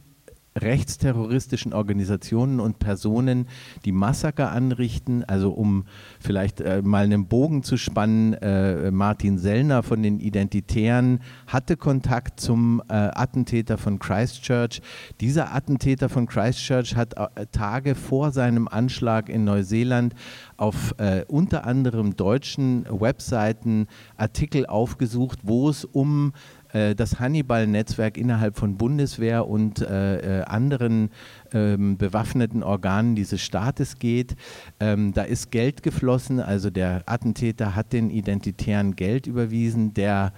rechtsterroristischen 0.58 1.72
Organisationen 1.72 2.60
und 2.60 2.78
Personen, 2.78 3.46
die 3.84 3.92
Massaker 3.92 4.50
anrichten. 4.50 5.24
Also 5.24 5.50
um 5.50 5.84
vielleicht 6.18 6.60
äh, 6.60 6.82
mal 6.82 7.04
einen 7.04 7.26
Bogen 7.26 7.62
zu 7.62 7.76
spannen, 7.76 8.34
äh, 8.34 8.90
Martin 8.90 9.38
Sellner 9.38 9.82
von 9.82 10.02
den 10.02 10.18
Identitären 10.18 11.20
hatte 11.46 11.76
Kontakt 11.76 12.40
zum 12.40 12.82
äh, 12.88 12.94
Attentäter 12.94 13.78
von 13.78 13.98
Christchurch. 13.98 14.82
Dieser 15.20 15.54
Attentäter 15.54 16.08
von 16.08 16.26
Christchurch 16.26 16.96
hat 16.96 17.14
äh, 17.14 17.46
Tage 17.52 17.94
vor 17.94 18.32
seinem 18.32 18.66
Anschlag 18.66 19.28
in 19.28 19.44
Neuseeland 19.44 20.14
auf 20.56 20.94
äh, 20.98 21.24
unter 21.28 21.64
anderem 21.64 22.16
deutschen 22.16 22.84
Webseiten 22.90 23.86
Artikel 24.16 24.66
aufgesucht, 24.66 25.40
wo 25.44 25.68
es 25.68 25.84
um 25.84 26.32
das 26.72 27.18
Hannibal-Netzwerk 27.18 28.16
innerhalb 28.16 28.56
von 28.56 28.76
Bundeswehr 28.76 29.46
und 29.48 29.80
äh, 29.80 30.40
äh, 30.40 30.44
anderen 30.44 31.10
ähm, 31.52 31.96
bewaffneten 31.96 32.62
Organen 32.62 33.14
dieses 33.14 33.40
Staates 33.40 33.98
geht. 33.98 34.36
Ähm, 34.78 35.12
da 35.12 35.22
ist 35.22 35.50
Geld 35.50 35.82
geflossen, 35.82 36.40
also 36.40 36.70
der 36.70 37.02
Attentäter 37.06 37.74
hat 37.74 37.92
den 37.92 38.10
Identitären 38.10 38.96
Geld 38.96 39.26
überwiesen, 39.26 39.94
der 39.94 40.32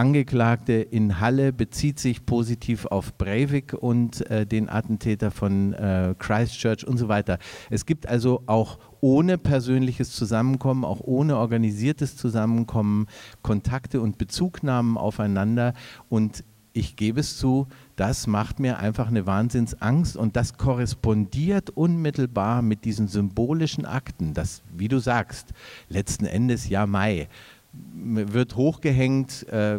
Angeklagte 0.00 0.72
in 0.72 1.20
Halle 1.20 1.52
bezieht 1.52 1.98
sich 1.98 2.24
positiv 2.24 2.86
auf 2.86 3.18
Breivik 3.18 3.74
und 3.74 4.28
äh, 4.30 4.46
den 4.46 4.70
Attentäter 4.70 5.30
von 5.30 5.74
äh, 5.74 6.14
Christchurch 6.18 6.86
und 6.86 6.96
so 6.96 7.08
weiter. 7.08 7.38
Es 7.68 7.84
gibt 7.84 8.08
also 8.08 8.42
auch 8.46 8.78
ohne 9.00 9.38
persönliches 9.38 10.12
Zusammenkommen, 10.12 10.84
auch 10.84 11.00
ohne 11.00 11.36
organisiertes 11.36 12.16
Zusammenkommen 12.16 13.06
Kontakte 13.42 14.00
und 14.00 14.18
Bezugnahmen 14.18 14.96
aufeinander 14.96 15.74
und 16.08 16.44
ich 16.72 16.94
gebe 16.94 17.20
es 17.20 17.36
zu, 17.36 17.66
das 17.96 18.26
macht 18.26 18.60
mir 18.60 18.78
einfach 18.78 19.08
eine 19.08 19.26
Wahnsinnsangst 19.26 20.16
und 20.16 20.36
das 20.36 20.56
korrespondiert 20.56 21.70
unmittelbar 21.70 22.62
mit 22.62 22.84
diesen 22.84 23.08
symbolischen 23.08 23.86
Akten, 23.86 24.34
das, 24.34 24.62
wie 24.76 24.88
du 24.88 25.00
sagst, 25.00 25.48
letzten 25.88 26.26
Endes 26.26 26.68
ja 26.68 26.86
Mai 26.86 27.28
wird 27.72 28.56
hochgehängt. 28.56 29.48
Äh, 29.48 29.78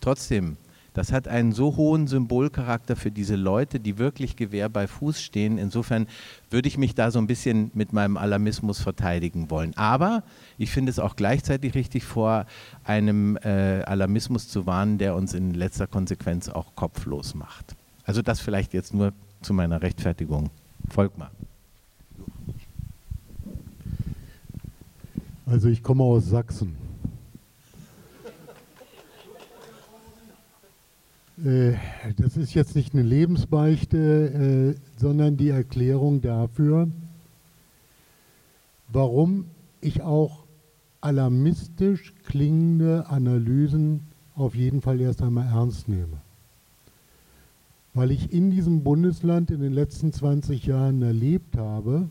trotzdem, 0.00 0.56
das 0.92 1.12
hat 1.12 1.28
einen 1.28 1.52
so 1.52 1.76
hohen 1.76 2.06
Symbolcharakter 2.06 2.96
für 2.96 3.10
diese 3.10 3.36
Leute, 3.36 3.80
die 3.80 3.98
wirklich 3.98 4.36
Gewehr 4.36 4.68
bei 4.68 4.86
Fuß 4.86 5.20
stehen. 5.22 5.58
Insofern 5.58 6.06
würde 6.50 6.68
ich 6.68 6.78
mich 6.78 6.94
da 6.94 7.10
so 7.10 7.18
ein 7.18 7.26
bisschen 7.26 7.70
mit 7.74 7.92
meinem 7.92 8.16
Alarmismus 8.16 8.80
verteidigen 8.80 9.50
wollen. 9.50 9.76
Aber 9.76 10.22
ich 10.58 10.70
finde 10.70 10.90
es 10.90 10.98
auch 10.98 11.16
gleichzeitig 11.16 11.74
richtig, 11.74 12.04
vor 12.04 12.46
einem 12.84 13.36
äh, 13.38 13.82
Alarmismus 13.82 14.48
zu 14.48 14.66
warnen, 14.66 14.98
der 14.98 15.14
uns 15.14 15.34
in 15.34 15.54
letzter 15.54 15.86
Konsequenz 15.86 16.48
auch 16.48 16.74
kopflos 16.74 17.34
macht. 17.34 17.76
Also 18.04 18.22
das 18.22 18.40
vielleicht 18.40 18.74
jetzt 18.74 18.92
nur 18.92 19.12
zu 19.42 19.54
meiner 19.54 19.82
Rechtfertigung. 19.82 20.50
Folgt 20.88 21.18
mal. 21.18 21.30
Also 25.46 25.68
ich 25.68 25.82
komme 25.82 26.04
aus 26.04 26.28
Sachsen. 26.28 26.89
Das 31.42 32.36
ist 32.36 32.54
jetzt 32.54 32.76
nicht 32.76 32.92
eine 32.92 33.02
Lebensbeichte, 33.02 34.76
äh, 34.76 35.00
sondern 35.00 35.36
die 35.36 35.48
Erklärung 35.48 36.20
dafür, 36.20 36.88
warum 38.88 39.46
ich 39.80 40.02
auch 40.02 40.44
alarmistisch 41.00 42.12
klingende 42.26 43.06
Analysen 43.06 44.00
auf 44.34 44.54
jeden 44.54 44.82
Fall 44.82 45.00
erst 45.00 45.22
einmal 45.22 45.46
ernst 45.46 45.88
nehme. 45.88 46.18
Weil 47.94 48.10
ich 48.10 48.32
in 48.32 48.50
diesem 48.50 48.82
Bundesland 48.82 49.50
in 49.50 49.60
den 49.60 49.72
letzten 49.72 50.12
20 50.12 50.66
Jahren 50.66 51.02
erlebt 51.02 51.56
habe, 51.56 52.08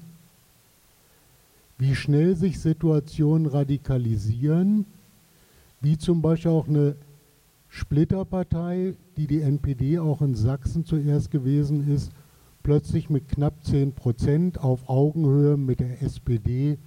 wie 1.77 1.95
schnell 1.95 2.35
sich 2.35 2.59
Situationen 2.59 3.45
radikalisieren, 3.45 4.85
wie 5.81 5.97
zum 5.97 6.21
Beispiel 6.21 6.51
auch 6.51 6.67
eine 6.67 6.95
Splitterpartei, 7.69 8.95
die 9.15 9.27
die 9.27 9.41
NPD 9.41 9.99
auch 9.99 10.21
in 10.21 10.35
Sachsen 10.35 10.85
zuerst 10.85 11.31
gewesen 11.31 11.87
ist, 11.87 12.11
plötzlich 12.63 13.09
mit 13.09 13.29
knapp 13.29 13.63
10 13.63 13.93
Prozent 13.93 14.59
auf 14.59 14.89
Augenhöhe 14.89 15.55
mit 15.55 15.79
der 15.79 16.01
SPD 16.01 16.77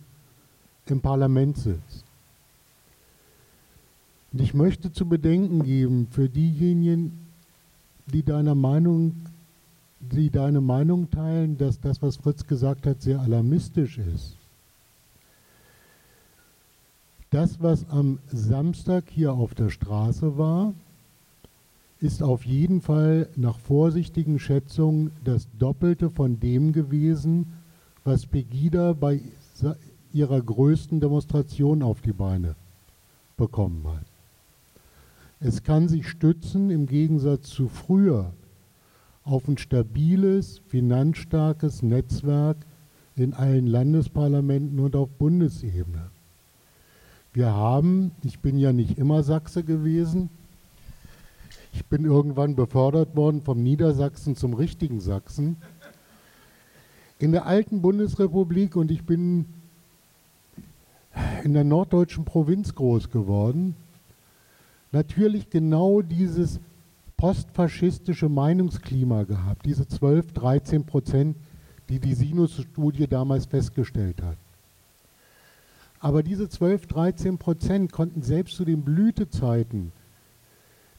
im 0.87 1.01
Parlament 1.01 1.57
sitzt. 1.57 2.05
Und 4.33 4.41
ich 4.41 4.55
möchte 4.55 4.93
zu 4.93 5.07
bedenken 5.07 5.63
geben 5.63 6.09
für 6.11 6.29
diejenigen, 6.29 7.13
die 8.07 8.23
deiner 8.23 8.55
Meinung, 8.55 9.15
die 10.01 10.31
deine 10.31 10.61
Meinung 10.61 11.11
teilen, 11.11 11.59
dass 11.59 11.81
das, 11.81 12.03
was 12.03 12.17
Fritz 12.17 12.47
gesagt 12.47 12.87
hat, 12.87 13.03
sehr 13.03 13.21
alarmistisch 13.21 13.99
ist. 13.99 14.37
Das, 17.33 17.63
was 17.63 17.89
am 17.89 18.19
Samstag 18.27 19.05
hier 19.09 19.33
auf 19.33 19.55
der 19.55 19.71
Straße 19.71 20.37
war, 20.37 20.75
ist 21.99 22.23
auf 22.23 22.45
jeden 22.45 22.83
Fall 22.83 23.27
nach 23.37 23.59
vorsichtigen 23.59 24.39
Schätzungen 24.39 25.13
das 25.25 25.49
Doppelte 25.59 26.11
von 26.11 26.41
dem 26.41 26.75
gewesen, 26.75 27.55
was 28.05 28.27
Pegida 28.27 28.93
bei 28.93 29.23
ihrer 30.13 30.43
größten 30.43 31.01
Demonstration 31.01 31.83
auf 31.83 32.03
die 32.03 32.13
Beine 32.13 32.55
bekommen 33.39 33.83
hat. 33.89 34.05
Es 35.41 35.63
kann 35.63 35.89
sich 35.89 36.09
stützen 36.09 36.69
im 36.69 36.85
Gegensatz 36.85 37.49
zu 37.49 37.69
früher 37.69 38.35
auf 39.25 39.49
ein 39.49 39.57
stabiles, 39.57 40.61
finanzstarkes 40.69 41.81
Netzwerk 41.83 42.59
in 43.17 43.33
allen 43.33 43.67
Landesparlamenten 43.67 44.79
und 44.81 44.95
auf 44.97 45.09
Bundesebene. 45.13 46.12
Wir 47.35 47.55
haben, 47.55 48.13
ich 48.23 48.41
bin 48.41 48.59
ja 48.59 48.75
nicht 48.75 48.99
immer 48.99 49.23
Sachse 49.23 49.65
gewesen, 49.65 50.29
ich 51.73 51.87
bin 51.87 52.05
irgendwann 52.05 52.55
befördert 52.55 53.17
worden 53.17 53.41
vom 53.41 53.63
Niedersachsen 53.63 54.37
zum 54.37 54.53
richtigen 54.53 55.01
Sachsen. 55.01 55.57
In 57.19 57.33
der 57.33 57.47
alten 57.47 57.81
Bundesrepublik 57.81 58.77
und 58.77 58.91
ich 58.91 59.07
bin 59.07 59.47
in 61.43 61.55
der 61.55 61.65
norddeutschen 61.65 62.27
Provinz 62.27 62.75
groß 62.75 63.09
geworden, 63.11 63.77
natürlich 64.91 65.49
genau 65.49 66.03
dieses 66.03 66.61
postfaschistische 67.17 68.29
Meinungsklima 68.29 69.23
gehabt, 69.23 69.65
diese 69.65 69.89
12, 69.89 70.33
13 70.33 70.85
Prozent, 70.85 71.37
die 71.89 71.99
die 71.99 72.15
Sinus-Studie 72.15 73.07
damals 73.07 73.47
festgestellt 73.47 74.21
hat. 74.21 74.37
Aber 76.03 76.25
diese 76.25 76.49
12, 76.49 76.89
13 76.89 77.39
Prozent 77.39 77.93
konnten 77.93 78.23
selbst 78.23 78.57
zu 78.57 78.65
den 78.65 78.83
Blütezeiten 78.83 79.93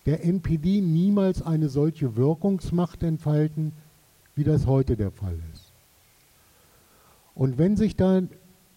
der 0.05 0.23
NPD 0.23 0.79
niemals 0.79 1.41
eine 1.41 1.67
solche 1.67 2.15
Wirkungsmacht 2.15 3.03
entfalten, 3.03 3.73
wie 4.35 4.45
das 4.45 4.65
heute 4.65 4.95
der 4.95 5.11
Fall 5.11 5.37
ist. 5.53 5.73
Und 7.35 7.57
wenn 7.57 7.75
sich 7.75 7.97
dann 7.97 8.29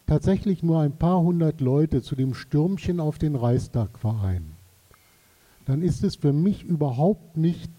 tatsächlich 0.06 0.64
nur 0.64 0.80
ein 0.80 0.96
paar 0.96 1.20
hundert 1.20 1.60
Leute 1.60 2.02
zu 2.02 2.16
dem 2.16 2.34
Stürmchen 2.34 2.98
auf 2.98 3.18
den 3.18 3.36
Reichstag 3.36 3.96
vereinen, 3.96 4.56
dann 5.64 5.80
ist 5.80 6.02
es 6.02 6.16
für 6.16 6.32
mich 6.32 6.64
überhaupt 6.64 7.36
nicht 7.36 7.70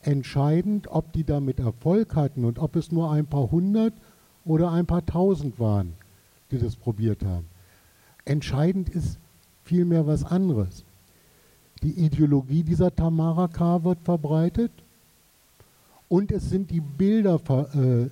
entscheidend, 0.00 0.88
ob 0.88 1.12
die 1.12 1.24
damit 1.24 1.58
Erfolg 1.58 2.14
hatten 2.16 2.46
und 2.46 2.58
ob 2.58 2.76
es 2.76 2.92
nur 2.92 3.12
ein 3.12 3.26
paar 3.26 3.50
hundert 3.50 3.92
oder 4.46 4.72
ein 4.72 4.86
paar 4.86 5.04
tausend 5.04 5.60
waren, 5.60 5.92
die 6.50 6.58
das 6.58 6.74
probiert 6.74 7.24
haben. 7.24 7.44
Entscheidend 8.28 8.90
ist 8.90 9.18
vielmehr 9.64 10.06
was 10.06 10.22
anderes. 10.22 10.84
Die 11.82 11.92
Ideologie 11.92 12.62
dieser 12.62 12.94
Tamara 12.94 13.48
K. 13.48 13.82
wird 13.84 14.00
verbreitet 14.02 14.70
und 16.10 16.30
es 16.30 16.50
sind 16.50 16.70
die 16.70 16.82
Bilder 16.82 17.40
äh, 17.74 18.10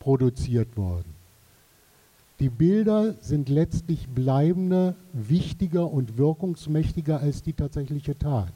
produziert 0.00 0.76
worden. 0.76 1.14
Die 2.40 2.48
Bilder 2.48 3.14
sind 3.20 3.48
letztlich 3.48 4.08
bleibender, 4.08 4.96
wichtiger 5.12 5.88
und 5.88 6.18
wirkungsmächtiger 6.18 7.20
als 7.20 7.44
die 7.44 7.52
tatsächliche 7.52 8.18
Tat. 8.18 8.52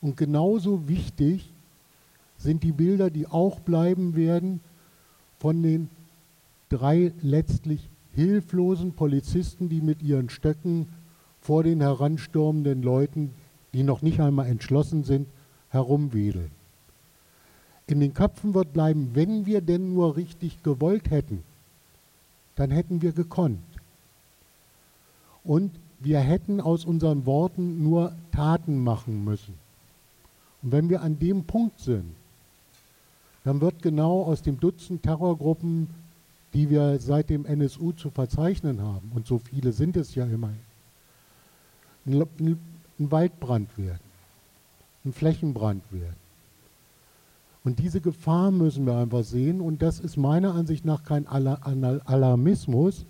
Und 0.00 0.16
genauso 0.16 0.88
wichtig 0.88 1.52
sind 2.38 2.62
die 2.62 2.72
Bilder, 2.72 3.10
die 3.10 3.26
auch 3.26 3.60
bleiben 3.60 4.16
werden 4.16 4.60
von 5.38 5.62
den 5.62 5.90
drei 6.70 7.12
letztlich 7.20 7.90
hilflosen 8.16 8.94
Polizisten, 8.94 9.68
die 9.68 9.82
mit 9.82 10.02
ihren 10.02 10.30
Stöcken 10.30 10.88
vor 11.42 11.62
den 11.62 11.82
heranstürmenden 11.82 12.82
Leuten, 12.82 13.30
die 13.74 13.82
noch 13.82 14.00
nicht 14.00 14.20
einmal 14.20 14.46
entschlossen 14.46 15.04
sind, 15.04 15.28
herumwedeln. 15.68 16.50
In 17.86 18.00
den 18.00 18.14
Köpfen 18.14 18.54
wird 18.54 18.72
bleiben, 18.72 19.10
wenn 19.12 19.44
wir 19.44 19.60
denn 19.60 19.92
nur 19.92 20.16
richtig 20.16 20.62
gewollt 20.62 21.10
hätten, 21.10 21.44
dann 22.56 22.70
hätten 22.70 23.02
wir 23.02 23.12
gekonnt. 23.12 23.60
Und 25.44 25.72
wir 26.00 26.18
hätten 26.18 26.60
aus 26.60 26.86
unseren 26.86 27.26
Worten 27.26 27.82
nur 27.82 28.12
Taten 28.32 28.82
machen 28.82 29.24
müssen. 29.24 29.54
Und 30.62 30.72
wenn 30.72 30.88
wir 30.88 31.02
an 31.02 31.18
dem 31.18 31.44
Punkt 31.44 31.78
sind, 31.80 32.16
dann 33.44 33.60
wird 33.60 33.82
genau 33.82 34.22
aus 34.22 34.40
dem 34.42 34.58
Dutzend 34.58 35.02
Terrorgruppen, 35.02 35.88
die 36.56 36.70
wir 36.70 36.98
seit 37.00 37.28
dem 37.28 37.44
NSU 37.44 37.92
zu 37.92 38.08
verzeichnen 38.08 38.80
haben, 38.80 39.12
und 39.14 39.26
so 39.26 39.36
viele 39.36 39.72
sind 39.72 39.94
es 39.94 40.14
ja 40.14 40.24
immerhin, 40.24 40.56
ein, 42.06 42.58
Waldbrand 42.98 43.76
werden, 43.76 44.00
ein 45.04 45.12
Flächenbrand 45.12 45.82
werden. 45.92 46.16
Und 47.62 47.78
diese 47.78 48.00
Gefahr 48.00 48.52
müssen 48.52 48.86
wir 48.86 48.96
einfach 48.96 49.22
sehen. 49.22 49.60
Und 49.60 49.82
das 49.82 50.00
ist 50.00 50.16
meiner 50.16 50.54
Ansicht 50.54 50.86
nach 50.86 51.02
kein 51.02 51.26
Alarmismus. 51.26 53.04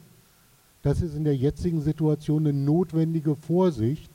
Das 0.82 1.00
ist 1.00 1.14
in 1.14 1.22
der 1.22 1.36
jetzigen 1.36 1.82
Situation 1.82 2.48
eine 2.48 2.58
notwendige 2.58 3.36
Vorsicht, 3.36 4.10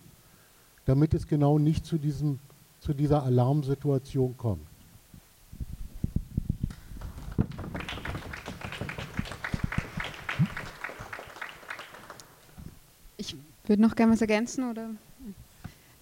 damit 0.83 1.13
es 1.13 1.25
genau 1.25 1.57
nicht 1.57 1.85
zu, 1.85 1.97
diesem, 1.97 2.39
zu 2.81 2.93
dieser 2.93 3.23
Alarmsituation 3.23 4.35
kommt. 4.35 4.65
Ich 13.21 13.35
würde 13.71 13.81
noch 13.81 13.95
gerne 13.95 14.11
was 14.11 14.21
ergänzen, 14.21 14.69
oder? 14.69 14.89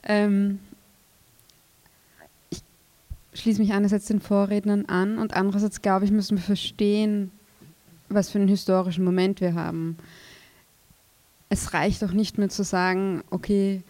Ähm, 0.03 0.57
schließe 3.33 3.61
mich 3.61 3.73
einerseits 3.73 4.07
den 4.07 4.19
Vorrednern 4.19 4.85
an 4.85 5.19
und 5.19 5.35
andererseits 5.35 5.83
glaube 5.83 6.05
ich, 6.05 6.11
müssen 6.11 6.37
wir 6.37 6.43
verstehen, 6.43 7.31
was 8.09 8.31
für 8.31 8.39
einen 8.39 8.47
historischen 8.47 9.05
Moment 9.05 9.39
wir 9.39 9.53
haben. 9.53 9.97
Es 11.49 11.73
reicht 11.73 12.03
auch 12.03 12.11
nicht 12.11 12.39
mehr 12.39 12.49
zu 12.49 12.63
sagen, 12.63 13.23
okay, 13.29 13.83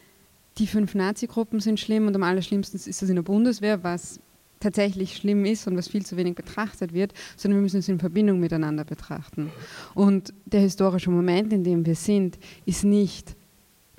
die 0.58 0.68
fünf 0.68 0.94
Nazi-Gruppen 0.94 1.62
sind 1.62 1.80
schlimm 1.80 2.06
und 2.06 2.16
am 2.16 2.24
allerschlimmsten 2.24 2.78
ist 2.78 3.02
das 3.02 3.10
in 3.10 3.16
der 3.16 3.24
Bundeswehr, 3.24 3.82
was 3.82 4.20
tatsächlich 4.60 5.16
schlimm 5.16 5.46
ist 5.46 5.68
und 5.68 5.78
was 5.78 5.88
viel 5.88 6.06
zu 6.06 6.18
wenig 6.18 6.36
betrachtet 6.36 6.92
wird, 6.92 7.14
sondern 7.38 7.60
wir 7.60 7.64
müssen 7.64 7.80
es 7.80 7.88
in 7.88 7.98
Verbindung 7.98 8.42
miteinander 8.42 8.84
betrachten. 8.84 9.52
Und 9.96 10.34
der 10.46 10.60
historische 10.60 11.12
Moment, 11.12 11.54
in 11.54 11.64
dem 11.64 11.86
wir 11.86 11.96
sind, 11.96 12.38
ist 12.66 12.84
nicht 12.84 13.38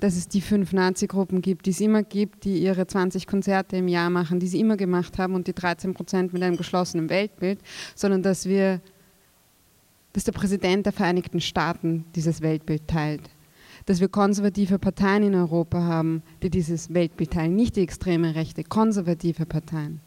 dass 0.01 0.17
es 0.17 0.27
die 0.27 0.41
fünf 0.41 0.73
Nazi-Gruppen 0.73 1.41
gibt, 1.41 1.67
die 1.67 1.69
es 1.69 1.79
immer 1.79 2.01
gibt, 2.01 2.43
die 2.43 2.57
ihre 2.57 2.87
20 2.87 3.27
Konzerte 3.27 3.77
im 3.77 3.87
Jahr 3.87 4.09
machen, 4.09 4.39
die 4.39 4.47
sie 4.47 4.59
immer 4.59 4.75
gemacht 4.75 5.19
haben 5.19 5.35
und 5.35 5.45
die 5.45 5.53
13 5.53 5.93
Prozent 5.93 6.33
mit 6.33 6.41
einem 6.41 6.57
geschlossenen 6.57 7.07
Weltbild, 7.09 7.59
sondern 7.95 8.23
dass 8.23 8.47
wir, 8.47 8.81
dass 10.13 10.23
der 10.23 10.31
Präsident 10.31 10.87
der 10.87 10.93
Vereinigten 10.93 11.39
Staaten 11.39 12.05
dieses 12.15 12.41
Weltbild 12.41 12.87
teilt. 12.87 13.29
Dass 13.85 13.99
wir 13.99 14.09
konservative 14.09 14.79
Parteien 14.79 15.21
in 15.21 15.35
Europa 15.35 15.79
haben, 15.79 16.23
die 16.41 16.49
dieses 16.49 16.91
Weltbild 16.91 17.31
teilen, 17.31 17.55
nicht 17.55 17.75
die 17.75 17.81
extreme 17.81 18.33
Rechte, 18.33 18.63
konservative 18.63 19.45
Parteien. 19.45 19.99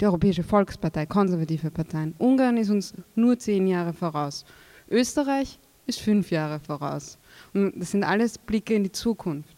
Die 0.00 0.06
Europäische 0.06 0.42
Volkspartei, 0.42 1.06
konservative 1.06 1.70
Parteien. 1.70 2.14
Ungarn 2.18 2.56
ist 2.56 2.70
uns 2.70 2.92
nur 3.14 3.38
zehn 3.38 3.68
Jahre 3.68 3.92
voraus. 3.92 4.44
Österreich 4.90 5.60
ist 5.86 6.00
fünf 6.00 6.32
Jahre 6.32 6.58
voraus. 6.58 7.18
Das 7.56 7.90
sind 7.90 8.04
alles 8.04 8.36
Blicke 8.38 8.74
in 8.74 8.84
die 8.84 8.92
Zukunft. 8.92 9.56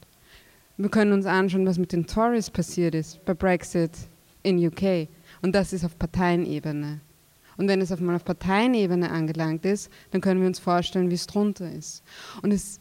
Wir 0.76 0.88
können 0.88 1.12
uns 1.12 1.26
anschauen, 1.26 1.66
was 1.66 1.78
mit 1.78 1.92
den 1.92 2.06
Tories 2.06 2.50
passiert 2.50 2.94
ist 2.94 3.24
bei 3.24 3.34
Brexit 3.34 3.90
in 4.44 4.64
UK. 4.64 5.08
Und 5.42 5.52
das 5.54 5.72
ist 5.72 5.84
auf 5.84 5.98
Parteienebene. 5.98 7.00
Und 7.56 7.66
wenn 7.66 7.80
es 7.80 7.90
auf 7.90 7.98
mal 7.98 8.14
auf 8.14 8.24
Parteienebene 8.24 9.10
angelangt 9.10 9.64
ist, 9.66 9.90
dann 10.12 10.20
können 10.20 10.40
wir 10.40 10.46
uns 10.46 10.60
vorstellen, 10.60 11.10
wie 11.10 11.16
es 11.16 11.26
drunter 11.26 11.70
ist. 11.72 12.04
Und 12.42 12.52
es, 12.52 12.78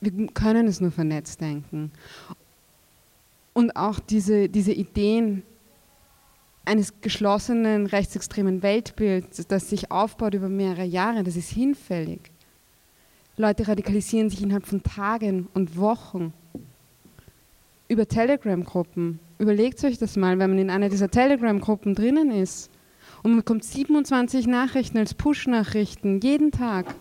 wir 0.00 0.28
können 0.28 0.66
es 0.66 0.80
nur 0.80 0.90
vernetzt 0.90 1.42
denken. 1.42 1.92
Und 3.52 3.76
auch 3.76 3.98
diese, 3.98 4.48
diese 4.48 4.72
Ideen 4.72 5.42
eines 6.64 7.02
geschlossenen 7.02 7.84
rechtsextremen 7.84 8.62
Weltbilds, 8.62 9.46
das 9.46 9.68
sich 9.68 9.90
aufbaut 9.90 10.32
über 10.32 10.48
mehrere 10.48 10.84
Jahre, 10.84 11.22
das 11.22 11.36
ist 11.36 11.50
hinfällig. 11.50 12.32
Leute 13.38 13.66
radikalisieren 13.66 14.28
sich 14.28 14.42
innerhalb 14.42 14.66
von 14.66 14.82
Tagen 14.82 15.48
und 15.54 15.78
Wochen. 15.78 16.34
Über 17.88 18.06
Telegram-Gruppen. 18.06 19.20
Überlegt 19.38 19.82
euch 19.84 19.98
das 19.98 20.16
mal, 20.16 20.38
wenn 20.38 20.50
man 20.50 20.58
in 20.58 20.70
einer 20.70 20.90
dieser 20.90 21.10
Telegram-Gruppen 21.10 21.94
drinnen 21.94 22.30
ist 22.30 22.70
und 23.22 23.30
man 23.30 23.40
bekommt 23.40 23.64
27 23.64 24.46
Nachrichten 24.46 24.98
als 24.98 25.14
Push-Nachrichten 25.14 26.20
jeden 26.20 26.50
Tag, 26.50 26.94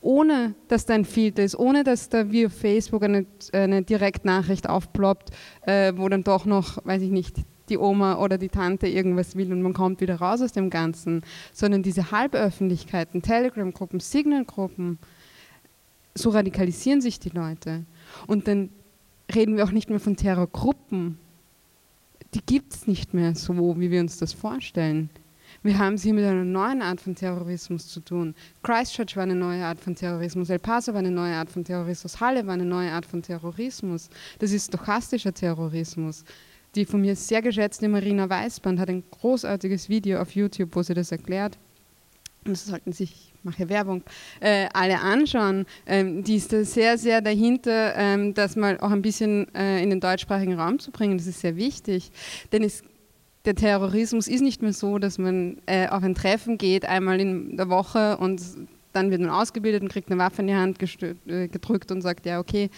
ohne 0.00 0.54
dass 0.66 0.84
da 0.84 0.94
ein 0.94 1.04
Filter 1.04 1.44
ist, 1.44 1.56
ohne 1.56 1.84
dass 1.84 2.08
da 2.08 2.30
wie 2.32 2.46
auf 2.46 2.52
Facebook 2.52 3.04
eine, 3.04 3.26
eine 3.52 3.82
Direktnachricht 3.82 4.68
aufploppt, 4.68 5.30
äh, 5.62 5.92
wo 5.94 6.08
dann 6.08 6.24
doch 6.24 6.44
noch, 6.44 6.84
weiß 6.84 7.02
ich 7.02 7.10
nicht, 7.10 7.36
die 7.68 7.78
Oma 7.78 8.18
oder 8.18 8.36
die 8.36 8.48
Tante 8.48 8.88
irgendwas 8.88 9.36
will 9.36 9.52
und 9.52 9.62
man 9.62 9.74
kommt 9.74 10.00
wieder 10.00 10.16
raus 10.16 10.42
aus 10.42 10.52
dem 10.52 10.70
Ganzen, 10.70 11.22
sondern 11.52 11.82
diese 11.82 12.10
Halböffentlichkeiten, 12.10 13.22
Telegram-Gruppen, 13.22 14.00
Signal-Gruppen, 14.00 14.98
so 16.14 16.30
radikalisieren 16.30 17.00
sich 17.00 17.20
die 17.20 17.30
Leute. 17.30 17.84
Und 18.26 18.48
dann 18.48 18.70
reden 19.34 19.56
wir 19.56 19.64
auch 19.64 19.70
nicht 19.70 19.90
mehr 19.90 20.00
von 20.00 20.16
Terrorgruppen. 20.16 21.18
Die 22.34 22.42
gibt 22.44 22.74
es 22.74 22.86
nicht 22.86 23.14
mehr 23.14 23.34
so, 23.34 23.78
wie 23.78 23.90
wir 23.90 24.00
uns 24.00 24.18
das 24.18 24.32
vorstellen. 24.32 25.10
Wir 25.62 25.78
haben 25.78 25.94
es 25.94 26.02
hier 26.02 26.14
mit 26.14 26.24
einer 26.24 26.44
neuen 26.44 26.82
Art 26.82 27.00
von 27.00 27.14
Terrorismus 27.14 27.88
zu 27.88 28.00
tun. 28.00 28.34
Christchurch 28.62 29.16
war 29.16 29.24
eine 29.24 29.34
neue 29.34 29.64
Art 29.64 29.80
von 29.80 29.94
Terrorismus, 29.94 30.50
El 30.50 30.58
Paso 30.58 30.92
war 30.92 31.00
eine 31.00 31.10
neue 31.10 31.34
Art 31.34 31.50
von 31.50 31.64
Terrorismus, 31.64 32.20
Halle 32.20 32.46
war 32.46 32.54
eine 32.54 32.64
neue 32.64 32.92
Art 32.92 33.06
von 33.06 33.22
Terrorismus. 33.22 34.08
Das 34.38 34.52
ist 34.52 34.68
stochastischer 34.68 35.32
Terrorismus. 35.32 36.24
Die 36.74 36.84
von 36.84 37.00
mir 37.00 37.16
sehr 37.16 37.42
geschätzte 37.42 37.88
Marina 37.88 38.28
Weißband 38.28 38.78
hat 38.78 38.90
ein 38.90 39.02
großartiges 39.10 39.88
Video 39.88 40.20
auf 40.20 40.34
YouTube, 40.34 40.76
wo 40.76 40.82
sie 40.82 40.94
das 40.94 41.10
erklärt. 41.10 41.58
Und 42.44 42.52
das 42.52 42.66
sollten 42.66 42.92
sich 42.92 43.27
mache 43.42 43.68
Werbung, 43.68 44.02
äh, 44.40 44.66
alle 44.72 45.00
anschauen, 45.00 45.66
ähm, 45.86 46.22
die 46.24 46.36
ist 46.36 46.52
da 46.52 46.64
sehr, 46.64 46.98
sehr 46.98 47.20
dahinter, 47.20 47.94
ähm, 47.96 48.34
das 48.34 48.56
mal 48.56 48.78
auch 48.80 48.90
ein 48.90 49.02
bisschen 49.02 49.52
äh, 49.54 49.82
in 49.82 49.90
den 49.90 50.00
deutschsprachigen 50.00 50.58
Raum 50.58 50.78
zu 50.78 50.90
bringen. 50.90 51.18
Das 51.18 51.26
ist 51.26 51.40
sehr 51.40 51.56
wichtig, 51.56 52.10
denn 52.52 52.62
es, 52.62 52.82
der 53.44 53.54
Terrorismus 53.54 54.28
ist 54.28 54.42
nicht 54.42 54.62
mehr 54.62 54.72
so, 54.72 54.98
dass 54.98 55.18
man 55.18 55.58
äh, 55.66 55.88
auf 55.88 56.02
ein 56.02 56.14
Treffen 56.14 56.58
geht, 56.58 56.84
einmal 56.84 57.20
in 57.20 57.56
der 57.56 57.68
Woche 57.68 58.16
und 58.18 58.42
dann 58.92 59.10
wird 59.10 59.20
man 59.20 59.30
ausgebildet 59.30 59.82
und 59.82 59.88
kriegt 59.88 60.10
eine 60.10 60.18
Waffe 60.18 60.42
in 60.42 60.48
die 60.48 60.54
Hand 60.54 60.78
äh, 61.26 61.48
gedrückt 61.48 61.92
und 61.92 62.02
sagt, 62.02 62.26
ja, 62.26 62.40
okay, 62.40 62.70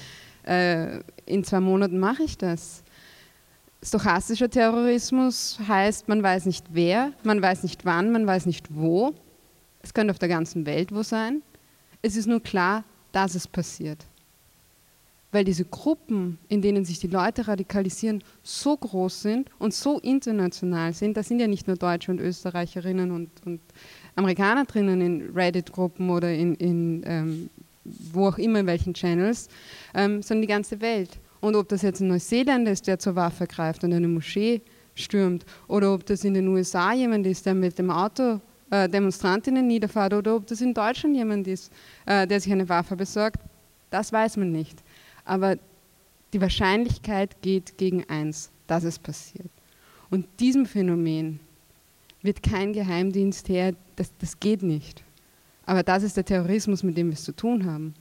äh, 0.44 1.00
in 1.26 1.44
zwei 1.44 1.60
Monaten 1.60 1.98
mache 1.98 2.22
ich 2.22 2.36
das. 2.36 2.82
Stochastischer 3.82 4.50
Terrorismus 4.50 5.58
heißt, 5.66 6.08
man 6.08 6.22
weiß 6.22 6.44
nicht 6.44 6.66
wer, 6.70 7.12
man 7.22 7.40
weiß 7.40 7.62
nicht 7.62 7.86
wann, 7.86 8.12
man 8.12 8.26
weiß 8.26 8.44
nicht 8.44 8.66
wo 8.70 9.14
es 9.82 9.94
könnte 9.94 10.10
auf 10.10 10.18
der 10.18 10.28
ganzen 10.28 10.66
Welt 10.66 10.92
wo 10.92 11.02
sein. 11.02 11.42
Es 12.02 12.16
ist 12.16 12.26
nur 12.26 12.40
klar, 12.40 12.84
dass 13.12 13.34
es 13.34 13.46
passiert. 13.46 14.06
Weil 15.32 15.44
diese 15.44 15.64
Gruppen, 15.64 16.38
in 16.48 16.60
denen 16.60 16.84
sich 16.84 16.98
die 16.98 17.06
Leute 17.06 17.46
radikalisieren, 17.46 18.24
so 18.42 18.76
groß 18.76 19.22
sind 19.22 19.50
und 19.58 19.72
so 19.72 20.00
international 20.00 20.92
sind, 20.92 21.16
da 21.16 21.22
sind 21.22 21.38
ja 21.38 21.46
nicht 21.46 21.68
nur 21.68 21.76
Deutsche 21.76 22.10
und 22.10 22.20
Österreicherinnen 22.20 23.12
und, 23.12 23.30
und 23.46 23.60
Amerikaner 24.16 24.64
drinnen 24.64 25.00
in 25.00 25.30
Reddit-Gruppen 25.34 26.10
oder 26.10 26.32
in, 26.32 26.56
in 26.56 27.02
ähm, 27.06 27.50
wo 27.84 28.26
auch 28.28 28.38
immer 28.38 28.60
in 28.60 28.66
welchen 28.66 28.92
Channels, 28.94 29.48
ähm, 29.94 30.22
sondern 30.22 30.42
die 30.42 30.48
ganze 30.48 30.80
Welt. 30.80 31.18
Und 31.40 31.54
ob 31.56 31.68
das 31.68 31.82
jetzt 31.82 32.00
ein 32.00 32.08
Neuseeländer 32.08 32.72
ist, 32.72 32.86
der 32.86 32.98
zur 32.98 33.16
Waffe 33.16 33.46
greift 33.46 33.84
und 33.84 33.92
eine 33.92 34.08
Moschee 34.08 34.60
stürmt, 34.94 35.46
oder 35.68 35.94
ob 35.94 36.04
das 36.06 36.24
in 36.24 36.34
den 36.34 36.48
USA 36.48 36.92
jemand 36.92 37.26
ist, 37.26 37.46
der 37.46 37.54
mit 37.54 37.78
dem 37.78 37.90
Auto 37.90 38.40
äh, 38.70 38.88
Demonstrantinnen 38.88 39.66
niederfahrt 39.66 40.14
oder 40.14 40.36
ob 40.36 40.46
das 40.46 40.60
in 40.60 40.74
Deutschland 40.74 41.16
jemand 41.16 41.46
ist, 41.46 41.72
äh, 42.06 42.26
der 42.26 42.40
sich 42.40 42.52
eine 42.52 42.68
Waffe 42.68 42.96
besorgt, 42.96 43.40
das 43.90 44.12
weiß 44.12 44.36
man 44.36 44.52
nicht. 44.52 44.82
Aber 45.24 45.56
die 46.32 46.40
Wahrscheinlichkeit 46.40 47.42
geht 47.42 47.76
gegen 47.76 48.08
eins, 48.08 48.50
dass 48.66 48.84
es 48.84 48.98
passiert. 48.98 49.50
Und 50.10 50.26
diesem 50.38 50.66
Phänomen 50.66 51.40
wird 52.22 52.42
kein 52.42 52.72
Geheimdienst 52.72 53.48
her, 53.48 53.74
das, 53.96 54.12
das 54.18 54.38
geht 54.38 54.62
nicht. 54.62 55.02
Aber 55.66 55.82
das 55.82 56.02
ist 56.02 56.16
der 56.16 56.24
Terrorismus, 56.24 56.82
mit 56.82 56.96
dem 56.96 57.08
wir 57.08 57.14
es 57.14 57.24
zu 57.24 57.32
tun 57.32 57.64
haben. 57.64 57.94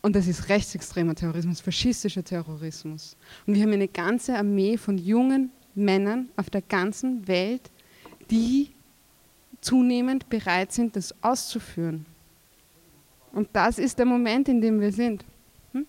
Und 0.00 0.14
das 0.14 0.26
ist 0.26 0.48
rechtsextremer 0.48 1.14
Terrorismus, 1.14 1.60
faschistischer 1.60 2.24
Terrorismus. 2.24 3.16
Und 3.46 3.54
wir 3.54 3.62
haben 3.62 3.72
eine 3.72 3.88
ganze 3.88 4.36
Armee 4.36 4.76
von 4.76 4.96
jungen 4.96 5.50
Männern 5.74 6.28
auf 6.36 6.50
der 6.50 6.62
ganzen 6.62 7.26
Welt, 7.26 7.70
die 8.30 8.70
zunehmend 9.60 10.28
bereit 10.28 10.72
sind, 10.72 10.96
das 10.96 11.14
auszuführen. 11.22 12.06
Und 13.32 13.48
das 13.52 13.78
ist 13.78 13.98
der 13.98 14.06
Moment, 14.06 14.48
in 14.48 14.60
dem 14.60 14.80
wir 14.80 14.92
sind. 14.92 15.24
Hm? 15.72 15.86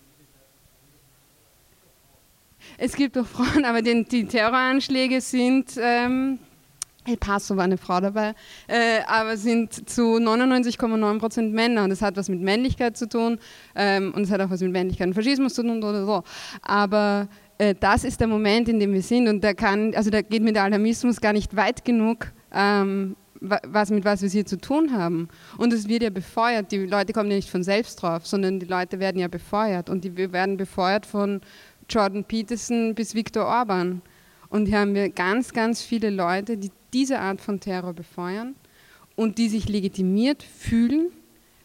Es 2.77 2.95
gibt 2.95 3.17
auch 3.17 3.25
Frauen, 3.25 3.65
aber 3.65 3.81
die, 3.81 4.03
die 4.03 4.25
Terroranschläge 4.25 5.21
sind, 5.21 5.77
ähm, 5.81 6.39
El 7.05 7.17
Paso 7.17 7.55
war 7.55 7.63
eine 7.63 7.77
Frau 7.77 7.99
dabei, 7.99 8.35
äh, 8.67 8.99
aber 9.07 9.37
sind 9.37 9.89
zu 9.89 10.17
99,9% 10.17 11.49
Männer. 11.49 11.83
Und 11.83 11.89
das 11.89 12.01
hat 12.01 12.17
was 12.17 12.29
mit 12.29 12.41
Männlichkeit 12.41 12.97
zu 12.97 13.07
tun 13.07 13.39
ähm, 13.75 14.13
und 14.13 14.23
es 14.23 14.31
hat 14.31 14.41
auch 14.41 14.49
was 14.49 14.61
mit 14.61 14.71
Männlichkeit 14.71 15.07
und 15.07 15.13
Faschismus 15.13 15.53
zu 15.53 15.63
tun 15.63 15.83
oder 15.83 16.05
so. 16.05 16.23
Aber 16.61 17.27
äh, 17.57 17.73
das 17.79 18.03
ist 18.03 18.19
der 18.19 18.27
Moment, 18.27 18.69
in 18.69 18.79
dem 18.79 18.93
wir 18.93 19.01
sind 19.01 19.27
und 19.27 19.43
da 19.43 19.53
kann, 19.53 19.95
also 19.95 20.09
da 20.09 20.21
geht 20.21 20.43
mir 20.43 20.53
der 20.53 20.63
Alarmismus 20.63 21.19
gar 21.21 21.33
nicht 21.33 21.55
weit 21.55 21.83
genug, 21.85 22.27
ähm, 22.53 23.15
was, 23.41 23.89
mit 23.89 24.05
was 24.05 24.21
wir 24.21 24.29
hier 24.29 24.45
zu 24.45 24.57
tun 24.57 24.93
haben. 24.93 25.29
Und 25.57 25.73
es 25.73 25.87
wird 25.87 26.03
ja 26.03 26.09
befeuert. 26.09 26.71
Die 26.71 26.85
Leute 26.85 27.13
kommen 27.13 27.29
ja 27.29 27.37
nicht 27.37 27.49
von 27.49 27.63
selbst 27.63 28.01
drauf, 28.01 28.25
sondern 28.25 28.59
die 28.59 28.65
Leute 28.65 28.99
werden 28.99 29.19
ja 29.19 29.27
befeuert. 29.27 29.89
Und 29.89 30.03
die 30.03 30.15
werden 30.17 30.57
befeuert 30.57 31.05
von 31.05 31.41
Jordan 31.89 32.23
Peterson 32.23 32.95
bis 32.95 33.15
Viktor 33.15 33.45
Orban. 33.45 34.01
Und 34.49 34.67
hier 34.67 34.79
haben 34.79 34.95
wir 34.95 35.09
ganz, 35.09 35.53
ganz 35.53 35.81
viele 35.81 36.09
Leute, 36.09 36.57
die 36.57 36.71
diese 36.93 37.19
Art 37.19 37.41
von 37.41 37.59
Terror 37.59 37.93
befeuern 37.93 38.55
und 39.15 39.37
die 39.37 39.49
sich 39.49 39.69
legitimiert 39.69 40.43
fühlen, 40.43 41.11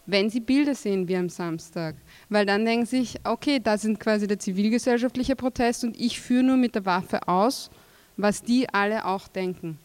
wenn 0.07 0.29
sie 0.29 0.41
Bilder 0.41 0.75
sehen 0.75 1.09
wie 1.09 1.17
am 1.17 1.29
Samstag. 1.29 1.97
Weil 2.29 2.45
dann 2.45 2.65
denken 2.65 2.87
sie 2.87 3.01
sich, 3.01 3.21
okay, 3.25 3.59
da 3.63 3.79
sind 3.79 4.01
quasi 4.01 4.27
der 4.27 4.39
zivilgesellschaftliche 4.39 5.35
Protest 5.35 5.85
und 5.85 5.99
ich 5.99 6.21
führe 6.21 6.43
nur 6.43 6.57
mit 6.57 6.75
der 6.75 6.85
Waffe 6.85 7.27
aus, 7.27 7.71
was 8.17 8.43
die 8.43 8.69
alle 8.69 9.07
auch 9.07 9.29
denken. 9.29 9.79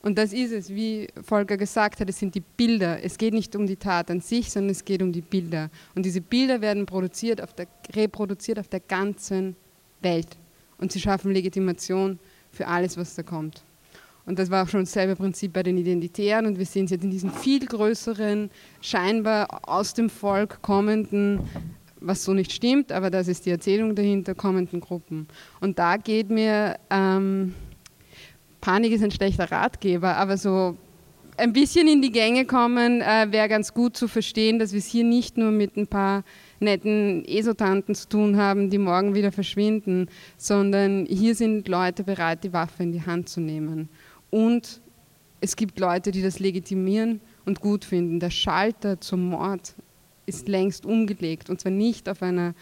Und 0.00 0.16
das 0.16 0.32
ist 0.32 0.52
es, 0.52 0.70
wie 0.70 1.08
Volker 1.22 1.56
gesagt 1.56 2.00
hat, 2.00 2.08
es 2.08 2.18
sind 2.18 2.34
die 2.34 2.42
Bilder. 2.56 3.02
Es 3.02 3.18
geht 3.18 3.34
nicht 3.34 3.56
um 3.56 3.66
die 3.66 3.76
Tat 3.76 4.10
an 4.10 4.20
sich, 4.20 4.50
sondern 4.50 4.70
es 4.70 4.84
geht 4.84 5.02
um 5.02 5.12
die 5.12 5.22
Bilder. 5.22 5.70
Und 5.94 6.06
diese 6.06 6.20
Bilder 6.20 6.60
werden 6.60 6.86
produziert 6.86 7.42
auf 7.42 7.52
der, 7.52 7.66
reproduziert 7.94 8.58
auf 8.58 8.68
der 8.68 8.80
ganzen 8.80 9.56
Welt. 10.00 10.28
Und 10.78 10.92
sie 10.92 11.00
schaffen 11.00 11.32
Legitimation 11.32 12.20
für 12.52 12.68
alles, 12.68 12.96
was 12.96 13.16
da 13.16 13.24
kommt. 13.24 13.64
Und 14.24 14.38
das 14.38 14.50
war 14.50 14.64
auch 14.64 14.68
schon 14.68 14.80
dasselbe 14.80 15.16
Prinzip 15.16 15.52
bei 15.52 15.64
den 15.64 15.76
Identitären. 15.76 16.46
Und 16.46 16.58
wir 16.58 16.66
sehen 16.66 16.84
es 16.84 16.92
jetzt 16.92 17.04
in 17.04 17.10
diesen 17.10 17.32
viel 17.32 17.66
größeren, 17.66 18.50
scheinbar 18.80 19.68
aus 19.68 19.94
dem 19.94 20.10
Volk 20.10 20.62
kommenden, 20.62 21.40
was 22.00 22.22
so 22.22 22.34
nicht 22.34 22.52
stimmt, 22.52 22.92
aber 22.92 23.10
das 23.10 23.26
ist 23.26 23.46
die 23.46 23.50
Erzählung 23.50 23.96
dahinter, 23.96 24.36
kommenden 24.36 24.80
Gruppen. 24.80 25.26
Und 25.60 25.80
da 25.80 25.96
geht 25.96 26.30
mir... 26.30 26.78
Ähm, 26.88 27.54
Panik 28.60 28.92
ist 28.92 29.02
ein 29.02 29.10
schlechter 29.10 29.50
Ratgeber, 29.50 30.16
aber 30.16 30.36
so 30.36 30.76
ein 31.38 31.52
bisschen 31.52 31.86
in 31.86 32.02
die 32.02 32.10
Gänge 32.10 32.44
kommen 32.44 33.00
äh, 33.00 33.28
wäre 33.30 33.48
ganz 33.48 33.72
gut 33.72 33.96
zu 33.96 34.08
verstehen, 34.08 34.58
dass 34.58 34.72
wir 34.72 34.80
es 34.80 34.86
hier 34.86 35.04
nicht 35.04 35.38
nur 35.38 35.52
mit 35.52 35.76
ein 35.76 35.86
paar 35.86 36.24
netten 36.58 37.24
Esotanten 37.24 37.94
zu 37.94 38.08
tun 38.08 38.36
haben, 38.36 38.70
die 38.70 38.78
morgen 38.78 39.14
wieder 39.14 39.30
verschwinden, 39.30 40.08
sondern 40.36 41.06
hier 41.06 41.34
sind 41.34 41.68
Leute 41.68 42.02
bereit, 42.02 42.42
die 42.42 42.52
Waffe 42.52 42.82
in 42.82 42.92
die 42.92 43.06
Hand 43.06 43.28
zu 43.28 43.40
nehmen. 43.40 43.88
Und 44.30 44.80
es 45.40 45.54
gibt 45.54 45.78
Leute, 45.78 46.10
die 46.10 46.22
das 46.22 46.40
legitimieren 46.40 47.20
und 47.44 47.60
gut 47.60 47.84
finden. 47.84 48.18
Der 48.18 48.30
Schalter 48.30 49.00
zum 49.00 49.28
Mord 49.28 49.74
ist 50.26 50.48
längst 50.48 50.84
umgelegt 50.84 51.48
und 51.48 51.60
zwar 51.60 51.72
nicht 51.72 52.08
auf 52.08 52.22
einer 52.22 52.54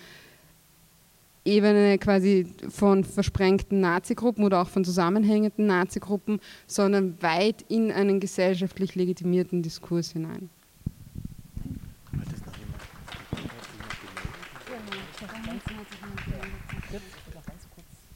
Ebene 1.46 1.98
quasi 1.98 2.46
von 2.68 3.04
versprengten 3.04 3.80
Nazi-Gruppen 3.80 4.44
oder 4.44 4.60
auch 4.62 4.68
von 4.68 4.84
zusammenhängenden 4.84 5.66
Nazi-Gruppen, 5.66 6.40
sondern 6.66 7.20
weit 7.22 7.62
in 7.68 7.90
einen 7.92 8.20
gesellschaftlich 8.20 8.94
legitimierten 8.94 9.62
Diskurs 9.62 10.12
hinein. 10.12 10.50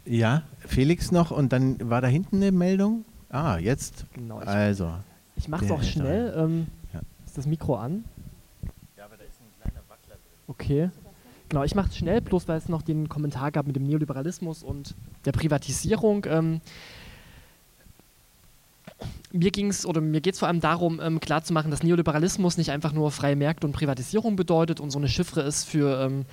Ja, 0.05 0.43
Felix 0.67 1.13
noch 1.13 1.31
und 1.31 1.53
dann 1.53 1.89
war 1.89 2.01
da 2.01 2.09
hinten 2.09 2.37
eine 2.37 2.51
Meldung. 2.51 3.05
Ah, 3.29 3.59
jetzt. 3.59 4.07
Genau, 4.13 4.41
ich, 4.41 4.49
also. 4.49 4.95
Ich 5.37 5.47
mache 5.47 5.65
es 5.65 5.71
auch 5.71 5.83
schnell. 5.83 6.35
Ähm, 6.37 6.67
ja. 6.93 7.01
Ist 7.25 7.39
das 7.39 7.47
Mikro 7.47 7.77
an? 7.77 8.05
Ja, 8.97 9.05
aber 9.05 9.17
da 9.17 9.23
ist 9.23 9.41
ein 9.41 9.63
kleiner 9.63 9.89
Wackler 9.89 10.17
drin. 10.17 10.45
Okay. 10.49 10.91
Genau, 11.51 11.65
ich 11.65 11.75
mache 11.75 11.89
es 11.89 11.97
schnell, 11.97 12.21
bloß 12.21 12.47
weil 12.47 12.59
es 12.59 12.69
noch 12.69 12.81
den 12.81 13.09
Kommentar 13.09 13.51
gab 13.51 13.67
mit 13.67 13.75
dem 13.75 13.83
Neoliberalismus 13.83 14.63
und 14.63 14.95
der 15.25 15.33
Privatisierung. 15.33 16.25
Ähm, 16.29 16.61
mir 19.33 19.51
ging 19.51 19.67
es 19.67 19.85
oder 19.85 20.01
mir 20.01 20.21
geht 20.21 20.35
es 20.35 20.39
vor 20.39 20.47
allem 20.47 20.61
darum, 20.61 21.01
ähm, 21.03 21.19
klarzumachen, 21.19 21.73
dass 21.73 21.83
Neoliberalismus 21.83 22.57
nicht 22.57 22.71
einfach 22.71 22.93
nur 22.93 23.11
freie 23.11 23.35
Märkte 23.35 23.67
und 23.67 23.73
Privatisierung 23.73 24.37
bedeutet 24.37 24.79
und 24.79 24.91
so 24.91 25.01
eine 25.01 25.09
Chiffre 25.09 25.41
ist 25.41 25.65
für 25.65 26.01
ähm, 26.01 26.25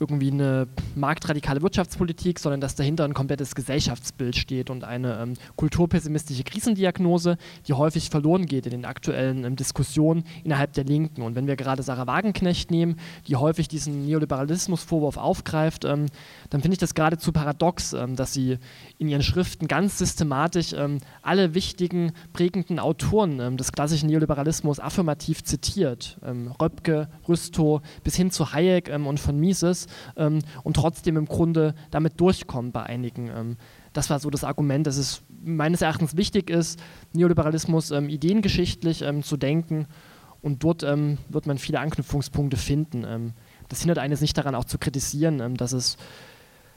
irgendwie 0.00 0.30
eine 0.30 0.68
marktradikale 0.94 1.60
Wirtschaftspolitik, 1.62 2.38
sondern 2.38 2.60
dass 2.60 2.76
dahinter 2.76 3.04
ein 3.04 3.14
komplettes 3.14 3.54
Gesellschaftsbild 3.54 4.36
steht 4.36 4.70
und 4.70 4.84
eine 4.84 5.20
ähm, 5.20 5.34
kulturpessimistische 5.56 6.44
Krisendiagnose, 6.44 7.36
die 7.66 7.72
häufig 7.72 8.10
verloren 8.10 8.46
geht 8.46 8.66
in 8.66 8.70
den 8.70 8.84
aktuellen 8.84 9.44
ähm, 9.44 9.56
Diskussionen 9.56 10.24
innerhalb 10.44 10.72
der 10.74 10.84
Linken. 10.84 11.22
Und 11.22 11.34
wenn 11.34 11.46
wir 11.46 11.56
gerade 11.56 11.82
Sarah 11.82 12.06
Wagenknecht 12.06 12.70
nehmen, 12.70 12.96
die 13.26 13.36
häufig 13.36 13.66
diesen 13.66 14.06
Neoliberalismusvorwurf 14.06 15.16
aufgreift, 15.16 15.84
ähm, 15.84 16.06
dann 16.50 16.60
finde 16.60 16.74
ich 16.74 16.78
das 16.78 16.94
geradezu 16.94 17.32
paradox, 17.32 17.92
ähm, 17.92 18.14
dass 18.14 18.32
sie 18.32 18.58
in 18.98 19.08
ihren 19.08 19.22
Schriften 19.22 19.66
ganz 19.66 19.98
systematisch 19.98 20.74
ähm, 20.74 20.98
alle 21.22 21.54
wichtigen, 21.54 22.12
prägenden 22.32 22.78
Autoren 22.78 23.40
ähm, 23.40 23.56
des 23.56 23.72
klassischen 23.72 24.08
Neoliberalismus 24.08 24.78
affirmativ 24.78 25.42
zitiert. 25.42 26.18
Röpke, 26.60 27.08
Rüstow 27.28 27.80
bis 28.04 28.14
hin 28.14 28.30
zu 28.30 28.52
Hayek 28.52 28.90
und 28.94 29.18
von 29.18 29.38
Mises 29.38 29.87
ähm, 30.16 30.40
und 30.62 30.74
trotzdem 30.74 31.16
im 31.16 31.26
Grunde 31.26 31.74
damit 31.90 32.20
durchkommen 32.20 32.72
bei 32.72 32.82
einigen. 32.84 33.28
Ähm, 33.28 33.56
das 33.92 34.10
war 34.10 34.18
so 34.18 34.30
das 34.30 34.44
Argument, 34.44 34.86
dass 34.86 34.96
es 34.96 35.22
meines 35.42 35.82
Erachtens 35.82 36.16
wichtig 36.16 36.50
ist, 36.50 36.80
Neoliberalismus 37.12 37.90
ähm, 37.90 38.08
ideengeschichtlich 38.08 39.02
ähm, 39.02 39.22
zu 39.22 39.36
denken 39.36 39.86
und 40.42 40.62
dort 40.62 40.82
ähm, 40.82 41.18
wird 41.28 41.46
man 41.46 41.58
viele 41.58 41.80
Anknüpfungspunkte 41.80 42.56
finden. 42.56 43.34
Das 43.68 43.80
hindert 43.80 43.98
eines 43.98 44.20
nicht 44.20 44.38
daran, 44.38 44.54
auch 44.54 44.64
zu 44.64 44.78
kritisieren, 44.78 45.56
dass 45.56 45.72
es 45.72 45.96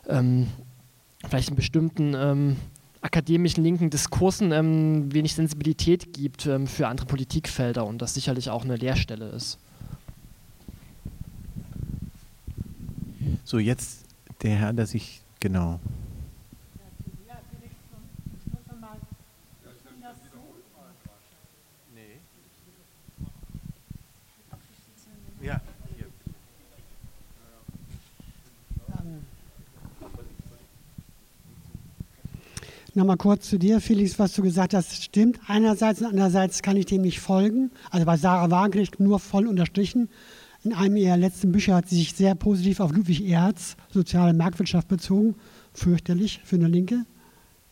vielleicht 0.04 1.50
in 1.50 1.56
bestimmten 1.56 2.58
akademischen 3.02 3.64
linken 3.64 3.90
Diskursen 3.90 4.52
ähm, 4.52 5.14
wenig 5.14 5.34
Sensibilität 5.34 6.14
gibt 6.14 6.46
ähm, 6.46 6.68
für 6.68 6.88
andere 6.88 7.08
Politikfelder 7.08 7.86
und 7.86 8.02
das 8.02 8.14
sicherlich 8.14 8.50
auch 8.50 8.64
eine 8.64 8.76
Leerstelle 8.76 9.30
ist. 9.30 9.58
So, 13.44 13.60
jetzt 13.60 14.06
der 14.42 14.56
Herr, 14.56 14.74
der 14.74 14.88
sich, 14.88 15.22
genau. 15.40 15.80
Nochmal 32.94 33.16
kurz 33.16 33.50
zu 33.50 33.58
dir, 33.58 33.80
Felix, 33.80 34.20
was 34.20 34.34
du 34.34 34.42
gesagt 34.42 34.74
hast, 34.74 35.02
stimmt 35.02 35.40
einerseits 35.48 36.02
und 36.02 36.08
andererseits 36.08 36.62
kann 36.62 36.76
ich 36.76 36.88
dem 36.88 37.04
nicht 37.04 37.22
folgen. 37.22 37.72
Also 37.90 38.06
bei 38.06 38.18
Sarah 38.18 38.52
Wagenknecht 38.52 39.00
nur 39.00 39.22
voll 39.22 39.48
unterstrichen. 39.48 40.10
In 40.64 40.74
einem 40.74 40.96
ihrer 40.96 41.18
letzten 41.18 41.52
Bücher 41.52 41.76
hat 41.76 41.90
sie 41.90 41.96
sich 41.96 42.14
sehr 42.14 42.36
positiv 42.36 42.80
auf 42.80 42.92
Ludwig 42.92 43.28
Erhz, 43.28 43.76
soziale 43.90 44.34
Marktwirtschaft, 44.34 44.88
bezogen. 44.88 45.36
Fürchterlich 45.74 46.40
für 46.44 46.58
eine 46.58 46.68
Linke. 46.68 47.06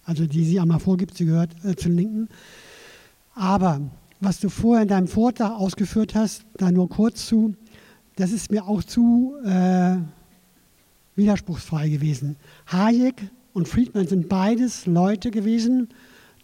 Also 0.04 0.26
die 0.26 0.44
sie 0.44 0.60
einmal 0.60 0.80
vorgibt, 0.80 1.16
sie 1.16 1.26
gehört 1.26 1.54
äh, 1.64 1.76
zu 1.76 1.90
den 1.90 1.98
Linken. 1.98 2.30
Aber 3.36 3.82
was 4.20 4.40
du 4.40 4.50
vorher 4.50 4.84
in 4.84 4.88
deinem 4.90 5.08
Vortrag 5.08 5.52
ausgeführt 5.52 6.16
hast, 6.16 6.46
da 6.58 6.72
nur 6.72 6.90
kurz 6.90 7.28
zu, 7.28 7.56
das 8.16 8.32
ist 8.32 8.50
mir 8.50 8.66
auch 8.66 8.84
zu 8.84 9.36
äh, 9.46 9.98
widerspruchsfrei 11.16 11.90
gewesen. 11.90 12.38
Hayek 12.68 13.30
und 13.54 13.68
Friedman 13.68 14.08
sind 14.08 14.30
beides 14.30 14.88
Leute 14.88 15.30
gewesen, 15.30 15.90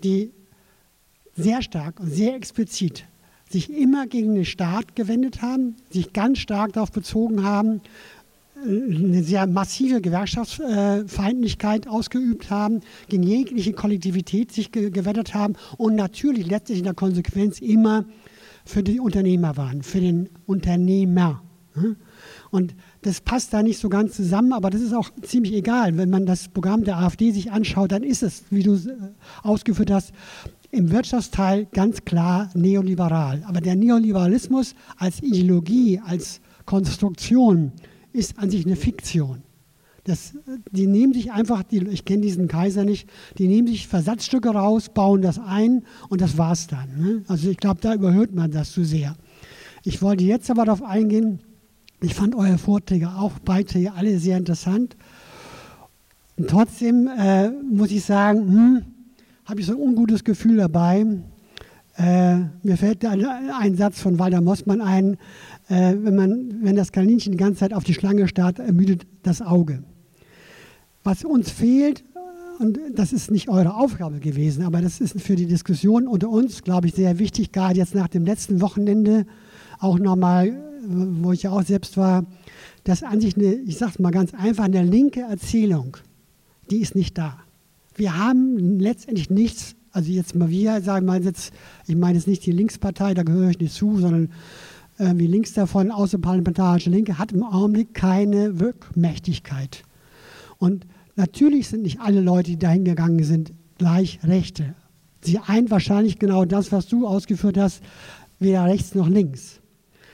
die 0.03 0.31
sehr 1.35 1.63
stark 1.63 1.99
und 1.99 2.11
sehr 2.11 2.35
explizit 2.35 3.05
sich 3.55 3.71
immer 3.71 4.05
gegen 4.05 4.35
den 4.35 4.43
Staat 4.43 4.95
gewendet 4.95 5.41
haben, 5.41 5.75
sich 5.89 6.11
ganz 6.11 6.39
stark 6.39 6.73
darauf 6.73 6.91
bezogen 6.91 7.43
haben, 7.43 7.79
eine 8.61 9.23
sehr 9.23 9.47
massive 9.47 10.01
Gewerkschaftsfeindlichkeit 10.01 11.87
ausgeübt 11.87 12.49
haben, 12.49 12.81
gegen 13.07 13.23
jegliche 13.23 13.71
Kollektivität 13.71 14.51
sich 14.51 14.71
gewendet 14.73 15.33
haben 15.33 15.55
und 15.77 15.95
natürlich 15.95 16.47
letztlich 16.47 16.79
in 16.79 16.83
der 16.83 16.93
Konsequenz 16.93 17.59
immer 17.59 18.03
für 18.65 18.83
die 18.83 18.99
Unternehmer 18.99 19.55
waren, 19.55 19.83
für 19.83 20.01
den 20.01 20.29
Unternehmer. 20.45 21.41
Und 22.51 22.75
das 23.01 23.21
passt 23.21 23.53
da 23.53 23.61
nicht 23.61 23.79
so 23.79 23.89
ganz 23.89 24.15
zusammen, 24.15 24.53
aber 24.53 24.69
das 24.69 24.81
ist 24.81 24.93
auch 24.93 25.09
ziemlich 25.21 25.53
egal. 25.53 25.97
Wenn 25.97 26.09
man 26.09 26.25
das 26.25 26.47
Programm 26.47 26.83
der 26.83 26.97
AfD 26.97 27.31
sich 27.31 27.51
anschaut, 27.51 27.91
dann 27.91 28.03
ist 28.03 28.23
es, 28.23 28.43
wie 28.49 28.63
du 28.63 28.75
äh, 28.75 28.95
ausgeführt 29.43 29.91
hast, 29.91 30.13
im 30.75 30.91
Wirtschaftsteil 30.91 31.67
ganz 31.71 32.03
klar 32.05 32.49
neoliberal. 32.53 33.43
Aber 33.47 33.61
der 33.61 33.75
Neoliberalismus 33.75 34.75
als 34.97 35.21
Ideologie, 35.23 36.01
als 36.05 36.41
Konstruktion 36.65 37.71
ist 38.11 38.37
an 38.37 38.49
sich 38.49 38.65
eine 38.65 38.75
Fiktion. 38.75 39.43
Das, 40.03 40.33
die 40.71 40.85
nehmen 40.85 41.13
sich 41.13 41.31
einfach, 41.31 41.63
die, 41.63 41.79
ich 41.87 42.05
kenne 42.05 42.21
diesen 42.21 42.47
Kaiser 42.47 42.83
nicht, 42.83 43.09
die 43.39 43.47
nehmen 43.47 43.67
sich 43.67 43.87
Versatzstücke 43.87 44.49
raus, 44.49 44.89
bauen 44.93 45.21
das 45.21 45.39
ein 45.39 45.83
und 46.09 46.21
das 46.21 46.37
war's 46.37 46.67
dann. 46.67 46.89
Ne? 46.97 47.23
Also 47.27 47.49
ich 47.49 47.57
glaube, 47.57 47.81
da 47.81 47.93
überhört 47.95 48.33
man 48.35 48.51
das 48.51 48.71
zu 48.71 48.83
sehr. 48.83 49.15
Ich 49.83 50.01
wollte 50.01 50.23
jetzt 50.23 50.51
aber 50.51 50.65
darauf 50.65 50.83
eingehen, 50.83 51.39
ich 52.01 52.13
fand 52.13 52.35
eure 52.35 52.59
Vorträge, 52.59 53.09
auch 53.09 53.39
Beiträge, 53.39 53.93
alle 53.93 54.19
sehr 54.19 54.37
interessant. 54.37 54.95
Und 56.37 56.49
trotzdem 56.49 57.07
äh, 57.07 57.49
muss 57.49 57.91
ich 57.91 58.03
sagen, 58.03 58.39
hm, 58.47 58.94
habe 59.45 59.59
ich 59.59 59.67
so 59.67 59.73
ein 59.73 59.79
ungutes 59.79 60.23
Gefühl 60.23 60.57
dabei. 60.57 61.05
Äh, 61.97 62.37
mir 62.63 62.77
fällt 62.77 63.05
ein, 63.05 63.25
ein, 63.25 63.77
Satz 63.77 64.01
von 64.01 64.19
Walter 64.19 64.41
Mossmann 64.41 64.81
ein, 64.81 65.13
äh, 65.69 65.95
wenn, 65.97 66.15
man, 66.15 66.55
wenn 66.61 66.75
das 66.75 66.91
Kaninchen 66.91 67.31
die 67.31 67.37
ganze 67.37 67.59
Zeit 67.59 67.73
auf 67.73 67.85
die 67.85 67.93
Schlange 67.93 68.27
starrt, 68.27 68.59
ermüdet 68.59 69.07
das 69.23 69.41
Auge. 69.41 69.83
Was 71.03 71.23
uns 71.23 71.51
fehlt, 71.51 72.03
und 72.59 72.79
das 72.93 73.13
ist 73.13 73.31
nicht 73.31 73.47
eure 73.47 73.75
Aufgabe 73.75 74.19
gewesen, 74.19 74.63
aber 74.63 74.81
das 74.81 74.99
ist 74.99 75.21
für 75.21 75.35
die 75.35 75.45
Diskussion 75.45 76.07
unter 76.07 76.29
uns, 76.29 76.63
glaube 76.63 76.87
ich, 76.87 76.95
sehr 76.95 77.19
wichtig, 77.19 77.51
gerade 77.51 77.77
jetzt 77.77 77.95
nach 77.95 78.07
dem 78.07 78.25
letzten 78.25 78.59
Wochenende, 78.59 79.25
auch 79.79 79.99
nochmal, 79.99 80.53
wo 80.87 81.31
ich 81.31 81.43
ja 81.43 81.51
auch 81.51 81.63
selbst 81.63 81.95
war, 81.97 82.25
dass 82.83 83.03
an 83.03 83.21
sich 83.21 83.37
eine, 83.37 83.53
ich 83.53 83.77
sage 83.77 83.93
es 83.93 83.99
mal 83.99 84.11
ganz 84.11 84.33
einfach, 84.33 84.65
eine 84.65 84.83
linke 84.83 85.21
Erzählung, 85.21 85.97
die 86.71 86.81
ist 86.81 86.95
nicht 86.95 87.17
da. 87.17 87.44
Wir 87.95 88.17
haben 88.17 88.79
letztendlich 88.79 89.29
nichts, 89.29 89.75
also 89.91 90.11
jetzt 90.11 90.35
mal 90.35 90.49
wir 90.49 90.81
sagen 90.81 91.05
mal 91.05 91.23
jetzt, 91.23 91.53
ich 91.87 91.95
meine 91.95 92.17
jetzt 92.17 92.27
nicht 92.27 92.45
die 92.45 92.51
Linkspartei, 92.51 93.13
da 93.13 93.23
gehöre 93.23 93.51
ich 93.51 93.59
nicht 93.59 93.73
zu, 93.73 93.97
sondern 93.97 94.29
irgendwie 94.99 95.27
links 95.27 95.53
davon, 95.53 95.91
außerparlamentarische 95.91 96.89
Linke, 96.89 97.17
hat 97.17 97.31
im 97.31 97.43
Augenblick 97.43 97.93
keine 97.93 98.59
Wirkmächtigkeit. 98.59 99.83
Und 100.57 100.85
natürlich 101.15 101.69
sind 101.69 101.83
nicht 101.83 102.01
alle 102.01 102.21
Leute, 102.21 102.51
die 102.51 102.59
dahin 102.59 102.85
gegangen 102.85 103.23
sind, 103.23 103.51
gleich 103.77 104.19
Rechte. 104.23 104.75
Sie 105.21 105.39
eint 105.39 105.71
wahrscheinlich 105.71 106.19
genau 106.19 106.45
das, 106.45 106.71
was 106.71 106.87
du 106.87 107.07
ausgeführt 107.07 107.57
hast, 107.57 107.81
weder 108.39 108.65
rechts 108.65 108.95
noch 108.95 109.07
links. 109.07 109.61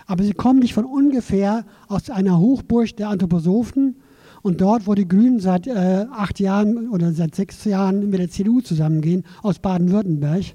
Aber 0.06 0.24
sie 0.24 0.34
kommen 0.34 0.60
nicht 0.60 0.74
von 0.74 0.86
ungefähr 0.86 1.66
aus 1.88 2.10
einer 2.10 2.40
Hochburg 2.40 2.96
der 2.98 3.10
Anthroposophen 3.10 3.96
und 4.42 4.62
dort, 4.62 4.88
wo 4.88 4.96
die 4.96 5.08
Grünen 5.08 5.40
seit 5.40 5.68
äh, 5.68 6.06
acht 6.12 6.40
Jahren 6.40 6.90
oder 6.90 7.12
seit 7.12 7.36
sechs 7.36 7.64
Jahren 7.66 8.10
mit 8.10 8.20
der 8.20 8.30
CDU 8.30 8.62
zusammengehen, 8.62 9.24
aus 9.42 9.60
Baden-Württemberg. 9.60 10.54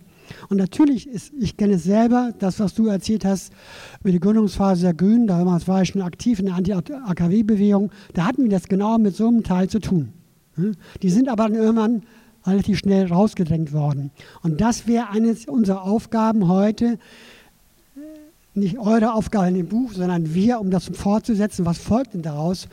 Und 0.49 0.57
natürlich 0.57 1.09
ist, 1.09 1.33
ich 1.39 1.57
kenne 1.57 1.75
es 1.75 1.85
selber, 1.85 2.33
das, 2.39 2.59
was 2.59 2.75
du 2.75 2.87
erzählt 2.87 3.25
hast, 3.25 3.53
über 4.01 4.11
die 4.11 4.21
Gründungsphase 4.21 4.83
der 4.83 4.95
Grünen, 4.95 5.27
damals 5.27 5.69
war 5.69 5.83
ich 5.83 5.91
schon 5.91 6.03
aktiv 6.03 6.41
in 6.41 6.47
der 6.47 6.57
Anti-AKW-Bewegung, 6.57 7.91
da 8.15 8.27
hatten 8.27 8.43
wir 8.43 8.51
das 8.51 8.69
genau 8.69 8.99
mit 8.99 9.15
so 9.15 9.29
einem 9.29 9.45
Teil 9.45 9.69
zu 9.69 9.79
tun. 9.79 10.13
Hm? 10.55 10.73
Die 11.03 11.11
sind 11.11 11.29
aber 11.29 11.45
dann 11.45 11.55
irgendwann 11.55 12.03
relativ 12.45 12.79
schnell 12.79 13.07
rausgedrängt 13.07 13.73
worden. 13.73 14.11
Und 14.43 14.61
das 14.61 14.87
wäre 14.87 15.11
eines 15.11 15.47
unserer 15.47 15.83
Aufgaben 15.83 16.49
heute, 16.49 16.99
nicht 18.55 18.79
eure 18.79 19.13
Aufgabe 19.13 19.49
in 19.49 19.55
dem 19.55 19.69
Buch, 19.69 19.93
sondern 19.93 20.33
wir, 20.35 20.61
um 20.61 20.71
das 20.71 20.87
fortzusetzen. 20.87 21.67
Was 21.67 21.79
folgt 21.79 22.15
denn 22.15 22.23
daraus? 22.23 22.69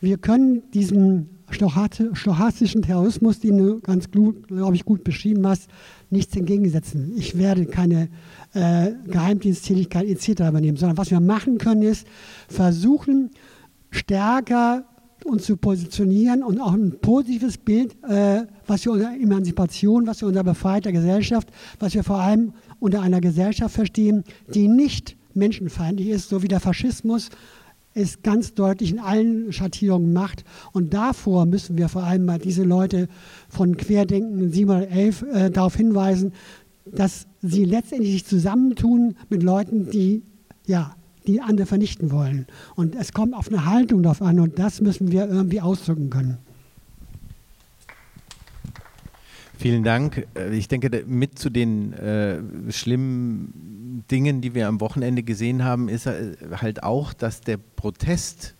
Wir 0.00 0.18
können 0.18 0.62
diesem 0.72 1.28
stochastischen 1.50 2.82
Terrorismus, 2.82 3.40
den 3.40 3.58
du 3.58 3.80
ganz, 3.80 4.10
glaube 4.10 4.74
ich, 4.74 4.84
gut 4.84 5.04
beschrieben 5.04 5.46
hast, 5.46 5.68
nichts 6.10 6.36
entgegensetzen. 6.36 7.14
Ich 7.16 7.38
werde 7.38 7.66
keine 7.66 8.08
äh, 8.52 8.92
Geheimdiensttätigkeit 9.06 10.06
etc. 10.06 10.48
übernehmen, 10.48 10.76
sondern 10.76 10.98
was 10.98 11.10
wir 11.10 11.20
machen 11.20 11.58
können, 11.58 11.82
ist 11.82 12.06
versuchen, 12.48 13.30
stärker 13.90 14.84
uns 15.24 15.44
zu 15.44 15.56
positionieren 15.56 16.42
und 16.42 16.60
auch 16.60 16.72
ein 16.72 16.98
positives 17.00 17.58
Bild, 17.58 17.96
äh, 18.04 18.42
was 18.66 18.84
wir 18.84 18.92
unter 18.92 19.14
Emanzipation, 19.14 20.06
was 20.06 20.20
wir 20.20 20.28
unter 20.28 20.44
befreiter 20.44 20.92
Gesellschaft, 20.92 21.48
was 21.78 21.94
wir 21.94 22.04
vor 22.04 22.20
allem 22.20 22.52
unter 22.80 23.02
einer 23.02 23.20
Gesellschaft 23.20 23.74
verstehen, 23.74 24.24
die 24.52 24.68
nicht 24.68 25.16
menschenfeindlich 25.34 26.08
ist, 26.08 26.28
so 26.28 26.42
wie 26.42 26.48
der 26.48 26.60
Faschismus 26.60 27.30
es 27.96 28.22
ganz 28.22 28.54
deutlich 28.54 28.92
in 28.92 28.98
allen 28.98 29.52
Schattierungen 29.52 30.12
macht. 30.12 30.44
Und 30.72 30.92
davor 30.92 31.46
müssen 31.46 31.78
wir 31.78 31.88
vor 31.88 32.04
allem 32.04 32.26
mal 32.26 32.38
diese 32.38 32.62
Leute 32.62 33.08
von 33.48 33.76
Querdenken 33.76 34.52
711 34.52 35.22
äh, 35.22 35.50
darauf 35.50 35.76
hinweisen, 35.76 36.32
dass 36.84 37.26
sie 37.42 37.64
letztendlich 37.64 38.12
sich 38.12 38.26
zusammentun 38.26 39.16
mit 39.28 39.42
Leuten, 39.42 39.90
die 39.90 40.22
ja, 40.66 40.94
die 41.26 41.40
andere 41.40 41.66
vernichten 41.66 42.12
wollen. 42.12 42.46
Und 42.76 42.94
es 42.94 43.12
kommt 43.12 43.34
auf 43.34 43.48
eine 43.48 43.66
Haltung 43.66 44.02
darauf 44.02 44.22
an 44.22 44.38
und 44.40 44.58
das 44.58 44.80
müssen 44.80 45.10
wir 45.10 45.28
irgendwie 45.28 45.60
ausdrücken 45.60 46.10
können. 46.10 46.38
Vielen 49.58 49.84
Dank. 49.84 50.26
Äh, 50.34 50.54
ich 50.54 50.68
denke, 50.68 51.04
mit 51.06 51.38
zu 51.38 51.50
den 51.50 51.92
äh, 51.94 52.40
schlimmen 52.70 54.04
Dingen, 54.10 54.40
die 54.40 54.54
wir 54.54 54.68
am 54.68 54.80
Wochenende 54.80 55.22
gesehen 55.22 55.64
haben, 55.64 55.88
ist 55.88 56.06
äh, 56.06 56.36
halt 56.60 56.82
auch, 56.82 57.12
dass 57.12 57.40
der 57.40 57.56
Protest 57.56 58.54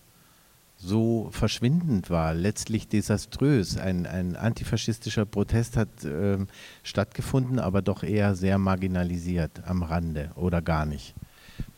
so 0.78 1.28
verschwindend 1.32 2.10
war, 2.10 2.34
letztlich 2.34 2.88
desaströs. 2.88 3.76
Ein, 3.76 4.06
ein 4.06 4.36
antifaschistischer 4.36 5.24
Protest 5.24 5.76
hat 5.76 6.04
äh, 6.04 6.38
stattgefunden, 6.82 7.58
aber 7.58 7.82
doch 7.82 8.02
eher 8.02 8.34
sehr 8.34 8.58
marginalisiert 8.58 9.62
am 9.66 9.82
Rande 9.82 10.30
oder 10.34 10.62
gar 10.62 10.86
nicht. 10.86 11.14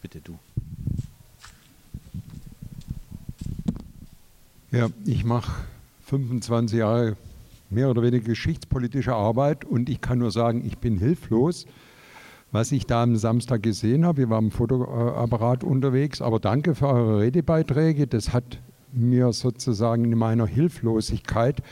Bitte 0.02 0.20
du. 0.20 0.38
Ja, 4.70 4.88
ich 5.06 5.24
mache 5.24 5.50
25 6.06 6.78
Jahre 6.78 7.16
mehr 7.70 7.90
oder 7.90 8.02
weniger 8.02 8.24
geschichtspolitische 8.24 9.14
Arbeit 9.14 9.64
und 9.64 9.88
ich 9.88 10.00
kann 10.00 10.18
nur 10.18 10.30
sagen, 10.30 10.64
ich 10.64 10.78
bin 10.78 10.98
hilflos. 10.98 11.66
Was 12.50 12.72
ich 12.72 12.86
da 12.86 13.02
am 13.02 13.16
Samstag 13.16 13.62
gesehen 13.62 14.06
habe, 14.06 14.18
wir 14.18 14.30
waren 14.30 14.46
im 14.46 14.50
Fotoapparat 14.50 15.64
unterwegs, 15.64 16.22
aber 16.22 16.40
danke 16.40 16.74
für 16.74 16.88
eure 16.88 17.20
Redebeiträge. 17.20 18.06
Das 18.06 18.32
hat 18.32 18.58
mir 18.92 19.32
sozusagen 19.34 20.04
in 20.04 20.16
meiner 20.16 20.46
Hilflosigkeit 20.46 21.62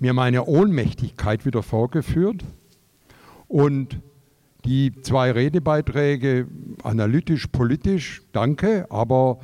mir 0.00 0.12
meine 0.12 0.44
Ohnmächtigkeit 0.46 1.46
wieder 1.46 1.62
vorgeführt. 1.62 2.44
Und 3.46 4.00
die 4.64 5.00
zwei 5.02 5.30
Redebeiträge, 5.30 6.48
analytisch, 6.82 7.46
politisch, 7.46 8.22
danke, 8.32 8.86
aber 8.90 9.38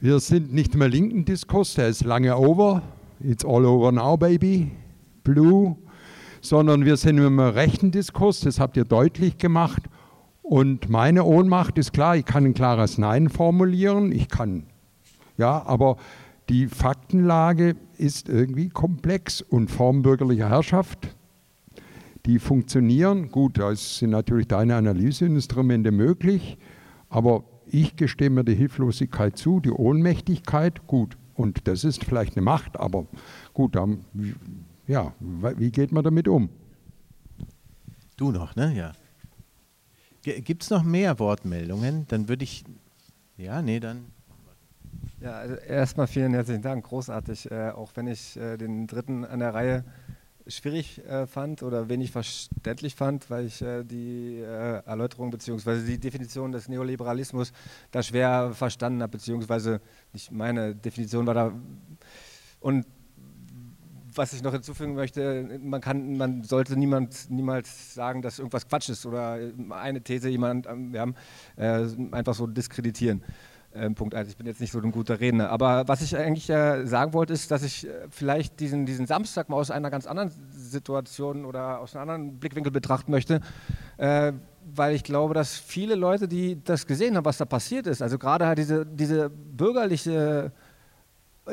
wir 0.00 0.18
sind 0.18 0.54
nicht 0.54 0.74
mehr 0.76 0.88
linken 0.88 1.26
Diskurs, 1.26 1.74
der 1.74 1.88
ist 1.88 2.04
lange 2.04 2.34
over. 2.34 2.80
It's 3.22 3.44
all 3.44 3.66
over 3.66 3.92
now, 3.92 4.16
baby. 4.16 4.70
Blue. 5.24 5.76
Sondern 6.42 6.84
wir 6.84 6.96
sind 6.96 7.18
im 7.18 7.38
rechten 7.38 7.90
Diskurs, 7.90 8.40
das 8.40 8.60
habt 8.60 8.76
ihr 8.76 8.84
deutlich 8.84 9.36
gemacht. 9.38 9.82
Und 10.42 10.88
meine 10.88 11.24
Ohnmacht 11.24 11.78
ist 11.78 11.92
klar, 11.92 12.16
ich 12.16 12.24
kann 12.24 12.44
ein 12.44 12.54
klares 12.54 12.98
Nein 12.98 13.28
formulieren, 13.28 14.10
ich 14.10 14.28
kann, 14.28 14.64
ja, 15.36 15.62
aber 15.64 15.96
die 16.48 16.66
Faktenlage 16.66 17.76
ist 17.98 18.28
irgendwie 18.28 18.68
komplex 18.68 19.42
und 19.42 19.70
Form 19.70 20.02
bürgerlicher 20.02 20.48
Herrschaft, 20.48 21.14
die 22.26 22.40
funktionieren. 22.40 23.30
Gut, 23.30 23.58
da 23.58 23.72
sind 23.76 24.10
natürlich 24.10 24.48
deine 24.48 24.74
Analyseinstrumente 24.74 25.92
möglich, 25.92 26.58
aber 27.08 27.44
ich 27.66 27.94
gestehe 27.94 28.30
mir 28.30 28.42
die 28.42 28.56
Hilflosigkeit 28.56 29.36
zu, 29.36 29.60
die 29.60 29.70
Ohnmächtigkeit, 29.70 30.88
gut. 30.88 31.16
Und 31.34 31.68
das 31.68 31.84
ist 31.84 32.04
vielleicht 32.04 32.36
eine 32.36 32.44
Macht, 32.44 32.80
aber 32.80 33.06
gut, 33.54 33.76
dann, 33.76 34.04
ja, 34.90 35.14
wie 35.20 35.70
geht 35.70 35.92
man 35.92 36.02
damit 36.02 36.26
um? 36.26 36.48
Du 38.16 38.32
noch, 38.32 38.56
ne? 38.56 38.74
Ja. 38.74 38.92
Gibt 40.22 40.64
es 40.64 40.70
noch 40.70 40.82
mehr 40.82 41.18
Wortmeldungen? 41.20 42.06
Dann 42.08 42.28
würde 42.28 42.42
ich, 42.42 42.64
ja, 43.36 43.62
nee, 43.62 43.78
dann. 43.78 44.06
Ja, 45.20 45.38
also 45.38 45.54
erstmal 45.54 46.08
vielen 46.08 46.34
herzlichen 46.34 46.62
Dank, 46.62 46.84
großartig. 46.84 47.50
Äh, 47.52 47.70
auch 47.70 47.92
wenn 47.94 48.08
ich 48.08 48.36
äh, 48.36 48.56
den 48.56 48.88
dritten 48.88 49.24
an 49.24 49.38
der 49.38 49.54
Reihe 49.54 49.84
schwierig 50.48 51.04
äh, 51.06 51.28
fand 51.28 51.62
oder 51.62 51.88
wenig 51.88 52.10
verständlich 52.10 52.96
fand, 52.96 53.30
weil 53.30 53.46
ich 53.46 53.62
äh, 53.62 53.84
die 53.84 54.40
äh, 54.40 54.82
Erläuterung 54.84 55.30
bzw. 55.30 55.86
die 55.86 56.00
Definition 56.00 56.50
des 56.50 56.68
Neoliberalismus 56.68 57.52
da 57.92 58.02
schwer 58.02 58.50
verstanden 58.54 59.02
habe, 59.02 59.12
beziehungsweise 59.12 59.80
nicht 60.12 60.32
meine 60.32 60.74
Definition 60.74 61.28
war 61.28 61.34
da. 61.34 61.52
Und 62.58 62.86
was 64.20 64.34
ich 64.34 64.42
noch 64.42 64.52
hinzufügen 64.52 64.94
möchte, 64.94 65.58
man 65.62 65.80
kann, 65.80 66.18
man 66.18 66.44
sollte 66.44 66.78
niemand, 66.78 67.30
niemals 67.30 67.94
sagen, 67.94 68.20
dass 68.20 68.38
irgendwas 68.38 68.68
Quatsch 68.68 68.90
ist 68.90 69.06
oder 69.06 69.38
eine 69.70 70.02
These 70.02 70.28
jemand, 70.28 70.66
ähm, 70.66 70.92
wir 70.92 71.00
haben, 71.00 71.14
äh, 71.56 71.86
einfach 72.14 72.34
so 72.34 72.46
diskreditieren. 72.46 73.22
Ähm, 73.72 73.94
Punkt 73.94 74.14
1. 74.14 74.28
Ich 74.28 74.36
bin 74.36 74.46
jetzt 74.46 74.60
nicht 74.60 74.72
so 74.72 74.80
ein 74.80 74.90
guter 74.90 75.20
Redner. 75.20 75.48
Aber 75.48 75.88
was 75.88 76.02
ich 76.02 76.14
eigentlich 76.16 76.50
äh, 76.50 76.84
sagen 76.86 77.14
wollte, 77.14 77.32
ist, 77.32 77.50
dass 77.50 77.62
ich 77.62 77.86
äh, 77.86 77.90
vielleicht 78.10 78.60
diesen, 78.60 78.84
diesen 78.84 79.06
Samstag 79.06 79.48
mal 79.48 79.56
aus 79.56 79.70
einer 79.70 79.90
ganz 79.90 80.06
anderen 80.06 80.30
Situation 80.50 81.46
oder 81.46 81.78
aus 81.78 81.96
einem 81.96 82.10
anderen 82.10 82.40
Blickwinkel 82.40 82.72
betrachten 82.72 83.12
möchte, 83.12 83.40
äh, 83.96 84.32
weil 84.74 84.94
ich 84.94 85.02
glaube, 85.02 85.32
dass 85.32 85.56
viele 85.56 85.94
Leute, 85.94 86.28
die 86.28 86.62
das 86.62 86.86
gesehen 86.86 87.16
haben, 87.16 87.24
was 87.24 87.38
da 87.38 87.46
passiert 87.46 87.86
ist, 87.86 88.02
also 88.02 88.18
gerade 88.18 88.46
halt 88.46 88.58
diese, 88.58 88.84
diese 88.84 89.30
bürgerliche 89.30 90.52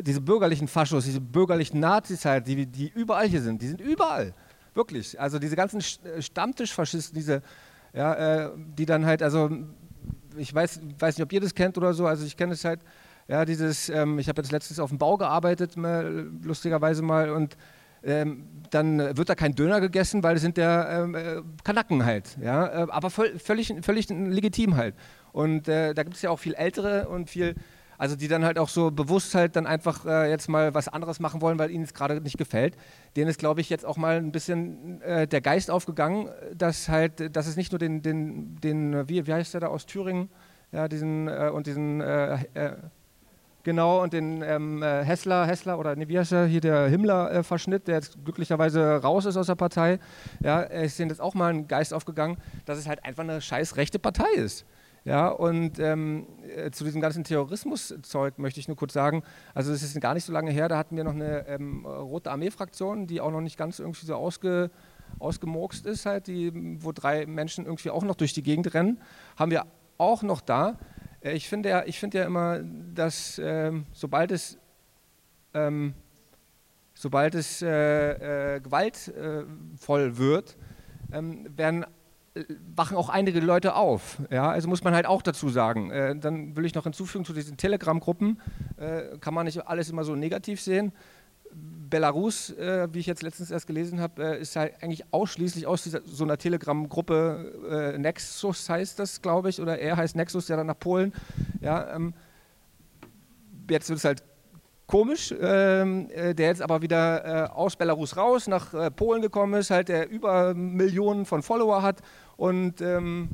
diese 0.01 0.21
bürgerlichen 0.21 0.67
Faschos, 0.67 1.05
diese 1.05 1.21
bürgerlichen 1.21 1.79
Nazis 1.79 2.25
halt, 2.25 2.47
die, 2.47 2.65
die 2.65 2.89
überall 2.89 3.27
hier 3.27 3.41
sind, 3.41 3.61
die 3.61 3.67
sind 3.67 3.81
überall, 3.81 4.33
wirklich. 4.73 5.19
Also 5.19 5.39
diese 5.39 5.55
ganzen 5.55 5.79
äh, 5.79 6.21
Stammtischfaschisten, 6.21 7.15
diese, 7.15 7.41
ja, 7.93 8.45
äh, 8.45 8.51
die 8.55 8.85
dann 8.85 9.05
halt, 9.05 9.23
also 9.23 9.49
ich 10.37 10.53
weiß, 10.53 10.81
weiß 10.99 11.17
nicht, 11.17 11.23
ob 11.23 11.33
ihr 11.33 11.41
das 11.41 11.55
kennt 11.55 11.77
oder 11.77 11.93
so, 11.93 12.05
also 12.05 12.25
ich 12.25 12.37
kenne 12.37 12.53
es 12.53 12.63
halt, 12.63 12.81
ja, 13.27 13.43
dieses, 13.43 13.89
ähm, 13.89 14.19
ich 14.19 14.29
habe 14.29 14.41
jetzt 14.41 14.51
letztens 14.51 14.79
auf 14.79 14.89
dem 14.89 14.97
Bau 14.97 15.17
gearbeitet, 15.17 15.75
mal, 15.75 16.29
lustigerweise 16.43 17.01
mal, 17.01 17.29
und 17.29 17.57
ähm, 18.03 18.47
dann 18.69 19.17
wird 19.17 19.29
da 19.29 19.35
kein 19.35 19.53
Döner 19.53 19.81
gegessen, 19.81 20.23
weil 20.23 20.35
es 20.35 20.41
sind 20.41 20.57
der 20.57 20.87
ähm, 20.89 21.15
äh, 21.15 21.41
Kanaken 21.63 22.05
halt. 22.05 22.37
Ja? 22.41 22.83
Äh, 22.83 22.87
aber 22.89 23.09
völlig, 23.09 23.73
völlig 23.81 24.09
legitim 24.09 24.77
halt. 24.77 24.95
Und 25.33 25.67
äh, 25.67 25.93
da 25.93 26.03
gibt 26.03 26.15
es 26.15 26.21
ja 26.21 26.29
auch 26.29 26.39
viel 26.39 26.53
Ältere 26.53 27.09
und 27.09 27.29
viel, 27.29 27.55
also 27.97 28.15
die 28.15 28.27
dann 28.27 28.45
halt 28.45 28.59
auch 28.59 28.69
so 28.69 28.91
bewusst 28.91 29.33
halt 29.35 29.55
dann 29.55 29.65
einfach 29.65 30.05
äh, 30.05 30.29
jetzt 30.29 30.49
mal 30.49 30.73
was 30.73 30.87
anderes 30.87 31.19
machen 31.19 31.41
wollen, 31.41 31.59
weil 31.59 31.71
ihnen 31.71 31.83
es 31.83 31.93
gerade 31.93 32.21
nicht 32.21 32.37
gefällt. 32.37 32.77
Denen 33.15 33.29
ist, 33.29 33.39
glaube 33.39 33.61
ich, 33.61 33.69
jetzt 33.69 33.85
auch 33.85 33.97
mal 33.97 34.17
ein 34.17 34.31
bisschen 34.31 35.01
äh, 35.01 35.27
der 35.27 35.41
Geist 35.41 35.71
aufgegangen, 35.71 36.29
dass 36.55 36.89
halt, 36.89 37.35
dass 37.35 37.47
es 37.47 37.55
nicht 37.55 37.71
nur 37.71 37.79
den, 37.79 38.01
den, 38.01 38.55
den 38.61 39.09
wie, 39.09 39.25
wie 39.27 39.33
heißt 39.33 39.53
der 39.53 39.61
da 39.61 39.67
aus 39.67 39.85
Thüringen, 39.85 40.29
ja, 40.71 40.87
diesen 40.87 41.27
äh, 41.27 41.49
und 41.53 41.67
diesen 41.67 42.01
Genau, 43.67 44.01
und 44.01 44.13
den 44.13 44.41
ähm, 44.43 44.81
äh, 44.81 45.03
Hessler, 45.03 45.45
Hessler 45.45 45.77
oder 45.77 45.93
nee, 45.93 46.07
wie 46.07 46.17
heißt 46.17 46.31
er 46.31 46.45
hier, 46.45 46.61
der 46.61 46.87
Himmler-Verschnitt, 46.87 47.89
der 47.89 47.95
jetzt 47.95 48.17
glücklicherweise 48.23 49.01
raus 49.01 49.25
ist 49.25 49.35
aus 49.35 49.47
der 49.47 49.55
Partei, 49.55 49.99
ja, 50.41 50.61
ist 50.61 50.97
denen 50.97 51.09
jetzt 51.09 51.19
auch 51.19 51.33
mal 51.33 51.53
ein 51.53 51.67
Geist 51.67 51.93
aufgegangen, 51.93 52.37
dass 52.63 52.77
es 52.77 52.87
halt 52.87 53.03
einfach 53.03 53.23
eine 53.23 53.41
scheiß 53.41 53.75
rechte 53.75 53.99
Partei 53.99 54.31
ist. 54.37 54.65
Ja, 55.03 55.29
und 55.29 55.79
ähm, 55.79 56.27
äh, 56.55 56.69
zu 56.71 56.83
diesem 56.83 56.99
ganzen 56.99 57.23
Terrorismus-Zeug 57.23 58.39
möchte 58.39 58.59
ich 58.59 58.67
nur 58.67 58.75
kurz 58.75 58.93
sagen, 58.93 59.23
also 59.53 59.71
es 59.71 59.81
ist 59.81 59.99
gar 60.01 60.13
nicht 60.13 60.25
so 60.25 60.33
lange 60.33 60.51
her, 60.51 60.67
da 60.67 60.77
hatten 60.77 60.97
wir 60.97 61.05
noch 61.05 61.13
eine 61.13 61.47
ähm, 61.47 61.85
Rote 61.85 62.29
Armee-Fraktion, 62.29 63.07
die 63.07 63.21
auch 63.21 63.31
noch 63.31 63.41
nicht 63.41 63.57
ganz 63.57 63.79
irgendwie 63.79 64.05
so 64.05 64.15
ausge, 64.15 64.69
ausgemurkst 65.19 65.85
ist, 65.85 66.05
halt, 66.05 66.27
die, 66.27 66.51
wo 66.83 66.91
drei 66.91 67.25
Menschen 67.25 67.65
irgendwie 67.65 67.89
auch 67.89 68.03
noch 68.03 68.15
durch 68.15 68.33
die 68.33 68.43
Gegend 68.43 68.73
rennen, 68.73 68.99
haben 69.37 69.51
wir 69.51 69.65
auch 69.97 70.23
noch 70.23 70.41
da. 70.41 70.77
Äh, 71.21 71.33
ich 71.33 71.47
finde 71.47 71.69
ja, 71.69 71.83
find 71.83 72.13
ja 72.13 72.25
immer, 72.25 72.59
dass 72.61 73.39
ähm, 73.43 73.85
sobald 73.93 74.31
es, 74.31 74.57
ähm, 75.53 75.93
sobald 76.93 77.35
es 77.35 77.61
äh, 77.61 78.55
äh, 78.55 78.59
gewaltvoll 78.59 80.17
wird, 80.17 80.57
ähm, 81.11 81.47
werden 81.55 81.85
wachen 82.75 82.97
auch 82.97 83.09
einige 83.09 83.39
Leute 83.39 83.75
auf. 83.75 84.17
Ja? 84.29 84.49
Also 84.49 84.67
muss 84.67 84.83
man 84.83 84.93
halt 84.93 85.05
auch 85.05 85.21
dazu 85.21 85.49
sagen. 85.49 85.91
Äh, 85.91 86.15
dann 86.17 86.55
will 86.55 86.65
ich 86.65 86.75
noch 86.75 86.83
hinzufügen 86.83 87.25
zu 87.25 87.33
diesen 87.33 87.57
Telegram-Gruppen, 87.57 88.39
kann 89.21 89.33
man 89.33 89.45
nicht 89.45 89.67
alles 89.67 89.89
immer 89.89 90.03
so 90.03 90.15
negativ 90.15 90.61
sehen. 90.61 90.93
Belarus, 91.89 92.49
äh, 92.51 92.87
wie 92.91 92.99
ich 92.99 93.05
jetzt 93.05 93.23
letztens 93.23 93.49
erst 93.49 93.67
gelesen 93.67 93.99
habe, 94.01 94.21
äh, 94.21 94.41
ist 94.41 94.55
halt 94.55 94.73
eigentlich 94.81 95.05
ausschließlich 95.11 95.65
aus 95.65 95.83
dieser, 95.83 96.01
so 96.05 96.25
einer 96.25 96.37
Telegram-Gruppe, 96.37 97.93
äh, 97.95 97.97
Nexus 97.97 98.69
heißt 98.69 98.99
das, 98.99 99.21
glaube 99.21 99.49
ich, 99.49 99.61
oder 99.61 99.79
er 99.79 99.95
heißt 99.95 100.15
Nexus, 100.15 100.47
der 100.47 100.57
dann 100.57 100.67
nach 100.67 100.79
Polen. 100.79 101.13
Ja, 101.61 101.95
ähm, 101.95 102.13
jetzt 103.69 103.87
wird 103.87 103.99
es 103.99 104.05
halt 104.05 104.23
komisch, 104.85 105.33
ähm, 105.39 106.09
äh, 106.11 106.33
der 106.33 106.47
jetzt 106.47 106.61
aber 106.61 106.81
wieder 106.81 107.45
äh, 107.45 107.49
aus 107.49 107.75
Belarus 107.75 108.17
raus 108.17 108.47
nach 108.47 108.73
äh, 108.73 108.91
Polen 108.91 109.21
gekommen 109.21 109.53
ist, 109.53 109.69
halt 109.69 109.87
der 109.87 110.09
über 110.09 110.53
Millionen 110.53 111.25
von 111.25 111.41
Follower 111.41 111.81
hat 111.81 112.01
und 112.37 112.81
ähm, 112.81 113.29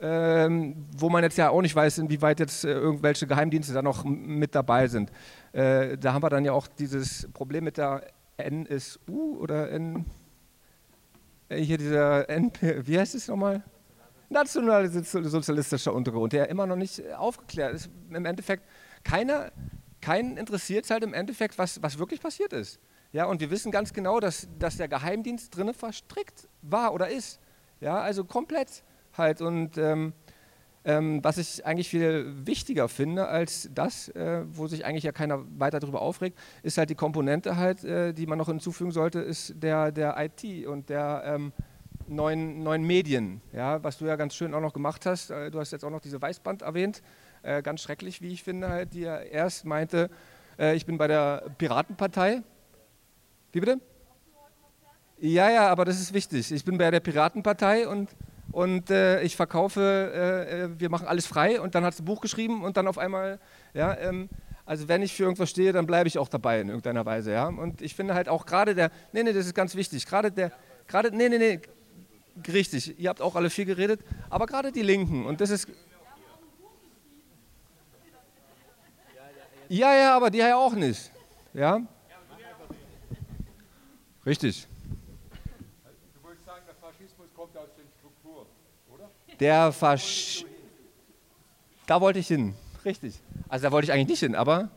ähm, 0.00 0.86
wo 0.96 1.08
man 1.08 1.22
jetzt 1.22 1.38
ja 1.38 1.48
auch 1.50 1.62
nicht 1.62 1.74
weiß, 1.74 1.98
inwieweit 1.98 2.40
jetzt 2.40 2.64
irgendwelche 2.64 3.26
Geheimdienste 3.26 3.72
da 3.72 3.80
noch 3.80 4.04
mit 4.04 4.54
dabei 4.54 4.88
sind. 4.88 5.10
Äh, 5.52 5.96
da 5.96 6.12
haben 6.12 6.22
wir 6.22 6.30
dann 6.30 6.44
ja 6.44 6.52
auch 6.52 6.66
dieses 6.66 7.28
Problem 7.32 7.64
mit 7.64 7.78
der 7.78 8.06
NSU 8.36 9.38
oder 9.38 9.70
N, 9.70 10.04
äh, 11.48 11.58
hier 11.58 11.78
dieser 11.78 12.28
NP, 12.28 12.82
wie 12.86 12.98
heißt 12.98 13.14
es 13.14 13.28
nochmal? 13.28 13.62
Nationalsozialistischer 14.28 15.94
Untergrund, 15.94 16.32
der 16.32 16.48
immer 16.48 16.66
noch 16.66 16.76
nicht 16.76 17.02
aufgeklärt 17.14 17.74
ist. 17.74 17.88
Im 18.10 18.24
Endeffekt, 18.24 18.64
keiner, 19.04 19.52
keinen 20.00 20.36
interessiert 20.36 20.86
es 20.86 20.90
halt 20.90 21.04
im 21.04 21.14
Endeffekt, 21.14 21.56
was, 21.56 21.80
was 21.82 21.98
wirklich 21.98 22.20
passiert 22.20 22.52
ist. 22.52 22.80
Ja, 23.12 23.26
und 23.26 23.40
wir 23.40 23.50
wissen 23.50 23.70
ganz 23.70 23.92
genau, 23.92 24.18
dass, 24.18 24.48
dass 24.58 24.76
der 24.76 24.88
Geheimdienst 24.88 25.56
drinnen 25.56 25.74
verstrickt 25.74 26.48
war 26.62 26.92
oder 26.92 27.08
ist. 27.08 27.38
Ja, 27.84 28.00
also 28.00 28.24
komplett 28.24 28.82
halt. 29.12 29.42
Und 29.42 29.76
ähm, 29.76 30.14
ähm, 30.86 31.22
was 31.22 31.36
ich 31.36 31.66
eigentlich 31.66 31.90
viel 31.90 32.46
wichtiger 32.46 32.88
finde 32.88 33.28
als 33.28 33.68
das, 33.74 34.08
äh, 34.08 34.42
wo 34.46 34.66
sich 34.66 34.86
eigentlich 34.86 35.04
ja 35.04 35.12
keiner 35.12 35.44
weiter 35.58 35.80
darüber 35.80 36.00
aufregt, 36.00 36.38
ist 36.62 36.78
halt 36.78 36.88
die 36.88 36.94
Komponente 36.94 37.58
halt, 37.58 37.84
äh, 37.84 38.14
die 38.14 38.26
man 38.26 38.38
noch 38.38 38.48
hinzufügen 38.48 38.90
sollte, 38.90 39.20
ist 39.20 39.62
der, 39.62 39.92
der 39.92 40.16
IT 40.18 40.66
und 40.66 40.88
der 40.88 41.24
ähm, 41.26 41.52
neuen, 42.08 42.62
neuen 42.62 42.84
Medien, 42.86 43.42
ja, 43.52 43.84
was 43.84 43.98
du 43.98 44.06
ja 44.06 44.16
ganz 44.16 44.34
schön 44.34 44.54
auch 44.54 44.62
noch 44.62 44.72
gemacht 44.72 45.04
hast. 45.04 45.28
Äh, 45.28 45.50
du 45.50 45.60
hast 45.60 45.70
jetzt 45.70 45.84
auch 45.84 45.90
noch 45.90 46.00
diese 46.00 46.22
Weißband 46.22 46.62
erwähnt, 46.62 47.02
äh, 47.42 47.60
ganz 47.60 47.82
schrecklich, 47.82 48.22
wie 48.22 48.32
ich 48.32 48.42
finde, 48.42 48.70
halt, 48.70 48.94
die 48.94 49.04
er 49.04 49.30
erst 49.30 49.66
meinte, 49.66 50.08
äh, 50.58 50.74
ich 50.74 50.86
bin 50.86 50.96
bei 50.96 51.06
der 51.06 51.50
Piratenpartei. 51.58 52.42
Wie 53.52 53.60
bitte? 53.60 53.78
Ja, 55.24 55.48
ja, 55.48 55.68
aber 55.70 55.86
das 55.86 55.98
ist 55.98 56.12
wichtig. 56.12 56.52
Ich 56.52 56.66
bin 56.66 56.76
bei 56.76 56.90
der 56.90 57.00
Piratenpartei 57.00 57.88
und 57.88 58.10
und 58.52 58.90
äh, 58.90 59.22
ich 59.22 59.36
verkaufe, 59.36 59.80
äh, 60.14 60.64
äh, 60.64 60.68
wir 60.78 60.90
machen 60.90 61.06
alles 61.06 61.26
frei 61.26 61.62
und 61.62 61.74
dann 61.74 61.82
hat 61.82 61.94
sie 61.94 62.02
ein 62.02 62.04
Buch 62.04 62.20
geschrieben 62.20 62.62
und 62.62 62.76
dann 62.76 62.86
auf 62.86 62.98
einmal, 62.98 63.40
ja, 63.72 63.96
ähm, 63.96 64.28
also 64.66 64.86
wenn 64.86 65.00
ich 65.00 65.14
für 65.14 65.22
irgendwas 65.22 65.48
stehe, 65.48 65.72
dann 65.72 65.86
bleibe 65.86 66.08
ich 66.08 66.18
auch 66.18 66.28
dabei 66.28 66.60
in 66.60 66.68
irgendeiner 66.68 67.06
Weise, 67.06 67.32
ja. 67.32 67.46
Und 67.46 67.80
ich 67.80 67.94
finde 67.94 68.14
halt 68.14 68.28
auch 68.28 68.44
gerade 68.44 68.74
der, 68.74 68.90
nee, 69.12 69.22
nee, 69.22 69.32
das 69.32 69.46
ist 69.46 69.54
ganz 69.54 69.74
wichtig, 69.74 70.04
gerade 70.04 70.30
der, 70.30 70.52
gerade, 70.86 71.10
nee, 71.10 71.30
nee, 71.30 71.38
nee, 71.38 71.60
richtig, 72.46 73.00
ihr 73.00 73.08
habt 73.08 73.22
auch 73.22 73.34
alle 73.34 73.48
viel 73.48 73.64
geredet, 73.64 74.02
aber 74.28 74.44
gerade 74.44 74.72
die 74.72 74.82
Linken 74.82 75.24
und 75.24 75.40
das 75.40 75.48
ist, 75.48 75.68
ja, 79.70 79.96
ja, 79.96 80.16
aber 80.16 80.28
die 80.28 80.38
ja 80.38 80.54
auch 80.54 80.74
nicht, 80.74 81.10
ja. 81.54 81.80
Richtig. 84.26 84.68
Der 89.40 89.72
Fasch. 89.72 90.44
Da 91.86 92.00
wollte 92.00 92.18
ich 92.18 92.28
hin. 92.28 92.54
Richtig. 92.84 93.20
Also 93.48 93.64
da 93.64 93.72
wollte 93.72 93.86
ich 93.86 93.92
eigentlich 93.92 94.08
nicht 94.08 94.20
hin, 94.20 94.34
aber 94.34 94.70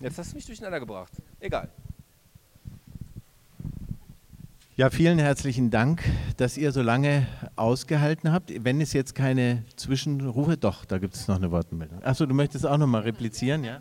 jetzt 0.00 0.18
hast 0.18 0.32
du 0.32 0.36
mich 0.36 0.46
durcheinander 0.46 0.80
gebracht. 0.80 1.12
Egal. 1.40 1.68
Ja, 4.76 4.90
vielen 4.90 5.18
herzlichen 5.18 5.70
Dank, 5.70 6.04
dass 6.36 6.56
ihr 6.56 6.70
so 6.70 6.82
lange 6.82 7.26
ausgehalten 7.56 8.30
habt. 8.30 8.52
Wenn 8.64 8.80
es 8.80 8.92
jetzt 8.92 9.16
keine 9.16 9.64
Zwischenrufe, 9.74 10.56
doch, 10.56 10.84
da 10.84 10.98
gibt 10.98 11.16
es 11.16 11.26
noch 11.26 11.34
eine 11.34 11.50
Wortmeldung. 11.50 12.00
Achso, 12.04 12.26
du 12.26 12.34
möchtest 12.34 12.64
auch 12.64 12.78
noch 12.78 12.86
mal 12.86 13.02
replizieren, 13.02 13.64
ja? 13.64 13.80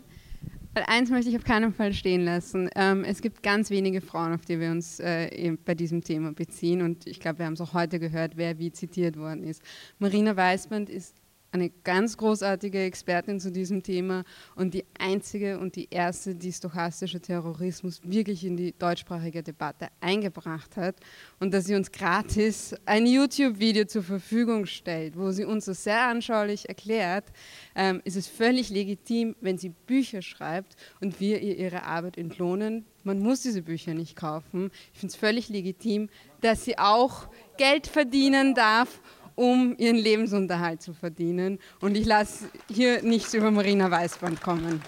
Eins 0.85 1.09
möchte 1.09 1.29
ich 1.29 1.37
auf 1.37 1.43
keinen 1.43 1.73
Fall 1.73 1.93
stehen 1.93 2.23
lassen. 2.23 2.69
Ähm, 2.75 3.03
es 3.03 3.21
gibt 3.21 3.43
ganz 3.43 3.69
wenige 3.69 4.01
Frauen, 4.01 4.33
auf 4.33 4.45
die 4.45 4.59
wir 4.59 4.71
uns 4.71 4.99
äh, 4.99 5.57
bei 5.65 5.75
diesem 5.75 6.03
Thema 6.03 6.33
beziehen. 6.33 6.81
Und 6.81 7.07
ich 7.07 7.19
glaube, 7.19 7.39
wir 7.39 7.45
haben 7.45 7.53
es 7.53 7.61
auch 7.61 7.73
heute 7.73 7.99
gehört, 7.99 8.37
wer 8.37 8.59
wie 8.59 8.71
zitiert 8.71 9.17
worden 9.17 9.43
ist. 9.43 9.61
Marina 9.99 10.35
Weißband 10.35 10.89
ist 10.89 11.15
eine 11.57 11.71
ganz 11.83 12.17
großartige 12.17 12.83
Expertin 12.83 13.39
zu 13.39 13.51
diesem 13.51 13.83
Thema 13.83 14.23
und 14.55 14.73
die 14.73 14.85
einzige 14.97 15.59
und 15.59 15.75
die 15.75 15.87
erste, 15.89 16.35
die 16.35 16.51
stochastischer 16.51 17.21
Terrorismus 17.21 18.01
wirklich 18.03 18.45
in 18.45 18.57
die 18.57 18.73
deutschsprachige 18.77 19.43
Debatte 19.43 19.87
eingebracht 19.99 20.77
hat 20.77 20.95
und 21.39 21.53
dass 21.53 21.65
sie 21.65 21.75
uns 21.75 21.91
gratis 21.91 22.75
ein 22.85 23.05
YouTube-Video 23.05 23.85
zur 23.85 24.03
Verfügung 24.03 24.65
stellt, 24.65 25.17
wo 25.17 25.31
sie 25.31 25.45
uns 25.45 25.65
so 25.65 25.73
sehr 25.73 26.07
anschaulich 26.07 26.69
erklärt, 26.69 27.25
ähm, 27.75 28.01
ist 28.03 28.15
es 28.15 28.27
völlig 28.27 28.69
legitim, 28.69 29.35
wenn 29.41 29.57
sie 29.57 29.69
Bücher 29.69 30.21
schreibt 30.21 30.75
und 31.01 31.19
wir 31.19 31.41
ihr 31.41 31.57
ihre 31.57 31.83
Arbeit 31.83 32.17
entlohnen. 32.17 32.85
Man 33.03 33.19
muss 33.19 33.41
diese 33.41 33.61
Bücher 33.61 33.93
nicht 33.93 34.15
kaufen. 34.15 34.69
Ich 34.93 34.99
finde 34.99 35.13
es 35.13 35.15
völlig 35.15 35.47
legitim, 35.47 36.09
dass 36.41 36.65
sie 36.65 36.77
auch 36.77 37.29
Geld 37.57 37.87
verdienen 37.87 38.53
darf 38.53 38.99
um 39.37 39.75
ihren 39.77 39.95
Lebensunterhalt 39.95 40.81
zu 40.81 40.93
verdienen. 40.93 41.59
Und 41.79 41.95
ich 41.95 42.05
lasse 42.05 42.49
hier 42.69 43.03
nichts 43.03 43.35
über 43.35 43.51
Marina 43.51 43.89
Weißband 43.89 44.41
kommen. 44.41 44.81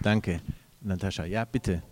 Danke, 0.00 0.40
Natascha. 0.80 1.24
Ja, 1.24 1.44
bitte. 1.44 1.82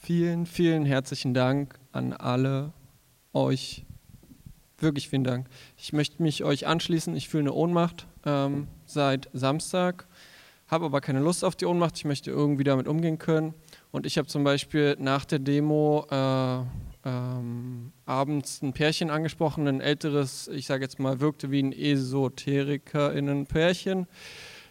Vielen, 0.00 0.46
vielen 0.46 0.84
herzlichen 0.84 1.32
Dank 1.32 1.78
an 1.92 2.12
alle 2.12 2.72
euch. 3.32 3.84
Wirklich 4.78 5.08
vielen 5.08 5.22
Dank. 5.22 5.46
Ich 5.76 5.92
möchte 5.92 6.20
mich 6.20 6.42
euch 6.42 6.66
anschließen. 6.66 7.14
Ich 7.14 7.28
fühle 7.28 7.44
eine 7.44 7.52
Ohnmacht 7.52 8.08
ähm, 8.26 8.66
seit 8.84 9.30
Samstag, 9.32 10.08
habe 10.66 10.86
aber 10.86 11.00
keine 11.00 11.20
Lust 11.20 11.44
auf 11.44 11.54
die 11.54 11.66
Ohnmacht. 11.66 11.96
Ich 11.98 12.04
möchte 12.04 12.32
irgendwie 12.32 12.64
damit 12.64 12.88
umgehen 12.88 13.20
können. 13.20 13.54
Und 13.92 14.04
ich 14.06 14.18
habe 14.18 14.26
zum 14.26 14.42
Beispiel 14.42 14.96
nach 14.98 15.24
der 15.26 15.38
Demo 15.38 16.06
äh, 16.10 16.62
ähm, 17.04 17.92
abends 18.06 18.62
ein 18.62 18.72
Pärchen 18.72 19.10
angesprochen, 19.10 19.68
ein 19.68 19.82
älteres, 19.82 20.48
ich 20.48 20.64
sage 20.66 20.82
jetzt 20.82 20.98
mal, 20.98 21.20
wirkte 21.20 21.50
wie 21.50 21.62
ein 21.62 21.72
EsoterikerInnen-Pärchen. 21.72 24.06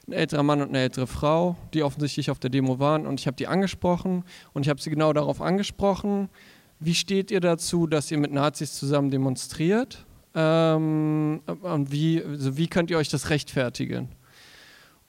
Ein 0.07 0.13
älterer 0.13 0.41
Mann 0.41 0.63
und 0.63 0.69
eine 0.69 0.79
ältere 0.79 1.05
Frau, 1.05 1.55
die 1.75 1.83
offensichtlich 1.83 2.31
auf 2.31 2.39
der 2.39 2.49
Demo 2.49 2.79
waren. 2.79 3.05
Und 3.05 3.19
ich 3.19 3.27
habe 3.27 3.37
die 3.37 3.45
angesprochen 3.45 4.23
und 4.53 4.63
ich 4.63 4.69
habe 4.69 4.81
sie 4.81 4.89
genau 4.89 5.13
darauf 5.13 5.39
angesprochen. 5.39 6.29
Wie 6.79 6.95
steht 6.95 7.29
ihr 7.29 7.41
dazu, 7.41 7.85
dass 7.85 8.09
ihr 8.09 8.17
mit 8.17 8.31
Nazis 8.31 8.73
zusammen 8.73 9.11
demonstriert? 9.11 10.03
Ähm, 10.33 11.41
und 11.61 11.91
wie, 11.91 12.23
also 12.23 12.57
wie 12.57 12.67
könnt 12.67 12.89
ihr 12.89 12.97
euch 12.97 13.09
das 13.09 13.29
rechtfertigen? 13.29 14.09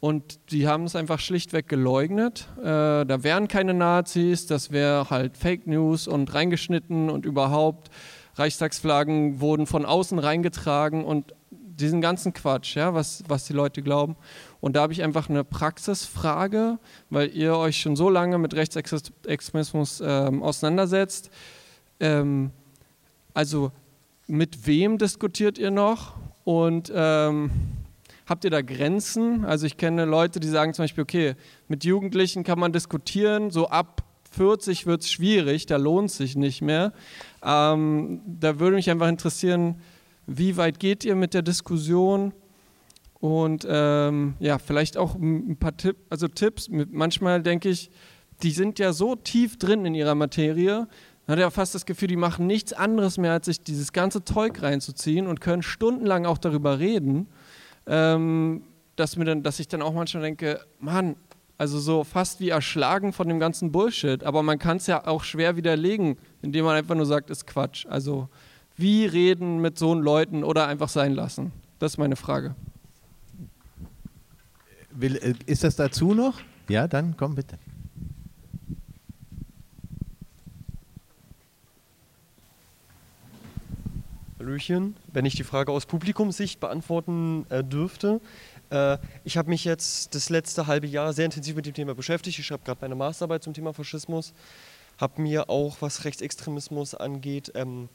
Und 0.03 0.51
die 0.51 0.67
haben 0.67 0.83
es 0.83 0.97
einfach 0.97 1.21
schlichtweg 1.21 1.69
geleugnet. 1.69 2.49
Äh, 2.59 2.65
da 2.65 3.23
wären 3.23 3.47
keine 3.47 3.73
Nazis, 3.73 4.47
das 4.47 4.73
wäre 4.73 5.11
halt 5.11 5.37
Fake 5.37 5.69
News 5.69 6.09
und 6.09 6.35
reingeschnitten 6.35 7.09
und 7.09 7.25
überhaupt 7.25 7.89
Reichstagsflaggen 8.35 9.41
wurden 9.41 9.65
von 9.65 9.87
außen 9.87 10.19
reingetragen 10.19 11.05
und 11.05 11.37
diesen 11.51 12.01
ganzen 12.01 12.33
Quatsch, 12.33 12.75
ja, 12.75 12.95
was, 12.95 13.23
was 13.29 13.45
die 13.45 13.53
Leute 13.53 13.81
glauben. 13.81 14.17
Und 14.61 14.75
da 14.75 14.81
habe 14.83 14.93
ich 14.93 15.05
einfach 15.05 15.31
eine 15.31 15.45
Praxisfrage, 15.45 16.81
weil 17.09 17.31
ihr 17.31 17.57
euch 17.57 17.81
schon 17.81 17.95
so 17.95 18.11
lange 18.11 18.39
mit 18.39 18.55
Rechtsextremismus 18.55 20.03
ähm, 20.05 20.43
auseinandersetzt. 20.43 21.31
Ähm, 22.01 22.51
also 23.35 23.71
mit 24.27 24.67
wem 24.67 24.99
diskutiert 24.99 25.59
ihr 25.59 25.71
noch? 25.71 26.15
Und 26.43 26.93
ähm, 26.93 27.53
Habt 28.33 28.45
ihr 28.45 28.51
da 28.51 28.63
Grenzen? 28.63 29.45
Also 29.45 29.67
ich 29.67 29.77
kenne 29.77 30.07
Leute, 30.07 30.41
die 30.41 30.49
sagen 30.49 30.73
zum 30.73 30.85
Beispiel, 30.85 31.03
okay, 31.03 31.35
mit 31.69 31.85
Jugendlichen 31.85 32.45
kann 32.45 32.59
man 32.59 32.73
diskutieren, 32.73 33.51
so 33.51 33.69
ab 33.69 34.05
40 34.31 34.87
wird 34.87 35.03
es 35.03 35.11
schwierig, 35.11 35.67
da 35.67 35.77
lohnt 35.77 36.11
sich 36.11 36.35
nicht 36.35 36.63
mehr. 36.63 36.95
Ähm, 37.45 38.23
da 38.25 38.59
würde 38.59 38.77
mich 38.77 38.89
einfach 38.89 39.09
interessieren, 39.09 39.83
wie 40.27 40.57
weit 40.57 40.81
geht 40.81 41.05
ihr 41.05 41.15
mit 41.15 41.35
der 41.35 41.43
Diskussion? 41.43 42.33
Und 43.21 43.67
ähm, 43.69 44.33
ja, 44.41 44.57
vielleicht 44.57 44.97
auch 44.97 45.15
ein 45.15 45.59
paar 45.59 45.77
Tipp, 45.77 45.99
also 46.09 46.27
Tipps. 46.27 46.71
Manchmal 46.71 47.43
denke 47.43 47.69
ich, 47.69 47.91
die 48.43 48.53
sind 48.53 48.79
ja 48.79 48.95
so 48.95 49.15
tief 49.15 49.59
drin 49.59 49.85
in 49.85 49.95
ihrer 49.95 50.15
Materie, 50.15 50.89
man 51.27 51.37
hat 51.37 51.41
ja 51.41 51.51
fast 51.51 51.75
das 51.75 51.85
Gefühl, 51.85 52.09
die 52.09 52.17
machen 52.17 52.47
nichts 52.47 52.73
anderes 52.73 53.17
mehr, 53.19 53.33
als 53.33 53.47
sich 53.47 53.63
dieses 53.63 53.93
ganze 53.93 54.25
Zeug 54.25 54.61
reinzuziehen 54.63 55.27
und 55.27 55.41
können 55.43 55.63
stundenlang 55.63 56.25
auch 56.25 56.39
darüber 56.39 56.79
reden 56.79 57.29
ähm, 57.87 58.63
dass, 58.97 59.17
mir 59.17 59.25
dann, 59.25 59.43
dass 59.43 59.61
ich 59.61 59.69
dann 59.69 59.83
auch 59.83 59.93
manchmal 59.93 60.23
denke, 60.23 60.61
Mann, 60.79 61.17
also 61.59 61.79
so 61.79 62.03
fast 62.05 62.41
wie 62.41 62.49
erschlagen 62.49 63.13
von 63.13 63.29
dem 63.29 63.39
ganzen 63.39 63.71
Bullshit. 63.71 64.25
Aber 64.25 64.43
man 64.43 64.59
kann 64.59 64.79
es 64.79 64.87
ja 64.87 65.07
auch 65.07 65.23
schwer 65.23 65.57
widerlegen, 65.57 66.17
indem 66.43 66.65
man 66.65 66.77
einfach 66.77 66.95
nur 66.95 67.07
sagt, 67.07 67.31
ist 67.31 67.47
Quatsch. 67.47 67.87
Also 67.87 68.29
wie 68.77 69.07
reden 69.07 69.61
mit 69.61 69.79
so 69.79 69.95
Leuten 69.95 70.45
oder 70.45 70.67
einfach 70.67 70.89
sein 70.89 71.13
lassen? 71.13 71.53
Das 71.79 71.93
ist 71.93 71.99
meine 71.99 72.17
Frage. 72.17 72.55
Will, 74.91 75.17
äh, 75.17 75.35
ist 75.47 75.65
das 75.65 75.77
dazu 75.77 76.15
noch? 76.15 76.41
Ja, 76.69 76.89
dann 76.89 77.17
komm 77.17 77.35
bitte. 77.35 77.59
Hallöchen, 84.43 84.97
wenn 85.13 85.25
ich 85.25 85.37
die 85.37 85.45
Frage 85.45 85.71
aus 85.73 85.87
Publikumssicht 85.87 86.59
beantworten 86.59 87.47
äh, 87.49 87.63
dürfte. 87.63 88.21
Äh, 88.71 88.99
ich 89.25 89.37
habe 89.37 89.49
mich 89.49 89.65
jetzt 89.65 90.15
das 90.15 90.31
letzte 90.31 90.67
halbe 90.67 90.87
Jahr 90.87 91.13
sehr 91.13 91.27
intensiv 91.27 91.55
mit 91.55 91.67
dem 91.67 91.75
Thema 91.75 91.95
beschäftigt. 91.95 92.39
Ich 92.39 92.47
schreibe 92.47 92.65
gerade 92.65 92.81
meine 92.81 92.97
Masterarbeit 92.97 93.45
zum 93.45 93.55
Thema 93.55 93.73
Faschismus. 93.73 94.35
Habe 94.99 95.23
mir 95.23 95.49
auch, 95.49 95.77
was 95.81 96.05
Rechtsextremismus 96.05 96.95
angeht, 96.95 97.53
ähm, 97.55 97.89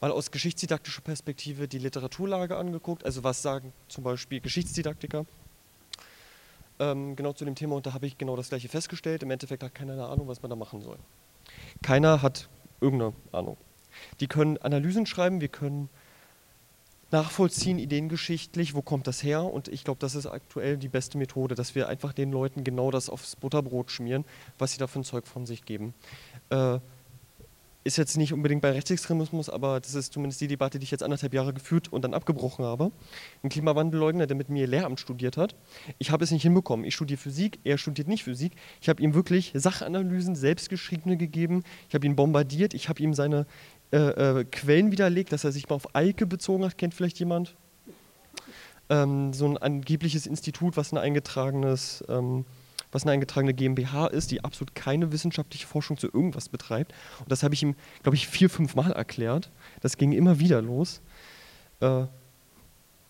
mal 0.00 0.10
aus 0.10 0.30
geschichtsdidaktischer 0.30 1.02
Perspektive 1.02 1.68
die 1.68 1.78
Literaturlage 1.78 2.56
angeguckt. 2.56 3.04
Also 3.04 3.22
was 3.22 3.42
sagen 3.42 3.72
zum 3.88 4.02
Beispiel 4.02 4.40
Geschichtsdidaktiker 4.40 5.26
ähm, 6.78 7.14
genau 7.14 7.34
zu 7.34 7.44
dem 7.44 7.54
Thema. 7.54 7.76
Und 7.76 7.86
da 7.86 7.92
habe 7.92 8.06
ich 8.06 8.16
genau 8.16 8.36
das 8.36 8.48
gleiche 8.48 8.68
festgestellt. 8.68 9.22
Im 9.22 9.30
Endeffekt 9.30 9.62
hat 9.62 9.74
keiner 9.74 9.92
eine 9.92 10.06
Ahnung, 10.06 10.28
was 10.28 10.40
man 10.40 10.48
da 10.48 10.56
machen 10.56 10.80
soll. 10.80 10.96
Keiner 11.82 12.22
hat 12.22 12.48
irgendeine 12.80 13.12
Ahnung. 13.32 13.58
Die 14.20 14.26
können 14.26 14.58
Analysen 14.58 15.06
schreiben, 15.06 15.40
wir 15.40 15.48
können 15.48 15.88
nachvollziehen, 17.10 17.78
ideengeschichtlich, 17.78 18.74
wo 18.74 18.82
kommt 18.82 19.06
das 19.06 19.22
her. 19.22 19.42
Und 19.44 19.68
ich 19.68 19.84
glaube, 19.84 19.98
das 20.00 20.14
ist 20.14 20.26
aktuell 20.26 20.76
die 20.76 20.88
beste 20.88 21.18
Methode, 21.18 21.54
dass 21.54 21.74
wir 21.74 21.88
einfach 21.88 22.12
den 22.12 22.30
Leuten 22.30 22.64
genau 22.64 22.90
das 22.90 23.10
aufs 23.10 23.36
Butterbrot 23.36 23.90
schmieren, 23.90 24.24
was 24.58 24.72
sie 24.72 24.78
da 24.78 24.86
für 24.86 25.00
ein 25.00 25.04
Zeug 25.04 25.26
von 25.26 25.46
sich 25.46 25.64
geben. 25.64 25.94
Äh, 26.50 26.78
ist 27.82 27.96
jetzt 27.96 28.18
nicht 28.18 28.34
unbedingt 28.34 28.60
bei 28.60 28.72
Rechtsextremismus, 28.72 29.48
aber 29.48 29.80
das 29.80 29.94
ist 29.94 30.12
zumindest 30.12 30.40
die 30.42 30.48
Debatte, 30.48 30.78
die 30.78 30.84
ich 30.84 30.90
jetzt 30.90 31.02
anderthalb 31.02 31.32
Jahre 31.32 31.54
geführt 31.54 31.90
und 31.90 32.02
dann 32.02 32.12
abgebrochen 32.12 32.64
habe. 32.64 32.92
Ein 33.42 33.48
Klimawandelleugner, 33.48 34.26
der 34.26 34.36
mit 34.36 34.50
mir 34.50 34.66
Lehramt 34.66 35.00
studiert 35.00 35.38
hat. 35.38 35.54
Ich 35.98 36.10
habe 36.10 36.22
es 36.22 36.30
nicht 36.30 36.42
hinbekommen. 36.42 36.84
Ich 36.84 36.94
studiere 36.94 37.18
Physik, 37.18 37.58
er 37.64 37.78
studiert 37.78 38.06
nicht 38.06 38.24
Physik. 38.24 38.52
Ich 38.82 38.90
habe 38.90 39.02
ihm 39.02 39.14
wirklich 39.14 39.52
Sachanalysen, 39.54 40.36
selbstgeschriebene 40.36 41.16
gegeben. 41.16 41.62
Ich 41.88 41.94
habe 41.94 42.04
ihn 42.04 42.16
bombardiert. 42.16 42.74
Ich 42.74 42.90
habe 42.90 43.02
ihm 43.02 43.14
seine 43.14 43.46
äh, 43.92 44.40
äh, 44.40 44.44
Quellen 44.44 44.92
widerlegt, 44.92 45.32
dass 45.32 45.44
er 45.44 45.52
sich 45.52 45.68
mal 45.68 45.76
auf 45.76 45.94
Eike 45.94 46.26
bezogen 46.26 46.64
hat. 46.64 46.78
Kennt 46.78 46.94
vielleicht 46.94 47.18
jemand? 47.18 47.56
Ähm, 48.88 49.32
so 49.32 49.46
ein 49.46 49.56
angebliches 49.58 50.26
Institut, 50.26 50.76
was 50.76 50.92
ein 50.92 50.98
eingetragenes... 50.98 52.04
Ähm, 52.08 52.44
was 52.92 53.04
eine 53.04 53.12
eingetragene 53.12 53.54
GmbH 53.54 54.08
ist, 54.08 54.30
die 54.30 54.42
absolut 54.42 54.74
keine 54.74 55.12
wissenschaftliche 55.12 55.66
Forschung 55.66 55.96
zu 55.96 56.08
irgendwas 56.08 56.48
betreibt. 56.48 56.92
Und 57.20 57.30
das 57.30 57.42
habe 57.42 57.54
ich 57.54 57.62
ihm, 57.62 57.76
glaube 58.02 58.16
ich, 58.16 58.26
vier, 58.26 58.50
fünf 58.50 58.74
Mal 58.74 58.92
erklärt. 58.92 59.50
Das 59.80 59.96
ging 59.96 60.12
immer 60.12 60.40
wieder 60.40 60.60
los. 60.60 61.00
Äh, 61.80 62.06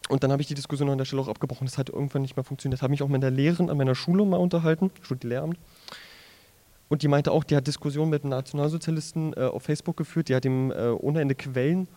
und 0.09 0.25
dann 0.25 0.33
habe 0.33 0.43
ich 0.43 0.49
die 0.49 0.55
Diskussion 0.55 0.91
an 0.91 0.99
der 0.99 1.05
Stelle 1.05 1.23
auch 1.23 1.29
abgebrochen. 1.29 1.67
Das 1.67 1.79
hat 1.79 1.89
irgendwann 1.89 2.23
nicht 2.23 2.37
mehr 2.37 2.45
funktioniert. 2.45 2.83
Habe 2.83 2.91
mich 2.91 3.03
auch 3.03 3.09
mit 3.09 3.23
der 3.23 3.31
Lehrerin 3.31 3.71
an 3.71 3.77
meiner 3.77 3.95
Schule 3.95 4.25
mal 4.25 4.39
unterhalten, 4.39 4.91
Studielehramt. 5.03 5.57
Und 6.91 7.03
die 7.03 7.09
meinte 7.09 7.33
auch, 7.33 7.45
die 7.45 7.57
hat 7.57 7.67
Diskussionen 7.67 8.11
mit 8.11 8.25
Nationalsozialisten 8.25 9.33
äh, 9.33 9.45
auf 9.45 9.63
Facebook 9.63 9.97
geführt, 9.97 10.29
die 10.29 10.35
hat 10.35 10.45
ihm 10.45 10.71
äh, 10.71 10.89
ohne 10.91 11.23
Ende 11.23 11.35
Quellen 11.35 11.89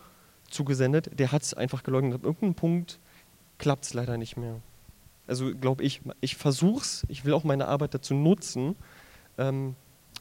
zugesendet. 0.48 1.10
Der 1.18 1.32
hat 1.32 1.42
es 1.42 1.52
einfach 1.52 1.82
geleugnet. 1.82 2.14
Ab 2.14 2.24
irgendeinem 2.24 2.54
Punkt 2.54 2.98
klappt 3.58 3.84
es 3.84 3.92
leider 3.92 4.16
nicht 4.16 4.38
mehr 4.38 4.62
also 5.26 5.54
glaube 5.54 5.82
ich, 5.82 6.00
ich 6.20 6.36
versuche 6.36 6.82
es, 6.82 7.04
ich 7.08 7.24
will 7.24 7.32
auch 7.32 7.44
meine 7.44 7.66
Arbeit 7.68 7.94
dazu 7.94 8.14
nutzen, 8.14 8.76
ähm, 9.38 9.74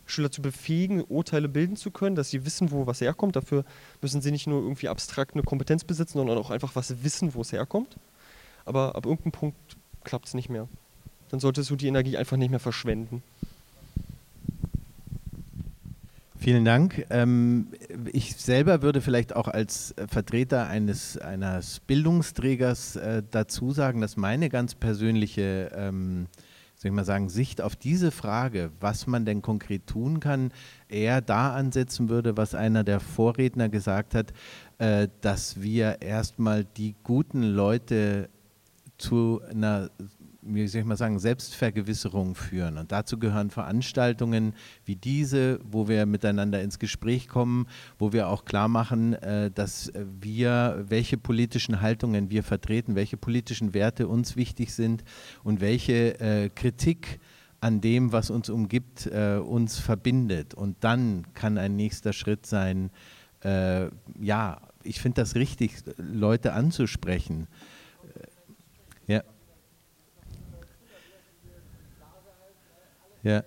Schüler 0.05 0.31
zu 0.31 0.41
befähigen, 0.41 1.03
Urteile 1.03 1.47
bilden 1.47 1.75
zu 1.77 1.89
können, 1.89 2.15
dass 2.15 2.29
sie 2.29 2.45
wissen, 2.45 2.71
wo 2.71 2.87
was 2.87 2.99
herkommt. 2.99 3.35
Dafür 3.37 3.63
müssen 4.01 4.21
sie 4.21 4.31
nicht 4.31 4.47
nur 4.47 4.61
irgendwie 4.61 4.89
abstrakt 4.89 5.33
eine 5.33 5.43
Kompetenz 5.43 5.85
besitzen, 5.85 6.17
sondern 6.17 6.37
auch 6.37 6.51
einfach 6.51 6.75
was 6.75 7.03
wissen, 7.03 7.33
wo 7.33 7.41
es 7.41 7.53
herkommt. 7.53 7.95
Aber 8.65 8.95
ab 8.95 9.05
irgendeinem 9.05 9.31
Punkt 9.31 9.77
klappt 10.03 10.27
es 10.27 10.33
nicht 10.33 10.49
mehr. 10.49 10.67
Dann 11.29 11.39
solltest 11.39 11.69
du 11.69 11.77
die 11.77 11.87
Energie 11.87 12.17
einfach 12.17 12.35
nicht 12.35 12.49
mehr 12.49 12.59
verschwenden. 12.59 13.23
Vielen 16.43 16.65
Dank. 16.65 17.05
Ähm, 17.09 17.69
ich 18.11 18.35
selber 18.35 18.81
würde 18.81 18.99
vielleicht 18.99 19.33
auch 19.33 19.47
als 19.47 19.95
Vertreter 20.09 20.67
eines 20.67 21.17
eines 21.17 21.79
Bildungsträgers 21.79 22.97
äh, 22.97 23.23
dazu 23.31 23.71
sagen, 23.71 24.01
dass 24.01 24.17
meine 24.17 24.49
ganz 24.49 24.75
persönliche, 24.75 25.71
ähm, 25.73 26.27
soll 26.75 26.89
ich 26.89 26.95
mal 26.95 27.05
sagen, 27.05 27.29
Sicht 27.29 27.61
auf 27.61 27.77
diese 27.77 28.11
Frage, 28.11 28.71
was 28.81 29.07
man 29.07 29.23
denn 29.23 29.41
konkret 29.41 29.87
tun 29.87 30.19
kann, 30.19 30.51
eher 30.89 31.21
da 31.21 31.55
ansetzen 31.55 32.09
würde, 32.09 32.35
was 32.35 32.55
einer 32.55 32.83
der 32.83 32.99
Vorredner 32.99 33.69
gesagt 33.69 34.13
hat, 34.13 34.33
äh, 34.79 35.07
dass 35.21 35.61
wir 35.61 36.01
erstmal 36.01 36.65
die 36.65 36.95
guten 37.03 37.43
Leute 37.43 38.27
zu 38.97 39.39
einer 39.49 39.91
wie 40.45 40.67
soll 40.67 40.81
ich 40.81 40.87
mal 40.87 40.97
sagen, 40.97 41.19
Selbstvergewisserung 41.19 42.35
führen. 42.35 42.77
Und 42.77 42.91
dazu 42.91 43.17
gehören 43.17 43.49
Veranstaltungen 43.49 44.53
wie 44.85 44.95
diese, 44.95 45.59
wo 45.63 45.87
wir 45.87 46.05
miteinander 46.05 46.61
ins 46.61 46.79
Gespräch 46.79 47.27
kommen, 47.27 47.67
wo 47.97 48.13
wir 48.13 48.27
auch 48.27 48.45
klar 48.45 48.67
machen, 48.67 49.13
äh, 49.13 49.51
dass 49.51 49.91
wir, 50.21 50.85
welche 50.87 51.17
politischen 51.17 51.81
Haltungen 51.81 52.29
wir 52.29 52.43
vertreten, 52.43 52.95
welche 52.95 53.17
politischen 53.17 53.73
Werte 53.73 54.07
uns 54.07 54.35
wichtig 54.35 54.73
sind 54.73 55.03
und 55.43 55.61
welche 55.61 56.19
äh, 56.19 56.49
Kritik 56.49 57.19
an 57.61 57.79
dem, 57.79 58.11
was 58.11 58.29
uns 58.29 58.49
umgibt, 58.49 59.05
äh, 59.07 59.37
uns 59.37 59.79
verbindet. 59.79 60.53
Und 60.53 60.83
dann 60.83 61.25
kann 61.33 61.57
ein 61.57 61.75
nächster 61.75 62.13
Schritt 62.13 62.45
sein, 62.45 62.91
ja, 64.21 64.61
ich 64.83 65.01
finde 65.01 65.19
das 65.19 65.35
richtig, 65.35 65.73
Leute 65.97 66.53
anzusprechen. 66.53 67.49
Ja. 73.23 73.43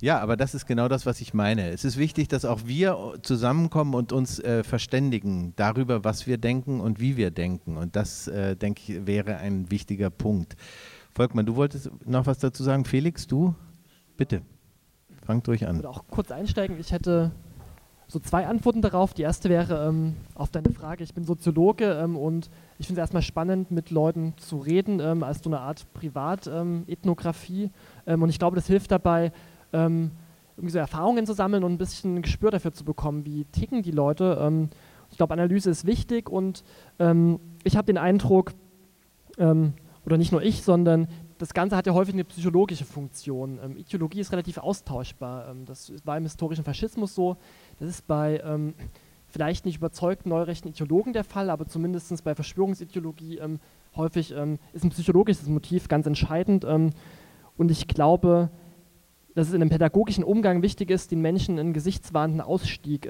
Ja, 0.00 0.20
aber 0.20 0.36
das 0.36 0.54
ist 0.54 0.66
genau 0.66 0.88
das, 0.88 1.06
was 1.06 1.22
ich 1.22 1.32
meine. 1.32 1.70
Es 1.70 1.84
ist 1.84 1.96
wichtig, 1.96 2.28
dass 2.28 2.44
auch 2.44 2.66
wir 2.66 3.14
zusammenkommen 3.22 3.94
und 3.94 4.12
uns 4.12 4.38
äh, 4.38 4.62
verständigen 4.62 5.54
darüber, 5.56 6.04
was 6.04 6.26
wir 6.26 6.36
denken 6.36 6.80
und 6.80 7.00
wie 7.00 7.16
wir 7.16 7.30
denken. 7.30 7.78
Und 7.78 7.96
das, 7.96 8.28
äh, 8.28 8.54
denke 8.54 8.82
ich, 8.86 9.06
wäre 9.06 9.38
ein 9.38 9.70
wichtiger 9.70 10.10
Punkt. 10.10 10.56
Volkmann, 11.14 11.46
du 11.46 11.56
wolltest 11.56 11.90
noch 12.04 12.26
was 12.26 12.38
dazu 12.38 12.62
sagen. 12.62 12.84
Felix, 12.84 13.26
du? 13.26 13.54
Bitte, 14.16 14.42
fangt 15.24 15.46
durch 15.46 15.66
an. 15.66 15.76
Ich 15.76 15.78
würde 15.78 15.90
auch 15.90 16.04
kurz 16.10 16.30
einsteigen. 16.30 16.78
Ich 16.78 16.92
hätte 16.92 17.30
so 18.06 18.18
zwei 18.18 18.46
Antworten 18.46 18.82
darauf. 18.82 19.14
Die 19.14 19.22
erste 19.22 19.48
wäre 19.48 19.88
ähm, 19.88 20.16
auf 20.34 20.50
deine 20.50 20.70
Frage. 20.70 21.04
Ich 21.04 21.14
bin 21.14 21.24
Soziologe 21.24 21.92
ähm, 21.92 22.16
und 22.16 22.50
ich 22.78 22.86
finde 22.86 23.00
es 23.00 23.04
erstmal 23.04 23.22
spannend, 23.22 23.70
mit 23.70 23.90
Leuten 23.90 24.34
zu 24.36 24.58
reden, 24.58 25.00
ähm, 25.00 25.22
als 25.22 25.42
so 25.42 25.48
eine 25.48 25.60
Art 25.60 25.86
Privatethnographie. 25.94 27.70
Ähm, 28.06 28.22
und 28.22 28.28
ich 28.28 28.38
glaube, 28.38 28.56
das 28.56 28.66
hilft 28.66 28.90
dabei, 28.90 29.32
ähm, 29.72 30.10
irgendwie 30.56 30.72
so 30.72 30.78
Erfahrungen 30.78 31.26
zu 31.26 31.32
sammeln 31.32 31.64
und 31.64 31.72
ein 31.72 31.78
bisschen 31.78 32.16
ein 32.16 32.22
Gespür 32.22 32.50
dafür 32.50 32.72
zu 32.72 32.84
bekommen, 32.84 33.24
wie 33.24 33.44
ticken 33.46 33.82
die 33.82 33.90
Leute. 33.90 34.38
Ähm, 34.40 34.70
ich 35.10 35.16
glaube, 35.16 35.34
Analyse 35.34 35.70
ist 35.70 35.86
wichtig 35.86 36.28
und 36.28 36.64
ich 36.98 37.76
habe 37.76 37.86
den 37.86 37.98
Eindruck, 37.98 38.52
oder 39.38 40.16
nicht 40.16 40.32
nur 40.32 40.42
ich, 40.42 40.62
sondern 40.62 41.06
das 41.38 41.54
Ganze 41.54 41.76
hat 41.76 41.86
ja 41.86 41.94
häufig 41.94 42.14
eine 42.14 42.24
psychologische 42.24 42.84
Funktion. 42.84 43.58
Ähm, 43.62 43.76
Ideologie 43.76 44.20
ist 44.20 44.32
relativ 44.32 44.58
austauschbar. 44.58 45.48
Ähm, 45.50 45.64
das 45.66 45.92
war 46.04 46.16
im 46.16 46.24
historischen 46.24 46.64
Faschismus 46.64 47.14
so. 47.14 47.36
Das 47.78 47.88
ist 47.88 48.06
bei 48.06 48.40
ähm, 48.44 48.74
vielleicht 49.34 49.66
nicht 49.66 49.78
überzeugten 49.78 50.28
neurechten 50.28 50.68
Ideologen 50.68 51.12
der 51.12 51.24
Fall, 51.24 51.50
aber 51.50 51.66
zumindest 51.66 52.22
bei 52.22 52.36
Verschwörungsideologie 52.36 53.38
ähm, 53.38 53.58
häufig 53.96 54.32
ähm, 54.32 54.60
ist 54.72 54.84
ein 54.84 54.90
psychologisches 54.90 55.48
Motiv 55.48 55.88
ganz 55.88 56.06
entscheidend. 56.06 56.64
Ähm, 56.64 56.90
und 57.56 57.72
ich 57.72 57.88
glaube, 57.88 58.48
dass 59.34 59.48
es 59.48 59.52
in 59.52 59.60
einem 59.60 59.70
pädagogischen 59.70 60.22
Umgang 60.22 60.62
wichtig 60.62 60.88
ist, 60.90 61.10
den 61.10 61.20
Menschen 61.20 61.58
einen 61.58 61.72
gesichtswahrenden 61.72 62.40
Ausstieg 62.40 63.08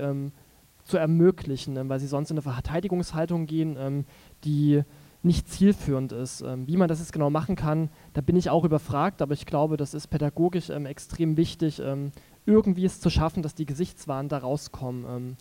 zu 0.83 0.97
ermöglichen, 0.97 1.89
weil 1.91 2.01
sie 2.01 2.07
sonst 2.07 2.31
in 2.31 2.39
eine 2.39 2.43
Verteidigungshaltung 2.43 3.45
gehen, 3.45 4.07
die 4.43 4.83
nicht 5.25 5.49
zielführend 5.49 6.13
ist. 6.13 6.43
Ähm, 6.43 6.67
wie 6.67 6.77
man 6.77 6.89
das 6.89 7.01
jetzt 7.01 7.13
genau 7.13 7.31
machen 7.31 7.57
kann, 7.57 7.89
da 8.13 8.21
bin 8.21 8.37
ich 8.37 8.51
auch 8.51 8.65
überfragt, 8.65 9.23
aber 9.23 9.35
ich 9.35 9.47
glaube, 9.47 9.77
das 9.77 9.95
ist 9.95 10.09
pädagogisch 10.09 10.71
ähm, 10.71 10.87
extrem 10.87 11.37
wichtig, 11.37 11.81
ähm, 11.81 12.13
irgendwie 12.47 12.85
es 12.85 13.01
zu 13.01 13.11
schaffen, 13.11 13.43
dass 13.43 13.55
die 13.55 13.67
Gesichtswahn 13.67 14.29
da 14.29 14.39
rauskommen 14.39 15.05
ähm, 15.09 15.37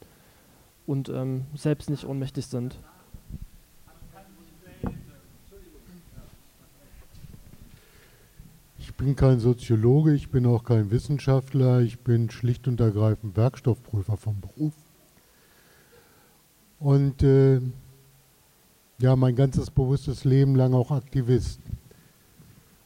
und 0.86 1.10
ähm, 1.10 1.46
selbst 1.56 1.90
nicht 1.90 2.06
ohnmächtig 2.06 2.48
sind. 2.48 2.78
Ich 8.78 8.94
bin 8.96 9.16
kein 9.16 9.40
Soziologe, 9.40 10.14
ich 10.14 10.30
bin 10.30 10.46
auch 10.46 10.64
kein 10.64 10.92
Wissenschaftler, 10.92 11.82
ich 11.82 12.00
bin 12.00 12.30
schlicht 12.30 12.68
und 12.68 12.80
ergreifend 12.80 13.36
Werkstoffprüfer 13.36 14.18
vom 14.18 14.40
Beruf. 14.40 14.74
Und 16.80 17.24
äh, 17.24 17.62
ja 19.00 19.16
mein 19.16 19.36
ganzes 19.36 19.72
bewusstes 19.72 20.24
Leben 20.24 20.56
lang 20.56 20.74
auch 20.74 20.92
Aktivist. 20.92 21.60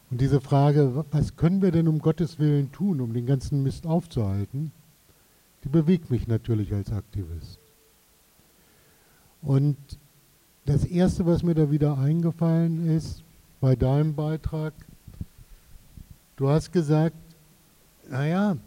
Und 0.09 0.21
diese 0.21 0.39
Frage, 0.39 1.03
was 1.11 1.35
können 1.35 1.61
wir 1.61 1.71
denn 1.71 1.87
um 1.87 1.99
Gottes 1.99 2.39
Willen 2.39 2.71
tun, 2.71 3.01
um 3.01 3.13
den 3.13 3.25
ganzen 3.25 3.61
Mist 3.61 3.85
aufzuhalten, 3.85 4.71
die 5.63 5.69
bewegt 5.69 6.09
mich 6.09 6.27
natürlich 6.27 6.73
als 6.73 6.91
Aktivist. 6.91 7.59
Und 9.41 9.77
das 10.65 10.85
Erste, 10.85 11.25
was 11.25 11.43
mir 11.43 11.55
da 11.55 11.71
wieder 11.71 11.97
eingefallen 11.97 12.89
ist, 12.89 13.23
bei 13.61 13.75
deinem 13.75 14.15
Beitrag, 14.15 14.73
du 16.35 16.49
hast 16.49 16.71
gesagt, 16.71 17.15
naja, 18.09 18.57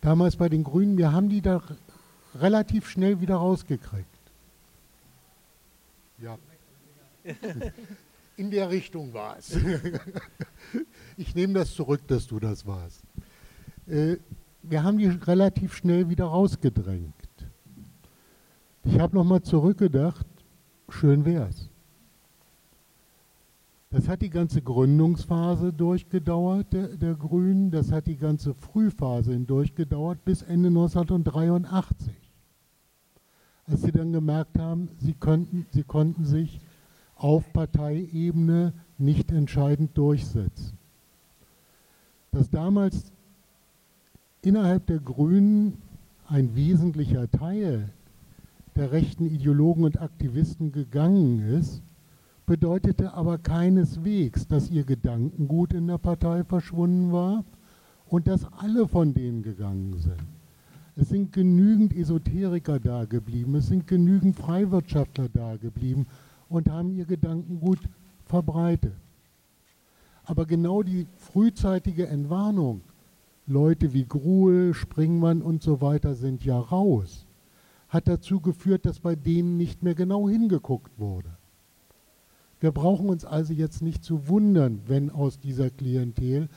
damals 0.00 0.36
bei 0.36 0.48
den 0.48 0.64
Grünen, 0.64 0.96
wir 0.96 1.12
haben 1.12 1.28
die 1.28 1.40
da 1.40 1.62
relativ 2.34 2.88
schnell 2.88 3.20
wieder 3.20 3.36
rausgekriegt. 3.36 4.06
Ja. 6.18 6.38
In 8.36 8.50
der 8.50 8.70
Richtung 8.70 9.12
war 9.12 9.38
es. 9.38 9.56
Ich 11.16 11.36
nehme 11.36 11.54
das 11.54 11.72
zurück, 11.72 12.00
dass 12.08 12.26
du 12.26 12.40
das 12.40 12.66
warst. 12.66 13.00
Äh, 13.86 14.16
wir 14.62 14.82
haben 14.82 14.98
die 14.98 15.06
relativ 15.06 15.76
schnell 15.76 16.08
wieder 16.08 16.24
rausgedrängt. 16.24 17.14
Ich 18.84 19.00
habe 19.00 19.16
nochmal 19.16 19.42
zurückgedacht, 19.42 20.26
schön 20.88 21.24
wär's. 21.24 21.70
Das 23.90 24.08
hat 24.08 24.22
die 24.22 24.30
ganze 24.30 24.60
Gründungsphase 24.60 25.72
durchgedauert, 25.72 26.72
der, 26.72 26.88
der 26.96 27.14
Grünen. 27.14 27.70
Das 27.70 27.92
hat 27.92 28.06
die 28.06 28.16
ganze 28.16 28.54
Frühphase 28.54 29.32
hindurchgedauert 29.32 30.24
bis 30.24 30.42
Ende 30.42 30.68
1983 30.68 32.24
als 33.66 33.82
sie 33.82 33.92
dann 33.92 34.12
gemerkt 34.12 34.58
haben, 34.58 34.88
sie, 34.98 35.14
könnten, 35.14 35.66
sie 35.70 35.84
konnten 35.84 36.24
sich 36.24 36.60
auf 37.16 37.52
Parteiebene 37.52 38.72
nicht 38.98 39.30
entscheidend 39.30 39.96
durchsetzen. 39.96 40.78
Dass 42.32 42.50
damals 42.50 43.12
innerhalb 44.42 44.86
der 44.86 44.98
Grünen 44.98 45.78
ein 46.28 46.54
wesentlicher 46.54 47.30
Teil 47.30 47.90
der 48.76 48.92
rechten 48.92 49.26
Ideologen 49.26 49.84
und 49.84 50.00
Aktivisten 50.00 50.72
gegangen 50.72 51.40
ist, 51.40 51.82
bedeutete 52.46 53.14
aber 53.14 53.38
keineswegs, 53.38 54.46
dass 54.46 54.70
ihr 54.70 54.84
Gedankengut 54.84 55.72
in 55.72 55.86
der 55.86 55.98
Partei 55.98 56.44
verschwunden 56.44 57.12
war 57.12 57.44
und 58.06 58.26
dass 58.26 58.46
alle 58.52 58.86
von 58.86 59.14
denen 59.14 59.42
gegangen 59.42 59.96
sind. 59.98 60.22
Es 60.96 61.08
sind 61.08 61.32
genügend 61.32 61.94
Esoteriker 61.94 62.78
da 62.78 63.04
geblieben, 63.04 63.56
es 63.56 63.66
sind 63.66 63.86
genügend 63.86 64.36
Freiwirtschaftler 64.36 65.28
da 65.32 65.56
geblieben 65.56 66.06
und 66.48 66.70
haben 66.70 66.92
ihr 66.92 67.04
Gedankengut 67.04 67.80
verbreitet. 68.26 68.94
Aber 70.24 70.46
genau 70.46 70.82
die 70.82 71.06
frühzeitige 71.16 72.06
Entwarnung, 72.06 72.82
Leute 73.46 73.92
wie 73.92 74.04
Gruhl, 74.04 74.72
Springmann 74.72 75.42
und 75.42 75.62
so 75.62 75.80
weiter 75.80 76.14
sind 76.14 76.44
ja 76.44 76.58
raus, 76.58 77.26
hat 77.94 78.08
dazu 78.08 78.40
geführt, 78.40 78.84
dass 78.84 78.98
bei 78.98 79.14
denen 79.14 79.56
nicht 79.56 79.82
mehr 79.82 79.94
genau 79.94 80.28
hingeguckt 80.28 80.98
wurde. 80.98 81.30
Wir 82.60 82.72
brauchen 82.72 83.08
uns 83.08 83.24
also 83.24 83.52
jetzt 83.52 83.82
nicht 83.82 84.02
zu 84.02 84.28
wundern, 84.28 84.82
wenn 84.86 85.10
aus 85.10 85.38
dieser 85.38 85.70
Klientel 85.70 86.48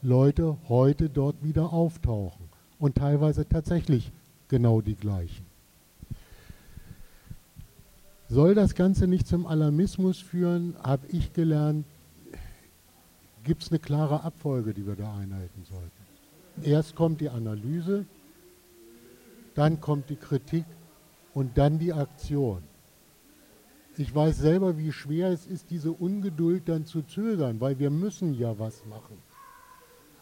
Leute 0.00 0.56
heute 0.68 1.10
dort 1.10 1.42
wieder 1.42 1.72
auftauchen 1.72 2.46
und 2.78 2.94
teilweise 2.94 3.48
tatsächlich 3.48 4.12
genau 4.48 4.80
die 4.80 4.94
gleichen. 4.94 5.44
Soll 8.28 8.54
das 8.54 8.76
Ganze 8.76 9.08
nicht 9.08 9.26
zum 9.26 9.46
Alarmismus 9.46 10.20
führen, 10.20 10.76
habe 10.82 11.06
ich 11.08 11.32
gelernt, 11.32 11.84
gibt 13.42 13.64
es 13.64 13.70
eine 13.70 13.80
klare 13.80 14.22
Abfolge, 14.22 14.72
die 14.72 14.86
wir 14.86 14.94
da 14.94 15.16
einhalten 15.16 15.64
sollten. 15.64 15.90
Erst 16.62 16.94
kommt 16.94 17.20
die 17.20 17.28
Analyse, 17.28 18.06
dann 19.60 19.78
kommt 19.78 20.08
die 20.08 20.16
Kritik 20.16 20.64
und 21.34 21.58
dann 21.58 21.78
die 21.78 21.92
Aktion. 21.92 22.62
Ich 23.98 24.14
weiß 24.14 24.38
selber, 24.38 24.78
wie 24.78 24.90
schwer 24.90 25.28
es 25.28 25.46
ist, 25.46 25.70
diese 25.70 25.92
Ungeduld 25.92 26.66
dann 26.66 26.86
zu 26.86 27.02
zögern, 27.02 27.60
weil 27.60 27.78
wir 27.78 27.90
müssen 27.90 28.32
ja 28.32 28.58
was 28.58 28.86
machen. 28.86 29.18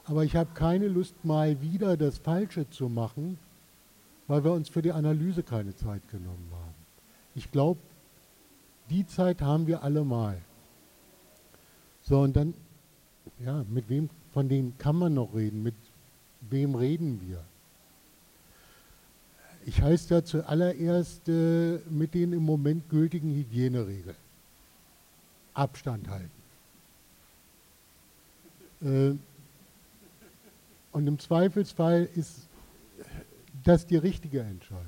Aber 0.07 0.25
ich 0.25 0.35
habe 0.35 0.51
keine 0.55 0.89
Lust, 0.89 1.15
mal 1.25 1.63
wieder 1.63 1.97
das 1.97 2.19
Falsche 2.19 2.69
zu 2.69 2.89
machen, 2.89 3.39
weil 4.27 4.43
wir 4.43 4.51
uns 4.51 4.71
für 4.71 4.83
die 4.83 4.91
Analyse 4.91 5.45
keine 5.45 5.77
Zeit 5.77 6.09
genommen 6.09 6.51
haben. 6.51 6.75
Ich 7.37 7.53
glaube, 7.53 7.79
die 8.91 9.07
Zeit 9.07 9.41
haben 9.41 9.69
wir 9.69 9.85
alle 9.85 10.03
mal. 10.03 10.43
So, 12.03 12.23
und 12.23 12.35
dann, 12.35 12.55
ja, 13.39 13.65
mit 13.69 13.89
wem 13.89 14.11
von 14.33 14.49
denen 14.49 14.77
kann 14.79 14.97
man 14.97 15.15
noch 15.15 15.33
reden? 15.33 15.63
Mit 15.63 15.77
wem 16.41 16.75
reden 16.75 17.21
wir? 17.21 17.45
Ich 19.69 19.83
heiße 19.83 20.09
da 20.09 20.25
zuallererst 20.25 21.29
äh, 21.29 21.79
mit 21.91 22.15
den 22.15 22.33
im 22.33 22.43
Moment 22.43 22.89
gültigen 22.89 23.35
Hygieneregeln. 23.35 24.17
Abstand 25.53 26.09
halten. 26.09 26.31
Äh, 28.81 29.15
und 30.93 31.07
im 31.07 31.19
Zweifelsfall 31.19 32.09
ist 32.15 32.49
das 33.63 33.87
die 33.87 33.99
richtige 33.99 34.41
Entscheidung. 34.41 34.87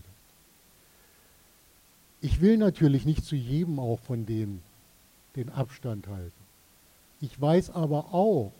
Ich 2.23 2.41
will 2.41 2.57
natürlich 2.57 3.05
nicht 3.05 3.27
zu 3.27 3.37
jedem 3.37 3.79
auch 3.79 4.01
von 4.01 4.25
denen 4.25 4.63
den 5.37 5.51
Abstand 5.51 6.09
halten. 6.09 6.33
Ich 7.21 7.39
weiß 7.39 7.69
aber 7.69 8.15
auch, 8.15 8.51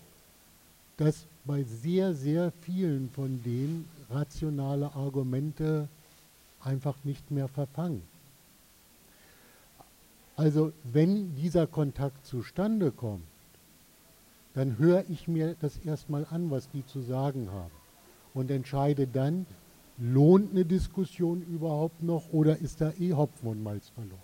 dass 0.99 1.25
bei 1.47 1.63
sehr, 1.63 2.13
sehr 2.13 2.53
vielen 2.61 3.09
von 3.09 3.43
denen 3.43 3.89
rationale 4.11 4.93
Argumente 4.95 5.89
einfach 6.63 6.97
nicht 7.05 7.31
mehr 7.31 7.49
verfangen. 7.49 8.03
Also 10.37 10.73
wenn 10.85 11.35
dieser 11.35 11.67
Kontakt 11.67 12.25
zustande 12.25 12.93
kommt, 12.93 13.25
dann 14.55 14.79
höre 14.79 15.05
ich 15.09 15.29
mir 15.29 15.55
das 15.61 15.77
erstmal 15.79 16.27
an, 16.31 16.51
was 16.51 16.71
die 16.71 16.85
zu 16.87 17.01
sagen 17.03 17.51
haben 17.51 17.71
und 18.35 18.51
entscheide 18.51 19.07
dann, 19.07 19.47
lohnt 19.99 20.53
eine 20.53 20.65
Diskussion 20.65 21.43
überhaupt 21.43 22.03
noch 22.03 22.33
oder 22.33 22.59
ist 22.59 22.81
da 22.81 22.93
eh 22.99 23.13
Hopfen 23.13 23.49
und 23.49 23.63
Malz 23.63 23.91
verloren? 23.91 24.19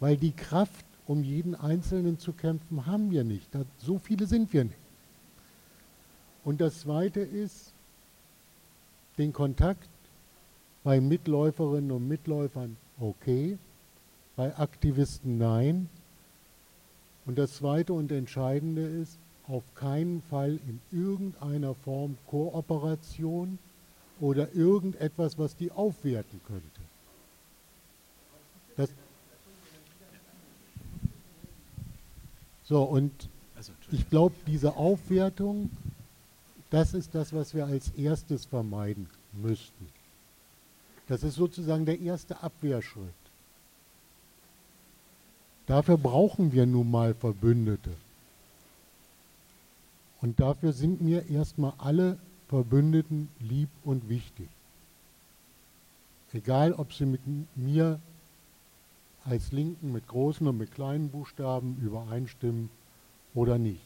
Weil 0.00 0.16
die 0.16 0.32
Kraft, 0.32 0.84
um 1.06 1.24
jeden 1.24 1.54
Einzelnen 1.54 2.18
zu 2.18 2.32
kämpfen, 2.32 2.86
haben 2.86 3.10
wir 3.10 3.24
nicht. 3.24 3.50
So 3.78 3.98
viele 3.98 4.26
sind 4.26 4.52
wir 4.52 4.64
nicht. 4.64 4.76
Und 6.44 6.60
das 6.60 6.80
Zweite 6.80 7.20
ist, 7.20 7.72
den 9.18 9.32
Kontakt 9.32 9.88
bei 10.84 11.00
Mitläuferinnen 11.00 11.90
und 11.90 12.08
Mitläufern 12.08 12.76
okay, 12.98 13.58
bei 14.36 14.56
Aktivisten 14.56 15.38
nein, 15.38 15.88
und 17.26 17.38
das 17.38 17.54
Zweite 17.54 17.92
und 17.92 18.10
Entscheidende 18.10 18.82
ist, 18.82 19.18
auf 19.46 19.62
keinen 19.74 20.22
Fall 20.22 20.58
in 20.66 20.80
irgendeiner 20.90 21.74
Form 21.74 22.16
Kooperation 22.28 23.58
oder 24.20 24.52
irgendetwas, 24.54 25.38
was 25.38 25.56
die 25.56 25.70
aufwerten 25.70 26.40
könnte. 26.46 26.80
Das 28.76 28.90
So, 32.70 32.84
und 32.84 33.28
ich 33.90 34.08
glaube, 34.08 34.36
diese 34.46 34.76
Aufwertung, 34.76 35.70
das 36.70 36.94
ist 36.94 37.16
das, 37.16 37.32
was 37.32 37.52
wir 37.52 37.66
als 37.66 37.90
erstes 37.90 38.44
vermeiden 38.44 39.08
müssten. 39.32 39.88
Das 41.10 41.24
ist 41.24 41.34
sozusagen 41.34 41.86
der 41.86 41.98
erste 41.98 42.40
Abwehrschritt. 42.40 43.02
Dafür 45.66 45.98
brauchen 45.98 46.52
wir 46.52 46.66
nun 46.66 46.88
mal 46.88 47.14
Verbündete. 47.14 47.90
Und 50.20 50.38
dafür 50.38 50.72
sind 50.72 51.00
mir 51.00 51.28
erstmal 51.28 51.72
alle 51.78 52.16
Verbündeten 52.46 53.28
lieb 53.40 53.70
und 53.82 54.08
wichtig. 54.08 54.48
Egal, 56.32 56.74
ob 56.74 56.92
sie 56.92 57.06
mit 57.06 57.22
mir 57.56 57.98
als 59.24 59.50
Linken 59.50 59.90
mit 59.90 60.06
großen 60.06 60.46
und 60.46 60.58
mit 60.58 60.70
kleinen 60.70 61.10
Buchstaben 61.10 61.76
übereinstimmen 61.82 62.70
oder 63.34 63.58
nicht. 63.58 63.82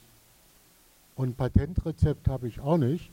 Und 1.17 1.39
Patentrezept 1.39 2.29
habe 2.29 2.49
ich 2.49 2.61
auch 2.61 2.77
nicht. 2.77 3.09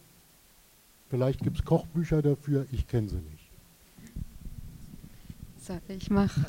Vielleicht 1.09 1.39
gibt 1.39 1.59
es 1.59 1.65
Kochbücher 1.65 2.21
dafür, 2.21 2.65
ich 2.73 2.89
kenne 2.89 3.07
sie 3.07 3.15
nicht. 3.15 3.40
So, 5.71 5.93
ich 5.93 6.09
mache 6.09 6.41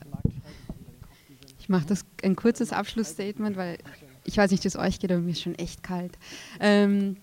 ich 1.61 1.69
mach 1.69 1.85
ein 2.25 2.35
kurzes 2.35 2.73
Abschlussstatement, 2.73 3.57
weil 3.57 3.79
ich 4.25 4.37
weiß 4.37 4.51
nicht, 4.51 4.65
wie 4.65 4.69
es 4.69 4.77
euch 4.77 4.99
geht, 4.99 5.13
aber 5.13 5.21
mir 5.21 5.31
ist 5.31 5.43
schon 5.43 5.55
echt 5.55 5.85
kalt. 5.85 6.19
Ähm, 6.59 7.17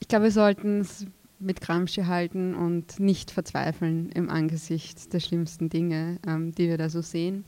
ich 0.00 0.08
glaube, 0.08 0.24
wir 0.24 0.32
sollten 0.32 0.80
es 0.80 1.06
mit 1.38 1.60
Gramsci 1.60 2.02
halten 2.02 2.56
und 2.56 2.98
nicht 2.98 3.30
verzweifeln 3.30 4.10
im 4.10 4.28
Angesicht 4.28 5.12
der 5.12 5.20
schlimmsten 5.20 5.68
Dinge, 5.68 6.18
ähm, 6.26 6.52
die 6.52 6.68
wir 6.68 6.78
da 6.78 6.88
so 6.88 7.00
sehen. 7.00 7.44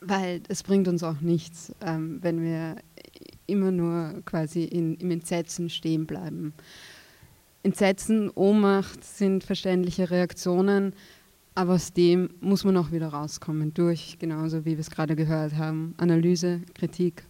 Weil 0.00 0.40
es 0.48 0.62
bringt 0.62 0.88
uns 0.88 1.02
auch 1.02 1.20
nichts, 1.20 1.74
ähm, 1.82 2.18
wenn 2.22 2.42
wir 2.42 2.76
immer 3.46 3.72
nur 3.72 4.22
quasi 4.24 4.64
in, 4.64 4.96
im 4.96 5.10
Entsetzen 5.10 5.68
stehen 5.68 6.06
bleiben. 6.06 6.54
Entsetzen, 7.62 8.30
Ohnmacht 8.30 9.04
sind 9.04 9.44
verständliche 9.44 10.10
Reaktionen, 10.10 10.94
aber 11.58 11.74
aus 11.74 11.92
dem 11.92 12.30
muss 12.40 12.62
man 12.62 12.76
auch 12.76 12.92
wieder 12.92 13.08
rauskommen, 13.08 13.74
durch, 13.74 14.16
genauso 14.20 14.64
wie 14.64 14.74
wir 14.74 14.78
es 14.78 14.90
gerade 14.90 15.16
gehört 15.16 15.56
haben, 15.56 15.92
Analyse, 15.96 16.60
Kritik 16.72 17.24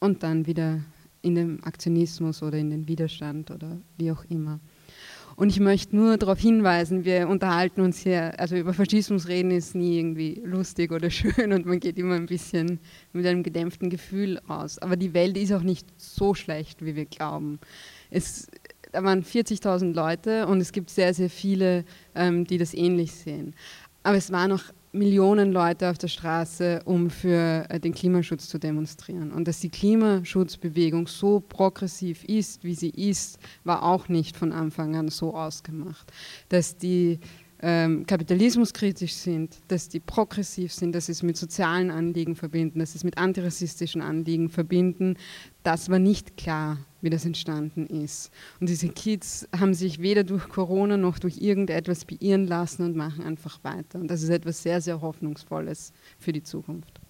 und 0.00 0.22
dann 0.22 0.46
wieder 0.46 0.80
in 1.22 1.34
den 1.34 1.64
Aktionismus 1.64 2.42
oder 2.42 2.58
in 2.58 2.68
den 2.68 2.86
Widerstand 2.88 3.50
oder 3.50 3.78
wie 3.96 4.12
auch 4.12 4.22
immer. 4.28 4.60
Und 5.36 5.48
ich 5.48 5.60
möchte 5.60 5.96
nur 5.96 6.18
darauf 6.18 6.38
hinweisen, 6.38 7.06
wir 7.06 7.26
unterhalten 7.26 7.80
uns 7.80 8.00
hier, 8.00 8.38
also 8.38 8.54
über 8.54 8.74
Faschismus 8.74 9.28
reden 9.28 9.50
ist 9.50 9.74
nie 9.74 9.96
irgendwie 9.96 10.42
lustig 10.44 10.92
oder 10.92 11.08
schön 11.10 11.54
und 11.54 11.64
man 11.64 11.80
geht 11.80 11.96
immer 11.96 12.16
ein 12.16 12.26
bisschen 12.26 12.80
mit 13.14 13.24
einem 13.24 13.42
gedämpften 13.42 13.88
Gefühl 13.88 14.42
raus. 14.46 14.78
Aber 14.78 14.96
die 14.96 15.14
Welt 15.14 15.38
ist 15.38 15.54
auch 15.54 15.62
nicht 15.62 15.86
so 15.96 16.34
schlecht, 16.34 16.84
wie 16.84 16.96
wir 16.96 17.06
glauben. 17.06 17.58
Es, 18.10 18.46
da 18.94 19.02
waren 19.02 19.24
40.000 19.24 19.92
Leute 19.92 20.46
und 20.46 20.60
es 20.60 20.70
gibt 20.70 20.88
sehr, 20.88 21.12
sehr 21.14 21.28
viele, 21.28 21.84
ähm, 22.14 22.44
die 22.44 22.58
das 22.58 22.74
ähnlich 22.74 23.12
sehen. 23.12 23.54
Aber 24.04 24.16
es 24.16 24.30
waren 24.30 24.52
auch 24.52 24.62
Millionen 24.92 25.50
Leute 25.50 25.90
auf 25.90 25.98
der 25.98 26.06
Straße, 26.06 26.80
um 26.84 27.10
für 27.10 27.66
äh, 27.68 27.80
den 27.80 27.92
Klimaschutz 27.92 28.48
zu 28.48 28.58
demonstrieren. 28.58 29.32
Und 29.32 29.48
dass 29.48 29.58
die 29.58 29.68
Klimaschutzbewegung 29.68 31.08
so 31.08 31.40
progressiv 31.40 32.22
ist, 32.22 32.62
wie 32.62 32.76
sie 32.76 32.90
ist, 32.90 33.40
war 33.64 33.82
auch 33.82 34.08
nicht 34.08 34.36
von 34.36 34.52
Anfang 34.52 34.94
an 34.94 35.08
so 35.08 35.34
ausgemacht. 35.34 36.12
Dass 36.48 36.76
die 36.76 37.18
ähm, 37.62 38.06
kapitalismuskritisch 38.06 39.14
sind, 39.14 39.56
dass 39.66 39.88
die 39.88 39.98
progressiv 39.98 40.72
sind, 40.72 40.94
dass 40.94 41.06
sie 41.06 41.12
es 41.12 41.24
mit 41.24 41.36
sozialen 41.36 41.90
Anliegen 41.90 42.36
verbinden, 42.36 42.78
dass 42.78 42.92
sie 42.92 42.98
es 42.98 43.04
mit 43.04 43.18
antirassistischen 43.18 44.02
Anliegen 44.02 44.50
verbinden, 44.50 45.16
das 45.64 45.88
war 45.88 45.98
nicht 45.98 46.36
klar, 46.36 46.78
wie 47.04 47.10
das 47.10 47.24
entstanden 47.24 47.86
ist. 47.86 48.32
Und 48.60 48.68
diese 48.68 48.88
Kids 48.88 49.46
haben 49.56 49.74
sich 49.74 50.00
weder 50.00 50.24
durch 50.24 50.48
Corona 50.48 50.96
noch 50.96 51.18
durch 51.18 51.38
irgendetwas 51.38 52.04
beirren 52.04 52.46
lassen 52.46 52.82
und 52.82 52.96
machen 52.96 53.24
einfach 53.24 53.62
weiter. 53.62 54.00
Und 54.00 54.08
das 54.08 54.22
ist 54.22 54.30
etwas 54.30 54.62
sehr, 54.62 54.80
sehr 54.80 55.00
Hoffnungsvolles 55.00 55.92
für 56.18 56.32
die 56.32 56.42
Zukunft. 56.42 57.00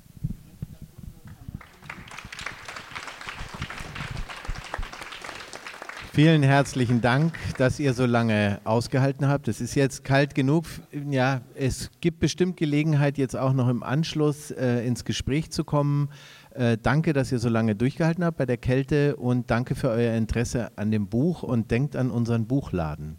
Vielen 6.14 6.44
herzlichen 6.44 7.00
Dank, 7.00 7.34
dass 7.58 7.80
ihr 7.80 7.92
so 7.92 8.06
lange 8.06 8.60
ausgehalten 8.62 9.26
habt. 9.26 9.48
Es 9.48 9.60
ist 9.60 9.74
jetzt 9.74 10.04
kalt 10.04 10.36
genug. 10.36 10.64
Ja, 11.10 11.40
es 11.56 11.90
gibt 12.00 12.20
bestimmt 12.20 12.56
Gelegenheit, 12.56 13.18
jetzt 13.18 13.34
auch 13.36 13.52
noch 13.52 13.68
im 13.68 13.82
Anschluss 13.82 14.52
äh, 14.52 14.86
ins 14.86 15.04
Gespräch 15.04 15.50
zu 15.50 15.64
kommen. 15.64 16.08
Äh, 16.54 16.78
danke, 16.80 17.12
dass 17.12 17.32
ihr 17.32 17.40
so 17.40 17.48
lange 17.48 17.74
durchgehalten 17.74 18.24
habt 18.24 18.36
bei 18.36 18.46
der 18.46 18.56
Kälte 18.56 19.16
und 19.16 19.50
danke 19.50 19.74
für 19.74 19.88
euer 19.88 20.14
Interesse 20.14 20.70
an 20.76 20.92
dem 20.92 21.08
Buch 21.08 21.42
und 21.42 21.72
denkt 21.72 21.96
an 21.96 22.12
unseren 22.12 22.46
Buchladen. 22.46 23.18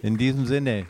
In 0.00 0.16
diesem 0.16 0.46
Sinne. 0.46 0.86